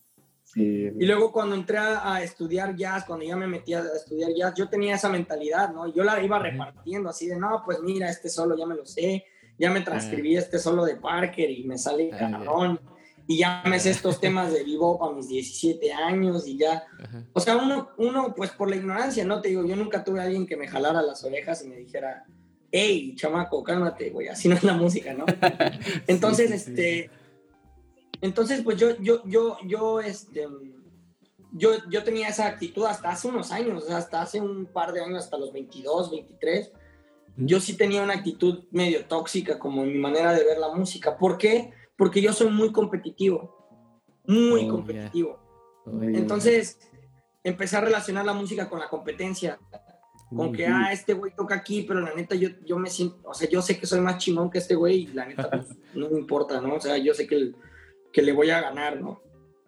Y 0.55 1.05
luego 1.05 1.33
cuando 1.33 1.55
entré 1.55 1.77
a, 1.77 2.23
estudiar 2.23 2.75
jazz, 2.75 3.03
cuando 3.03 3.25
ya 3.25 3.35
me 3.35 3.47
metí 3.47 3.73
a 3.73 3.81
estudiar 3.81 4.31
jazz, 4.33 4.53
yo 4.55 4.69
tenía 4.69 4.95
esa 4.95 5.09
mentalidad, 5.09 5.73
¿no? 5.73 5.93
Yo 5.93 6.03
la 6.03 6.21
iba 6.23 6.39
repartiendo 6.39 7.09
así 7.09 7.27
de, 7.27 7.37
no, 7.37 7.61
pues 7.65 7.81
mira, 7.81 8.09
este 8.09 8.29
solo 8.29 8.55
ya 8.57 8.65
me 8.65 8.75
lo 8.75 8.85
sé, 8.85 9.25
ya 9.57 9.69
me 9.69 9.81
transcribí 9.81 10.37
este 10.37 10.57
solo 10.59 10.85
de 10.85 10.95
Parker 10.95 11.49
y 11.49 11.65
me 11.65 11.77
sale 11.77 12.09
cabrón. 12.09 12.79
Y 13.27 13.39
ya 13.39 13.63
me 13.65 13.79
sé 13.79 13.89
estos 13.89 14.19
temas 14.21 14.53
de 14.53 14.63
vivo 14.63 15.03
a 15.03 15.11
mis 15.11 15.27
17 15.27 15.91
años 15.91 16.47
y 16.47 16.59
ya. 16.59 16.83
O 17.33 17.39
sea, 17.39 17.57
uno, 17.57 17.89
uno, 17.97 18.35
pues 18.35 18.51
por 18.51 18.69
la 18.69 18.75
ignorancia, 18.75 19.25
¿no? 19.25 19.41
Te 19.41 19.49
digo, 19.49 19.65
yo 19.65 19.75
nunca 19.75 20.03
tuve 20.03 20.19
a 20.19 20.23
alguien 20.23 20.45
que 20.45 20.55
me 20.55 20.67
jalara 20.67 21.01
las 21.01 21.23
orejas 21.23 21.63
y 21.65 21.67
me 21.67 21.75
dijera, 21.75 22.23
hey, 22.75 23.15
chamaco, 23.15 23.63
cálmate, 23.63 24.09
güey, 24.09 24.27
así 24.27 24.47
no 24.47 24.55
es 24.55 24.63
la 24.63 24.73
música, 24.73 25.13
¿no? 25.13 25.25
Entonces, 26.07 26.51
este. 26.51 27.09
Entonces, 28.21 28.61
pues 28.63 28.77
yo, 28.77 28.97
yo, 28.97 29.21
yo, 29.25 29.57
yo, 29.65 29.99
este. 29.99 30.47
Yo, 31.57 31.71
yo 31.89 32.03
tenía 32.03 32.27
esa 32.27 32.47
actitud 32.47 32.83
hasta 32.85 33.11
hace 33.11 33.29
unos 33.29 33.51
años, 33.51 33.89
hasta 33.89 34.21
hace 34.21 34.41
un 34.41 34.65
par 34.65 34.91
de 34.91 35.01
años, 35.01 35.23
hasta 35.23 35.37
los 35.37 35.53
22, 35.53 36.11
23 36.11 36.71
yo 37.37 37.59
sí 37.59 37.75
tenía 37.75 38.01
una 38.01 38.13
actitud 38.13 38.63
medio 38.71 39.05
tóxica 39.05 39.59
como 39.59 39.83
mi 39.83 39.97
manera 39.97 40.33
de 40.33 40.43
ver 40.43 40.57
la 40.57 40.73
música. 40.73 41.17
¿Por 41.17 41.37
qué? 41.37 41.73
Porque 41.97 42.21
yo 42.21 42.33
soy 42.33 42.49
muy 42.49 42.71
competitivo, 42.71 43.67
muy 44.25 44.65
oh, 44.65 44.69
competitivo. 44.69 45.39
Oh, 45.85 46.01
Entonces, 46.01 46.79
empecé 47.43 47.77
a 47.77 47.81
relacionar 47.81 48.25
la 48.25 48.33
música 48.33 48.69
con 48.69 48.79
la 48.79 48.87
competencia, 48.87 49.59
con 50.35 50.51
que, 50.51 50.67
ah, 50.67 50.91
este 50.91 51.13
güey 51.13 51.33
toca 51.35 51.55
aquí, 51.55 51.83
pero 51.83 52.01
la 52.01 52.13
neta 52.13 52.35
yo, 52.35 52.49
yo 52.65 52.77
me 52.77 52.89
siento, 52.89 53.17
o 53.23 53.33
sea, 53.33 53.49
yo 53.49 53.61
sé 53.61 53.79
que 53.79 53.85
soy 53.85 54.01
más 54.01 54.17
chingón 54.17 54.49
que 54.49 54.57
este 54.57 54.75
güey 54.75 55.03
y 55.03 55.07
la 55.07 55.25
neta 55.25 55.49
pues, 55.49 55.67
no 55.93 56.09
me 56.09 56.19
importa, 56.19 56.59
¿no? 56.61 56.75
O 56.75 56.81
sea, 56.81 56.97
yo 56.97 57.13
sé 57.13 57.27
que, 57.27 57.53
que 58.11 58.21
le 58.21 58.31
voy 58.31 58.49
a 58.49 58.61
ganar, 58.61 58.99
¿no? 58.99 59.21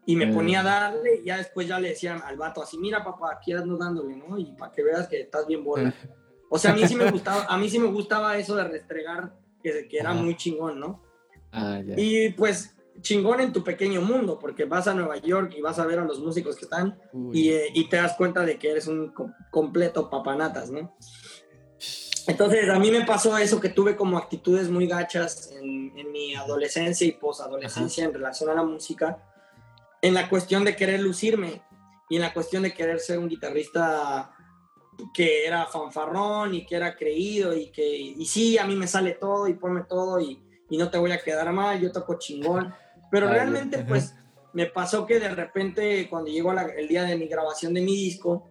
Y 0.05 0.15
me 0.15 0.27
ponía 0.27 0.61
a 0.61 0.63
darle 0.63 1.17
y 1.21 1.25
ya 1.25 1.37
después 1.37 1.67
ya 1.67 1.79
le 1.79 1.89
decían 1.89 2.21
al 2.23 2.37
vato 2.37 2.63
así, 2.63 2.77
mira 2.77 3.03
papá, 3.03 3.33
aquí 3.33 3.51
no 3.53 3.77
dándole, 3.77 4.15
¿no? 4.15 4.37
Y 4.37 4.53
para 4.53 4.71
que 4.71 4.81
veas 4.81 5.07
que 5.07 5.21
estás 5.21 5.47
bien 5.47 5.63
bueno. 5.63 5.91
O 6.49 6.57
sea, 6.57 6.71
a 6.71 6.75
mí 6.75 6.87
sí 6.87 6.95
me 6.95 7.11
gustaba, 7.11 7.43
a 7.43 7.57
mí 7.57 7.69
sí 7.69 7.77
me 7.77 7.89
gustaba 7.89 8.37
eso 8.37 8.55
de 8.55 8.63
restregar, 8.63 9.33
que, 9.61 9.85
que 9.89 9.97
era 9.97 10.13
muy 10.13 10.37
chingón, 10.37 10.79
¿no? 10.79 11.03
Ah, 11.51 11.81
y 11.97 12.29
pues 12.29 12.76
chingón 13.01 13.39
en 13.39 13.53
tu 13.53 13.63
pequeño 13.63 14.01
mundo, 14.01 14.37
porque 14.39 14.65
vas 14.65 14.87
a 14.87 14.93
Nueva 14.93 15.17
York 15.17 15.53
y 15.57 15.61
vas 15.61 15.79
a 15.79 15.85
ver 15.85 15.99
a 15.99 16.05
los 16.05 16.19
músicos 16.19 16.55
que 16.55 16.65
están 16.65 16.99
y, 17.33 17.49
eh, 17.49 17.67
y, 17.73 17.89
te 17.89 17.97
das 17.97 18.15
cuenta 18.15 18.43
de 18.43 18.57
que 18.57 18.71
eres 18.71 18.87
un 18.87 19.13
completo 19.51 20.09
papanatas, 20.09 20.69
¿no? 20.71 20.95
Entonces, 22.27 22.69
a 22.69 22.77
mí 22.77 22.91
me 22.91 23.05
pasó 23.05 23.37
eso 23.37 23.59
que 23.59 23.69
tuve 23.69 23.95
como 23.95 24.17
actitudes 24.17 24.69
muy 24.69 24.85
gachas 24.85 25.51
en, 25.53 25.97
en 25.97 26.11
mi 26.11 26.35
adolescencia 26.35 27.07
y 27.07 27.13
posadolescencia 27.13 28.03
en 28.03 28.13
relación 28.13 28.49
a 28.49 28.53
la 28.53 28.63
música. 28.63 29.23
en 30.01 30.13
la 30.13 30.29
cuestión 30.29 30.63
de 30.63 30.75
querer 30.75 30.99
lucirme 30.99 31.63
y 32.09 32.17
en 32.17 32.21
la 32.21 32.33
cuestión 32.33 32.63
de 32.63 32.73
querer 32.73 32.99
ser 32.99 33.17
un 33.17 33.27
guitarrista 33.27 34.31
que 35.13 35.45
era 35.45 35.65
fanfarrón 35.65 36.53
y 36.53 36.65
que 36.65 36.75
era 36.75 36.95
creído 36.95 37.55
y 37.55 37.71
que, 37.71 37.97
y 37.97 38.25
sí, 38.25 38.57
a 38.57 38.65
mí 38.65 38.75
me 38.75 38.87
sale 38.87 39.13
todo 39.13 39.47
y 39.47 39.53
ponme 39.53 39.83
todo 39.83 40.19
y, 40.19 40.41
y 40.69 40.77
no 40.77 40.89
te 40.89 40.97
voy 40.97 41.11
a 41.11 41.21
quedar 41.21 41.51
mal, 41.53 41.79
yo 41.79 41.91
toco 41.91 42.17
chingón. 42.17 42.73
Pero 43.11 43.29
realmente, 43.29 43.79
pues, 43.87 44.15
me 44.53 44.65
pasó 44.65 45.05
que 45.05 45.19
de 45.19 45.29
repente, 45.29 46.07
cuando 46.09 46.29
llegó 46.29 46.51
el 46.51 46.87
día 46.87 47.03
de 47.03 47.17
mi 47.17 47.27
grabación 47.27 47.73
de 47.73 47.81
mi 47.81 47.95
disco, 47.95 48.49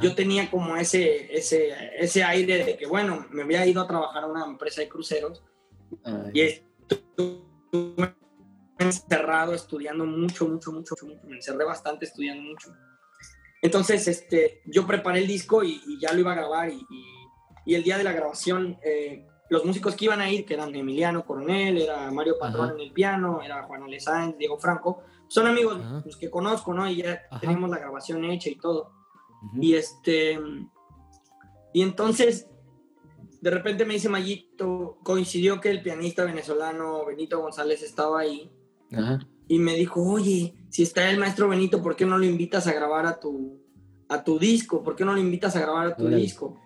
yo 0.00 0.14
tenía 0.14 0.50
como 0.50 0.76
ese, 0.76 1.34
ese, 1.36 1.74
ese 1.98 2.24
aire 2.24 2.64
de 2.64 2.76
que, 2.76 2.86
bueno, 2.86 3.26
me 3.30 3.42
había 3.42 3.66
ido 3.66 3.82
a 3.82 3.86
trabajar 3.86 4.24
a 4.24 4.26
una 4.26 4.44
empresa 4.46 4.80
de 4.80 4.88
cruceros 4.88 5.42
y 6.32 6.40
estuve 6.40 8.14
encerrado 8.78 9.54
estudiando 9.54 10.04
mucho, 10.06 10.48
mucho, 10.48 10.72
mucho, 10.72 10.96
mucho, 11.02 11.20
me 11.24 11.36
encerré 11.36 11.64
bastante 11.64 12.06
estudiando 12.06 12.42
mucho. 12.42 12.74
Entonces, 13.62 14.08
este, 14.08 14.62
yo 14.66 14.86
preparé 14.86 15.20
el 15.20 15.26
disco 15.26 15.62
y, 15.62 15.80
ya 16.00 16.12
lo 16.12 16.20
iba 16.20 16.32
a 16.32 16.36
grabar 16.36 16.70
y, 16.70 16.84
y, 17.66 17.74
el 17.74 17.82
día 17.82 17.96
de 17.96 18.04
la 18.04 18.12
grabación, 18.12 18.78
eh, 18.84 19.26
los 19.50 19.64
músicos 19.64 19.94
que 19.94 20.06
iban 20.06 20.20
a 20.20 20.30
ir, 20.30 20.44
que 20.44 20.54
eran 20.54 20.74
Emiliano 20.74 21.24
Coronel, 21.24 21.78
era 21.78 22.10
Mario 22.10 22.36
Patrón 22.38 22.72
en 22.72 22.80
el 22.80 22.92
piano, 22.92 23.42
era 23.42 23.62
Juan 23.64 23.82
Alessandro, 23.82 24.38
Diego 24.38 24.58
Franco, 24.58 25.02
son 25.28 25.46
amigos 25.46 25.80
los 26.04 26.16
que 26.16 26.30
conozco, 26.30 26.72
¿no? 26.72 26.88
Y 26.88 26.96
ya 26.96 27.22
tenemos 27.40 27.68
la 27.70 27.78
grabación 27.78 28.24
hecha 28.24 28.50
y 28.50 28.56
todo. 28.56 28.92
Y 29.60 29.74
este, 29.74 30.38
y 31.72 31.82
entonces, 31.82 32.48
de 33.40 33.50
repente 33.50 33.84
me 33.84 33.94
dice 33.94 34.08
Mayito, 34.08 34.98
coincidió 35.02 35.60
que 35.60 35.70
el 35.70 35.82
pianista 35.82 36.24
venezolano 36.24 37.04
Benito 37.04 37.40
González 37.40 37.82
estaba 37.82 38.20
ahí. 38.20 38.50
Y 39.48 39.58
me 39.58 39.74
dijo, 39.74 40.02
oye, 40.02 40.54
si 40.70 40.82
está 40.82 41.10
el 41.10 41.18
maestro 41.18 41.48
Benito, 41.48 41.82
¿por 41.82 41.96
qué 41.96 42.06
no 42.06 42.16
lo 42.16 42.24
invitas 42.24 42.66
a 42.66 42.72
grabar 42.72 43.06
a 43.06 43.20
tu, 43.20 43.60
a 44.08 44.24
tu 44.24 44.38
disco? 44.38 44.82
¿Por 44.82 44.96
qué 44.96 45.04
no 45.04 45.12
lo 45.12 45.20
invitas 45.20 45.56
a 45.56 45.60
grabar 45.60 45.88
a 45.88 45.96
tu 45.96 46.08
disco? 46.08 46.58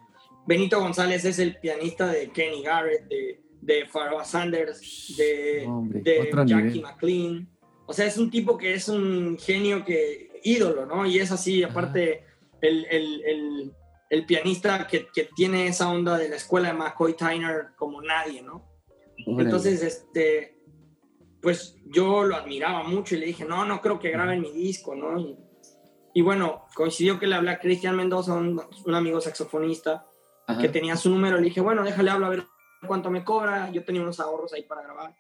Benito 0.49 0.81
González 0.81 1.27
es 1.27 1.39
el 1.39 1.59
pianista 1.59 2.07
de 2.07 2.31
Kenny 2.31 2.63
Garrett, 2.63 3.07
de, 3.07 3.43
de 3.61 3.87
Sanders, 4.25 5.15
de, 5.19 5.69
de 5.91 6.31
Jackie 6.47 6.81
McLean. 6.81 7.47
O 7.85 7.93
sea, 7.93 8.07
es 8.07 8.17
un 8.17 8.31
tipo 8.31 8.57
que 8.57 8.73
es 8.73 8.89
un 8.89 9.37
genio 9.39 9.85
que 9.85 10.41
ídolo, 10.43 10.87
¿no? 10.87 11.05
Y 11.05 11.19
es 11.19 11.31
así, 11.33 11.63
aparte, 11.63 12.25
el, 12.63 12.87
el, 12.87 13.23
el, 13.27 13.73
el, 14.09 14.25
pianista 14.25 14.87
que, 14.87 15.09
que, 15.13 15.29
tiene 15.37 15.67
esa 15.67 15.91
onda 15.91 16.17
de 16.17 16.31
la 16.31 16.37
escuela 16.37 16.69
de 16.69 16.79
McCoy 16.79 17.15
Tyner 17.15 17.75
como 17.77 18.01
nadie, 18.01 18.41
¿no? 18.41 18.67
Entonces, 19.19 19.83
este, 19.83 20.63
pues 21.43 21.77
yo 21.85 22.25
lo 22.25 22.37
admiraba 22.37 22.85
mucho 22.85 23.15
y 23.15 23.19
le 23.19 23.27
dije, 23.27 23.45
no, 23.45 23.67
no 23.67 23.83
creo 23.83 23.99
que 23.99 24.11
graben 24.11 24.41
mi 24.41 24.51
disco, 24.51 24.95
¿no? 24.95 25.37
Y, 26.15 26.23
bueno, 26.23 26.65
coincidió 26.75 27.19
que 27.19 27.27
le 27.27 27.35
hablé 27.35 27.51
a 27.51 27.61
Cristian 27.61 27.97
Mendoza, 27.97 28.33
un, 28.33 28.63
amigo 28.95 29.21
saxofonista, 29.21 30.07
que 30.57 30.69
tenía 30.69 30.97
su 30.97 31.11
número. 31.11 31.37
Le 31.37 31.45
dije, 31.45 31.61
bueno, 31.61 31.83
déjale 31.85 32.11
hablar 32.11 32.33
a 32.33 32.37
ver 32.37 32.45
cuánto 32.87 33.11
me 33.11 33.25
cobra. 33.25 33.71
Yo 33.71 33.85
tenía 33.85 34.03
unos 34.03 34.21
ahorros 34.21 34.53
ahí 34.53 34.63
para 34.63 34.83
grabar. 34.83 35.15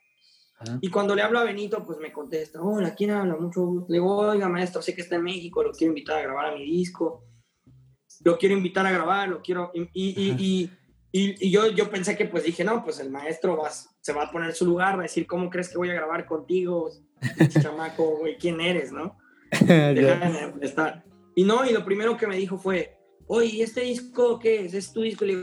Y 0.81 0.91
cuando 0.91 1.14
le 1.14 1.22
hablo 1.22 1.39
a 1.39 1.45
Benito, 1.45 1.85
pues 1.85 1.99
me 1.99 2.12
contesta, 2.12 2.61
hola, 2.61 2.95
¿quién 2.95 3.12
habla? 3.12 3.37
Mucho 3.37 3.64
gusto. 3.64 3.93
Le 3.93 3.99
digo, 3.99 4.16
oiga, 4.16 4.49
maestro, 4.49 4.83
sé 4.83 4.95
que 4.95 5.03
está 5.03 5.14
en 5.16 5.22
México, 5.22 5.62
lo 5.62 5.70
quiero 5.70 5.93
invitar 5.93 6.18
a 6.18 6.22
grabar 6.22 6.47
a 6.47 6.55
mi 6.57 6.64
disco. 6.64 7.24
Lo 8.24 8.37
quiero 8.39 8.57
invitar 8.57 8.85
a 8.85 8.91
grabar, 8.91 9.29
lo 9.29 9.41
quiero... 9.41 9.70
Y, 9.72 9.83
y, 9.93 10.70
y, 11.12 11.47
y 11.47 11.51
yo, 11.51 11.68
yo 11.68 11.89
pensé 11.91 12.16
que 12.16 12.24
pues 12.24 12.43
dije, 12.43 12.64
no, 12.64 12.83
pues 12.83 12.99
el 12.99 13.11
maestro 13.11 13.57
vas, 13.57 13.97
se 14.01 14.12
va 14.12 14.24
a 14.24 14.31
poner 14.33 14.53
su 14.53 14.66
lugar, 14.66 14.97
va 14.97 15.01
a 15.01 15.03
decir, 15.03 15.26
¿cómo 15.26 15.49
crees 15.49 15.68
que 15.68 15.79
voy 15.79 15.91
a 15.91 15.95
grabar 15.95 16.26
contigo, 16.26 16.91
chamaco, 17.62 18.18
güey? 18.18 18.37
¿Quién 18.37 18.61
eres, 18.61 18.91
no? 18.91 19.16
Déjame 19.61 20.55
estar. 20.61 21.05
Y 21.37 21.45
no, 21.45 21.64
y 21.64 21.72
lo 21.72 21.85
primero 21.85 22.16
que 22.16 22.26
me 22.26 22.37
dijo 22.37 22.59
fue, 22.59 22.97
oye, 23.29 23.62
¿este 23.62 23.83
disco 23.83 24.39
qué 24.39 24.64
es? 24.64 24.74
¿Es 24.74 24.93
tu 24.93 25.03
disco? 25.03 25.24
Y 25.24 25.29
le 25.29 25.37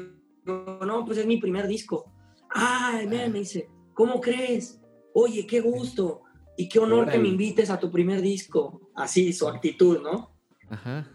digo, 0.45 0.79
no, 0.85 1.05
pues 1.05 1.17
es 1.17 1.25
mi 1.25 1.37
primer 1.37 1.67
disco. 1.67 2.11
Ay, 2.49 3.07
me 3.07 3.29
dice, 3.29 3.69
¿cómo 3.93 4.19
crees? 4.19 4.81
Oye, 5.13 5.47
qué 5.47 5.61
gusto 5.61 6.21
y 6.57 6.67
qué 6.67 6.79
honor 6.79 7.09
que 7.09 7.17
me 7.17 7.29
invites 7.29 7.69
a 7.69 7.79
tu 7.79 7.91
primer 7.91 8.21
disco. 8.21 8.91
Así, 8.95 9.31
su 9.33 9.47
actitud, 9.47 10.01
¿no? 10.01 10.35
Ajá. 10.69 11.07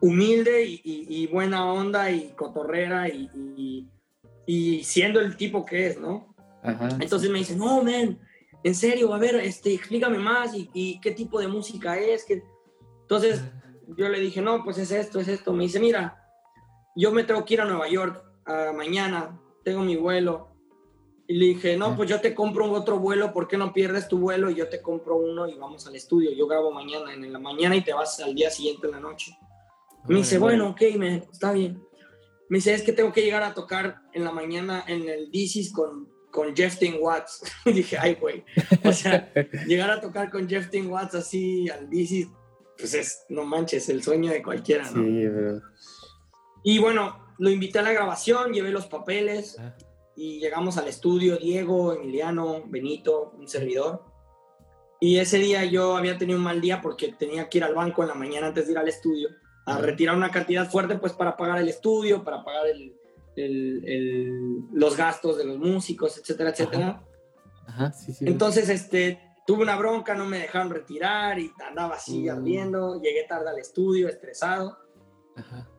Humilde 0.00 0.80
y, 0.82 1.26
buena 1.26 1.70
onda 1.72 2.10
y 2.10 2.30
cotorrera 2.30 3.08
y, 3.08 3.86
y 4.46 4.82
siendo 4.84 5.20
el 5.20 5.36
tipo 5.36 5.64
que 5.64 5.88
es, 5.88 6.00
¿no? 6.00 6.34
Entonces 7.00 7.30
me 7.30 7.38
dice, 7.38 7.56
no, 7.56 7.82
men, 7.82 8.18
en 8.62 8.74
serio, 8.74 9.14
a 9.14 9.18
ver, 9.18 9.36
este, 9.36 9.72
explícame 9.72 10.18
más 10.18 10.52
y, 10.54 10.98
qué 11.00 11.12
tipo 11.12 11.40
de 11.40 11.48
música 11.48 11.98
es. 11.98 12.24
Que... 12.24 12.42
Entonces 13.02 13.42
yo 13.96 14.08
le 14.08 14.20
dije, 14.20 14.40
no, 14.40 14.64
pues 14.64 14.78
es 14.78 14.90
esto, 14.90 15.20
es 15.20 15.28
esto. 15.28 15.52
Me 15.52 15.64
dice, 15.64 15.80
mira, 15.80 16.16
yo 16.96 17.12
me 17.12 17.24
tengo 17.24 17.44
que 17.44 17.54
ir 17.54 17.60
a 17.60 17.64
Nueva 17.64 17.88
York 17.88 18.24
mañana, 18.74 19.40
tengo 19.64 19.82
mi 19.82 19.96
vuelo. 19.96 20.48
Y 21.28 21.34
le 21.34 21.46
dije, 21.46 21.76
no, 21.76 21.96
pues 21.96 22.10
yo 22.10 22.20
te 22.20 22.34
compro 22.34 22.68
otro 22.72 22.98
vuelo, 22.98 23.32
¿por 23.32 23.46
qué 23.46 23.56
no 23.56 23.72
pierdes 23.72 24.08
tu 24.08 24.18
vuelo? 24.18 24.50
Y 24.50 24.56
yo 24.56 24.68
te 24.68 24.82
compro 24.82 25.16
uno 25.16 25.48
y 25.48 25.54
vamos 25.54 25.86
al 25.86 25.94
estudio. 25.94 26.32
Yo 26.32 26.48
grabo 26.48 26.72
mañana 26.72 27.14
en 27.14 27.32
la 27.32 27.38
mañana 27.38 27.76
y 27.76 27.82
te 27.82 27.92
vas 27.92 28.18
al 28.20 28.34
día 28.34 28.50
siguiente 28.50 28.88
en 28.88 28.92
la 28.92 29.00
noche. 29.00 29.38
Me 30.08 30.16
dice, 30.16 30.38
bueno, 30.38 30.70
ok, 30.70 30.82
me, 30.96 31.16
está 31.30 31.52
bien. 31.52 31.80
Me 32.48 32.58
dice, 32.58 32.74
es 32.74 32.82
que 32.82 32.92
tengo 32.92 33.12
que 33.12 33.22
llegar 33.22 33.44
a 33.44 33.54
tocar 33.54 34.02
en 34.12 34.24
la 34.24 34.32
mañana 34.32 34.82
en 34.88 35.08
el 35.08 35.30
DC's 35.30 35.72
con 35.72 36.08
con 36.30 36.54
Jeftin 36.54 36.96
Watts. 37.00 37.42
dije, 37.64 37.96
ay, 37.98 38.14
güey. 38.14 38.44
O 38.84 38.92
sea, 38.92 39.32
llegar 39.66 39.90
a 39.90 40.00
tocar 40.00 40.30
con 40.30 40.48
Jeftin 40.48 40.90
Watts 40.90 41.14
así 41.14 41.68
al 41.68 41.86
bici, 41.86 42.30
pues 42.80 42.94
es, 42.94 43.24
no 43.28 43.44
manches, 43.44 43.88
el 43.88 44.02
sueño 44.02 44.32
de 44.32 44.42
cualquiera, 44.42 44.90
¿no? 44.90 45.04
Sí, 45.04 45.26
bro. 45.28 45.60
Y 46.62 46.78
bueno, 46.78 47.34
lo 47.38 47.50
invité 47.50 47.78
a 47.78 47.82
la 47.82 47.92
grabación, 47.92 48.52
llevé 48.52 48.70
los 48.70 48.86
papeles 48.86 49.56
ah. 49.58 49.74
y 50.16 50.40
llegamos 50.40 50.76
al 50.76 50.88
estudio, 50.88 51.36
Diego, 51.36 51.92
Emiliano, 51.92 52.64
Benito, 52.66 53.32
un 53.38 53.48
servidor. 53.48 54.04
Y 55.00 55.18
ese 55.18 55.38
día 55.38 55.64
yo 55.64 55.96
había 55.96 56.18
tenido 56.18 56.38
un 56.38 56.44
mal 56.44 56.60
día 56.60 56.80
porque 56.82 57.12
tenía 57.12 57.48
que 57.48 57.58
ir 57.58 57.64
al 57.64 57.74
banco 57.74 58.02
en 58.02 58.08
la 58.08 58.14
mañana 58.14 58.48
antes 58.48 58.66
de 58.66 58.72
ir 58.72 58.78
al 58.78 58.88
estudio 58.88 59.30
a 59.66 59.78
retirar 59.78 60.16
una 60.16 60.30
cantidad 60.30 60.68
fuerte 60.68 60.96
pues 60.96 61.12
para 61.12 61.36
pagar 61.36 61.58
el 61.58 61.68
estudio, 61.68 62.24
para 62.24 62.44
pagar 62.44 62.66
el, 62.66 62.94
el, 63.36 64.64
los 64.72 64.96
gastos 64.96 65.38
de 65.38 65.44
los 65.44 65.58
músicos, 65.58 66.18
etcétera, 66.18 66.50
etcétera. 66.50 67.02
Entonces, 68.20 68.68
este, 68.68 69.20
tuve 69.50 69.64
una 69.64 69.74
bronca, 69.74 70.14
no 70.14 70.26
me 70.26 70.38
dejaron 70.38 70.70
retirar 70.70 71.36
y 71.40 71.50
andaba 71.68 71.96
así 71.96 72.26
mm. 72.26 72.30
ardiendo, 72.30 73.02
llegué 73.02 73.24
tarde 73.24 73.50
al 73.50 73.58
estudio, 73.58 74.08
estresado. 74.08 74.78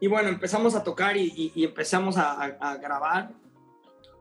Y 0.01 0.07
bueno, 0.07 0.27
empezamos 0.27 0.75
a 0.75 0.83
tocar 0.83 1.15
y, 1.15 1.53
empezamos 1.55 2.17
a, 2.17 2.77
grabar. 2.81 3.31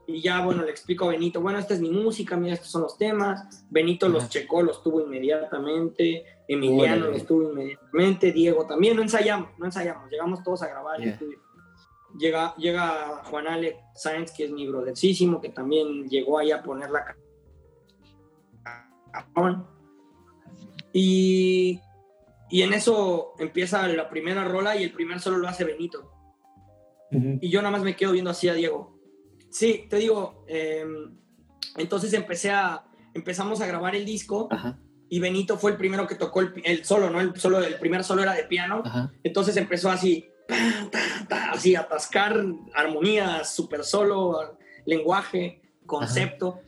Y 0.06 0.22
ya, 0.22 0.44
bueno, 0.44 0.62
le 0.62 0.70
explico 0.70 1.06
a 1.06 1.08
Benito, 1.08 1.40
bueno, 1.40 1.58
esta 1.58 1.74
es 1.74 1.80
mi 1.80 1.90
música, 1.90 2.36
mira, 2.36 2.54
estos 2.54 2.70
son 2.70 2.82
los 2.82 2.96
temas. 2.96 3.66
Benito 3.70 4.08
los 4.08 4.28
checó, 4.28 4.62
los 4.62 4.84
tuvo 4.84 5.00
inmediatamente. 5.00 6.24
Emiliano 6.46 7.06
los 7.08 7.26
tuvo 7.26 7.50
inmediatamente. 7.50 8.30
Diego 8.30 8.66
también, 8.66 8.94
no 8.94 9.02
ensayamos, 9.02 9.50
no 9.58 9.64
ensayamos. 9.64 10.08
Llegamos 10.12 10.44
todos 10.44 10.62
a 10.62 10.68
grabar 10.68 11.00
el 11.00 11.08
estudio 11.08 11.40
llega, 12.18 12.54
llega 12.56 13.22
Juan 13.24 13.46
Alex 13.46 13.78
Sáenz, 13.94 14.32
que 14.32 14.44
es 14.44 14.50
mi 14.50 14.66
brodercísimo, 14.66 15.40
que 15.40 15.50
también 15.50 16.08
llegó 16.08 16.38
ahí 16.38 16.50
a 16.50 16.62
poner 16.62 16.90
la 16.90 17.04
y, 20.92 21.80
y 22.50 22.62
en 22.62 22.72
eso 22.72 23.34
empieza 23.38 23.86
la 23.88 24.08
primera 24.08 24.44
rola 24.44 24.76
y 24.76 24.82
el 24.82 24.92
primer 24.92 25.20
solo 25.20 25.38
lo 25.38 25.48
hace 25.48 25.64
Benito. 25.64 26.12
Y 27.12 27.50
yo 27.50 27.60
nada 27.60 27.72
más 27.72 27.82
me 27.82 27.96
quedo 27.96 28.12
viendo 28.12 28.30
así 28.30 28.48
a 28.48 28.54
Diego. 28.54 28.96
Sí, 29.50 29.86
te 29.90 29.96
digo, 29.96 30.44
em, 30.46 31.16
entonces 31.76 32.12
empecé 32.12 32.50
a, 32.50 32.84
empezamos 33.14 33.60
a 33.60 33.66
grabar 33.66 33.96
el 33.96 34.04
disco 34.04 34.48
y 35.08 35.18
Benito 35.18 35.58
fue 35.58 35.72
el 35.72 35.76
primero 35.76 36.06
que 36.06 36.14
tocó 36.14 36.40
el, 36.40 36.84
solo, 36.84 37.10
¿no? 37.10 37.20
El, 37.20 37.36
solo, 37.36 37.60
el 37.60 37.78
primer 37.80 38.04
solo 38.04 38.22
era 38.22 38.32
de 38.34 38.44
piano. 38.44 38.82
Entonces 39.24 39.56
empezó 39.56 39.90
así, 39.90 40.28
así 41.52 41.74
atascar 41.74 42.44
armonías, 42.74 43.52
super 43.52 43.82
solo, 43.82 44.56
lenguaje, 44.86 45.62
concepto. 45.86 46.60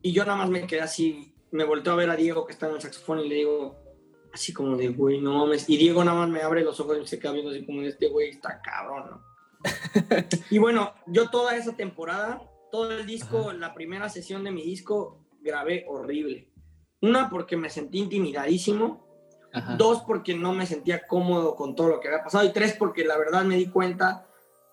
Y 0.00 0.12
yo 0.12 0.24
nada 0.24 0.38
más 0.38 0.48
me 0.48 0.66
quedé 0.66 0.80
así, 0.80 1.34
me 1.52 1.64
volteo 1.64 1.92
a 1.92 1.96
ver 1.96 2.10
a 2.10 2.16
Diego 2.16 2.46
que 2.46 2.52
está 2.52 2.68
en 2.68 2.74
el 2.74 2.80
saxofón 2.80 3.20
y 3.20 3.28
le 3.28 3.34
digo, 3.36 3.76
así 4.32 4.52
como 4.52 4.76
de, 4.76 4.88
güey, 4.88 5.20
no 5.20 5.34
mames. 5.34 5.68
Y 5.68 5.76
Diego 5.76 6.04
nada 6.04 6.18
más 6.18 6.28
me 6.28 6.42
abre 6.42 6.62
los 6.62 6.78
ojos 6.80 6.98
y 7.02 7.06
se 7.06 7.18
queda 7.18 7.32
viendo 7.32 7.50
así 7.50 7.64
como, 7.64 7.82
este 7.82 8.08
güey 8.08 8.30
está 8.30 8.60
cabrón, 8.60 9.10
¿no? 9.10 9.30
y 10.50 10.58
bueno, 10.58 10.94
yo 11.06 11.28
toda 11.28 11.56
esa 11.56 11.76
temporada, 11.76 12.42
todo 12.70 12.92
el 12.92 13.06
disco, 13.06 13.52
la 13.52 13.74
primera 13.74 14.08
sesión 14.08 14.44
de 14.44 14.50
mi 14.50 14.62
disco, 14.62 15.26
grabé 15.40 15.84
horrible. 15.88 16.52
Una, 17.02 17.30
porque 17.30 17.56
me 17.56 17.70
sentí 17.70 17.98
intimidadísimo 17.98 19.10
Dos, 19.76 20.02
porque 20.06 20.34
no 20.34 20.52
me 20.52 20.66
sentía 20.66 21.06
cómodo 21.06 21.56
con 21.56 21.74
todo 21.74 21.88
lo 21.88 22.00
que 22.00 22.08
había 22.08 22.22
pasado. 22.22 22.44
Y 22.44 22.52
tres, 22.52 22.76
porque 22.78 23.04
la 23.04 23.18
verdad 23.18 23.44
me 23.44 23.56
di 23.56 23.66
cuenta 23.66 24.28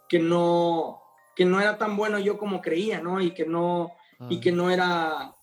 que 0.07 0.19
no, 0.19 1.01
que 1.35 1.45
no 1.45 1.59
era 1.59 1.77
tan 1.77 1.97
bueno 1.97 2.19
yo 2.19 2.37
como 2.37 2.61
creía, 2.61 3.01
¿no? 3.01 3.19
Y 3.19 3.31
que 3.31 3.45
no, 3.45 3.91
y 4.29 4.37
ah. 4.37 4.41
que 4.41 4.51
no 4.51 4.69
era, 4.69 5.33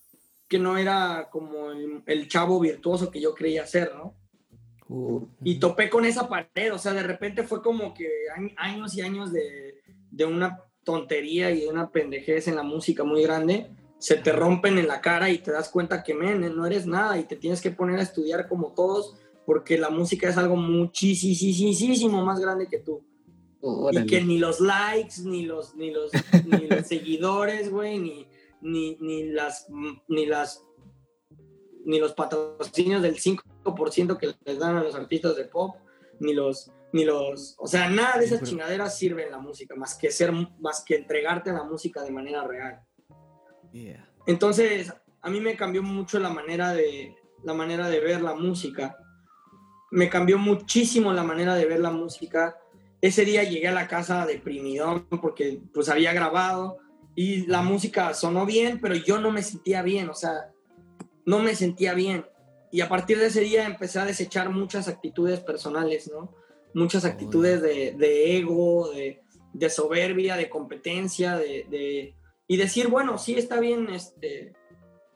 que 0.48 0.58
no 0.58 0.76
era 0.76 1.28
como 1.30 1.70
el, 1.70 2.28
chavo 2.28 2.60
virtuoso 2.60 3.10
que 3.10 3.20
yo 3.20 3.34
creía 3.34 3.66
ser, 3.66 3.94
¿no? 3.94 4.14
Uh, 4.88 5.26
y 5.42 5.58
topé 5.58 5.88
con 5.88 6.04
esa 6.04 6.28
pared, 6.28 6.72
o 6.72 6.78
sea, 6.78 6.92
de 6.92 7.02
repente 7.02 7.42
fue 7.42 7.62
como 7.62 7.94
que 7.94 8.08
años 8.56 8.94
y 8.96 9.00
años 9.00 9.32
de, 9.32 9.80
de 10.10 10.24
una 10.24 10.62
tontería 10.84 11.50
y 11.50 11.62
de 11.62 11.68
una 11.68 11.90
pendejez 11.90 12.48
en 12.48 12.56
la 12.56 12.62
música 12.62 13.02
muy 13.02 13.22
grande, 13.22 13.70
se 13.98 14.16
te 14.16 14.32
rompen 14.32 14.78
en 14.78 14.86
la 14.86 15.00
cara 15.00 15.30
y 15.30 15.38
te 15.38 15.50
das 15.50 15.70
cuenta 15.70 16.02
que, 16.02 16.14
men, 16.14 16.54
no 16.54 16.66
eres 16.66 16.86
nada 16.86 17.18
y 17.18 17.24
te 17.24 17.36
tienes 17.36 17.62
que 17.62 17.70
poner 17.70 17.98
a 17.98 18.02
estudiar 18.02 18.48
como 18.48 18.72
todos 18.74 19.16
porque 19.46 19.78
la 19.78 19.90
música 19.90 20.28
es 20.28 20.36
algo 20.36 20.56
muchísimo 20.56 22.24
más 22.24 22.40
grande 22.40 22.66
que 22.66 22.78
tú. 22.78 23.02
y 23.92 24.06
que 24.06 24.22
ni 24.22 24.38
los 24.38 24.60
likes, 24.60 25.22
ni 25.24 25.46
los, 25.46 25.74
ni 25.74 25.90
los, 25.90 26.12
ni 26.44 26.66
los 26.66 26.86
seguidores, 26.86 27.70
güey, 27.70 27.98
ni, 27.98 28.26
ni, 28.64 28.96
ni, 29.00 29.24
las, 29.30 29.68
ni 30.08 30.26
las 30.26 30.64
ni 31.84 31.98
los 31.98 32.14
patrocinios 32.14 33.02
del 33.02 33.16
5% 33.16 34.16
que 34.16 34.34
les 34.44 34.58
dan 34.58 34.76
a 34.76 34.82
los 34.82 34.94
artistas 34.94 35.36
de 35.36 35.44
pop, 35.44 35.76
ni 36.18 36.32
los, 36.32 36.72
ni 36.92 37.04
los, 37.04 37.54
o 37.58 37.66
sea, 37.66 37.88
nada 37.88 38.18
de 38.18 38.24
esas 38.24 38.42
chingaderas 38.42 38.96
sirve 38.96 39.24
en 39.24 39.30
la 39.30 39.38
música, 39.38 39.74
más 39.76 39.94
que 39.94 40.10
ser, 40.10 40.32
más 40.32 40.82
que 40.84 40.96
entregarte 40.96 41.52
la 41.52 41.64
música 41.64 42.02
de 42.02 42.10
manera 42.10 42.44
real. 42.44 42.80
Entonces, 44.26 44.92
a 45.20 45.30
mí 45.30 45.40
me 45.40 45.56
cambió 45.56 45.82
mucho 45.82 46.18
la 46.18 46.30
manera 46.30 46.72
de, 46.72 47.14
la 47.42 47.54
manera 47.54 47.88
de 47.88 48.00
ver 48.00 48.22
la 48.22 48.34
música. 48.34 48.96
Me 49.90 50.08
cambió 50.08 50.38
muchísimo 50.38 51.12
la 51.12 51.24
manera 51.24 51.54
de 51.54 51.66
ver 51.66 51.80
la 51.80 51.90
música. 51.90 52.56
Ese 53.00 53.24
día 53.24 53.44
llegué 53.44 53.68
a 53.68 53.72
la 53.72 53.88
casa 53.88 54.26
deprimidón 54.26 55.06
porque 55.20 55.60
pues 55.72 55.88
había 55.88 56.12
grabado 56.12 56.78
y 57.14 57.46
la 57.46 57.62
música 57.62 58.12
sonó 58.14 58.44
bien, 58.46 58.80
pero 58.80 58.94
yo 58.94 59.18
no 59.18 59.30
me 59.30 59.42
sentía 59.42 59.82
bien, 59.82 60.08
o 60.08 60.14
sea, 60.14 60.52
no 61.24 61.38
me 61.38 61.54
sentía 61.54 61.94
bien. 61.94 62.26
Y 62.72 62.80
a 62.80 62.88
partir 62.88 63.18
de 63.18 63.26
ese 63.26 63.40
día 63.40 63.66
empecé 63.66 64.00
a 64.00 64.04
desechar 64.04 64.50
muchas 64.50 64.88
actitudes 64.88 65.40
personales, 65.40 66.10
¿no? 66.12 66.34
Muchas 66.74 67.04
actitudes 67.04 67.62
de, 67.62 68.36
ego, 68.36 68.90
de, 68.90 69.70
soberbia, 69.70 70.36
de 70.36 70.50
competencia, 70.50 71.36
de, 71.36 72.14
y 72.48 72.56
decir, 72.56 72.88
bueno, 72.88 73.16
sí 73.16 73.36
está 73.36 73.60
bien, 73.60 73.88
este, 73.90 74.54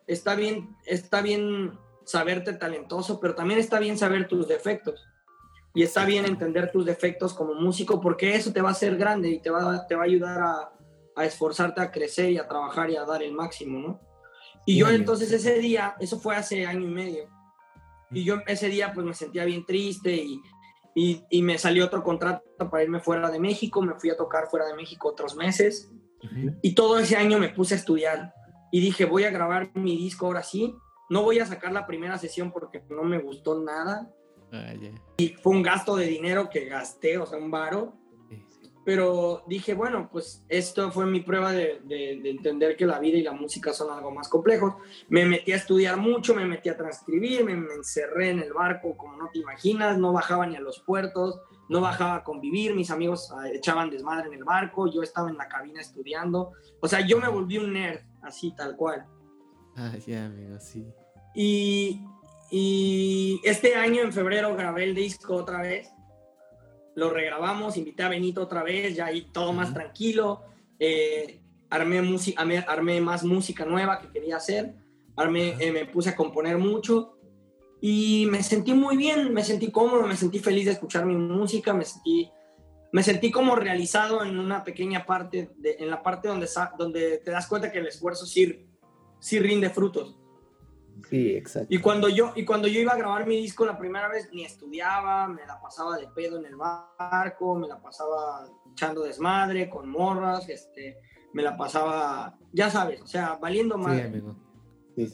está 0.06 0.36
bien, 0.36 0.76
está 0.86 1.20
bien 1.20 1.72
saberte 2.04 2.52
talentoso, 2.52 3.18
pero 3.18 3.34
también 3.34 3.58
está 3.58 3.80
bien 3.80 3.98
saber 3.98 4.28
tus 4.28 4.46
defectos. 4.46 5.04
Y 5.74 5.82
está 5.82 6.04
bien 6.04 6.26
entender 6.26 6.70
tus 6.70 6.86
defectos 6.86 7.34
como 7.34 7.54
músico, 7.54 8.00
porque 8.00 8.36
eso 8.36 8.52
te 8.52 8.62
va 8.62 8.68
a 8.68 8.72
hacer 8.72 8.96
grande 8.96 9.30
y 9.30 9.40
te 9.40 9.50
va, 9.50 9.84
te 9.86 9.96
va 9.96 10.02
a 10.02 10.06
ayudar 10.06 10.40
a, 10.40 10.72
a 11.18 11.24
esforzarte 11.24 11.80
a 11.80 11.90
crecer 11.90 12.30
y 12.30 12.38
a 12.38 12.46
trabajar 12.46 12.90
y 12.90 12.96
a 12.96 13.04
dar 13.04 13.22
el 13.22 13.32
máximo, 13.32 13.78
¿no? 13.78 14.00
Y 14.66 14.76
yo 14.76 14.88
entonces 14.90 15.32
ese 15.32 15.58
día, 15.58 15.96
eso 15.98 16.18
fue 16.20 16.36
hace 16.36 16.66
año 16.66 16.86
y 16.86 16.90
medio, 16.90 17.28
y 18.10 18.24
yo 18.24 18.36
ese 18.46 18.68
día 18.68 18.92
pues 18.92 19.06
me 19.06 19.14
sentía 19.14 19.44
bien 19.44 19.64
triste 19.64 20.14
y, 20.14 20.40
y, 20.94 21.24
y, 21.30 21.42
me 21.42 21.58
salió 21.58 21.86
otro 21.86 22.02
contrato 22.02 22.42
para 22.70 22.82
irme 22.82 23.00
fuera 23.00 23.30
de 23.30 23.38
México, 23.38 23.82
me 23.82 23.94
fui 23.94 24.10
a 24.10 24.16
tocar 24.16 24.48
fuera 24.48 24.66
de 24.66 24.74
México 24.74 25.08
otros 25.08 25.36
meses 25.36 25.90
y 26.62 26.74
todo 26.74 26.98
ese 26.98 27.16
año 27.16 27.38
me 27.38 27.48
puse 27.50 27.74
a 27.74 27.76
estudiar 27.76 28.34
y 28.72 28.80
dije 28.80 29.04
voy 29.04 29.24
a 29.24 29.30
grabar 29.30 29.70
mi 29.74 29.96
disco 29.96 30.26
ahora 30.26 30.42
sí, 30.42 30.74
no 31.08 31.22
voy 31.22 31.38
a 31.38 31.46
sacar 31.46 31.72
la 31.72 31.86
primera 31.86 32.18
sesión 32.18 32.50
porque 32.50 32.82
no 32.90 33.04
me 33.04 33.18
gustó 33.18 33.60
nada 33.60 34.10
ah, 34.52 34.74
y 35.16 35.28
fue 35.28 35.52
un 35.52 35.62
gasto 35.62 35.96
de 35.96 36.06
dinero 36.06 36.50
que 36.50 36.66
gasté, 36.66 37.18
o 37.18 37.26
sea, 37.26 37.38
un 37.38 37.50
varo 37.50 37.94
pero 38.88 39.44
dije, 39.46 39.74
bueno, 39.74 40.08
pues 40.10 40.42
esto 40.48 40.90
fue 40.90 41.04
mi 41.04 41.20
prueba 41.20 41.52
de, 41.52 41.82
entender 42.24 42.74
que 42.74 42.86
la 42.86 42.98
vida 42.98 43.18
y 43.18 43.22
la 43.22 43.34
música 43.34 43.74
son 43.74 43.94
algo 43.94 44.10
más 44.10 44.30
complejos. 44.30 44.76
Me 45.10 45.26
metí 45.26 45.52
a 45.52 45.56
estudiar 45.56 45.98
mucho, 45.98 46.34
me 46.34 46.46
metí 46.46 46.70
a 46.70 46.76
transcribir, 46.78 47.44
me, 47.44 47.52
encerré 47.52 48.30
en 48.30 48.38
el 48.38 48.54
barco 48.54 48.96
como 48.96 49.18
no 49.18 49.28
te 49.30 49.40
imaginas, 49.40 49.98
no 49.98 50.14
bajaba 50.14 50.46
ni 50.46 50.56
a 50.56 50.60
los 50.60 50.80
puertos, 50.80 51.38
no 51.68 51.82
bajaba 51.82 52.14
a 52.14 52.24
convivir, 52.24 52.74
mis 52.74 52.90
amigos 52.90 53.30
ah, 53.30 53.50
echaban 53.50 53.90
desmadre 53.90 54.28
en 54.28 54.32
el 54.32 54.44
barco, 54.44 54.90
yo 54.90 55.02
estaba 55.02 55.28
en 55.28 55.36
la 55.36 55.48
cabina 55.48 55.82
estudiando, 55.82 56.52
o 56.80 56.88
sea, 56.88 57.06
yo 57.06 57.20
me 57.20 57.28
volví 57.28 57.58
un 57.58 57.74
nerd, 57.74 58.00
así 58.22 58.54
tal 58.56 58.74
cual. 58.74 59.04
Ah, 59.76 59.92
ya, 60.06 60.24
amigo, 60.24 60.58
sí. 60.60 60.90
Y, 61.34 62.06
y 62.50 63.38
este 63.44 63.74
año, 63.74 64.00
en 64.00 64.14
febrero, 64.14 64.56
grabé 64.56 64.84
el 64.84 64.94
disco 64.94 65.34
otra 65.34 65.60
vez 65.60 65.92
lo 66.98 67.10
regrabamos, 67.10 67.76
invité 67.76 68.02
a 68.02 68.08
Benito 68.08 68.42
otra 68.42 68.64
vez, 68.64 68.96
ya 68.96 69.06
ahí 69.06 69.28
todo 69.32 69.52
más 69.52 69.72
tranquilo, 69.72 70.42
eh, 70.80 71.40
armé, 71.70 71.98
armé, 72.66 73.00
más 73.00 73.22
música 73.22 73.64
nueva 73.64 74.00
que 74.00 74.08
quería 74.08 74.36
hacer, 74.36 74.74
armé, 75.14 75.54
eh, 75.60 75.70
me 75.70 75.86
puse 75.86 76.10
a 76.10 76.16
componer 76.16 76.58
mucho 76.58 77.16
y 77.80 78.26
me 78.28 78.42
sentí 78.42 78.74
muy 78.74 78.96
bien, 78.96 79.32
me 79.32 79.44
sentí 79.44 79.70
cómodo, 79.70 80.08
me 80.08 80.16
sentí 80.16 80.40
feliz 80.40 80.64
de 80.64 80.72
escuchar 80.72 81.06
mi 81.06 81.14
música, 81.14 81.72
me 81.72 81.84
sentí, 81.84 82.32
me 82.90 83.04
sentí 83.04 83.30
como 83.30 83.54
realizado 83.54 84.24
en 84.24 84.36
una 84.36 84.64
pequeña 84.64 85.06
parte, 85.06 85.50
de, 85.56 85.76
en 85.78 85.90
la 85.90 86.02
parte 86.02 86.26
donde, 86.26 86.48
donde 86.76 87.18
te 87.18 87.30
das 87.30 87.46
cuenta 87.46 87.70
que 87.70 87.78
el 87.78 87.86
esfuerzo 87.86 88.26
sí, 88.26 88.66
sí 89.20 89.38
rinde 89.38 89.70
frutos. 89.70 90.18
Sí, 91.08 91.36
exacto. 91.36 91.68
Y 91.74 91.78
cuando, 91.78 92.08
yo, 92.08 92.32
y 92.34 92.44
cuando 92.44 92.68
yo 92.68 92.80
iba 92.80 92.92
a 92.92 92.96
grabar 92.96 93.26
mi 93.26 93.36
disco 93.36 93.64
la 93.64 93.78
primera 93.78 94.08
vez, 94.08 94.28
ni 94.32 94.44
estudiaba, 94.44 95.28
me 95.28 95.46
la 95.46 95.60
pasaba 95.60 95.96
de 95.96 96.08
pedo 96.08 96.38
en 96.38 96.46
el 96.46 96.56
barco, 96.56 97.54
me 97.54 97.68
la 97.68 97.80
pasaba 97.80 98.48
echando 98.72 99.02
desmadre 99.02 99.70
con 99.70 99.88
morras, 99.88 100.48
este, 100.48 100.98
me 101.32 101.42
la 101.42 101.56
pasaba, 101.56 102.38
ya 102.52 102.70
sabes, 102.70 103.00
o 103.02 103.06
sea, 103.06 103.38
valiendo 103.40 103.78
más. 103.78 104.00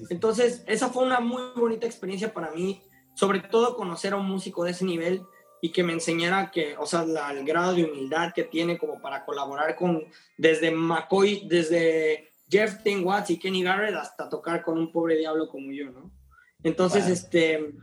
Entonces, 0.08 0.64
esa 0.66 0.88
fue 0.88 1.04
una 1.04 1.20
muy 1.20 1.42
bonita 1.56 1.86
experiencia 1.86 2.32
para 2.32 2.50
mí, 2.50 2.82
sobre 3.14 3.40
todo 3.40 3.76
conocer 3.76 4.14
a 4.14 4.16
un 4.16 4.26
músico 4.26 4.64
de 4.64 4.70
ese 4.70 4.84
nivel 4.84 5.22
y 5.60 5.72
que 5.72 5.82
me 5.82 5.92
enseñara 5.92 6.50
que, 6.50 6.76
o 6.76 6.86
sea, 6.86 7.02
el 7.30 7.44
grado 7.44 7.74
de 7.74 7.84
humildad 7.84 8.32
que 8.34 8.44
tiene 8.44 8.78
como 8.78 9.00
para 9.00 9.24
colaborar 9.24 9.76
con, 9.76 10.04
desde 10.36 10.70
McCoy, 10.70 11.46
desde 11.48 12.33
Jeff 12.54 12.84
Ten 12.84 13.04
Watts 13.04 13.30
y 13.30 13.36
Kenny 13.36 13.64
Garrett 13.64 13.96
hasta 13.96 14.28
tocar 14.28 14.62
con 14.62 14.78
un 14.78 14.92
pobre 14.92 15.16
diablo 15.16 15.48
como 15.48 15.72
yo, 15.72 15.90
¿no? 15.90 16.12
Entonces, 16.62 17.08
este, 17.08 17.74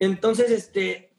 entonces, 0.00 0.50
este, 0.50 1.14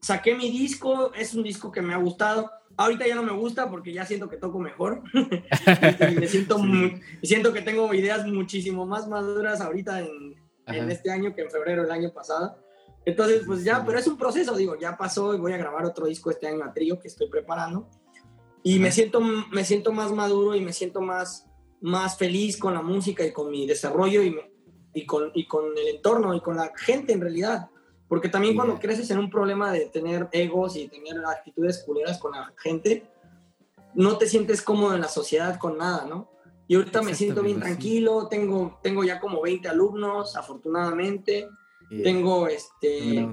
saqué 0.00 0.36
mi 0.36 0.48
disco, 0.48 1.12
es 1.14 1.34
un 1.34 1.42
disco 1.42 1.72
que 1.72 1.82
me 1.82 1.94
ha 1.94 1.96
gustado. 1.96 2.48
Ahorita 2.76 3.08
ya 3.08 3.16
no 3.16 3.24
me 3.24 3.32
gusta 3.32 3.68
porque 3.68 3.92
ya 3.92 4.06
siento 4.06 4.28
que 4.28 4.36
toco 4.36 4.60
mejor. 4.60 5.02
me 6.14 6.28
siento, 6.28 6.58
siento 7.24 7.52
que 7.52 7.60
tengo 7.60 7.92
ideas 7.92 8.24
muchísimo 8.24 8.86
más 8.86 9.08
maduras 9.08 9.60
ahorita 9.60 9.98
en, 9.98 10.36
en, 10.68 10.90
este 10.92 11.10
año 11.10 11.34
que 11.34 11.42
en 11.42 11.50
febrero 11.50 11.82
del 11.82 11.90
año 11.90 12.12
pasado. 12.12 12.56
Entonces, 13.04 13.42
pues 13.44 13.64
ya, 13.64 13.84
pero 13.84 13.98
es 13.98 14.06
un 14.06 14.16
proceso, 14.16 14.54
digo, 14.54 14.78
ya 14.78 14.96
pasó 14.96 15.34
y 15.34 15.38
voy 15.38 15.54
a 15.54 15.56
grabar 15.56 15.84
otro 15.86 16.06
disco 16.06 16.30
este 16.30 16.46
año 16.46 16.62
a 16.62 16.72
trío 16.72 17.00
que 17.00 17.08
estoy 17.08 17.28
preparando. 17.28 17.90
Y 18.62 18.78
me 18.78 18.92
siento, 18.92 19.20
me 19.20 19.64
siento 19.64 19.90
más 19.90 20.12
maduro 20.12 20.54
y 20.54 20.60
me 20.60 20.72
siento 20.72 21.00
más, 21.00 21.48
más 21.82 22.16
feliz 22.16 22.56
con 22.56 22.74
la 22.74 22.82
música 22.82 23.24
y 23.24 23.32
con 23.32 23.50
mi 23.50 23.66
desarrollo 23.66 24.22
y, 24.22 24.36
y, 24.94 25.06
con, 25.06 25.30
y 25.34 25.46
con 25.46 25.76
el 25.76 25.96
entorno 25.96 26.34
y 26.34 26.40
con 26.40 26.56
la 26.56 26.72
gente 26.76 27.12
en 27.12 27.20
realidad. 27.20 27.68
Porque 28.08 28.28
también 28.28 28.54
cuando 28.54 28.78
creces 28.78 29.10
en 29.10 29.18
un 29.18 29.30
problema 29.30 29.72
de 29.72 29.86
tener 29.86 30.28
egos 30.32 30.76
y 30.76 30.88
tener 30.88 31.16
actitudes 31.24 31.82
culeras 31.84 32.18
con 32.18 32.32
la 32.32 32.52
gente, 32.58 33.04
no 33.94 34.18
te 34.18 34.26
sientes 34.26 34.62
cómodo 34.62 34.94
en 34.94 35.00
la 35.00 35.08
sociedad 35.08 35.58
con 35.58 35.78
nada, 35.78 36.06
¿no? 36.06 36.30
Y 36.68 36.76
ahorita 36.76 37.02
me 37.02 37.14
siento 37.14 37.42
bien 37.42 37.60
tranquilo, 37.60 38.28
tengo, 38.28 38.78
tengo 38.82 39.04
ya 39.04 39.20
como 39.20 39.42
20 39.42 39.68
alumnos, 39.68 40.36
afortunadamente. 40.36 41.48
Tengo 42.02 42.46
este 42.46 43.28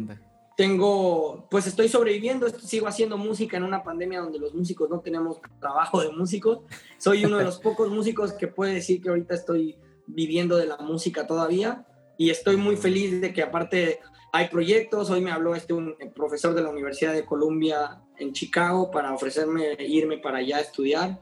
tengo, 0.60 1.48
pues 1.50 1.68
estoy 1.68 1.88
sobreviviendo, 1.88 2.50
sigo 2.50 2.88
haciendo 2.88 3.18
música 3.18 3.56
en 3.56 3.64
una 3.64 3.82
pandemia 3.82 4.20
donde 4.20 4.40
los 4.40 4.54
músicos 4.54 4.90
no 4.90 5.00
tenemos 5.00 5.40
trabajo 5.62 6.02
de 6.02 6.12
músicos. 6.12 6.64
Soy 6.98 7.24
uno 7.24 7.38
de 7.38 7.46
los 7.46 7.60
pocos 7.62 7.90
músicos 7.90 8.34
que 8.34 8.48
puede 8.48 8.74
decir 8.74 9.02
que 9.02 9.08
ahorita 9.08 9.36
estoy 9.36 9.78
viviendo 10.06 10.58
de 10.58 10.66
la 10.66 10.76
música 10.76 11.26
todavía 11.26 11.88
y 12.18 12.30
estoy 12.30 12.58
muy 12.58 12.76
feliz 12.76 13.22
de 13.22 13.32
que 13.32 13.42
aparte 13.42 14.02
hay 14.34 14.50
proyectos. 14.50 15.10
Hoy 15.10 15.22
me 15.22 15.32
habló 15.32 15.56
este 15.56 15.72
un 15.72 15.96
profesor 16.14 16.54
de 16.54 16.62
la 16.62 16.72
Universidad 16.72 17.14
de 17.14 17.24
Columbia 17.24 18.02
en 18.18 18.34
Chicago 18.34 18.92
para 18.92 19.14
ofrecerme 19.14 19.78
irme 19.80 20.18
para 20.18 20.40
allá 20.40 20.58
a 20.58 20.60
estudiar. 20.60 21.22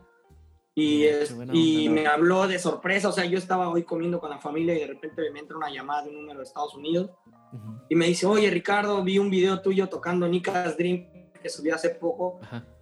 Y, 0.80 1.08
y 1.54 1.90
me 1.90 2.06
habló 2.06 2.48
de 2.48 2.60
sorpresa, 2.60 3.10
o 3.10 3.12
sea, 3.12 3.26
yo 3.26 3.40
estaba 3.40 3.68
hoy 3.68 3.82
comiendo 3.82 4.20
con 4.20 4.30
la 4.30 4.38
familia 4.38 4.76
y 4.76 4.82
de 4.82 4.86
repente 4.86 5.32
me 5.32 5.40
entra 5.40 5.58
una 5.58 5.72
llamada 5.72 6.04
de 6.04 6.10
un 6.10 6.18
número 6.18 6.38
de 6.38 6.46
Estados 6.46 6.76
Unidos 6.76 7.10
y 7.90 7.96
me 7.96 8.06
dice, 8.06 8.28
oye 8.28 8.52
Ricardo, 8.52 9.04
vi 9.04 9.18
un 9.18 9.32
video 9.32 9.60
tuyo 9.60 9.90
tocando 9.90 10.28
Nica's 10.28 10.78
Dream 10.78 11.08
que 11.42 11.50
subí 11.50 11.72
hace 11.72 11.90
poco. 11.90 12.40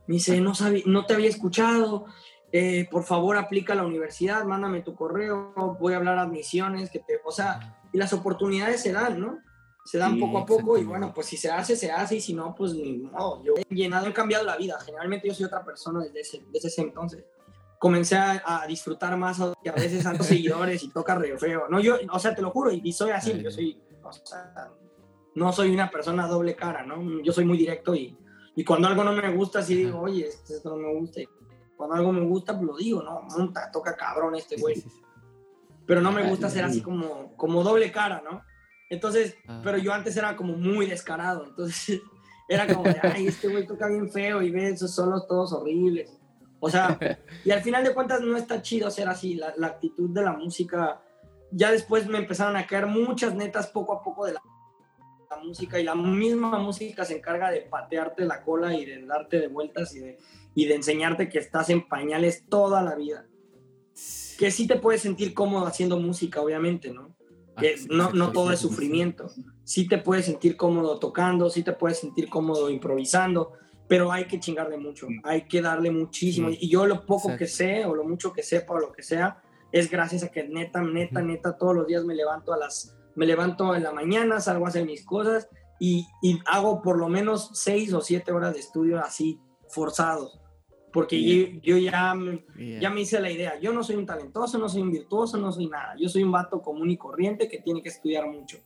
Me 0.08 0.16
dice, 0.16 0.41
no, 0.41 0.54
sabía, 0.54 0.84
no 0.86 1.06
te 1.06 1.14
había 1.14 1.30
escuchado, 1.30 2.04
eh, 2.52 2.86
por 2.91 3.06
favor 3.06 3.38
aplica 3.38 3.72
a 3.72 3.78
la 3.78 3.86
universidad, 3.86 4.43
mándame 4.43 4.82
tu 4.82 4.93
correo, 4.93 5.54
voy 5.80 5.93
a 5.93 5.96
hablar 5.96 6.18
admisiones, 6.18 6.89
que 6.89 7.00
te, 7.00 7.22
o 7.24 7.32
sea, 7.32 7.82
y 7.93 7.98
las 7.98 8.12
oportunidades 8.12 8.82
se 8.82 8.91
dan, 8.91 9.22
¿no? 9.22 9.39
Se 9.86 9.98
dan 9.98 10.20
poco 10.20 10.39
a 10.39 10.46
poco 10.46 10.78
y 10.78 10.84
bueno, 10.84 11.14
pues 11.14 11.28
si 11.28 11.38
se 11.38 11.50
hace, 11.50 11.78
se 11.78 11.93
hace 11.93 12.18
y 12.18 12.22
si 12.22 12.34
no, 12.34 12.54
pues 12.56 12.74
no, 12.74 13.41
yo 13.41 13.54
he 13.56 13.74
llenado, 13.74 14.08
he 14.08 14.14
cambiado 14.14 14.43
la 14.43 14.58
vida. 14.58 14.78
Generalmente 14.86 15.30
yo 15.30 15.34
soy 15.34 15.46
otra 15.46 15.64
persona 15.64 16.04
desde 16.04 16.20
ese, 16.20 16.46
desde 16.52 16.68
ese 16.68 16.82
entonces. 16.82 17.24
Comencé 17.80 18.15
a, 18.17 18.65
disfrutar 18.67 19.17
más 19.17 19.39
que 19.63 19.69
a 19.69 19.73
veces 19.73 20.03
tantos 20.03 20.28
seguidores 20.28 20.84
y 20.84 20.89
toca 20.89 21.15
re 21.15 21.38
feo. 21.38 21.67
No, 21.69 21.80
yo, 21.80 21.97
o 22.11 22.19
sea, 22.19 22.34
te 22.34 22.41
lo 22.41 22.51
juro, 22.51 22.71
y, 22.71 22.91
soy 22.91 23.11
así, 23.11 23.41
yo 23.41 23.51
soy, 23.51 23.82
o 24.03 24.11
sea, 24.11 24.71
no 25.36 25.51
soy 25.51 25.73
una 25.73 25.89
persona 25.89 26.28
doble 26.28 26.55
cara, 26.55 26.84
¿no? 26.84 27.21
Yo 27.21 27.34
soy 27.34 27.45
muy 27.45 27.57
directo 27.57 27.95
y, 27.95 28.17
y 28.55 28.63
cuando 28.63 28.88
algo 28.88 29.03
no 29.03 29.11
me 29.11 29.34
gusta, 29.34 29.61
sí 29.61 29.76
digo, 29.76 29.99
oye, 29.99 30.28
esto 30.28 30.69
no 30.69 30.78
me 30.78 30.93
gusta. 30.93 31.21
Y 31.21 31.28
cuando 31.76 31.95
algo 31.95 32.13
me 32.13 32.26
gusta, 32.26 32.53
pues 32.53 32.65
lo 32.65 32.78
digo, 32.78 33.03
¿no? 33.03 33.21
Monta, 33.23 33.69
toca 33.71 33.95
cabrón 33.95 34.36
este 34.36 34.55
güey. 34.57 34.82
Pero 35.86 36.01
no 36.01 36.11
me 36.11 36.28
gusta 36.28 36.49
ser 36.49 36.63
así 36.63 36.82
como, 36.82 37.36
como 37.36 37.63
doble 37.63 37.91
cara, 37.91 38.23
¿no? 38.23 38.41
Entonces, 38.89 39.36
ah. 39.47 39.61
pero 39.63 39.78
yo 39.78 39.93
antes 39.93 40.15
era 40.15 40.36
como 40.36 40.55
muy 40.55 40.86
descarado, 40.86 41.45
entonces 41.45 42.01
era 42.49 42.67
como, 42.67 42.84
ay, 43.03 43.28
este 43.28 43.47
güey 43.47 43.65
toca 43.65 43.88
bien 43.88 44.09
feo 44.09 44.41
y 44.41 44.51
ve 44.51 44.69
esos 44.69 44.93
solos 44.93 45.28
todos 45.28 45.51
horribles. 45.53 46.17
O 46.66 46.70
sea, 46.70 46.97
y 47.45 47.51
al 47.51 47.61
final 47.61 47.84
de 47.84 47.93
cuentas 47.93 48.22
no 48.22 48.36
está 48.36 48.59
chido 48.63 48.89
ser 48.89 49.07
así, 49.07 49.36
la, 49.36 49.53
la, 49.55 49.68
actitud 49.68 50.09
de 50.09 50.24
la 50.24 50.34
música. 50.34 50.99
Ya 51.51 51.72
después 51.72 52.07
me 52.07 52.18
empezaron 52.18 52.55
a 52.55 52.66
caer 52.66 52.88
muchas 52.88 53.36
netas 53.36 53.68
poco 53.68 53.93
a 53.93 54.01
poco 54.01 54.26
de 54.26 54.34
la, 54.34 54.41
la, 55.30 55.38
música 55.38 55.80
y 55.80 55.84
la 55.84 55.93
misma 55.93 56.57
música 56.57 57.05
se 57.05 57.18
encarga 57.18 57.51
de 57.51 57.61
patearte 57.61 58.26
la 58.26 58.41
cola 58.41 58.74
y 58.74 58.84
de 58.84 59.05
darte 59.05 59.39
de 59.39 59.47
vueltas 59.47 59.93
y 59.93 59.99
de, 59.99 60.18
y 60.55 60.66
de 60.66 60.74
enseñarte 60.74 61.30
que 61.30 61.38
estás 61.38 61.70
en 61.70 61.88
pañales 61.88 62.45
toda 62.49 62.82
la 62.82 62.95
vida. 62.95 63.28
Que 64.39 64.49
sí 64.49 64.66
te 64.66 64.78
puedes 64.78 65.03
sentir 65.03 65.36
cómodo 65.36 65.68
haciendo 65.68 65.99
música, 65.99 66.41
obviamente, 66.41 66.89
¿no? 66.89 67.16
Ah, 67.55 67.61
que 67.61 67.76
no, 67.91 68.09
no 68.09 68.32
todo 68.32 68.51
es 68.51 68.59
sufrimiento. 68.59 69.30
Sí 69.66 69.88
te 69.88 69.99
puedes 69.99 70.26
sentir 70.26 70.57
cómodo 70.57 70.97
tocando, 70.97 71.47
sí 71.51 71.61
te 71.61 71.74
puedes 71.74 71.99
sentir 71.99 72.28
cómodo 72.28 72.72
improvisando, 72.72 73.53
pero 73.88 74.12
hay 74.12 74.26
que 74.26 74.40
chingarle 74.40 74.78
mucho, 74.78 75.08
hay 75.24 75.48
que 75.48 75.62
darle 75.62 75.92
muchísimo. 75.92 76.50
Y 76.50 76.70
yo 76.70 76.86
lo 76.86 77.06
poco 77.06 77.36
que 77.38 77.48
sé, 77.48 77.86
o 77.86 77.96
lo 77.96 78.04
mucho 78.04 78.34
que 78.34 78.44
sepa, 78.44 78.74
o 78.74 78.80
lo 78.80 78.92
que 78.92 79.04
sea, 79.04 79.42
es 79.72 79.90
gracias 79.90 80.24
a 80.24 80.30
que 80.30 80.44
neta, 80.44 80.82
neta, 80.82 81.22
neta, 81.22 81.58
todos 81.58 81.76
los 81.76 81.88
días 81.88 82.04
me 82.04 82.16
levanto 82.16 82.54
a 82.54 82.58
las, 82.58 82.96
me 83.16 83.26
levanto 83.26 83.76
en 83.76 83.84
la 83.84 83.92
mañana, 83.92 84.40
salgo 84.40 84.66
a 84.66 84.70
hacer 84.70 84.86
mis 84.86 85.06
cosas 85.06 85.50
y, 85.80 86.08
y 86.22 86.40
hago 86.46 86.82
por 86.82 86.98
lo 86.98 87.10
menos 87.10 87.52
seis 87.54 87.94
o 87.94 88.02
siete 88.02 88.32
horas 88.32 88.54
de 88.54 88.60
estudio 88.60 89.00
así 89.00 89.40
forzados. 89.70 90.40
Porque 90.92 91.22
yo, 91.62 91.78
ya, 91.78 92.16
ya 92.80 92.90
me 92.90 93.02
hice 93.02 93.20
la 93.20 93.30
idea, 93.30 93.60
yo 93.60 93.74
no 93.74 93.84
soy 93.84 93.98
un 93.98 94.06
talentoso, 94.06 94.58
no 94.58 94.70
soy 94.70 94.82
un 94.82 94.92
virtuoso, 94.92 95.38
no 95.38 95.52
soy 95.52 95.68
nada. 95.68 95.94
Yo 96.00 96.08
soy 96.08 96.24
un 96.24 96.32
vato 96.32 96.62
común 96.62 96.90
y 96.90 96.96
corriente 96.96 97.50
que 97.50 97.58
tiene 97.58 97.84
que 97.84 97.90
estudiar 97.90 98.26
mucho 98.28 98.60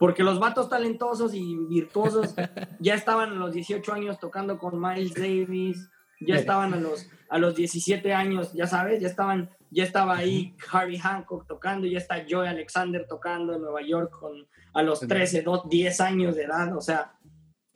porque 0.00 0.22
los 0.22 0.40
vatos 0.40 0.70
talentosos 0.70 1.34
y 1.34 1.56
virtuosos 1.68 2.34
ya 2.80 2.94
estaban 2.94 3.32
a 3.32 3.34
los 3.34 3.52
18 3.52 3.92
años 3.92 4.18
tocando 4.18 4.58
con 4.58 4.80
Miles 4.80 5.12
Davis, 5.12 5.90
ya 6.22 6.36
estaban 6.36 6.72
a 6.72 6.76
los, 6.76 7.06
a 7.28 7.36
los 7.36 7.54
17 7.54 8.14
años, 8.14 8.54
ya 8.54 8.66
sabes, 8.66 9.02
ya 9.02 9.08
estaban, 9.08 9.50
ya 9.70 9.84
estaba 9.84 10.16
ahí 10.16 10.56
Harvey 10.72 10.96
Hancock 10.96 11.46
tocando, 11.46 11.86
ya 11.86 11.98
está 11.98 12.24
Joey 12.26 12.48
Alexander 12.48 13.06
tocando 13.06 13.52
en 13.52 13.60
Nueva 13.60 13.82
York 13.82 14.10
con, 14.18 14.48
a 14.72 14.82
los 14.82 15.00
13, 15.00 15.44
10 15.68 16.00
años 16.00 16.34
de 16.34 16.44
edad, 16.44 16.74
o 16.74 16.80
sea, 16.80 17.18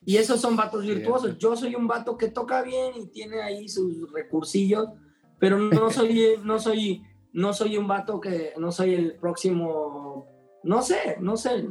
y 0.06 0.16
esos 0.16 0.40
son 0.40 0.56
vatos 0.56 0.86
virtuosos. 0.86 1.36
Yo 1.36 1.54
soy 1.56 1.74
un 1.74 1.86
vato 1.86 2.16
que 2.16 2.28
toca 2.28 2.62
bien 2.62 2.92
y 2.96 3.08
tiene 3.08 3.42
ahí 3.42 3.68
sus 3.68 4.10
recursillos, 4.14 4.88
pero 5.38 5.58
no 5.58 5.90
soy, 5.90 6.36
no 6.42 6.58
soy, 6.58 7.02
no 7.34 7.52
soy 7.52 7.76
un 7.76 7.86
vato 7.86 8.18
que, 8.18 8.54
no 8.56 8.72
soy 8.72 8.94
el 8.94 9.16
próximo, 9.16 10.26
no 10.62 10.80
sé, 10.80 11.18
no 11.20 11.36
sé. 11.36 11.66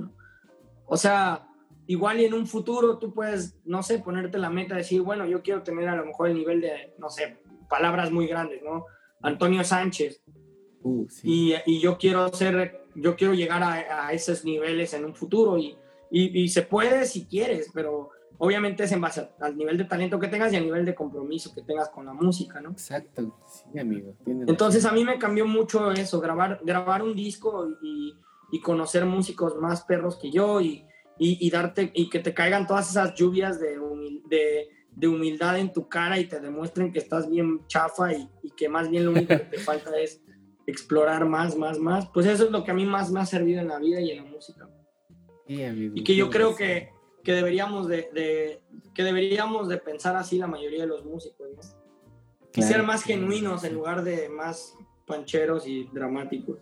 O 0.85 0.97
sea, 0.97 1.47
igual 1.87 2.19
y 2.19 2.25
en 2.25 2.33
un 2.33 2.47
futuro 2.47 2.97
tú 2.97 3.13
puedes, 3.13 3.55
no 3.65 3.83
sé, 3.83 3.99
ponerte 3.99 4.37
la 4.37 4.49
meta 4.49 4.75
de 4.75 4.81
decir, 4.81 5.01
bueno, 5.01 5.25
yo 5.25 5.41
quiero 5.41 5.63
tener 5.63 5.87
a 5.89 5.95
lo 5.95 6.05
mejor 6.05 6.29
el 6.29 6.35
nivel 6.35 6.61
de, 6.61 6.93
no 6.97 7.09
sé, 7.09 7.37
palabras 7.69 8.11
muy 8.11 8.27
grandes, 8.27 8.61
¿no? 8.63 8.85
Antonio 9.21 9.63
Sánchez. 9.63 10.21
Uh, 10.81 11.07
y, 11.23 11.55
y, 11.65 11.79
yo 11.79 11.97
quiero 11.97 12.27
ser, 12.33 12.85
yo 12.93 13.15
quiero 13.15 13.33
llegar 13.33 13.63
a, 13.63 14.07
a 14.07 14.13
esos 14.13 14.43
niveles 14.43 14.93
en 14.93 15.05
un 15.05 15.15
futuro 15.15 15.57
y, 15.57 15.77
y, 16.15 16.47
se 16.49 16.61
puede 16.61 17.05
si 17.05 17.25
quieres, 17.25 17.71
pero 17.73 18.11
obviamente 18.37 18.83
es 18.83 18.91
en 18.91 19.01
base 19.01 19.29
al 19.39 19.57
nivel 19.57 19.77
de 19.77 19.85
talento 19.85 20.19
que 20.19 20.27
tengas 20.27 20.53
y 20.53 20.57
al 20.57 20.65
nivel 20.65 20.85
de 20.85 20.93
compromiso 20.93 21.53
que 21.55 21.63
tengas 21.63 21.89
con 21.89 22.05
la 22.05 22.13
música, 22.13 22.61
¿no? 22.61 22.71
Exacto, 22.71 23.35
sí, 23.47 23.79
amigo. 23.79 24.13
Entonces 24.25 24.85
a 24.85 24.91
mí 24.91 25.03
me 25.03 25.17
cambió 25.17 25.47
mucho 25.47 25.91
eso, 25.91 26.19
grabar, 26.19 26.59
grabar 26.63 27.01
un 27.01 27.15
disco 27.15 27.67
y, 27.81 28.13
y 28.53 28.61
conocer 28.61 29.03
músicos 29.07 29.55
más 29.57 29.81
perros 29.81 30.15
que 30.15 30.29
yo 30.29 30.61
y, 30.61 30.85
y, 31.17 31.49
darte 31.49 31.91
y 31.95 32.07
que 32.07 32.19
te 32.19 32.35
caigan 32.35 32.67
todas 32.67 32.87
esas 32.87 33.15
lluvias 33.15 33.59
de, 33.59 33.79
de, 34.27 34.69
de, 34.91 35.07
humildad 35.07 35.57
en 35.57 35.73
tu 35.73 35.89
cara 35.89 36.19
y 36.19 36.25
te 36.25 36.39
demuestren 36.39 36.93
que 36.93 36.99
estás 36.99 37.27
bien 37.27 37.65
chafa 37.65 38.13
y, 38.13 38.29
y, 38.43 38.51
que 38.51 38.69
más 38.69 38.91
bien 38.91 39.05
lo 39.05 39.11
único 39.11 39.29
que 39.29 39.39
te 39.39 39.57
falta 39.69 39.97
es 39.99 40.21
explorar 40.67 41.25
más, 41.25 41.57
más, 41.57 41.79
más. 41.79 42.07
Pues 42.13 42.27
eso 42.27 42.45
es 42.45 42.51
lo 42.51 42.63
que 42.63 42.69
a 42.69 42.75
mí 42.75 42.85
más 42.85 43.11
me 43.11 43.21
ha 43.21 43.25
servido 43.25 43.59
en 43.59 43.69
la 43.69 43.79
vida 43.79 43.99
y 43.99 44.11
en 44.11 44.17
la 44.23 44.29
música. 44.29 44.69
y 45.47 46.03
que 46.03 46.15
yo 46.15 46.29
creo 46.29 46.55
que, 46.55 46.91
que 47.23 47.31
deberíamos 47.31 47.87
de, 47.87 48.07
de, 48.13 48.61
que 48.93 49.01
deberíamos 49.01 49.67
de 49.67 49.77
pensar 49.77 50.15
así 50.15 50.37
la 50.37 50.45
mayoría 50.45 50.81
de 50.81 50.87
los 50.87 51.03
músicos, 51.03 51.47
Y 52.53 52.61
ser 52.61 52.83
más 52.83 53.03
genuinos 53.03 53.63
en 53.63 53.73
lugar 53.73 54.03
de 54.03 54.29
más 54.29 54.77
pancheros 55.07 55.65
y 55.65 55.89
dramáticos. 55.91 56.59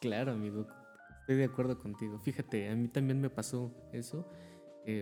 Claro, 0.00 0.32
amigo. 0.32 0.66
Estoy 1.20 1.36
de 1.36 1.44
acuerdo 1.44 1.78
contigo. 1.78 2.18
Fíjate, 2.18 2.68
a 2.70 2.74
mí 2.74 2.88
también 2.88 3.20
me 3.20 3.30
pasó 3.30 3.72
eso. 3.92 4.26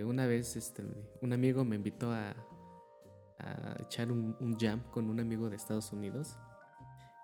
una 0.05 0.27
vez 0.27 0.55
este, 0.55 0.83
un 1.21 1.33
amigo 1.33 1.65
me 1.65 1.75
invitó 1.75 2.11
a, 2.11 2.35
echar 3.79 4.11
un, 4.11 4.57
jam 4.59 4.83
con 4.91 5.09
un 5.09 5.19
amigo 5.19 5.49
de 5.49 5.55
Estados 5.55 5.93
Unidos 5.93 6.37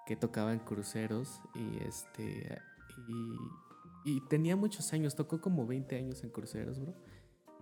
que 0.08 0.16
tocaba 0.16 0.54
en 0.54 0.60
cruceros 0.60 1.42
y 1.54 1.84
este 1.84 2.58
y, 4.06 4.22
tenía 4.30 4.56
muchos 4.56 4.94
años, 4.94 5.16
tocó 5.16 5.42
como 5.42 5.66
20 5.68 5.98
años 5.98 6.24
en 6.24 6.30
cruceros, 6.30 6.80
bro. 6.80 6.94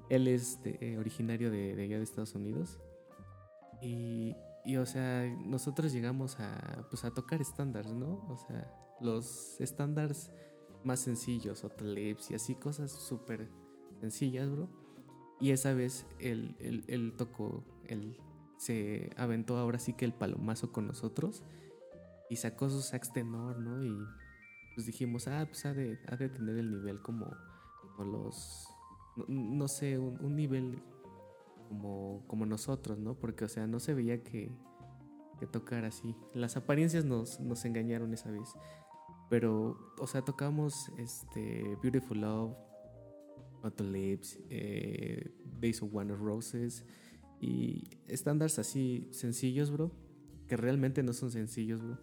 Él 0.10 0.28
es 0.28 0.60
eh, 0.66 0.98
originario 1.00 1.50
de, 1.50 1.76
de, 1.76 1.84
allá 1.84 1.98
de 1.98 2.04
Estados 2.04 2.36
Unidos 2.36 2.80
y, 3.82 4.36
y, 4.66 4.78
o 4.78 4.86
sea, 4.86 5.26
nosotros 5.46 5.92
llegamos 5.92 6.40
a, 6.40 6.86
pues, 6.90 7.04
a 7.06 7.12
tocar 7.12 7.42
estándares, 7.42 7.94
¿no? 7.94 8.26
O 8.30 8.38
sea, 8.38 8.83
los 9.04 9.60
estándares 9.60 10.32
más 10.84 11.00
sencillos, 11.00 11.64
o 11.64 11.72
lips 11.84 12.32
y 12.32 12.36
así 12.36 12.56
cosas 12.56 12.92
súper 12.92 13.50
sencillas, 14.00 14.50
bro. 14.50 14.70
Y 15.40 15.52
esa 15.52 15.74
vez 15.74 16.06
él, 16.20 16.56
él, 16.88 17.14
tocó, 17.18 17.64
él 17.88 18.18
se 18.58 19.10
aventó 19.18 19.58
ahora 19.58 19.80
sí 19.80 19.94
que 19.94 20.06
el 20.06 20.14
palomazo 20.14 20.72
con 20.72 20.88
nosotros 20.88 21.44
y 22.30 22.38
sacó 22.38 22.70
su 22.70 22.82
sax 22.82 23.12
tenor, 23.12 23.60
¿no? 23.60 23.84
Y 23.84 23.94
pues 24.74 24.88
dijimos, 24.88 25.28
ah, 25.28 25.46
pues 25.48 25.66
ha 25.66 25.74
de, 25.74 26.00
ha 26.08 26.16
de 26.16 26.30
tener 26.30 26.58
el 26.58 26.72
nivel 26.72 27.02
como, 27.02 27.30
como 27.82 28.12
los, 28.12 28.68
no, 29.28 29.68
sé, 29.68 30.00
un, 30.00 30.36
nivel 30.36 30.82
como, 31.68 32.24
como 32.28 32.46
nosotros, 32.46 32.98
¿no? 33.00 33.16
Porque, 33.16 33.46
o 33.46 33.50
sea, 33.50 33.68
no 33.68 33.80
se 33.80 33.94
veía 33.94 34.24
que, 34.24 34.50
que 35.40 35.46
tocar 35.46 35.86
así. 35.86 36.16
Las 36.34 36.58
apariencias 36.58 37.06
nos, 37.06 37.40
nos 37.40 37.66
engañaron 37.66 38.14
esa 38.14 38.32
vez. 38.32 38.50
Pero, 39.34 39.96
o 39.98 40.06
sea, 40.06 40.22
tocamos 40.22 40.92
este, 41.00 41.76
Beautiful 41.82 42.22
Love, 42.22 42.56
Auto 43.64 43.84
Lips, 43.84 44.38
eh, 44.52 45.32
Days 45.60 45.82
of 45.82 45.92
Wonder 45.92 46.20
Roses 46.20 46.86
y 47.42 47.84
estándares 48.08 48.60
así 48.60 49.08
sencillos, 49.10 49.72
bro, 49.72 49.92
que 50.48 50.56
realmente 50.56 51.02
no 51.02 51.14
son 51.14 51.32
sencillos, 51.32 51.82
bro. 51.82 51.98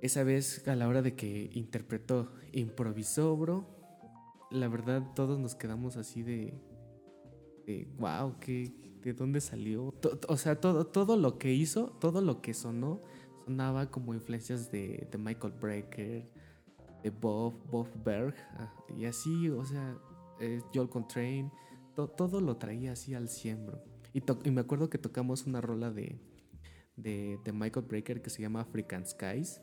Esa 0.00 0.22
vez 0.22 0.68
a 0.68 0.76
la 0.76 0.86
hora 0.86 1.02
de 1.02 1.16
que 1.16 1.50
interpretó, 1.54 2.30
improvisó, 2.52 3.36
bro, 3.36 3.66
la 4.52 4.68
verdad 4.68 5.12
todos 5.16 5.40
nos 5.40 5.56
quedamos 5.56 5.96
así 5.96 6.22
de, 6.22 6.54
de 7.66 7.88
wow, 7.98 8.38
¿qué, 8.38 8.72
¿de 9.02 9.12
dónde 9.12 9.40
salió? 9.40 9.92
o 10.28 10.36
sea, 10.36 10.60
todo, 10.60 10.86
todo 10.86 11.16
lo 11.16 11.36
que 11.36 11.52
hizo, 11.52 11.96
todo 11.98 12.20
lo 12.20 12.42
que 12.42 12.54
sonó, 12.54 13.02
sonaba 13.46 13.88
como 13.90 14.12
influencias 14.12 14.70
de, 14.72 15.08
Michael 15.18 15.54
Brecker, 15.60 16.28
de 17.02 17.10
Bob, 17.10 17.54
Bob 17.70 17.88
Berg, 18.04 18.34
ah, 18.58 18.72
y 18.98 19.04
así, 19.04 19.48
o 19.48 19.64
sea, 19.64 19.96
eh, 20.40 20.60
Joel 20.74 20.88
Contrain, 20.88 21.50
todo 21.94 22.40
lo 22.40 22.56
traía 22.56 22.92
así 22.92 23.14
al 23.14 23.28
siembro. 23.28 23.82
Y, 24.12 24.22
y, 24.44 24.50
me 24.50 24.60
acuerdo 24.60 24.90
que 24.90 24.98
tocamos 24.98 25.46
una 25.46 25.60
rola 25.60 25.92
de, 25.92 26.20
de, 26.96 27.52
Michael 27.52 27.86
Brecker 27.86 28.20
que 28.20 28.30
se 28.30 28.42
llama 28.42 28.60
African 28.62 29.06
Skies. 29.06 29.60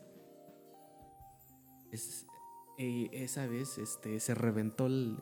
Es, 1.92 2.26
esa 2.78 3.46
vez 3.46 3.78
este, 3.78 4.18
se 4.18 4.34
reventó 4.34 4.86
el, 4.86 5.18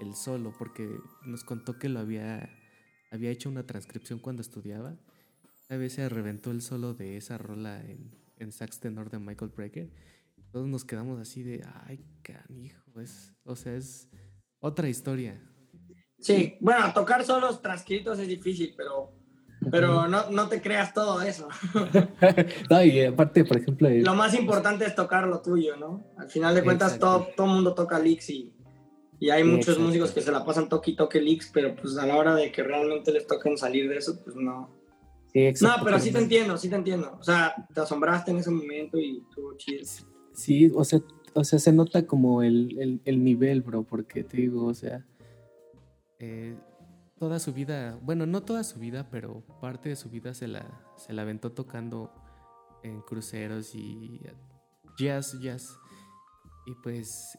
el, 0.00 0.14
solo 0.14 0.52
porque 0.58 0.88
nos 1.24 1.44
contó 1.44 1.78
que 1.78 1.88
lo 1.88 2.00
había, 2.00 2.48
había 3.12 3.30
hecho 3.30 3.48
una 3.48 3.64
transcripción 3.64 4.18
cuando 4.18 4.42
estudiaba 4.42 4.96
a 5.68 5.76
vez 5.76 5.94
se 5.94 6.08
reventó 6.08 6.50
el 6.50 6.62
solo 6.62 6.94
de 6.94 7.16
esa 7.16 7.38
rola 7.38 7.80
en, 7.80 8.10
en 8.38 8.52
sax 8.52 8.80
tenor 8.80 9.10
de 9.10 9.18
Michael 9.18 9.52
Brecker. 9.54 9.90
Todos 10.50 10.66
nos 10.68 10.84
quedamos 10.84 11.18
así 11.18 11.42
de, 11.42 11.64
ay, 11.86 12.04
canijo, 12.22 13.00
es, 13.00 13.32
o 13.44 13.56
sea, 13.56 13.74
es 13.74 14.08
otra 14.60 14.88
historia. 14.88 15.40
Sí, 16.18 16.56
bueno, 16.60 16.92
tocar 16.94 17.24
solos 17.24 17.60
transcritos 17.60 18.18
es 18.18 18.28
difícil, 18.28 18.72
pero, 18.76 19.12
pero 19.70 20.06
no, 20.06 20.30
no 20.30 20.48
te 20.48 20.62
creas 20.62 20.94
todo 20.94 21.20
eso. 21.22 21.48
no, 22.70 22.84
y 22.84 23.02
aparte, 23.02 23.44
por 23.44 23.58
ejemplo... 23.58 23.88
Lo 23.90 24.14
más 24.14 24.34
importante 24.34 24.86
es 24.86 24.94
tocar 24.94 25.26
lo 25.26 25.42
tuyo, 25.42 25.76
¿no? 25.76 26.06
Al 26.16 26.30
final 26.30 26.54
de 26.54 26.62
cuentas, 26.62 26.98
todo 26.98 27.28
todo 27.36 27.46
mundo 27.46 27.74
toca 27.74 27.98
licks 27.98 28.30
y, 28.30 28.54
y 29.18 29.30
hay 29.30 29.42
muchos 29.42 29.78
músicos 29.78 30.12
que 30.12 30.20
se 30.20 30.30
la 30.30 30.44
pasan 30.44 30.68
toque 30.68 30.92
y 30.92 30.96
toque 30.96 31.20
licks, 31.20 31.50
pero 31.52 31.74
pues 31.74 31.98
a 31.98 32.06
la 32.06 32.16
hora 32.16 32.34
de 32.34 32.52
que 32.52 32.62
realmente 32.62 33.12
les 33.12 33.26
toquen 33.26 33.58
salir 33.58 33.88
de 33.88 33.98
eso, 33.98 34.22
pues 34.22 34.36
no. 34.36 34.83
No, 35.34 35.74
pero 35.82 35.98
sí 35.98 36.12
te 36.12 36.18
entiendo, 36.18 36.56
sí 36.56 36.68
te 36.68 36.76
entiendo. 36.76 37.16
O 37.18 37.22
sea, 37.22 37.54
te 37.74 37.80
asombraste 37.80 38.30
en 38.30 38.38
ese 38.38 38.50
momento 38.50 38.98
y 38.98 39.18
estuvo 39.18 39.56
chido. 39.56 39.82
Sí, 40.32 40.70
o 40.72 40.84
sea, 40.84 41.00
o 41.34 41.42
sea, 41.42 41.58
se 41.58 41.72
nota 41.72 42.06
como 42.06 42.42
el, 42.42 43.00
el, 43.04 43.24
nivel, 43.24 43.62
bro, 43.62 43.82
porque 43.82 44.22
te 44.22 44.36
digo, 44.36 44.66
o 44.66 44.74
sea, 44.74 45.04
eh, 46.20 46.56
toda 47.18 47.40
su 47.40 47.52
vida, 47.52 47.98
bueno, 48.02 48.26
no 48.26 48.42
toda 48.42 48.62
su 48.62 48.78
vida, 48.78 49.08
pero 49.10 49.42
parte 49.60 49.88
de 49.88 49.96
su 49.96 50.08
vida 50.08 50.34
se 50.34 50.46
la, 50.46 50.64
se 50.96 51.12
la 51.12 51.22
aventó 51.22 51.50
tocando 51.50 52.12
en 52.84 53.00
cruceros 53.00 53.74
y 53.74 54.20
jazz, 54.96 55.36
jazz. 55.40 55.76
Y 56.66 56.74
pues... 56.82 57.36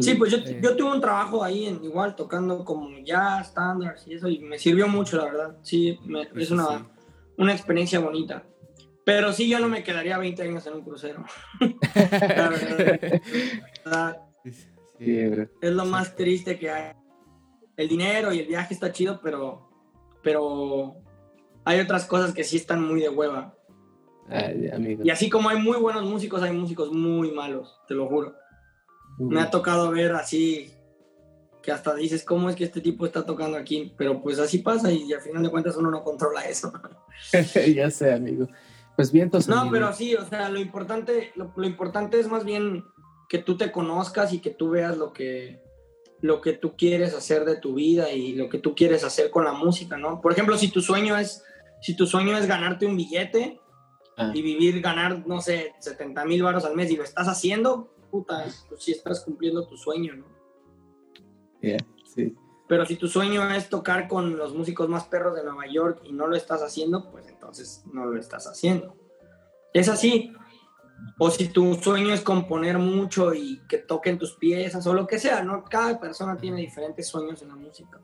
sí, 0.00 0.14
pues 0.14 0.30
yo, 0.30 0.38
eh, 0.38 0.60
yo, 0.62 0.76
tuve 0.76 0.92
un 0.92 1.00
trabajo 1.00 1.42
ahí 1.42 1.66
en, 1.66 1.82
igual 1.82 2.14
tocando 2.14 2.64
como 2.64 2.88
jazz, 3.02 3.48
standards 3.48 4.06
y 4.06 4.14
eso, 4.14 4.28
y 4.28 4.40
me 4.40 4.58
sirvió 4.58 4.86
mucho, 4.86 5.16
la 5.16 5.24
verdad. 5.24 5.58
Sí, 5.62 5.98
es 6.36 6.50
una, 6.50 6.86
una 7.40 7.52
experiencia 7.52 7.98
bonita. 7.98 8.44
Pero 9.04 9.32
sí, 9.32 9.48
yo 9.48 9.58
no 9.58 9.68
me 9.68 9.82
quedaría 9.82 10.18
20 10.18 10.42
años 10.42 10.66
en 10.66 10.74
un 10.74 10.82
crucero. 10.82 11.24
la 12.26 12.50
verdad. 13.84 14.22
es 14.98 15.72
lo 15.72 15.84
más 15.86 16.14
triste 16.14 16.58
que 16.58 16.70
hay 16.70 16.92
el 17.76 17.88
dinero 17.88 18.32
y 18.32 18.40
el 18.40 18.46
viaje 18.46 18.74
está 18.74 18.92
chido, 18.92 19.20
pero, 19.22 19.70
pero 20.22 20.96
hay 21.64 21.80
otras 21.80 22.04
cosas 22.04 22.34
que 22.34 22.44
sí 22.44 22.58
están 22.58 22.86
muy 22.86 23.00
de 23.00 23.08
hueva. 23.08 23.54
y 25.02 25.08
así 25.08 25.30
como 25.30 25.48
hay 25.48 25.58
muy 25.58 25.78
buenos 25.78 26.04
músicos, 26.04 26.42
hay 26.42 26.52
músicos 26.52 26.92
muy 26.92 27.32
malos, 27.32 27.80
te 27.88 27.94
lo 27.94 28.06
juro. 28.06 28.34
Me 29.18 29.40
ha 29.40 29.50
tocado 29.50 29.90
ver 29.90 30.12
así 30.12 30.70
que 31.62 31.72
hasta 31.72 31.94
dices, 31.94 32.24
¿cómo 32.24 32.48
es 32.48 32.56
que 32.56 32.64
este 32.64 32.80
tipo 32.80 33.06
está 33.06 33.24
tocando 33.24 33.56
aquí? 33.56 33.92
Pero 33.96 34.22
pues 34.22 34.38
así 34.38 34.58
pasa 34.58 34.90
y 34.90 35.12
al 35.12 35.20
final 35.20 35.42
de 35.42 35.50
cuentas 35.50 35.76
uno 35.76 35.90
no 35.90 36.02
controla 36.02 36.42
eso. 36.42 36.72
ya 37.74 37.90
sé, 37.90 38.12
amigo. 38.12 38.48
Pues 38.96 39.12
bien, 39.12 39.24
entonces. 39.24 39.48
No, 39.48 39.70
pero 39.70 39.92
sí, 39.92 40.14
o 40.14 40.26
sea, 40.28 40.48
lo 40.48 40.60
importante, 40.60 41.32
lo 41.36 41.64
importante 41.64 42.18
es 42.18 42.28
más 42.28 42.44
bien 42.44 42.84
que 43.30 43.38
tú 43.38 43.56
te 43.56 43.70
conozcas 43.70 44.32
y 44.32 44.40
que 44.40 44.50
tú 44.50 44.70
veas 44.70 44.98
lo 44.98 45.12
que, 45.12 45.62
lo 46.20 46.40
que 46.40 46.52
tú 46.52 46.76
quieres 46.76 47.14
hacer 47.14 47.44
de 47.44 47.56
tu 47.56 47.74
vida 47.74 48.12
y 48.12 48.34
lo 48.34 48.48
que 48.48 48.58
tú 48.58 48.74
quieres 48.74 49.04
hacer 49.04 49.30
con 49.30 49.44
la 49.44 49.52
música, 49.52 49.96
¿no? 49.96 50.20
Por 50.20 50.32
ejemplo, 50.32 50.58
si 50.58 50.68
tu 50.68 50.82
sueño 50.82 51.16
es, 51.16 51.44
si 51.80 51.94
tu 51.94 52.06
sueño 52.06 52.36
es 52.36 52.46
ganarte 52.46 52.86
un 52.86 52.96
billete 52.96 53.60
ah. 54.16 54.32
y 54.34 54.42
vivir, 54.42 54.80
ganar, 54.80 55.26
no 55.26 55.40
sé, 55.40 55.74
70 55.78 56.24
mil 56.24 56.42
baros 56.42 56.64
al 56.64 56.74
mes 56.74 56.90
y 56.90 56.96
lo 56.96 57.04
estás 57.04 57.28
haciendo, 57.28 57.94
puta, 58.10 58.46
pues 58.68 58.82
sí 58.82 58.92
estás 58.92 59.20
cumpliendo 59.20 59.66
tu 59.66 59.76
sueño, 59.76 60.16
¿no? 60.16 60.39
Sí. 62.14 62.36
Pero 62.70 62.86
si 62.86 62.94
tu 62.94 63.08
sueño 63.08 63.50
es 63.50 63.68
tocar 63.68 64.06
con 64.06 64.36
los 64.36 64.54
músicos 64.54 64.88
más 64.88 65.04
perros 65.04 65.34
de 65.34 65.42
Nueva 65.42 65.66
York 65.66 66.02
y 66.04 66.12
no 66.12 66.28
lo 66.28 66.36
estás 66.36 66.62
haciendo, 66.62 67.10
pues 67.10 67.26
entonces 67.26 67.82
no 67.92 68.06
lo 68.06 68.16
estás 68.16 68.46
haciendo. 68.46 68.94
Es 69.72 69.88
así. 69.88 70.32
O 71.18 71.30
si 71.30 71.48
tu 71.48 71.74
sueño 71.74 72.14
es 72.14 72.20
componer 72.20 72.78
mucho 72.78 73.34
y 73.34 73.60
que 73.68 73.78
toquen 73.78 74.18
tus 74.18 74.34
piezas 74.34 74.86
o 74.86 74.94
lo 74.94 75.06
que 75.06 75.18
sea, 75.18 75.42
¿no? 75.42 75.64
Cada 75.64 75.98
persona 75.98 76.36
tiene 76.36 76.60
diferentes 76.60 77.08
sueños 77.08 77.42
en 77.42 77.48
la 77.48 77.56
música. 77.56 78.00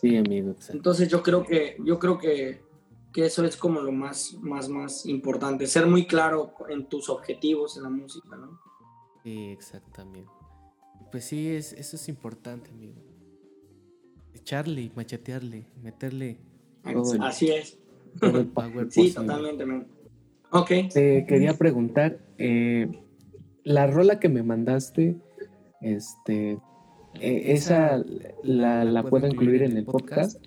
Sí, 0.00 0.16
amigo. 0.16 0.54
Entonces 0.68 1.08
yo 1.08 1.20
creo 1.22 1.44
que, 1.44 1.76
yo 1.82 1.98
creo 1.98 2.16
que, 2.16 2.62
que, 3.12 3.26
eso 3.26 3.44
es 3.44 3.56
como 3.56 3.80
lo 3.80 3.90
más, 3.90 4.34
más, 4.40 4.68
más 4.68 5.04
importante, 5.06 5.66
ser 5.66 5.86
muy 5.86 6.06
claro 6.06 6.54
en 6.68 6.88
tus 6.88 7.08
objetivos 7.08 7.76
en 7.76 7.82
la 7.82 7.90
música, 7.90 8.36
¿no? 8.36 8.60
Sí, 9.24 9.48
exactamente. 9.50 10.30
Pues 11.10 11.24
sí, 11.24 11.48
es, 11.48 11.72
eso 11.72 11.96
es 11.96 12.08
importante, 12.08 12.70
amigo. 12.70 12.94
Echarle, 14.34 14.90
machetearle, 14.94 15.66
meterle. 15.82 16.38
Así 17.20 17.50
es. 17.50 17.78
Todo 18.20 18.38
el 18.38 18.46
power 18.46 18.86
sí, 18.90 19.12
totalmente, 19.12 19.66
man. 19.66 19.86
Ok. 20.50 20.70
Te 20.92 21.26
quería 21.26 21.54
preguntar, 21.54 22.18
eh, 22.38 22.88
la 23.64 23.86
rola 23.86 24.20
que 24.20 24.28
me 24.28 24.42
mandaste, 24.42 25.16
este, 25.80 26.58
eh, 27.20 27.52
esa 27.52 28.02
la, 28.42 29.04
puedo 29.08 29.26
incluir 29.26 29.62
en 29.62 29.76
el 29.76 29.84
podcast. 29.84 30.44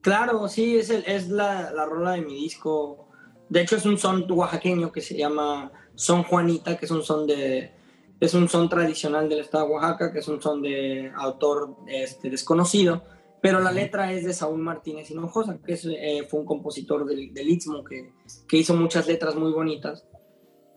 Claro, 0.00 0.48
sí, 0.48 0.76
es, 0.76 0.90
el, 0.90 1.04
es 1.06 1.28
la, 1.28 1.70
la, 1.72 1.84
rola 1.84 2.12
de 2.12 2.22
mi 2.22 2.34
disco. 2.34 3.08
De 3.48 3.60
hecho, 3.60 3.76
es 3.76 3.84
un 3.84 3.98
son 3.98 4.30
oaxaqueño 4.30 4.90
que 4.90 5.02
se 5.02 5.16
llama 5.16 5.70
Son 5.94 6.22
Juanita, 6.22 6.78
que 6.78 6.86
es 6.86 6.90
un 6.90 7.02
son 7.02 7.26
de. 7.26 7.72
Es 8.20 8.34
un 8.34 8.48
son 8.48 8.68
tradicional 8.68 9.28
del 9.28 9.40
estado 9.40 9.66
de 9.66 9.72
Oaxaca, 9.72 10.12
que 10.12 10.18
es 10.18 10.28
un 10.28 10.40
son 10.40 10.62
de 10.62 11.10
autor 11.16 11.76
este, 11.88 12.30
desconocido 12.30 13.02
pero 13.40 13.60
la 13.60 13.72
letra 13.72 14.12
es 14.12 14.24
de 14.24 14.34
Saúl 14.34 14.60
Martínez 14.60 15.10
Hinojosa, 15.10 15.58
que 15.64 15.72
eh, 15.74 16.26
fue 16.28 16.40
un 16.40 16.46
compositor 16.46 17.06
del, 17.06 17.32
del 17.32 17.48
Istmo 17.48 17.82
que, 17.84 18.12
que, 18.46 18.56
hizo 18.58 18.74
muchas 18.74 19.06
letras 19.06 19.34
muy 19.34 19.50
bonitas. 19.50 20.06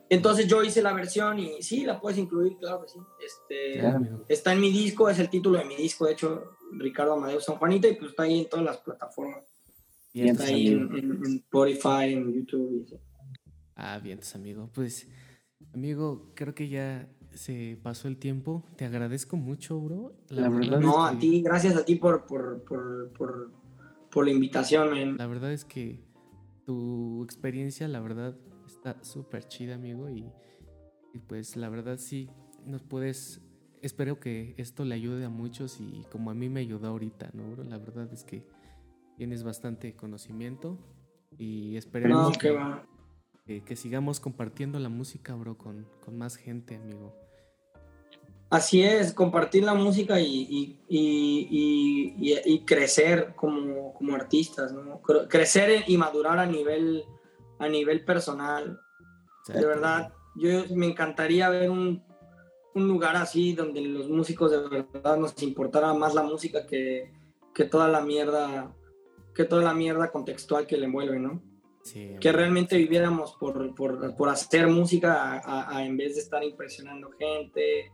Entonces 0.10 0.48
yo 0.48 0.64
hice 0.64 0.82
la 0.82 0.94
versión 0.94 1.40
y 1.40 1.62
sí, 1.62 1.84
la 1.84 2.00
puedes 2.00 2.18
incluir, 2.18 2.58
claro 2.58 2.82
que 2.82 2.90
sí. 2.90 3.00
Este, 3.26 3.84
está 4.30 4.54
en 4.54 4.62
mi 4.62 4.72
disco, 4.72 5.10
es 5.10 5.20
el 5.20 5.30
título 5.30 5.60
de 5.60 5.66
mi 5.66 5.76
disco, 5.76 6.06
de 6.06 6.14
hecho, 6.14 6.56
Ricardo 6.74 7.14
Amadeo 7.14 7.42
San 7.42 7.56
Juanita, 7.56 7.88
y 7.88 7.96
pues 7.96 8.12
está 8.12 8.24
ahí 8.24 8.42
en 8.42 8.50
todas 8.50 8.66
las 8.66 8.78
plataformas. 8.78 9.44
está 10.14 10.46
ahí 10.46 10.68
en, 10.68 11.22
Spotify, 11.24 12.14
en 12.14 12.34
YouTube. 12.34 12.88
Y 12.90 12.96
Ah, 13.76 14.00
bien, 14.00 14.20
amigo. 14.36 14.70
Pues, 14.72 15.08
amigo, 15.74 16.32
creo 16.36 16.54
que 16.54 16.70
ya 16.70 17.10
se 17.34 17.78
pasó 17.82 18.08
el 18.08 18.18
tiempo. 18.18 18.64
Te 18.76 18.86
agradezco 18.86 19.38
mucho, 19.38 19.80
bro. 19.80 20.14
La, 20.30 20.50
verdad, 20.50 20.80
no, 20.80 21.06
a 21.06 21.18
ti, 21.18 21.42
gracias 21.42 21.76
a 21.76 21.86
ti 21.86 21.96
por, 21.96 22.26
por, 22.26 22.64
por, 22.64 23.52
por, 24.10 24.26
la 24.26 24.32
invitación, 24.32 25.18
La 25.18 25.28
verdad 25.28 25.52
es 25.52 25.66
que 25.66 26.00
tu 26.66 27.24
experiencia, 27.24 27.88
la 27.88 28.00
verdad, 28.00 28.36
está 28.68 29.04
súper 29.04 29.48
chida, 29.48 29.76
amigo. 29.76 30.10
Y, 30.10 30.26
pues 31.28 31.56
la 31.56 31.70
verdad 31.70 31.98
sí, 31.98 32.30
nos 32.66 32.84
puedes... 32.84 33.42
Espero 33.82 34.20
que 34.20 34.56
esto 34.58 34.86
le 34.86 34.96
ayude 34.96 35.26
a 35.26 35.30
muchos 35.30 35.82
y 35.82 36.06
como 36.10 36.32
a 36.32 36.34
mí 36.34 36.48
me 36.48 36.62
ayudó 36.62 36.88
ahorita, 36.88 37.32
¿no, 37.34 37.52
bro? 37.52 37.66
La 37.66 37.78
verdad 37.78 38.12
es 38.14 38.24
que 38.24 38.48
tienes 39.18 39.44
bastante 39.44 39.94
conocimiento 39.94 40.80
y 41.38 41.76
esperemos 41.76 42.38
que, 42.38 42.58
que, 43.66 43.76
sigamos 43.76 44.22
compartiendo 44.22 44.80
la 44.80 44.88
música, 44.88 45.36
bro, 45.36 45.58
con, 45.58 45.86
con 46.00 46.18
más 46.18 46.38
gente, 46.38 46.78
amigo. 46.78 47.23
Así 48.54 48.84
es, 48.84 49.14
compartir 49.14 49.64
la 49.64 49.74
música 49.74 50.20
y, 50.20 50.78
crecer 52.68 53.34
como, 53.36 53.96
artistas, 54.14 54.72
¿no? 54.72 55.02
Crecer 55.28 55.86
y 55.88 55.98
madurar 55.98 56.38
a 56.38 56.46
nivel, 56.46 57.04
a 57.58 57.68
nivel 57.68 58.06
personal. 58.06 58.80
De 59.48 59.66
verdad, 59.66 60.14
yo 60.36 60.66
me 60.70 60.86
encantaría 60.86 61.50
ver 61.50 61.72
un, 61.72 62.04
lugar 62.76 63.16
así 63.16 63.54
donde 63.54 63.82
los 63.82 64.08
músicos 64.08 64.52
de 64.52 64.60
verdad 64.70 65.18
nos 65.18 65.42
importara 65.42 65.92
más 65.96 66.14
la 66.14 66.22
música 66.22 66.68
que, 66.68 67.12
toda 67.72 67.88
la 67.88 68.02
mierda, 68.02 68.72
que 69.34 69.46
toda 69.46 69.64
la 69.64 69.74
mierda 69.74 70.12
contextual 70.12 70.68
que 70.68 70.78
le 70.78 70.86
envuelve, 70.86 71.18
¿no? 71.18 71.42
que 72.22 72.32
realmente 72.32 72.78
viviéramos 72.78 73.36
por, 73.40 74.30
hacer 74.30 74.68
música 74.68 75.42
en 75.80 75.98
vez 75.98 76.14
de 76.14 76.22
estar 76.22 76.44
impresionando 76.44 77.10
gente, 77.18 77.92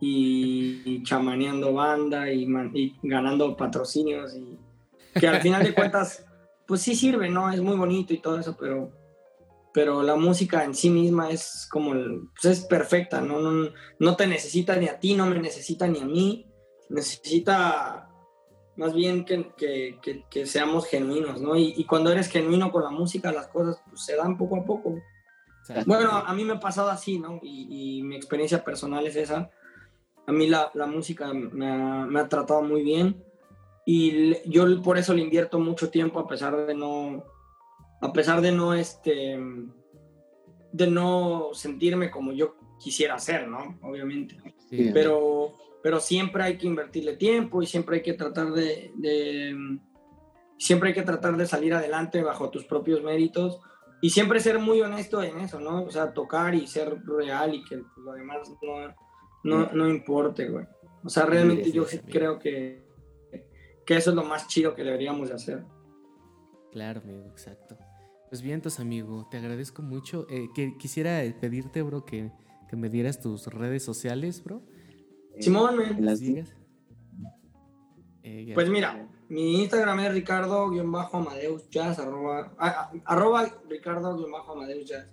y, 0.00 1.02
chamaneando 1.02 1.72
banda 1.74 2.32
y, 2.32 2.46
ganando 3.02 3.56
patrocinios 3.56 4.34
y 4.34 4.58
que 5.18 5.28
al 5.28 5.40
final 5.40 5.62
de 5.62 5.74
cuentas 5.74 6.24
pues 6.66 6.82
sí 6.82 6.94
sirve, 6.94 7.28
¿no? 7.28 7.50
Es 7.50 7.60
muy 7.60 7.76
bonito 7.76 8.14
y 8.14 8.18
todo 8.18 8.38
eso, 8.38 8.56
pero, 8.58 8.92
pero 9.74 10.02
la 10.02 10.14
música 10.16 10.64
en 10.64 10.74
sí 10.74 10.88
misma 10.88 11.30
es 11.30 11.68
como, 11.70 11.92
pues 11.92 12.44
es 12.44 12.64
perfecta, 12.64 13.20
¿no? 13.20 13.40
¿no? 13.40 13.70
No 13.98 14.16
te 14.16 14.26
necesita 14.26 14.76
ni 14.76 14.86
a 14.86 15.00
ti, 15.00 15.14
no 15.14 15.26
me 15.26 15.38
necesita 15.40 15.88
ni 15.88 15.98
a 15.98 16.04
mí, 16.04 16.46
necesita 16.88 18.08
más 18.76 18.94
bien 18.94 19.24
que, 19.24 19.50
que, 19.56 20.24
que, 20.30 20.46
seamos 20.46 20.86
genuinos, 20.86 21.42
¿no? 21.42 21.56
Y, 21.56 21.84
cuando 21.84 22.12
eres 22.12 22.28
genuino 22.28 22.70
con 22.70 22.84
la 22.84 22.90
música, 22.90 23.32
las 23.32 23.48
cosas 23.48 23.82
pues, 23.88 24.04
se 24.04 24.16
dan 24.16 24.38
poco 24.38 24.56
a 24.56 24.64
poco. 24.64 24.94
Bueno, 25.86 26.10
a 26.10 26.32
mí 26.34 26.44
me 26.44 26.54
ha 26.54 26.60
pasado 26.60 26.88
así, 26.88 27.18
¿no? 27.18 27.40
Y, 27.42 27.98
y 27.98 28.02
mi 28.02 28.16
experiencia 28.16 28.64
personal 28.64 29.06
es 29.06 29.16
esa 29.16 29.50
a 30.26 30.32
mí 30.32 30.46
la, 30.48 30.70
la 30.74 30.86
música 30.86 31.32
me 31.32 31.66
ha, 31.66 32.06
me 32.06 32.20
ha, 32.20 32.28
tratado 32.28 32.62
muy 32.62 32.82
bien 32.82 33.22
y 33.84 34.36
yo 34.48 34.82
por 34.82 34.98
eso 34.98 35.14
le 35.14 35.22
invierto 35.22 35.58
mucho 35.58 35.90
tiempo 35.90 36.20
a 36.20 36.28
pesar 36.28 36.66
de 36.66 36.74
no, 36.74 37.24
a 38.00 38.12
pesar 38.12 38.40
de 38.40 38.52
no, 38.52 38.74
este, 38.74 39.38
de 40.72 40.86
no 40.86 41.50
sentirme 41.52 42.10
como 42.10 42.32
yo 42.32 42.56
quisiera 42.78 43.18
ser, 43.18 43.48
¿no? 43.48 43.78
Obviamente. 43.82 44.36
pero, 44.92 45.54
pero 45.82 46.00
siempre 46.00 46.42
hay 46.42 46.56
que 46.56 46.66
invertirle 46.66 47.16
tiempo 47.16 47.62
y 47.62 47.66
siempre 47.66 47.96
hay 47.96 48.02
que 48.02 48.14
tratar 48.14 48.52
de, 48.52 48.92
de, 48.96 49.80
Siempre 50.60 50.90
hay 50.90 50.94
que 50.94 51.02
tratar 51.02 51.38
de 51.38 51.46
salir 51.46 51.72
adelante 51.72 52.22
bajo 52.22 52.50
tus 52.50 52.66
propios 52.66 53.02
méritos 53.02 53.60
y 54.02 54.10
siempre 54.10 54.40
ser 54.40 54.58
muy 54.58 54.82
honesto 54.82 55.22
en 55.22 55.38
eso, 55.40 55.58
¿no? 55.58 55.84
O 55.84 55.90
sea, 55.90 56.12
tocar 56.12 56.54
y 56.54 56.66
ser 56.66 57.02
real 57.06 57.54
y 57.54 57.64
que 57.64 57.82
lo 58.04 58.12
demás 58.12 58.46
no, 58.60 58.94
no, 59.42 59.70
no 59.72 59.88
importe, 59.88 60.48
güey. 60.48 60.66
O 61.04 61.08
sea, 61.08 61.26
realmente 61.26 61.72
yo 61.72 61.84
sí 61.84 61.98
creo 61.98 62.38
que, 62.38 62.82
que 63.86 63.96
eso 63.96 64.10
es 64.10 64.16
lo 64.16 64.24
más 64.24 64.48
chido 64.48 64.74
que 64.74 64.84
deberíamos 64.84 65.28
de 65.28 65.34
hacer. 65.34 65.64
Claro, 66.72 67.00
amigo, 67.00 67.26
exacto. 67.30 67.76
Pues 68.28 68.42
bien, 68.42 68.56
entonces, 68.56 68.80
amigo, 68.80 69.26
te 69.30 69.38
agradezco 69.38 69.82
mucho. 69.82 70.26
Eh, 70.30 70.48
que, 70.54 70.76
quisiera 70.76 71.22
pedirte, 71.40 71.82
bro, 71.82 72.04
que, 72.04 72.30
que, 72.68 72.76
me 72.76 72.88
dieras 72.88 73.20
tus 73.20 73.46
redes 73.46 73.82
sociales, 73.82 74.44
bro. 74.44 74.62
Simón, 75.38 75.76
¿me 75.76 76.00
las 76.00 76.20
digas? 76.20 76.54
Eh, 78.22 78.52
pues 78.54 78.68
mira, 78.68 79.08
mi 79.28 79.62
Instagram 79.62 80.00
es 80.00 80.12
ricardo-amadeus 80.12 81.68
jazz, 81.70 81.98
arroba, 81.98 82.52
ah, 82.58 82.90
ah, 82.92 82.92
arroba 83.06 83.50
ricardo-amadeus 83.68 84.84
jazz. 84.88 85.06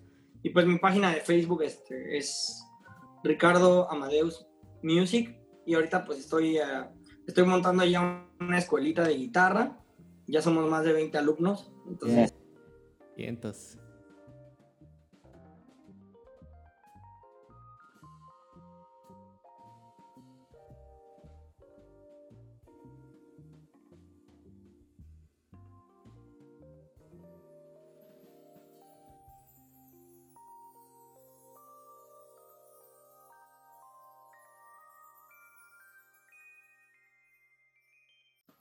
Y 0.43 0.49
pues 0.49 0.65
mi 0.65 0.77
página 0.77 1.11
de 1.13 1.21
Facebook 1.21 1.63
este, 1.63 2.17
es 2.17 2.66
Ricardo 3.27 3.89
Amadeus 3.91 4.47
Music. 4.81 5.37
Y 5.65 5.75
ahorita 5.75 6.05
pues 6.05 6.19
estoy, 6.19 6.57
uh, 6.57 6.85
estoy 7.27 7.45
montando 7.45 7.83
ya 7.85 8.25
una 8.39 8.57
escuelita 8.57 9.03
de 9.03 9.15
guitarra. 9.15 9.77
Ya 10.27 10.41
somos 10.41 10.69
más 10.69 10.83
de 10.83 10.93
20 10.93 11.17
alumnos. 11.17 11.71
Entonces... 11.87 12.33
Entonces... 13.17 13.76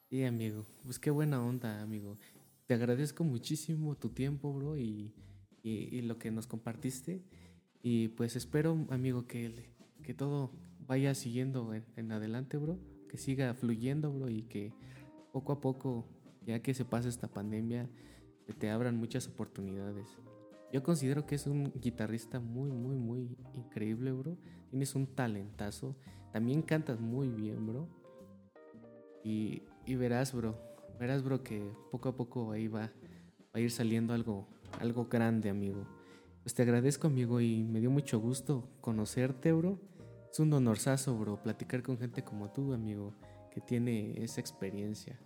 Sí, 0.08 0.24
amigo. 0.24 0.64
Pues 0.84 1.00
qué 1.00 1.10
buena 1.10 1.44
onda, 1.44 1.82
amigo. 1.82 2.16
Te 2.66 2.74
agradezco 2.74 3.24
muchísimo 3.24 3.96
tu 3.96 4.10
tiempo, 4.10 4.52
bro, 4.52 4.76
y, 4.76 5.12
y, 5.64 6.00
lo 6.02 6.16
que 6.16 6.30
nos 6.30 6.46
compartiste. 6.46 7.24
Y 7.82 8.08
pues 8.08 8.36
espero, 8.36 8.86
amigo, 8.90 9.26
que, 9.26 9.68
que 10.04 10.14
todo 10.14 10.52
vaya 10.86 11.12
siguiendo 11.16 11.74
en, 11.96 12.12
adelante, 12.12 12.56
bro. 12.56 12.78
Que 13.08 13.18
siga 13.18 13.52
fluyendo, 13.54 14.12
bro, 14.12 14.30
y 14.30 14.42
que 14.42 14.72
poco 15.32 15.52
a 15.52 15.60
poco, 15.60 16.06
ya 16.46 16.62
que 16.62 16.72
se 16.72 16.84
pase 16.84 17.08
esta 17.08 17.26
pandemia, 17.26 17.90
te 18.60 18.70
abran 18.70 18.96
muchas 18.96 19.26
oportunidades. 19.26 20.06
Yo 20.72 20.84
considero 20.84 21.26
que 21.26 21.34
es 21.34 21.48
un 21.48 21.72
guitarrista 21.80 22.38
muy, 22.38 22.70
muy, 22.70 22.94
muy 22.94 23.36
increíble, 23.54 24.12
bro. 24.12 24.36
Tienes 24.70 24.94
un 24.94 25.08
talentazo. 25.08 25.96
También 26.32 26.62
cantas 26.62 27.00
muy 27.00 27.28
bien, 27.28 27.66
bro. 27.66 27.88
Y 29.24 29.62
y 29.86 29.94
verás, 29.94 30.34
bro, 30.34 30.56
verás, 30.98 31.22
bro, 31.22 31.42
que 31.42 31.62
poco 31.90 32.08
a 32.08 32.16
poco 32.16 32.50
ahí 32.52 32.68
va, 32.68 32.90
a 33.52 33.60
ir 33.60 33.70
saliendo 33.70 34.12
algo, 34.12 34.46
algo 34.80 35.06
grande, 35.06 35.48
amigo. 35.48 35.86
Pues 36.42 36.54
te 36.54 36.62
agradezco, 36.62 37.06
amigo, 37.06 37.40
y 37.40 37.62
me 37.62 37.80
dio 37.80 37.90
mucho 37.90 38.18
gusto 38.18 38.68
conocerte, 38.80 39.52
bro. 39.52 39.78
Es 40.30 40.40
un 40.40 40.52
honorazo, 40.52 41.16
bro, 41.16 41.42
platicar 41.42 41.82
con 41.82 41.98
gente 41.98 42.22
como 42.22 42.50
tú, 42.52 42.74
amigo, 42.74 43.14
que 43.50 43.60
tiene 43.60 44.22
esa 44.22 44.40
experiencia. 44.40 45.18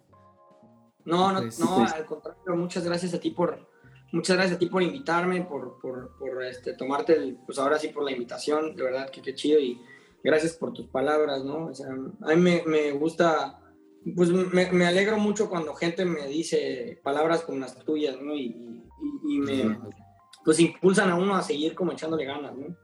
No, 1.05 1.33
no, 1.33 1.41
pues, 1.41 1.59
no, 1.59 1.77
pues 1.77 1.93
al 1.93 2.05
contrario, 2.05 2.55
muchas 2.57 2.85
gracias 2.85 3.15
a 3.15 3.19
ti 3.19 3.31
por, 3.31 3.67
muchas 4.13 4.37
gracias 4.37 4.57
a 4.57 4.59
ti 4.59 4.67
por 4.67 4.83
invitarme, 4.83 5.43
por, 5.43 5.81
por, 5.81 6.17
por 6.19 6.45
este, 6.45 6.75
tomarte, 6.75 7.15
el, 7.15 7.37
pues 7.47 7.59
ahora 7.59 7.79
sí 7.79 7.89
por 7.89 8.05
la 8.05 8.13
invitación, 8.13 8.77
de 8.77 8.83
verdad 8.83 9.11
que 9.11 9.23
qué 9.23 9.35
chido 9.35 9.59
y 9.59 9.81
gracias 10.23 10.53
por 10.53 10.75
tus 10.75 10.87
palabras, 10.89 11.43
¿no? 11.43 11.67
O 11.67 11.75
sea, 11.75 11.89
a 11.89 12.35
mí 12.35 12.37
me, 12.37 12.63
me 12.67 12.93
gusta 12.93 13.61
pues 14.17 14.31
me, 14.31 14.71
me, 14.73 14.87
alegro 14.87 15.19
mucho 15.19 15.49
cuando 15.51 15.75
gente 15.75 16.05
me 16.05 16.27
dice 16.27 17.01
palabras 17.03 17.43
como 17.43 17.59
las 17.59 17.77
tuyas, 17.85 18.21
¿no? 18.21 18.35
Y, 18.35 18.57
y, 19.29 19.39
me, 19.39 19.79
pues 20.45 20.59
impulsan 20.61 21.11
a 21.11 21.17
uno 21.17 21.37
a 21.37 21.43
seguir 21.43 21.75
como 21.75 21.93
echándole 21.93 22.25
ganas, 22.25 22.57
¿no? 22.57 22.77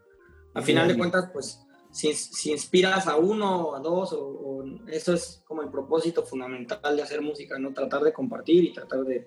Al 0.54 0.62
final 0.62 0.88
de 0.88 0.96
cuentas, 0.96 1.30
pues, 1.32 1.62
si, 1.90 2.12
si, 2.12 2.52
inspiras 2.52 3.06
a 3.06 3.16
uno 3.16 3.68
o 3.68 3.76
a 3.76 3.80
dos, 3.80 4.12
o, 4.12 4.64
eso 4.88 5.14
es 5.14 5.42
como 5.46 5.62
el 5.62 5.70
propósito 5.70 6.22
fundamental 6.24 6.96
de 6.96 7.02
hacer 7.02 7.22
música, 7.22 7.58
¿no? 7.58 7.72
Tratar 7.72 8.02
de 8.02 8.12
compartir 8.12 8.64
y 8.64 8.72
tratar 8.72 9.00
de, 9.00 9.20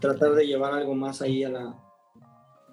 tratar 0.00 0.34
de 0.34 0.46
llevar 0.46 0.74
algo 0.74 0.94
más 0.94 1.22
ahí 1.22 1.44
a 1.44 1.48
la, 1.48 1.78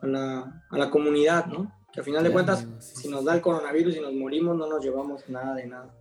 a 0.01 0.07
la, 0.07 0.65
a 0.69 0.77
la 0.77 0.89
comunidad, 0.89 1.45
¿no? 1.45 1.71
Que 1.93 2.01
al 2.01 2.05
final 2.05 2.23
de 2.23 2.31
cuentas, 2.31 2.67
si 2.79 3.09
nos 3.09 3.25
da 3.25 3.35
el 3.35 3.41
coronavirus 3.41 3.97
y 3.97 4.01
nos 4.01 4.13
morimos, 4.13 4.57
no 4.57 4.67
nos 4.67 4.83
llevamos 4.83 5.27
nada 5.29 5.55
de 5.55 5.67
nada. 5.67 5.93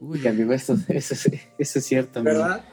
Uy, 0.00 0.26
amigo, 0.26 0.52
eso, 0.52 0.76
eso, 0.88 1.14
eso 1.58 1.78
es 1.78 1.84
cierto, 1.84 2.20
amigo. 2.20 2.38
¿Verdad? 2.38 2.64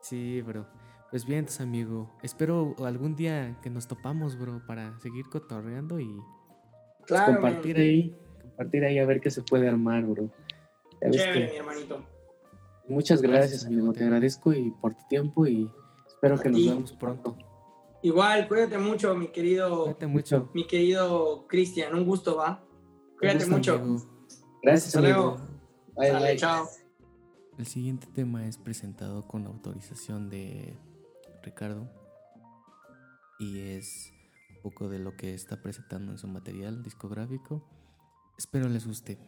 Sí, 0.00 0.40
bro. 0.42 0.66
Pues 1.10 1.24
bien, 1.24 1.40
entonces, 1.40 1.62
amigo, 1.62 2.10
espero 2.22 2.76
algún 2.84 3.16
día 3.16 3.58
que 3.62 3.70
nos 3.70 3.88
topamos, 3.88 4.38
bro, 4.38 4.62
para 4.66 4.98
seguir 5.00 5.24
cotorreando 5.30 6.00
y 6.00 6.14
pues, 7.06 7.20
compartir 7.22 7.78
ahí, 7.78 8.14
compartir 8.42 8.84
ahí 8.84 8.98
a 8.98 9.06
ver 9.06 9.20
qué 9.20 9.30
se 9.30 9.42
puede 9.42 9.68
armar, 9.68 10.04
bro. 10.04 10.30
Chévere, 11.10 11.50
mi 11.50 11.56
hermanito. 11.56 12.04
Muchas 12.88 13.22
gracias, 13.22 13.64
amigo. 13.66 13.92
Te 13.92 14.04
agradezco 14.04 14.52
y 14.52 14.70
por 14.70 14.94
tu 14.94 15.06
tiempo 15.08 15.46
y 15.46 15.70
espero 16.06 16.38
que 16.38 16.48
nos 16.48 16.64
veamos 16.64 16.92
pronto. 16.92 17.36
Igual, 18.02 18.46
cuídate 18.48 18.78
mucho, 18.78 19.14
mi 19.14 19.28
querido. 19.28 19.84
Cuídate 19.84 20.06
mucho. 20.06 20.50
Mi 20.54 20.66
querido 20.66 21.46
Cristian, 21.48 21.94
un 21.94 22.04
gusto, 22.04 22.36
¿va? 22.36 22.64
Cuídate 23.18 23.46
mucho. 23.46 23.80
Gracias, 24.62 24.94
amigo. 24.96 25.38
El 26.00 27.66
siguiente 27.66 28.06
tema 28.14 28.46
es 28.46 28.56
presentado 28.56 29.26
con 29.26 29.46
autorización 29.46 30.30
de 30.30 30.76
Ricardo 31.42 31.90
y 33.40 33.60
es 33.60 34.12
un 34.54 34.62
poco 34.62 34.88
de 34.88 35.00
lo 35.00 35.16
que 35.16 35.34
está 35.34 35.60
presentando 35.60 36.12
en 36.12 36.18
su 36.18 36.28
material 36.28 36.84
discográfico. 36.84 37.64
Espero 38.36 38.68
les 38.68 38.86
guste. 38.86 39.18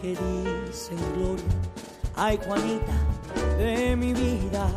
Que 0.00 0.08
dicen 0.08 0.98
Gloria. 1.14 1.44
Ay, 2.14 2.38
Juanita 2.44 2.92
de 3.58 3.96
mi 3.96 4.12
vida, 4.12 4.68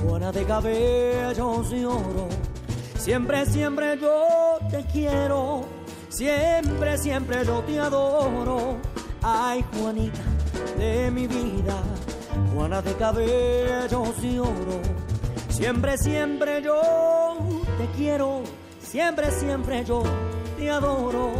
Juana 0.00 0.32
de 0.32 0.44
cabellos 0.44 1.70
de 1.70 1.86
oro. 1.86 2.28
Siempre, 2.98 3.46
siempre 3.46 3.98
yo 4.00 4.58
te 4.70 4.84
quiero, 4.84 5.64
siempre, 6.08 6.98
siempre 6.98 7.44
yo 7.44 7.60
te 7.60 7.78
adoro. 7.78 8.76
Ay, 9.22 9.64
Juanita 9.72 10.22
de 10.78 11.10
mi 11.10 11.26
vida, 11.26 11.82
Juana 12.54 12.82
de 12.82 12.94
cabellos 12.94 14.20
de 14.22 14.40
oro. 14.40 14.80
Siempre, 15.48 15.96
siempre 15.98 16.62
yo 16.62 16.80
te 17.78 17.86
quiero, 17.96 18.42
siempre, 18.80 19.30
siempre 19.30 19.84
yo 19.84 20.02
te 20.58 20.70
adoro. 20.70 21.30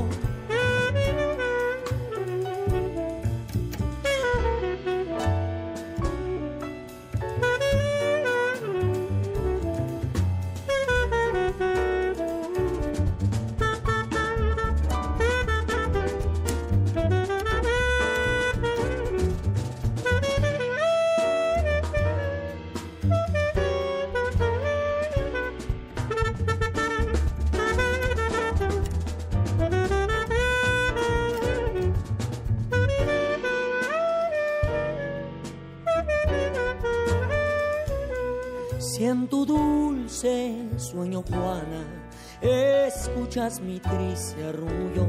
Escuchas 43.35 43.61
mi 43.63 43.81
triste 43.81 44.45
arrullo. 44.45 45.09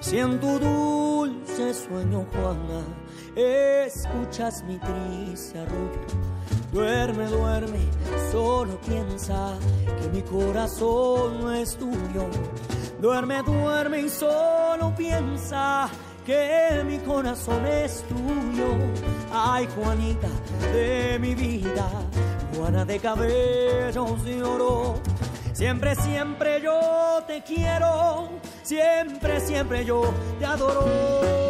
Si 0.00 0.18
en 0.18 0.40
tu 0.40 0.58
dulce 0.58 1.72
sueño 1.72 2.26
Juana, 2.32 2.82
escuchas 3.36 4.64
mi 4.64 4.78
triste 4.78 5.60
arrullo. 5.60 6.00
Duerme, 6.72 7.28
duerme, 7.28 7.78
solo 8.32 8.80
piensa 8.80 9.54
que 10.00 10.08
mi 10.08 10.22
corazón 10.22 11.40
no 11.40 11.52
es 11.52 11.76
tuyo. 11.76 12.26
Duerme, 13.00 13.42
duerme 13.44 14.00
y 14.00 14.08
solo 14.08 14.92
piensa 14.96 15.88
que 16.26 16.82
mi 16.84 16.98
corazón 16.98 17.64
es 17.64 18.02
tuyo. 18.08 18.74
Ay, 19.32 19.68
Juanita 19.76 20.28
de 20.72 21.16
mi 21.20 21.36
vida 21.36 21.88
Juana 22.56 22.84
de 22.84 22.98
cabellos 22.98 24.24
de 24.24 24.42
oro. 24.42 25.00
Siempre, 25.62 25.94
siempre 25.94 26.60
yo 26.60 27.22
te 27.24 27.40
quiero, 27.42 28.30
siempre, 28.64 29.38
siempre 29.38 29.84
yo 29.84 30.12
te 30.40 30.44
adoro. 30.44 31.41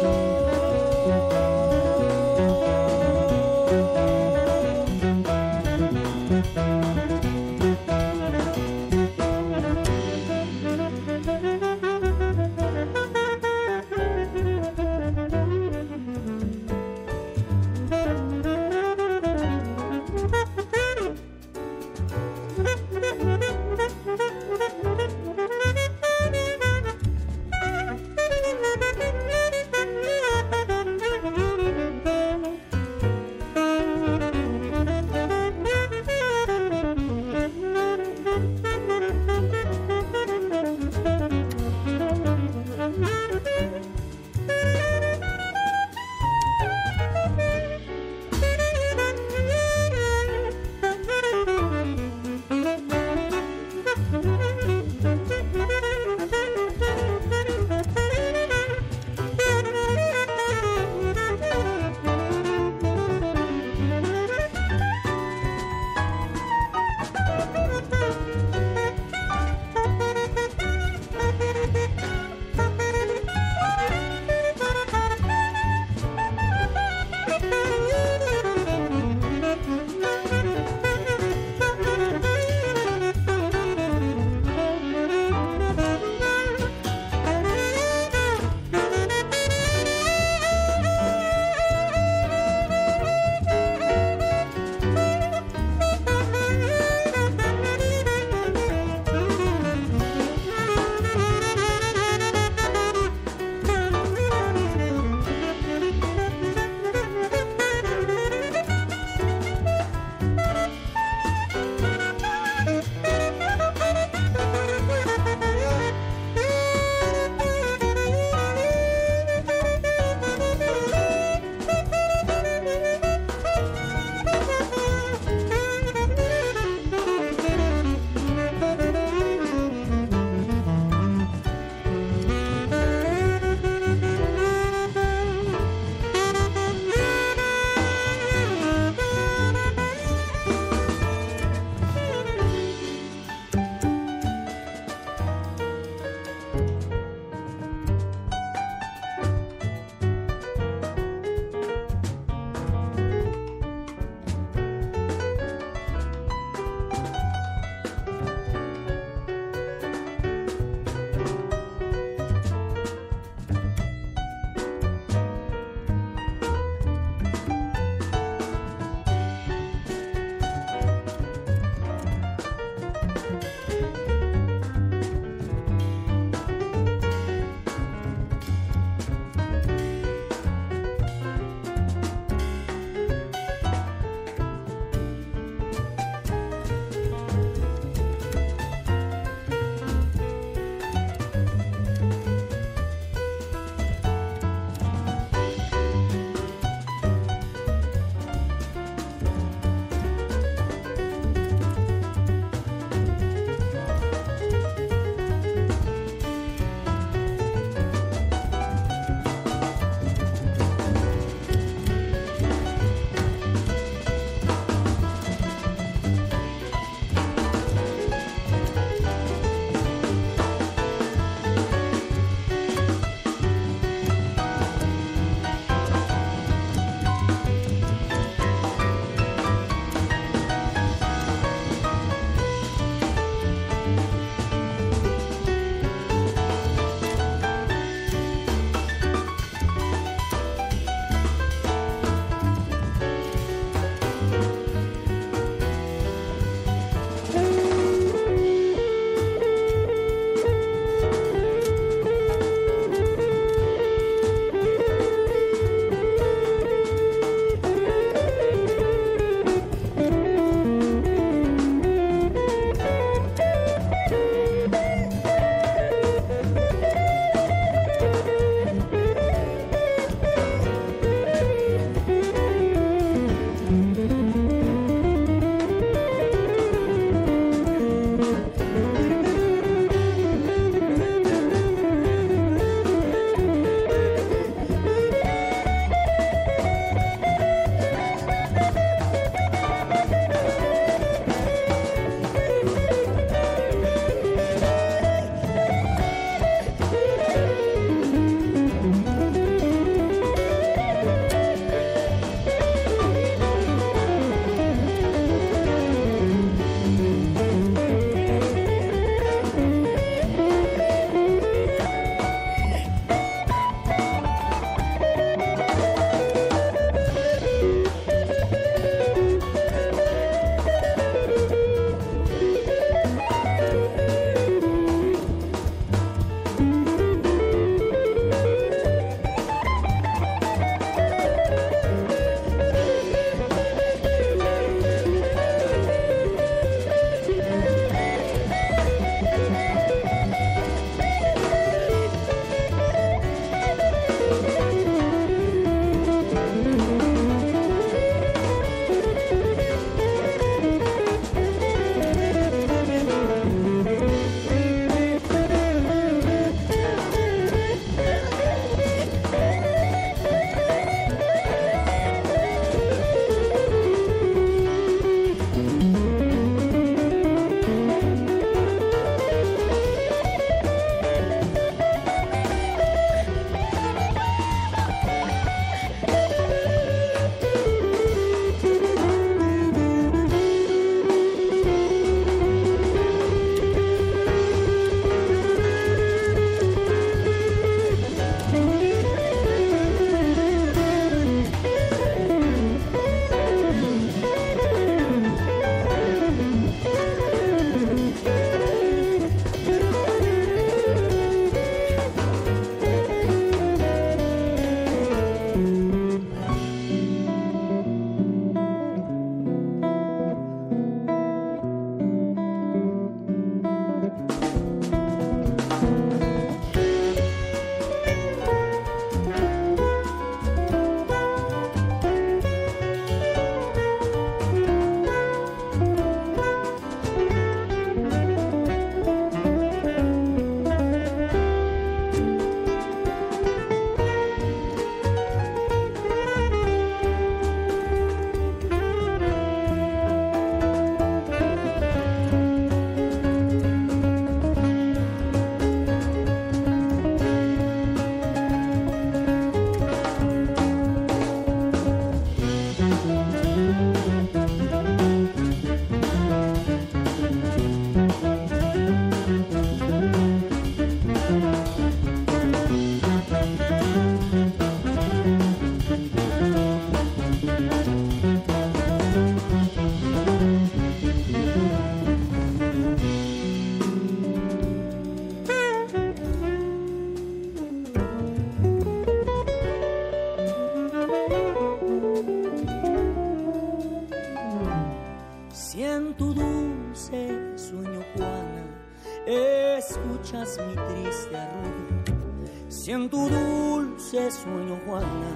Si 492.73 492.91
en 492.91 493.09
tu 493.09 493.29
dulce 493.29 494.31
sueño, 494.31 494.79
Juana, 494.85 495.29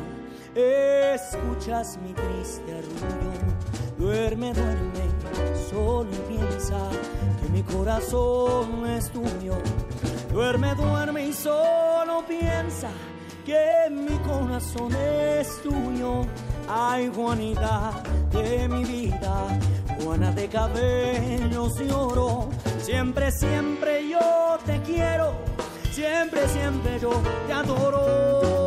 escuchas 0.56 1.98
mi 2.04 2.12
triste 2.14 2.74
arrullo, 2.74 3.32
duerme, 3.98 4.54
duerme, 4.54 5.04
solo 5.70 6.10
piensa 6.28 6.90
que 7.40 7.50
mi 7.50 7.62
corazón 7.64 8.88
es 8.88 9.12
tuyo. 9.12 9.54
Duerme, 10.32 10.76
duerme 10.76 11.28
y 11.28 11.34
solo 11.34 12.24
piensa 12.28 12.90
que 13.46 13.90
mi 13.92 14.18
corazón 14.20 14.94
es 14.96 15.62
tuyo. 15.62 16.26
Ay, 16.68 17.10
Juanita 17.16 18.04
de 18.32 18.68
mi 18.68 18.84
vida, 18.84 19.60
Juana 20.02 20.32
de 20.32 20.48
cabellos 20.48 21.80
y 21.80 21.92
oro. 21.92 22.50
Siempre, 22.80 23.32
siempre 23.32 24.10
yo 24.10 24.58
te 24.66 24.82
quiero, 24.82 25.34
siempre, 25.98 26.48
siempre 26.48 27.00
yo 27.00 27.10
te 27.48 27.54
adoro. 27.54 28.67